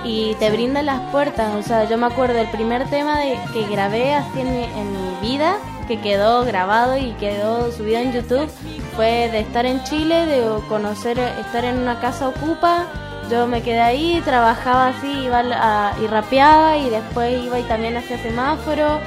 y 0.04 0.34
te 0.38 0.50
brinda 0.50 0.82
las 0.82 1.00
puertas. 1.10 1.54
O 1.56 1.62
sea, 1.62 1.84
yo 1.88 1.98
me 1.98 2.06
acuerdo 2.06 2.34
del 2.34 2.48
primer 2.48 2.88
tema 2.88 3.18
de, 3.18 3.36
que 3.52 3.66
grabé 3.66 4.14
así 4.14 4.40
en 4.40 4.52
mi, 4.52 4.62
en 4.64 4.92
mi 4.92 5.28
vida, 5.28 5.56
que 5.88 6.00
quedó 6.00 6.44
grabado 6.44 6.96
y 6.96 7.10
quedó 7.14 7.72
subido 7.72 7.98
en 7.98 8.12
YouTube, 8.12 8.48
fue 8.94 9.28
de 9.32 9.40
estar 9.40 9.66
en 9.66 9.82
Chile, 9.82 10.24
de 10.26 10.42
conocer, 10.68 11.18
estar 11.18 11.64
en 11.64 11.78
una 11.78 11.98
casa 12.00 12.28
ocupa. 12.28 12.84
Yo 13.30 13.46
me 13.46 13.60
quedé 13.62 13.80
ahí, 13.80 14.20
trabajaba 14.24 14.88
así, 14.88 15.08
iba 15.24 15.38
a- 15.40 15.92
y 16.02 16.06
rapeaba 16.06 16.76
y 16.76 16.90
después 16.90 17.44
iba 17.44 17.58
y 17.58 17.62
también 17.64 17.96
hacía 17.96 18.18
semáforo. 18.22 18.98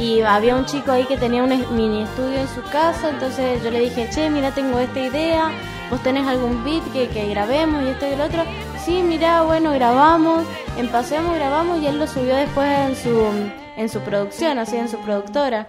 Y 0.00 0.22
había 0.22 0.56
un 0.56 0.64
chico 0.64 0.92
ahí 0.92 1.04
que 1.04 1.18
tenía 1.18 1.42
un 1.42 1.50
mini 1.76 2.04
estudio 2.04 2.38
en 2.38 2.48
su 2.48 2.62
casa, 2.72 3.10
entonces 3.10 3.62
yo 3.62 3.70
le 3.70 3.80
dije, 3.80 4.08
che, 4.10 4.30
mira, 4.30 4.50
tengo 4.50 4.78
esta 4.78 4.98
idea, 4.98 5.50
vos 5.90 6.02
tenés 6.02 6.26
algún 6.26 6.64
beat 6.64 6.82
que, 6.94 7.08
que 7.08 7.28
grabemos 7.28 7.82
y 7.82 7.88
esto 7.88 8.06
y 8.06 8.12
el 8.14 8.20
otro. 8.22 8.42
Sí, 8.82 9.02
mirá, 9.02 9.42
bueno, 9.42 9.72
grabamos, 9.72 10.44
en 10.78 10.88
Paseamos 10.88 11.34
grabamos 11.34 11.82
y 11.82 11.86
él 11.86 11.98
lo 11.98 12.06
subió 12.06 12.34
después 12.34 12.66
en 12.66 12.96
su, 12.96 13.26
en 13.76 13.88
su 13.90 14.00
producción, 14.00 14.58
así 14.58 14.78
en 14.78 14.88
su 14.88 14.96
productora. 15.00 15.66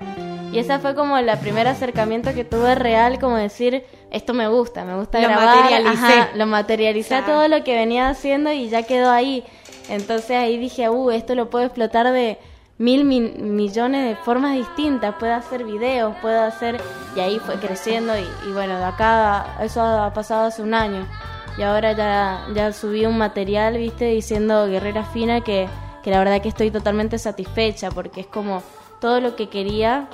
Y 0.54 0.60
esa 0.60 0.80
fue 0.80 0.96
como 0.96 1.18
el 1.18 1.30
primer 1.40 1.68
acercamiento 1.68 2.34
que 2.34 2.46
tuve 2.46 2.76
real, 2.76 3.20
como 3.20 3.36
decir, 3.36 3.84
esto 4.12 4.34
me 4.34 4.48
gusta, 4.48 4.86
me 4.86 4.96
gusta 4.96 5.20
Lo 5.20 5.28
grabar. 5.28 5.58
materialicé. 5.58 6.06
Ajá, 6.06 6.30
lo 6.36 6.46
materialicé 6.46 7.22
todo 7.24 7.50
lo 7.50 7.66
que 7.66 7.76
venía 7.76 8.08
haciendo 8.08 8.54
y 8.54 8.70
ya 8.70 8.84
quedó 8.84 9.12
ahí. 9.12 9.44
Entonces 9.90 10.38
ahí 10.38 10.58
dije, 10.58 10.90
uh, 10.90 11.12
esto 11.12 11.36
lo 11.36 11.50
puedo 11.50 11.66
explotar 11.66 12.12
de 12.14 12.38
mil 12.82 13.06
mi- 13.06 13.22
millones 13.38 14.10
de 14.10 14.16
formas 14.24 14.56
distintas. 14.56 15.16
Puedo 15.16 15.34
hacer 15.34 15.64
videos, 15.64 16.16
puedo 16.22 16.42
hacer... 16.42 16.82
Y 17.16 17.20
ahí 17.20 17.40
fue 17.40 17.56
creciendo 17.56 18.18
y, 18.18 18.26
y 18.48 18.54
bueno, 18.54 18.78
de 18.78 18.86
acá 18.86 19.58
eso 19.62 19.82
ha 19.82 20.14
pasado 20.14 20.48
hace 20.48 20.62
un 20.62 20.74
año. 20.74 21.06
Y 21.58 21.62
ahora 21.62 21.92
ya, 21.92 22.46
ya 22.56 22.72
subí 22.72 23.06
un 23.06 23.18
material, 23.18 23.76
viste, 23.76 24.06
diciendo 24.06 24.66
Guerrera 24.68 25.04
Fina 25.04 25.42
que, 25.42 25.68
que 26.04 26.10
la 26.10 26.20
verdad 26.20 26.42
que 26.42 26.48
estoy 26.48 26.72
totalmente 26.72 27.20
satisfecha 27.20 27.92
porque 27.92 28.22
es 28.22 28.28
como 28.28 28.64
todo 29.02 29.20
lo 29.20 29.36
que 29.36 29.50
quería 29.50 30.08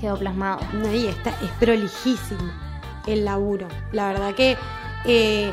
quedó 0.00 0.18
plasmado. 0.18 0.58
No, 0.72 0.92
y 0.92 1.06
está, 1.06 1.30
es 1.30 1.50
prolijísimo 1.60 2.52
el 3.06 3.24
laburo. 3.24 3.68
La 3.92 4.08
verdad 4.08 4.34
que 4.34 4.56
eh, 5.04 5.52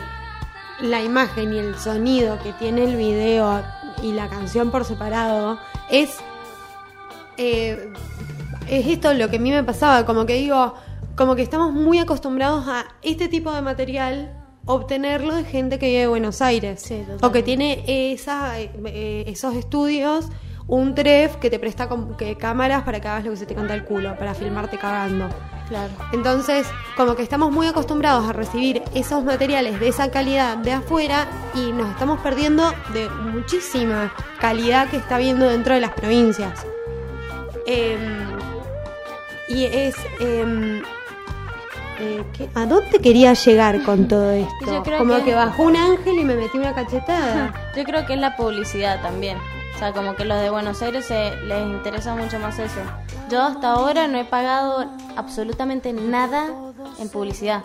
la 0.82 1.03
imagen 1.03 1.53
y 1.53 1.60
el 1.60 1.78
sonido 1.78 2.40
que 2.41 2.52
tiene 2.53 2.86
el 2.86 2.95
video 2.95 3.61
y 4.02 4.11
la 4.11 4.28
canción 4.28 4.72
por 4.72 4.86
separado 4.86 5.60
es. 5.91 6.18
Eh, 7.38 7.91
es 8.69 8.88
esto 8.88 9.14
lo 9.14 9.30
que 9.30 9.38
a 9.38 9.39
mí 9.39 9.51
me 9.51 9.64
pasaba, 9.64 10.05
como 10.05 10.26
que 10.26 10.35
digo, 10.35 10.73
como 11.15 11.35
que 11.35 11.41
estamos 11.41 11.73
muy 11.73 11.99
acostumbrados 11.99 12.68
a 12.68 12.85
este 13.01 13.27
tipo 13.27 13.51
de 13.53 13.61
material 13.61 14.39
obtenerlo 14.65 15.35
de 15.35 15.43
gente 15.43 15.77
que 15.77 15.88
vive 15.88 16.03
en 16.03 16.10
Buenos 16.10 16.41
Aires 16.41 16.89
o 17.22 17.31
que 17.31 17.43
tiene 17.43 17.84
esa, 18.14 18.60
eh, 18.60 18.72
eh, 18.85 19.26
esos 19.27 19.55
estudios 19.55 20.30
un 20.68 20.95
tref 20.95 21.35
que 21.38 21.49
te 21.49 21.60
presta 21.60 21.89
que 22.18 22.38
cámaras 22.38 22.84
para 22.84 23.01
que 23.01 23.07
hagas 23.07 23.26
lo 23.26 23.31
que 23.31 23.38
se 23.38 23.45
te 23.45 23.55
canta 23.55 23.73
el 23.73 23.84
culo, 23.84 24.18
para 24.18 24.34
filmarte 24.34 24.77
cagando. 24.77 25.27
Claro. 25.68 25.93
Entonces, 26.11 26.68
como 26.95 27.15
que 27.15 27.23
estamos 27.23 27.51
muy 27.51 27.68
acostumbrados 27.68 28.30
a 28.30 28.34
recibir 28.34 28.81
esos 28.93 29.23
materiales 29.23 29.80
de 29.80 29.89
esa 29.89 30.10
calidad 30.11 30.57
de 30.57 30.73
afuera 30.73 31.27
y 31.55 31.72
nos 31.72 31.89
estamos 31.89 32.19
perdiendo 32.22 32.72
de 32.93 33.10
muchísima 33.10 34.14
calidad 34.39 34.89
que 34.89 34.97
está 34.97 35.15
habiendo 35.15 35.47
dentro 35.47 35.73
de 35.73 35.81
las 35.81 35.91
provincias. 35.91 36.65
Em, 37.65 38.38
y 39.48 39.65
es... 39.65 39.95
em, 40.19 40.81
eh, 41.99 42.23
¿qué- 42.35 42.49
¿A 42.56 42.65
dónde 42.65 42.99
quería 42.99 43.34
llegar 43.34 43.84
con 43.84 44.07
todo 44.07 44.31
esto? 44.31 44.65
Yo 44.65 44.84
creo 44.84 44.99
Como 44.99 45.15
que- 45.18 45.23
que... 45.26 45.35
bajó 45.35 45.64
un 45.64 45.76
ángel 45.76 46.19
y 46.19 46.23
me 46.23 46.35
metí 46.35 46.57
una 46.57 46.73
cachetada. 46.73 47.53
Yo 47.76 47.84
creo 47.84 48.06
que 48.06 48.14
es 48.14 48.19
la 48.19 48.35
publicidad 48.35 49.02
también. 49.02 49.38
O 49.76 49.80
sea, 49.80 49.91
como 49.91 50.15
que 50.15 50.23
los 50.26 50.40
de 50.40 50.49
Buenos 50.49 50.81
Aires 50.81 51.06
se- 51.06 51.35
les 51.41 51.65
interesa 51.68 52.15
mucho 52.15 52.40
más 52.40 52.57
eso. 52.60 52.80
Yo 53.30 53.41
hasta 53.41 53.72
ahora 53.72 54.07
no 54.07 54.18
he 54.18 54.26
pagado 54.26 54.85
absolutamente 55.15 55.94
nada 55.94 56.48
en 56.99 57.10
publicidad. 57.10 57.64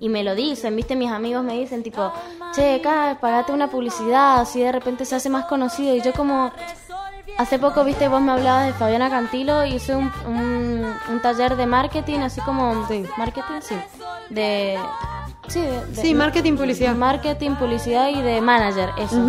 Y 0.00 0.08
me 0.10 0.22
lo 0.24 0.34
dicen, 0.34 0.76
viste, 0.76 0.94
mis 0.96 1.10
amigos 1.10 1.42
me 1.44 1.54
dicen 1.54 1.82
tipo, 1.82 2.12
che, 2.54 2.74
acá 2.74 3.16
pagate 3.20 3.52
una 3.52 3.68
publicidad, 3.70 4.40
así 4.40 4.60
de 4.60 4.70
repente 4.72 5.04
se 5.06 5.14
hace 5.14 5.30
más 5.30 5.46
conocido. 5.46 5.94
Y 5.94 6.02
yo 6.02 6.12
como, 6.12 6.52
hace 7.38 7.58
poco, 7.58 7.84
viste, 7.84 8.08
vos 8.08 8.20
me 8.20 8.32
hablabas 8.32 8.66
de 8.66 8.72
Fabiana 8.72 9.10
Cantilo 9.10 9.64
y 9.64 9.74
hice 9.74 9.94
un, 9.94 10.10
un, 10.26 10.86
un 11.10 11.22
taller 11.22 11.56
de 11.56 11.66
marketing, 11.66 12.20
así 12.20 12.40
como, 12.40 12.86
marketing, 13.16 13.60
sí, 13.60 13.74
de... 14.30 14.78
Sí, 15.48 15.60
de- 15.60 15.86
de- 15.86 16.02
Sí, 16.02 16.12
marketing, 16.14 16.56
publicidad. 16.56 16.96
Marketing, 16.96 17.52
publicidad 17.52 18.08
y 18.08 18.20
de 18.20 18.40
manager, 18.40 18.90
eso. 18.98 19.20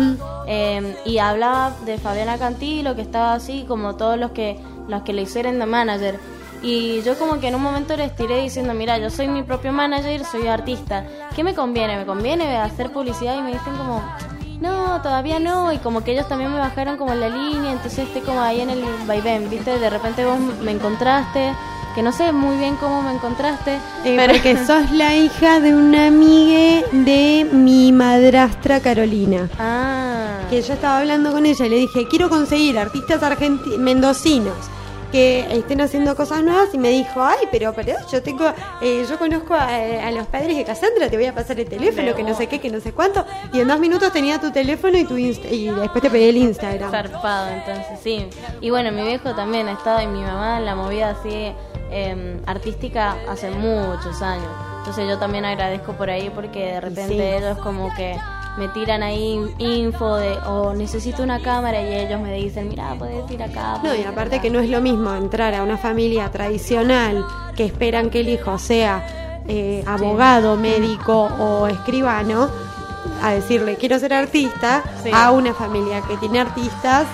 Eh, 0.48 0.96
y 1.04 1.18
hablaba 1.18 1.72
de 1.84 1.96
Fabiana 1.98 2.38
Cantilo, 2.38 2.96
que 2.96 3.02
estaba 3.02 3.34
así, 3.34 3.64
como 3.68 3.94
todos 3.94 4.18
los 4.18 4.32
que, 4.32 4.58
los 4.88 5.02
que 5.02 5.12
le 5.12 5.22
hicieron 5.22 5.60
de 5.60 5.66
manager. 5.66 6.18
Y 6.60 7.02
yo 7.02 7.16
como 7.16 7.38
que 7.38 7.46
en 7.46 7.54
un 7.54 7.62
momento 7.62 7.96
les 7.96 8.16
tiré 8.16 8.40
diciendo, 8.42 8.74
mira, 8.74 8.98
yo 8.98 9.10
soy 9.10 9.28
mi 9.28 9.44
propio 9.44 9.72
manager, 9.72 10.24
soy 10.24 10.48
artista. 10.48 11.04
¿Qué 11.36 11.44
me 11.44 11.54
conviene? 11.54 11.96
¿Me 11.98 12.04
conviene 12.04 12.56
hacer 12.56 12.90
publicidad? 12.90 13.38
Y 13.38 13.42
me 13.42 13.52
dicen 13.52 13.76
como, 13.76 14.02
no, 14.60 15.00
todavía 15.02 15.38
no. 15.38 15.72
Y 15.72 15.78
como 15.78 16.02
que 16.02 16.12
ellos 16.12 16.28
también 16.28 16.52
me 16.52 16.58
bajaron 16.58 16.96
como 16.96 17.12
en 17.12 17.20
la 17.20 17.28
línea, 17.28 17.72
entonces 17.72 18.00
estoy 18.00 18.22
como 18.22 18.40
ahí 18.40 18.60
en 18.60 18.70
el 18.70 18.84
vaivén, 19.06 19.48
¿viste? 19.50 19.78
De 19.78 19.90
repente 19.90 20.24
vos 20.24 20.38
me 20.62 20.72
encontraste, 20.72 21.52
que 21.94 22.02
no 22.02 22.12
sé 22.12 22.32
muy 22.32 22.56
bien 22.56 22.76
cómo 22.76 23.02
me 23.02 23.12
encontraste. 23.12 23.76
Eh, 24.04 24.14
pero 24.16 24.32
Porque 24.32 24.56
sos 24.66 24.90
la 24.90 25.14
hija 25.16 25.60
de 25.60 25.74
una 25.74 26.06
amiga 26.06 26.86
de 26.92 27.48
mi 27.50 27.92
madrastra 27.92 28.80
Carolina. 28.80 29.48
Ah. 29.58 30.38
Que 30.50 30.62
yo 30.62 30.74
estaba 30.74 30.98
hablando 30.98 31.32
con 31.32 31.44
ella 31.46 31.66
y 31.66 31.68
le 31.68 31.76
dije, 31.76 32.06
quiero 32.08 32.28
conseguir 32.28 32.78
artistas 32.78 33.22
argentinos, 33.22 33.78
mendocinos 33.78 34.56
que 35.10 35.40
estén 35.50 35.80
haciendo 35.80 36.14
cosas 36.14 36.42
nuevas 36.42 36.68
y 36.72 36.78
me 36.78 36.90
dijo, 36.90 37.22
ay, 37.22 37.46
pero, 37.50 37.72
pero 37.74 37.94
yo 38.12 38.22
tengo, 38.22 38.52
eh, 38.82 39.04
yo 39.08 39.18
conozco 39.18 39.54
a, 39.54 39.66
a 39.66 40.10
los 40.10 40.26
padres 40.26 40.56
de 40.56 40.64
Cassandra, 40.64 41.08
te 41.08 41.16
voy 41.16 41.26
a 41.26 41.34
pasar 41.34 41.58
el 41.58 41.68
teléfono, 41.68 42.14
que 42.14 42.22
no 42.22 42.34
sé 42.34 42.46
qué, 42.46 42.60
que 42.60 42.70
no 42.70 42.80
sé 42.80 42.92
cuánto, 42.92 43.24
y 43.52 43.60
en 43.60 43.68
dos 43.68 43.78
minutos 43.80 44.12
tenía 44.12 44.40
tu 44.40 44.50
teléfono 44.50 44.98
y 44.98 45.04
tu 45.04 45.16
Insta- 45.16 45.50
y 45.50 45.68
después 45.68 46.02
te 46.02 46.10
pedí 46.10 46.28
el 46.28 46.36
Instagram. 46.36 46.90
Zarpado, 46.90 47.48
entonces, 47.48 47.98
sí. 48.02 48.28
Y 48.60 48.70
bueno, 48.70 48.92
mi 48.92 49.02
viejo 49.02 49.34
también 49.34 49.68
ha 49.68 49.72
estado 49.72 50.02
y 50.02 50.06
mi 50.06 50.20
mamá 50.20 50.58
en 50.58 50.64
la 50.64 50.74
movida 50.74 51.10
así 51.10 51.52
eh, 51.90 52.40
artística 52.46 53.16
hace 53.28 53.50
muchos 53.50 54.20
años. 54.22 54.50
Entonces 54.78 55.06
yo 55.08 55.18
también 55.18 55.44
agradezco 55.44 55.92
por 55.94 56.08
ahí 56.10 56.30
porque 56.34 56.66
de 56.72 56.80
repente 56.80 57.14
sí. 57.14 57.20
ellos 57.20 57.58
como 57.58 57.94
que 57.94 58.16
me 58.58 58.68
tiran 58.68 59.02
ahí 59.02 59.38
info 59.58 60.16
de, 60.16 60.36
o 60.46 60.74
necesito 60.74 61.22
una 61.22 61.40
cámara 61.40 61.80
y 61.80 61.94
ellos 61.94 62.20
me 62.20 62.32
dicen, 62.34 62.68
mira, 62.68 62.94
puedes 62.98 63.30
ir 63.30 63.42
acá. 63.42 63.80
No, 63.82 63.94
y 63.94 64.02
aparte 64.02 64.36
acá". 64.36 64.42
que 64.42 64.50
no 64.50 64.58
es 64.60 64.68
lo 64.68 64.80
mismo 64.80 65.14
entrar 65.14 65.54
a 65.54 65.62
una 65.62 65.78
familia 65.78 66.30
tradicional 66.30 67.24
que 67.56 67.64
esperan 67.64 68.10
que 68.10 68.20
el 68.20 68.28
hijo 68.28 68.58
sea 68.58 69.06
eh, 69.48 69.82
abogado, 69.86 70.56
médico 70.56 71.30
o 71.38 71.66
escribano, 71.68 72.48
a 73.22 73.30
decirle 73.32 73.76
quiero 73.76 73.98
ser 73.98 74.12
artista, 74.12 74.82
Sí. 75.02 75.10
a 75.14 75.30
una 75.30 75.54
familia 75.54 76.02
que 76.02 76.16
tiene 76.18 76.40
artistas 76.40 77.06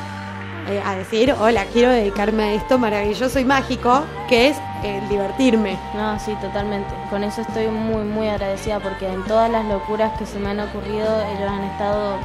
eh, 0.68 0.82
a 0.84 0.94
decir 0.96 1.34
hola, 1.38 1.66
quiero 1.72 1.90
dedicarme 1.90 2.42
a 2.42 2.52
esto 2.54 2.78
maravilloso 2.78 3.38
y 3.38 3.44
mágico 3.44 4.02
que 4.28 4.48
es 4.48 4.56
el 4.84 5.08
divertirme. 5.08 5.76
No, 5.94 6.18
sí, 6.20 6.34
totalmente. 6.40 6.92
Con 7.10 7.24
eso 7.24 7.40
estoy 7.40 7.68
muy, 7.68 8.04
muy 8.04 8.28
agradecida 8.28 8.80
porque 8.80 9.08
en 9.08 9.24
todas 9.24 9.50
las 9.50 9.64
locuras 9.64 10.12
que 10.18 10.26
se 10.26 10.38
me 10.38 10.50
han 10.50 10.60
ocurrido, 10.60 11.06
ellos 11.36 11.50
han 11.50 11.64
estado, 11.64 12.16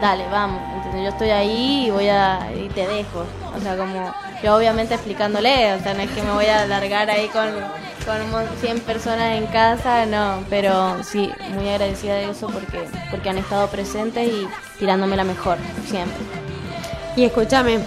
dale, 0.00 0.26
vamos. 0.30 0.60
¿entendés? 0.76 1.02
Yo 1.04 1.08
estoy 1.10 1.30
ahí 1.30 1.86
y 1.86 1.90
voy 1.90 2.08
a, 2.08 2.40
y 2.54 2.68
te 2.68 2.86
dejo. 2.86 3.24
O 3.56 3.60
sea, 3.60 3.76
como, 3.76 4.12
yo 4.42 4.56
obviamente 4.56 4.94
explicándole, 4.94 5.72
o 5.74 5.80
sea, 5.80 5.94
no 5.94 6.00
es 6.02 6.10
que 6.10 6.22
me 6.22 6.32
voy 6.32 6.46
a 6.46 6.62
alargar 6.62 7.08
ahí 7.10 7.28
con, 7.28 7.48
con 8.04 8.20
un 8.20 8.30
mon- 8.30 8.48
100 8.60 8.80
personas 8.80 9.36
en 9.38 9.46
casa, 9.46 10.04
no, 10.06 10.44
pero 10.50 11.02
sí, 11.04 11.30
muy 11.54 11.68
agradecida 11.68 12.14
de 12.16 12.30
eso 12.30 12.48
porque, 12.48 12.84
porque 13.10 13.30
han 13.30 13.38
estado 13.38 13.66
presentes 13.68 14.28
y 14.28 14.46
tirándome 14.78 15.16
la 15.16 15.24
mejor, 15.24 15.56
siempre. 15.86 16.18
Y 17.16 17.24
escúchame, 17.24 17.78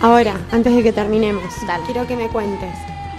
ahora, 0.00 0.34
antes 0.52 0.74
de 0.74 0.82
que 0.82 0.92
terminemos, 0.92 1.42
quiero 1.86 2.06
que 2.06 2.16
me 2.16 2.28
cuentes. 2.28 2.72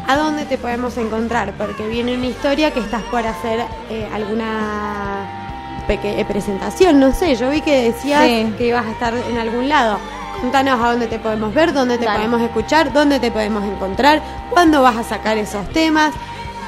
¿A 0.07 0.17
dónde 0.17 0.45
te 0.45 0.57
podemos 0.57 0.97
encontrar? 0.97 1.53
Porque 1.57 1.87
viene 1.87 2.15
una 2.15 2.25
historia 2.25 2.71
que 2.71 2.79
estás 2.81 3.01
por 3.03 3.25
hacer 3.25 3.61
eh, 3.89 4.07
alguna 4.13 5.27
eh, 5.87 6.25
presentación, 6.27 6.99
no 6.99 7.13
sé, 7.13 7.35
yo 7.35 7.49
vi 7.49 7.61
que 7.61 7.91
decías 7.91 8.23
Sí. 8.23 8.53
que 8.57 8.67
ibas 8.67 8.85
a 8.85 8.91
estar 8.91 9.13
en 9.13 9.37
algún 9.37 9.69
lado. 9.69 9.97
Contanos 10.41 10.81
a 10.81 10.89
dónde 10.91 11.07
te 11.07 11.19
podemos 11.19 11.53
ver, 11.53 11.71
dónde 11.73 11.97
te 11.97 12.05
Dale. 12.05 12.17
podemos 12.17 12.41
escuchar, 12.41 12.91
dónde 12.91 13.19
te 13.19 13.31
podemos 13.31 13.63
encontrar, 13.63 14.21
cuándo 14.49 14.81
vas 14.81 14.97
a 14.97 15.03
sacar 15.03 15.37
esos 15.37 15.67
temas, 15.69 16.11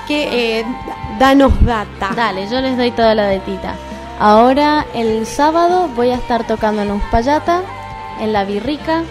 que 0.07 0.60
eh, 0.60 0.66
danos 1.20 1.52
data. 1.66 2.12
Dale, 2.16 2.48
yo 2.48 2.62
les 2.62 2.78
doy 2.78 2.91
toda 2.91 3.16
la 3.16 3.28
datita. 3.28 3.76
Ahora, 4.20 4.86
el 4.94 5.26
sábado, 5.26 5.90
voy 5.95 6.12
a 6.12 6.16
estar 6.16 6.45
tocando 6.48 6.84
en 6.84 6.91
Uspallata, 6.91 7.64
en 8.22 8.32
La 8.32 8.45
Birrica. 8.45 9.03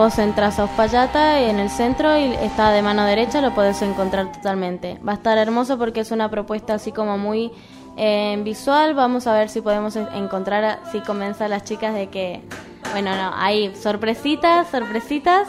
Vos 0.00 0.18
entras 0.18 0.58
a 0.58 0.64
Uspallata 0.64 1.40
en 1.42 1.58
el 1.58 1.68
centro 1.68 2.16
y 2.16 2.32
está 2.36 2.70
de 2.70 2.80
mano 2.80 3.04
derecha, 3.04 3.42
lo 3.42 3.54
podés 3.54 3.82
encontrar 3.82 4.32
totalmente. 4.32 4.98
Va 5.06 5.12
a 5.12 5.16
estar 5.16 5.36
hermoso 5.36 5.76
porque 5.76 6.00
es 6.00 6.10
una 6.10 6.30
propuesta 6.30 6.72
así 6.72 6.90
como 6.90 7.18
muy 7.18 7.52
eh, 7.98 8.40
visual. 8.42 8.94
Vamos 8.94 9.26
a 9.26 9.34
ver 9.34 9.50
si 9.50 9.60
podemos 9.60 9.96
en- 9.96 10.08
encontrar, 10.14 10.80
si 10.90 11.00
convence 11.00 11.44
a 11.44 11.48
las 11.48 11.64
chicas 11.64 11.92
de 11.92 12.06
que, 12.08 12.40
bueno, 12.92 13.14
no, 13.14 13.32
hay 13.34 13.76
sorpresitas, 13.76 14.68
sorpresitas. 14.70 15.46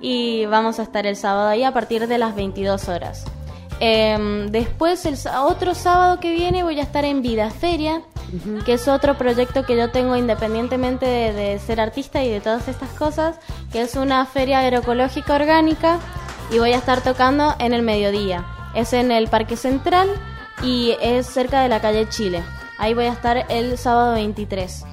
Y 0.00 0.46
vamos 0.46 0.80
a 0.80 0.82
estar 0.82 1.06
el 1.06 1.14
sábado 1.14 1.46
ahí 1.46 1.62
a 1.62 1.70
partir 1.72 2.08
de 2.08 2.18
las 2.18 2.34
22 2.34 2.88
horas. 2.88 3.24
Em, 3.78 4.48
después, 4.48 5.06
el 5.06 5.14
otro 5.44 5.76
sábado 5.76 6.18
que 6.18 6.32
viene, 6.32 6.64
voy 6.64 6.80
a 6.80 6.82
estar 6.82 7.04
en 7.04 7.22
Vida 7.22 7.50
Feria, 7.50 8.02
que 8.64 8.74
es 8.74 8.88
otro 8.88 9.16
proyecto 9.16 9.64
que 9.64 9.76
yo 9.76 9.90
tengo 9.90 10.16
independientemente 10.16 11.06
de, 11.06 11.32
de 11.32 11.58
ser 11.58 11.80
artista 11.80 12.22
y 12.24 12.30
de 12.30 12.40
todas 12.40 12.68
estas 12.68 12.90
cosas, 12.90 13.36
que 13.70 13.82
es 13.82 13.96
una 13.96 14.24
feria 14.26 14.60
agroecológica 14.60 15.34
orgánica 15.34 15.98
y 16.50 16.58
voy 16.58 16.72
a 16.72 16.78
estar 16.78 17.02
tocando 17.02 17.54
en 17.58 17.72
el 17.72 17.82
mediodía. 17.82 18.44
Es 18.74 18.92
en 18.92 19.10
el 19.10 19.28
Parque 19.28 19.56
Central 19.56 20.08
y 20.62 20.94
es 21.00 21.26
cerca 21.26 21.62
de 21.62 21.68
la 21.68 21.80
calle 21.80 22.08
Chile. 22.08 22.42
Ahí 22.78 22.94
voy 22.94 23.04
a 23.04 23.12
estar 23.12 23.46
el 23.48 23.78
sábado 23.78 24.14
23. 24.14 24.84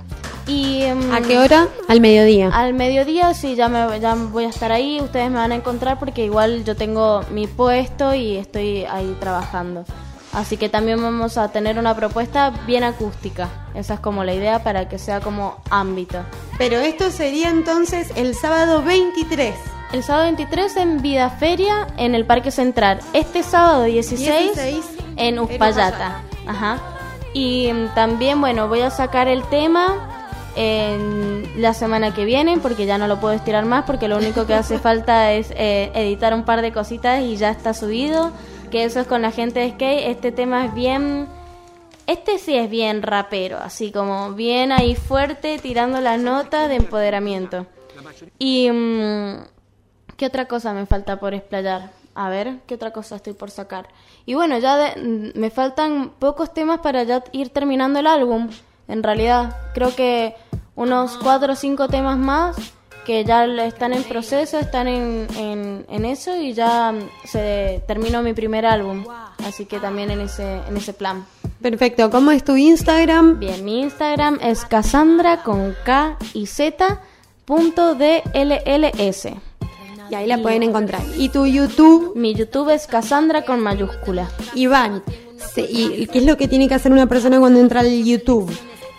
Y, 0.47 0.83
mm, 0.83 1.13
¿A 1.13 1.21
qué 1.21 1.37
hora? 1.37 1.67
Al 1.87 2.01
mediodía. 2.01 2.49
Al 2.49 2.73
mediodía 2.73 3.33
sí, 3.33 3.55
ya, 3.55 3.69
me, 3.69 3.99
ya 3.99 4.15
voy 4.15 4.45
a 4.45 4.49
estar 4.49 4.71
ahí, 4.71 4.99
ustedes 4.99 5.29
me 5.29 5.37
van 5.37 5.51
a 5.51 5.55
encontrar 5.55 5.99
porque 5.99 6.25
igual 6.25 6.63
yo 6.63 6.75
tengo 6.75 7.21
mi 7.31 7.45
puesto 7.45 8.15
y 8.15 8.37
estoy 8.37 8.85
ahí 8.85 9.15
trabajando. 9.19 9.85
Así 10.33 10.57
que 10.57 10.69
también 10.69 11.01
vamos 11.01 11.37
a 11.37 11.51
tener 11.51 11.79
una 11.79 11.95
propuesta 11.95 12.51
bien 12.67 12.83
acústica. 12.83 13.49
Esa 13.73 13.95
es 13.95 13.99
como 13.99 14.23
la 14.23 14.33
idea 14.33 14.63
para 14.63 14.87
que 14.87 14.99
sea 14.99 15.21
como 15.21 15.57
ámbito. 15.69 16.19
Pero 16.57 16.77
esto 16.77 17.09
sería 17.09 17.49
entonces 17.49 18.11
el 18.15 18.35
sábado 18.35 18.83
23. 18.83 19.55
El 19.91 20.03
sábado 20.03 20.25
23 20.25 20.77
en 20.77 21.01
Vida 21.01 21.31
Feria 21.31 21.87
en 21.97 22.13
el 22.13 22.25
Parque 22.25 22.51
Central. 22.51 22.99
Este 23.13 23.41
sábado 23.41 23.85
16, 23.85 24.55
16 24.55 24.85
en 25.15 25.39
Uspallata. 25.39 26.21
Ajá. 26.45 26.77
Y 27.33 27.71
mm, 27.73 27.95
también, 27.95 28.39
bueno, 28.39 28.67
voy 28.67 28.81
a 28.81 28.91
sacar 28.91 29.27
el 29.27 29.43
tema 29.43 30.09
en 30.55 31.61
la 31.61 31.73
semana 31.73 32.13
que 32.13 32.25
viene 32.25 32.57
porque 32.57 32.85
ya 32.85 32.97
no 32.97 33.07
lo 33.07 33.19
puedo 33.19 33.33
estirar 33.33 33.65
más 33.65 33.85
porque 33.85 34.07
lo 34.07 34.17
único 34.17 34.45
que 34.45 34.53
hace 34.53 34.77
falta 34.79 35.31
es 35.31 35.51
eh, 35.51 35.91
editar 35.95 36.33
un 36.33 36.43
par 36.43 36.61
de 36.61 36.71
cositas 36.71 37.21
y 37.21 37.37
ya 37.37 37.49
está 37.49 37.73
subido. 37.73 38.31
Que 38.69 38.83
eso 38.83 38.99
es 39.01 39.07
con 39.07 39.21
la 39.21 39.31
gente 39.31 39.59
de 39.61 39.71
skate. 39.71 40.07
Este 40.09 40.31
tema 40.31 40.65
es 40.65 40.73
bien... 40.73 41.27
Este 42.07 42.39
sí 42.39 42.55
es 42.55 42.69
bien 42.69 43.03
rapero, 43.03 43.57
así 43.59 43.91
como 43.91 44.33
bien 44.33 44.71
ahí 44.71 44.95
fuerte, 44.95 45.59
tirando 45.59 46.01
las 46.01 46.19
notas 46.19 46.67
de 46.69 46.75
empoderamiento. 46.75 47.65
Y... 48.39 48.69
mm, 48.71 49.35
¿Qué 50.17 50.25
otra 50.25 50.47
cosa 50.49 50.73
me 50.73 50.85
falta 50.85 51.17
por 51.19 51.33
explayar? 51.33 51.91
A 52.13 52.27
ver, 52.29 52.57
¿qué 52.67 52.75
otra 52.75 52.91
cosa 52.91 53.15
estoy 53.15 53.31
por 53.31 53.51
sacar? 53.51 53.87
Y 54.25 54.33
bueno, 54.33 54.57
ya 54.57 54.75
de- 54.75 55.31
me 55.33 55.49
faltan 55.49 56.11
pocos 56.19 56.53
temas 56.53 56.79
para 56.79 57.03
ya 57.03 57.23
ir 57.31 57.49
terminando 57.51 57.99
el 57.99 58.07
álbum. 58.07 58.49
En 58.89 59.01
realidad, 59.01 59.55
creo 59.73 59.95
que 59.95 60.35
unos 60.75 61.15
cuatro 61.17 61.53
o 61.53 61.55
cinco 61.55 61.87
temas 61.87 62.17
más 62.17 62.57
que 63.09 63.25
ya 63.25 63.43
están 63.65 63.91
en 63.93 64.03
proceso, 64.03 64.59
están 64.59 64.87
en, 64.87 65.25
en, 65.35 65.83
en 65.89 66.05
eso 66.05 66.39
y 66.39 66.53
ya 66.53 66.91
mm, 66.91 67.09
se 67.25 67.81
terminó 67.87 68.21
mi 68.21 68.33
primer 68.33 68.67
álbum. 68.67 69.03
Así 69.43 69.65
que 69.65 69.79
también 69.79 70.11
en 70.11 70.21
ese, 70.21 70.59
en 70.67 70.77
ese 70.77 70.93
plan. 70.93 71.25
Perfecto. 71.59 72.11
¿Cómo 72.11 72.29
es 72.29 72.43
tu 72.43 72.55
Instagram? 72.55 73.39
Bien, 73.39 73.65
mi 73.65 73.81
Instagram 73.81 74.37
es 74.43 74.63
Cassandra 74.63 75.41
con 75.41 75.75
K 75.83 76.19
y 76.35 76.45
Z 76.45 77.01
punto 77.45 77.95
DLLS. 77.95 79.29
Y 80.11 80.13
ahí 80.13 80.27
la 80.27 80.37
pueden 80.37 80.61
encontrar. 80.61 81.01
¿Y 81.17 81.29
tu 81.29 81.47
YouTube? 81.47 82.13
Mi 82.15 82.35
YouTube 82.35 82.69
es 82.69 82.85
Cassandra 82.85 83.41
con 83.41 83.59
mayúscula. 83.59 84.29
Iván, 84.53 85.01
¿y 85.57 86.05
qué 86.05 86.19
es 86.19 86.25
lo 86.25 86.37
que 86.37 86.47
tiene 86.47 86.67
que 86.67 86.75
hacer 86.75 86.91
una 86.91 87.07
persona 87.07 87.39
cuando 87.39 87.59
entra 87.59 87.79
al 87.79 88.03
YouTube? 88.03 88.55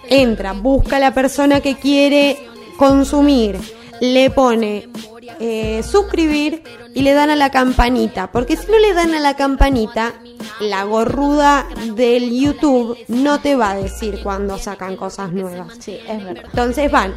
Entra, 0.09 0.53
busca 0.53 0.97
a 0.97 0.99
la 0.99 1.15
persona 1.15 1.61
que 1.61 1.77
quiere 1.77 2.39
consumir, 2.77 3.57
le 4.01 4.31
pone 4.31 4.89
eh, 5.39 5.83
suscribir 5.83 6.63
y 6.95 7.03
le 7.03 7.13
dan 7.13 7.31
a 7.31 7.37
la 7.37 7.51
campanita. 7.51 8.31
Porque 8.33 8.57
si 8.57 8.71
no 8.71 8.79
le 8.79 8.93
dan 8.95 9.15
a 9.15 9.21
la 9.21 9.35
campanita, 9.35 10.15
la 10.61 10.85
gorruda 10.85 11.67
del 11.95 12.31
YouTube 12.31 12.99
no 13.09 13.41
te 13.41 13.57
va 13.57 13.71
a 13.71 13.77
decir 13.77 14.21
cuando 14.23 14.59
sacan 14.59 14.97
cosas 14.97 15.33
nuevas. 15.33 15.77
Sí, 15.79 15.99
es 16.09 16.25
verdad. 16.25 16.45
Entonces 16.47 16.91
van 16.91 17.15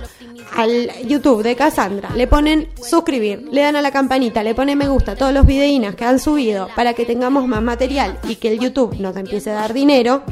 al 0.55 0.89
YouTube 1.07 1.43
de 1.43 1.55
Cassandra, 1.55 2.09
le 2.15 2.27
ponen 2.27 2.69
suscribir, 2.75 3.47
le 3.51 3.61
dan 3.61 3.75
a 3.75 3.81
la 3.81 3.91
campanita, 3.91 4.43
le 4.43 4.53
ponen 4.53 4.77
me 4.77 4.87
gusta 4.87 5.13
a 5.13 5.15
todos 5.15 5.33
los 5.33 5.45
videínas 5.45 5.95
que 5.95 6.05
han 6.05 6.19
subido 6.19 6.69
para 6.75 6.93
que 6.93 7.05
tengamos 7.05 7.47
más 7.47 7.61
material 7.61 8.19
y 8.27 8.35
que 8.35 8.49
el 8.49 8.59
YouTube 8.59 8.99
nos 8.99 9.15
empiece 9.15 9.51
a 9.51 9.55
dar 9.55 9.73
dinero. 9.73 10.23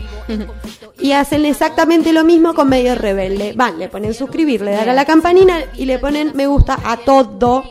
y 1.00 1.14
hacen 1.14 1.46
exactamente 1.46 2.14
lo 2.14 2.24
mismo 2.24 2.54
con 2.54 2.70
Medio 2.70 2.96
Rebelde. 2.96 3.54
Van, 3.56 3.80
le 3.80 3.90
ponen 3.90 4.14
suscribir, 4.14 4.62
le 4.62 4.72
dan 4.72 4.90
a 4.90 4.94
la 4.94 5.06
campanita 5.06 5.58
y 5.76 5.86
le 5.86 5.98
ponen 5.98 6.32
me 6.36 6.48
gusta 6.48 6.80
a 6.84 6.98
todo 6.98 7.64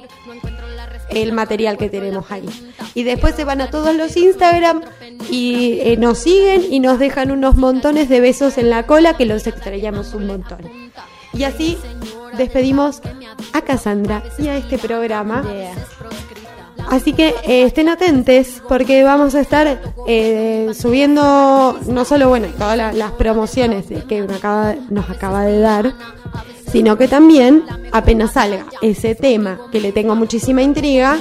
el 1.12 1.32
material 1.32 1.76
que 1.78 1.88
tenemos 1.88 2.30
ahí. 2.30 2.48
Y 2.94 3.02
después 3.04 3.34
se 3.34 3.44
van 3.44 3.60
a 3.60 3.70
todos 3.70 3.94
los 3.94 4.16
Instagram 4.16 4.82
y 5.30 5.78
eh, 5.80 5.96
nos 5.98 6.18
siguen 6.18 6.62
y 6.70 6.80
nos 6.80 6.98
dejan 6.98 7.30
unos 7.30 7.56
montones 7.56 8.08
de 8.08 8.20
besos 8.20 8.58
en 8.58 8.70
la 8.70 8.86
cola 8.86 9.16
que 9.16 9.26
los 9.26 9.46
extrañamos 9.46 10.14
un 10.14 10.26
montón. 10.26 10.58
Y 11.32 11.44
así 11.44 11.78
despedimos 12.36 13.00
a 13.52 13.60
Cassandra 13.62 14.22
y 14.38 14.48
a 14.48 14.56
este 14.56 14.78
programa. 14.78 15.44
Así 16.88 17.12
que 17.12 17.28
eh, 17.44 17.62
estén 17.64 17.88
atentes 17.88 18.60
porque 18.68 19.04
vamos 19.04 19.34
a 19.36 19.40
estar 19.40 19.80
eh, 20.08 20.70
subiendo 20.74 21.78
no 21.86 22.04
solo 22.04 22.28
bueno 22.28 22.48
todas 22.58 22.76
la- 22.76 22.92
las 22.92 23.12
promociones 23.12 23.84
que 24.08 24.20
acaba- 24.22 24.74
nos 24.88 25.08
acaba 25.08 25.44
de 25.44 25.60
dar, 25.60 25.92
sino 26.70 26.96
que 26.96 27.08
también 27.08 27.64
apenas 27.92 28.32
salga 28.32 28.66
ese 28.82 29.14
tema 29.14 29.58
que 29.72 29.80
le 29.80 29.92
tengo 29.92 30.14
muchísima 30.14 30.62
intriga, 30.62 31.16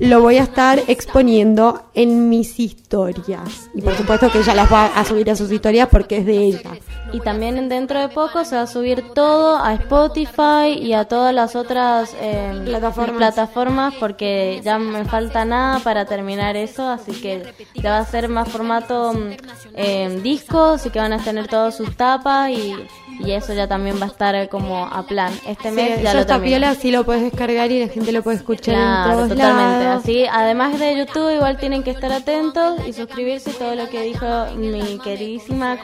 lo 0.00 0.20
voy 0.20 0.38
a 0.38 0.42
estar 0.42 0.80
exponiendo 0.88 1.82
en 1.94 2.28
mis 2.28 2.58
historias. 2.58 3.70
Y 3.74 3.82
por 3.82 3.94
supuesto 3.94 4.30
que 4.30 4.38
ella 4.38 4.54
las 4.54 4.72
va 4.72 4.86
a 4.86 5.04
subir 5.04 5.30
a 5.30 5.36
sus 5.36 5.50
historias 5.52 5.88
porque 5.90 6.18
es 6.18 6.26
de 6.26 6.38
ella. 6.38 6.72
Y 7.12 7.20
también 7.20 7.68
dentro 7.68 8.00
de 8.00 8.08
poco 8.08 8.44
se 8.44 8.56
va 8.56 8.62
a 8.62 8.66
subir 8.66 9.12
todo 9.14 9.56
a 9.56 9.74
Spotify 9.74 10.78
y 10.80 10.92
a 10.92 11.04
todas 11.04 11.34
las 11.34 11.54
otras 11.54 12.14
eh, 12.20 12.62
Plataformas. 12.64 13.16
plataformas 13.16 13.94
porque 14.00 14.60
ya 14.64 14.78
me 14.78 15.04
falta 15.04 15.44
nada 15.44 15.78
para 15.80 16.04
terminar 16.04 16.56
eso, 16.56 16.88
así 16.88 17.12
que 17.12 17.54
ya 17.74 17.90
va 17.90 17.98
a 17.98 18.04
ser 18.04 18.28
más 18.28 18.48
formato 18.48 19.12
mm, 19.12 19.30
eh, 19.74 20.20
disco, 20.22 20.64
así 20.74 20.90
que 20.90 20.98
van 20.98 21.12
a 21.12 21.22
tener 21.22 21.48
todas 21.48 21.76
sus 21.76 21.96
tapas 21.96 22.50
y, 22.50 22.74
y 23.18 23.32
eso 23.32 23.52
ya 23.54 23.66
también 23.66 23.98
va 24.00 24.04
a 24.04 24.08
estar 24.08 24.48
como 24.48 24.84
a 24.86 25.06
plan. 25.06 25.32
Este 25.46 25.70
Sí, 25.70 25.74
mes 25.74 26.02
ya 26.02 26.08
eso 26.10 26.14
lo 26.14 26.20
está 26.20 26.40
piola, 26.42 26.74
sí 26.74 26.90
lo 26.90 27.04
puedes 27.04 27.22
descargar 27.22 27.70
y 27.70 27.80
la 27.80 27.88
gente 27.88 28.12
lo 28.12 28.22
puede 28.22 28.36
escuchar 28.36 28.74
en 28.74 28.80
Claro, 28.80 29.12
todos 29.12 29.28
totalmente. 29.30 29.84
lados. 29.84 30.02
Así, 30.04 30.24
además 30.30 30.78
de 30.78 30.96
YouTube, 30.98 31.34
igual 31.34 31.56
tienen 31.56 31.82
que 31.82 31.90
estar 31.90 32.12
atentos 32.12 32.80
y 32.86 32.92
suscribirse 32.92 33.52
todo 33.52 33.74
lo 33.74 33.88
que 33.88 34.02
dijo 34.02 34.26
mi 34.56 34.98
queridísima 34.98 35.78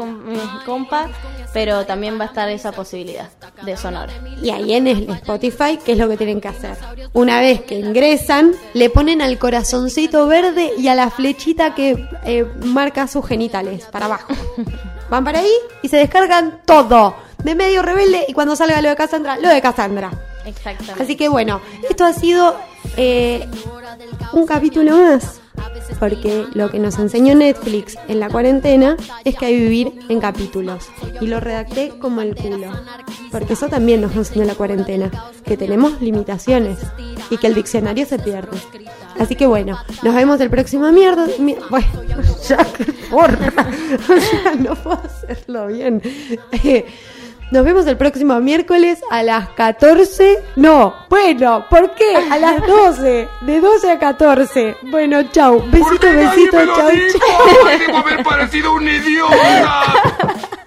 compa, 0.65 1.09
pero 1.53 1.85
también 1.87 2.19
va 2.19 2.25
a 2.25 2.27
estar 2.29 2.49
esa 2.49 2.73
posibilidad 2.73 3.29
de 3.65 3.77
Sonora. 3.77 4.13
Y 4.43 4.51
ahí 4.51 4.75
en 4.75 4.87
el 4.87 5.09
Spotify, 5.11 5.79
¿qué 5.85 5.93
es 5.93 5.99
lo 5.99 6.09
que 6.09 6.17
tienen 6.17 6.41
que 6.41 6.49
hacer? 6.49 6.77
Una 7.13 7.41
vez 7.41 7.63
que 7.63 7.79
ingresan, 7.79 8.53
le 8.75 8.91
ponen 8.91 9.23
al 9.23 9.39
corazoncito 9.39 10.27
verde 10.27 10.73
y 10.79 10.89
a 10.89 10.95
la 10.95 11.11
flechita 11.11 11.75
que 11.75 12.09
eh, 12.25 12.45
marca 12.65 13.07
sus 13.07 13.27
genitales, 13.27 13.85
para 13.87 14.07
abajo. 14.07 14.33
Van 15.13 15.25
para 15.25 15.41
ahí 15.41 15.53
y 15.83 15.91
se 15.91 15.99
descargan 15.99 16.61
todo. 16.65 17.15
De 17.45 17.55
medio 17.55 17.83
rebelde 17.83 18.25
y 18.27 18.33
cuando 18.33 18.57
salga 18.57 18.81
lo 18.81 18.89
de 18.89 18.97
Cassandra, 18.97 19.37
lo 19.37 19.51
de 19.51 19.61
Cassandra. 19.61 20.11
Exactamente. 20.47 21.03
Así 21.03 21.17
que 21.17 21.29
bueno, 21.29 21.61
esto 21.87 22.07
ha 22.07 22.15
sido 22.15 22.57
eh, 22.97 23.47
un 24.33 24.47
capítulo 24.47 24.97
más. 24.97 25.42
Porque 25.99 26.47
lo 26.55 26.71
que 26.71 26.79
nos 26.79 26.99
enseñó 26.99 27.35
Netflix 27.35 27.97
en 28.09 28.19
la 28.21 28.29
cuarentena 28.29 28.97
es 29.25 29.37
que 29.37 29.47
hay 29.47 29.55
que 29.55 29.61
vivir 29.65 29.93
en 30.09 30.21
capítulos. 30.21 30.87
Y 31.21 31.27
lo 31.27 31.39
redacté 31.41 31.91
como 32.01 32.21
el 32.23 32.35
culo. 32.35 32.73
Porque 33.31 33.53
eso 33.55 33.69
también 33.69 34.01
nos 34.01 34.15
enseñó 34.17 34.45
la 34.45 34.55
cuarentena. 34.55 35.11
Que 35.45 35.57
tenemos 35.57 36.01
limitaciones. 36.01 36.79
Y 37.31 37.37
que 37.39 37.47
el 37.47 37.55
diccionario 37.55 38.05
se 38.07 38.19
pierde. 38.19 38.57
Así 39.19 39.37
que 39.37 39.47
bueno, 39.47 39.79
nos 40.03 40.15
vemos 40.15 40.41
el 40.41 40.51
próximo 40.51 40.91
mierda. 40.93 41.27
mi- 41.39 41.57
bueno, 41.71 41.87
ya 42.49 42.67
porra. 43.11 43.53
Ya 44.45 44.55
no 44.57 44.75
puedo 44.75 45.01
hacerlo 45.05 45.67
bien. 45.69 46.03
Nos 47.53 47.67
vemos 47.67 47.87
el 47.87 47.99
próximo 47.99 48.41
miércoles 48.41 49.03
a 49.11 49.23
las 49.23 49.51
14. 49.51 50.43
No, 50.57 50.95
bueno, 51.11 51.67
¿por 51.69 51.95
qué? 51.95 52.17
A 52.17 52.39
las 52.39 52.67
12. 52.67 53.29
De 53.43 53.61
12 53.61 53.91
a 53.91 53.99
14. 53.99 54.77
Bueno, 54.91 55.23
chau. 55.25 55.63
Besito, 55.67 55.91
¿Por 55.91 56.01
qué 56.01 56.13
nadie 56.15 56.29
besito, 56.29 56.57
chau, 56.65 56.91
chau. 57.93 58.25
Parecido 58.25 58.73
un 58.73 58.89
idiota. 58.89 59.83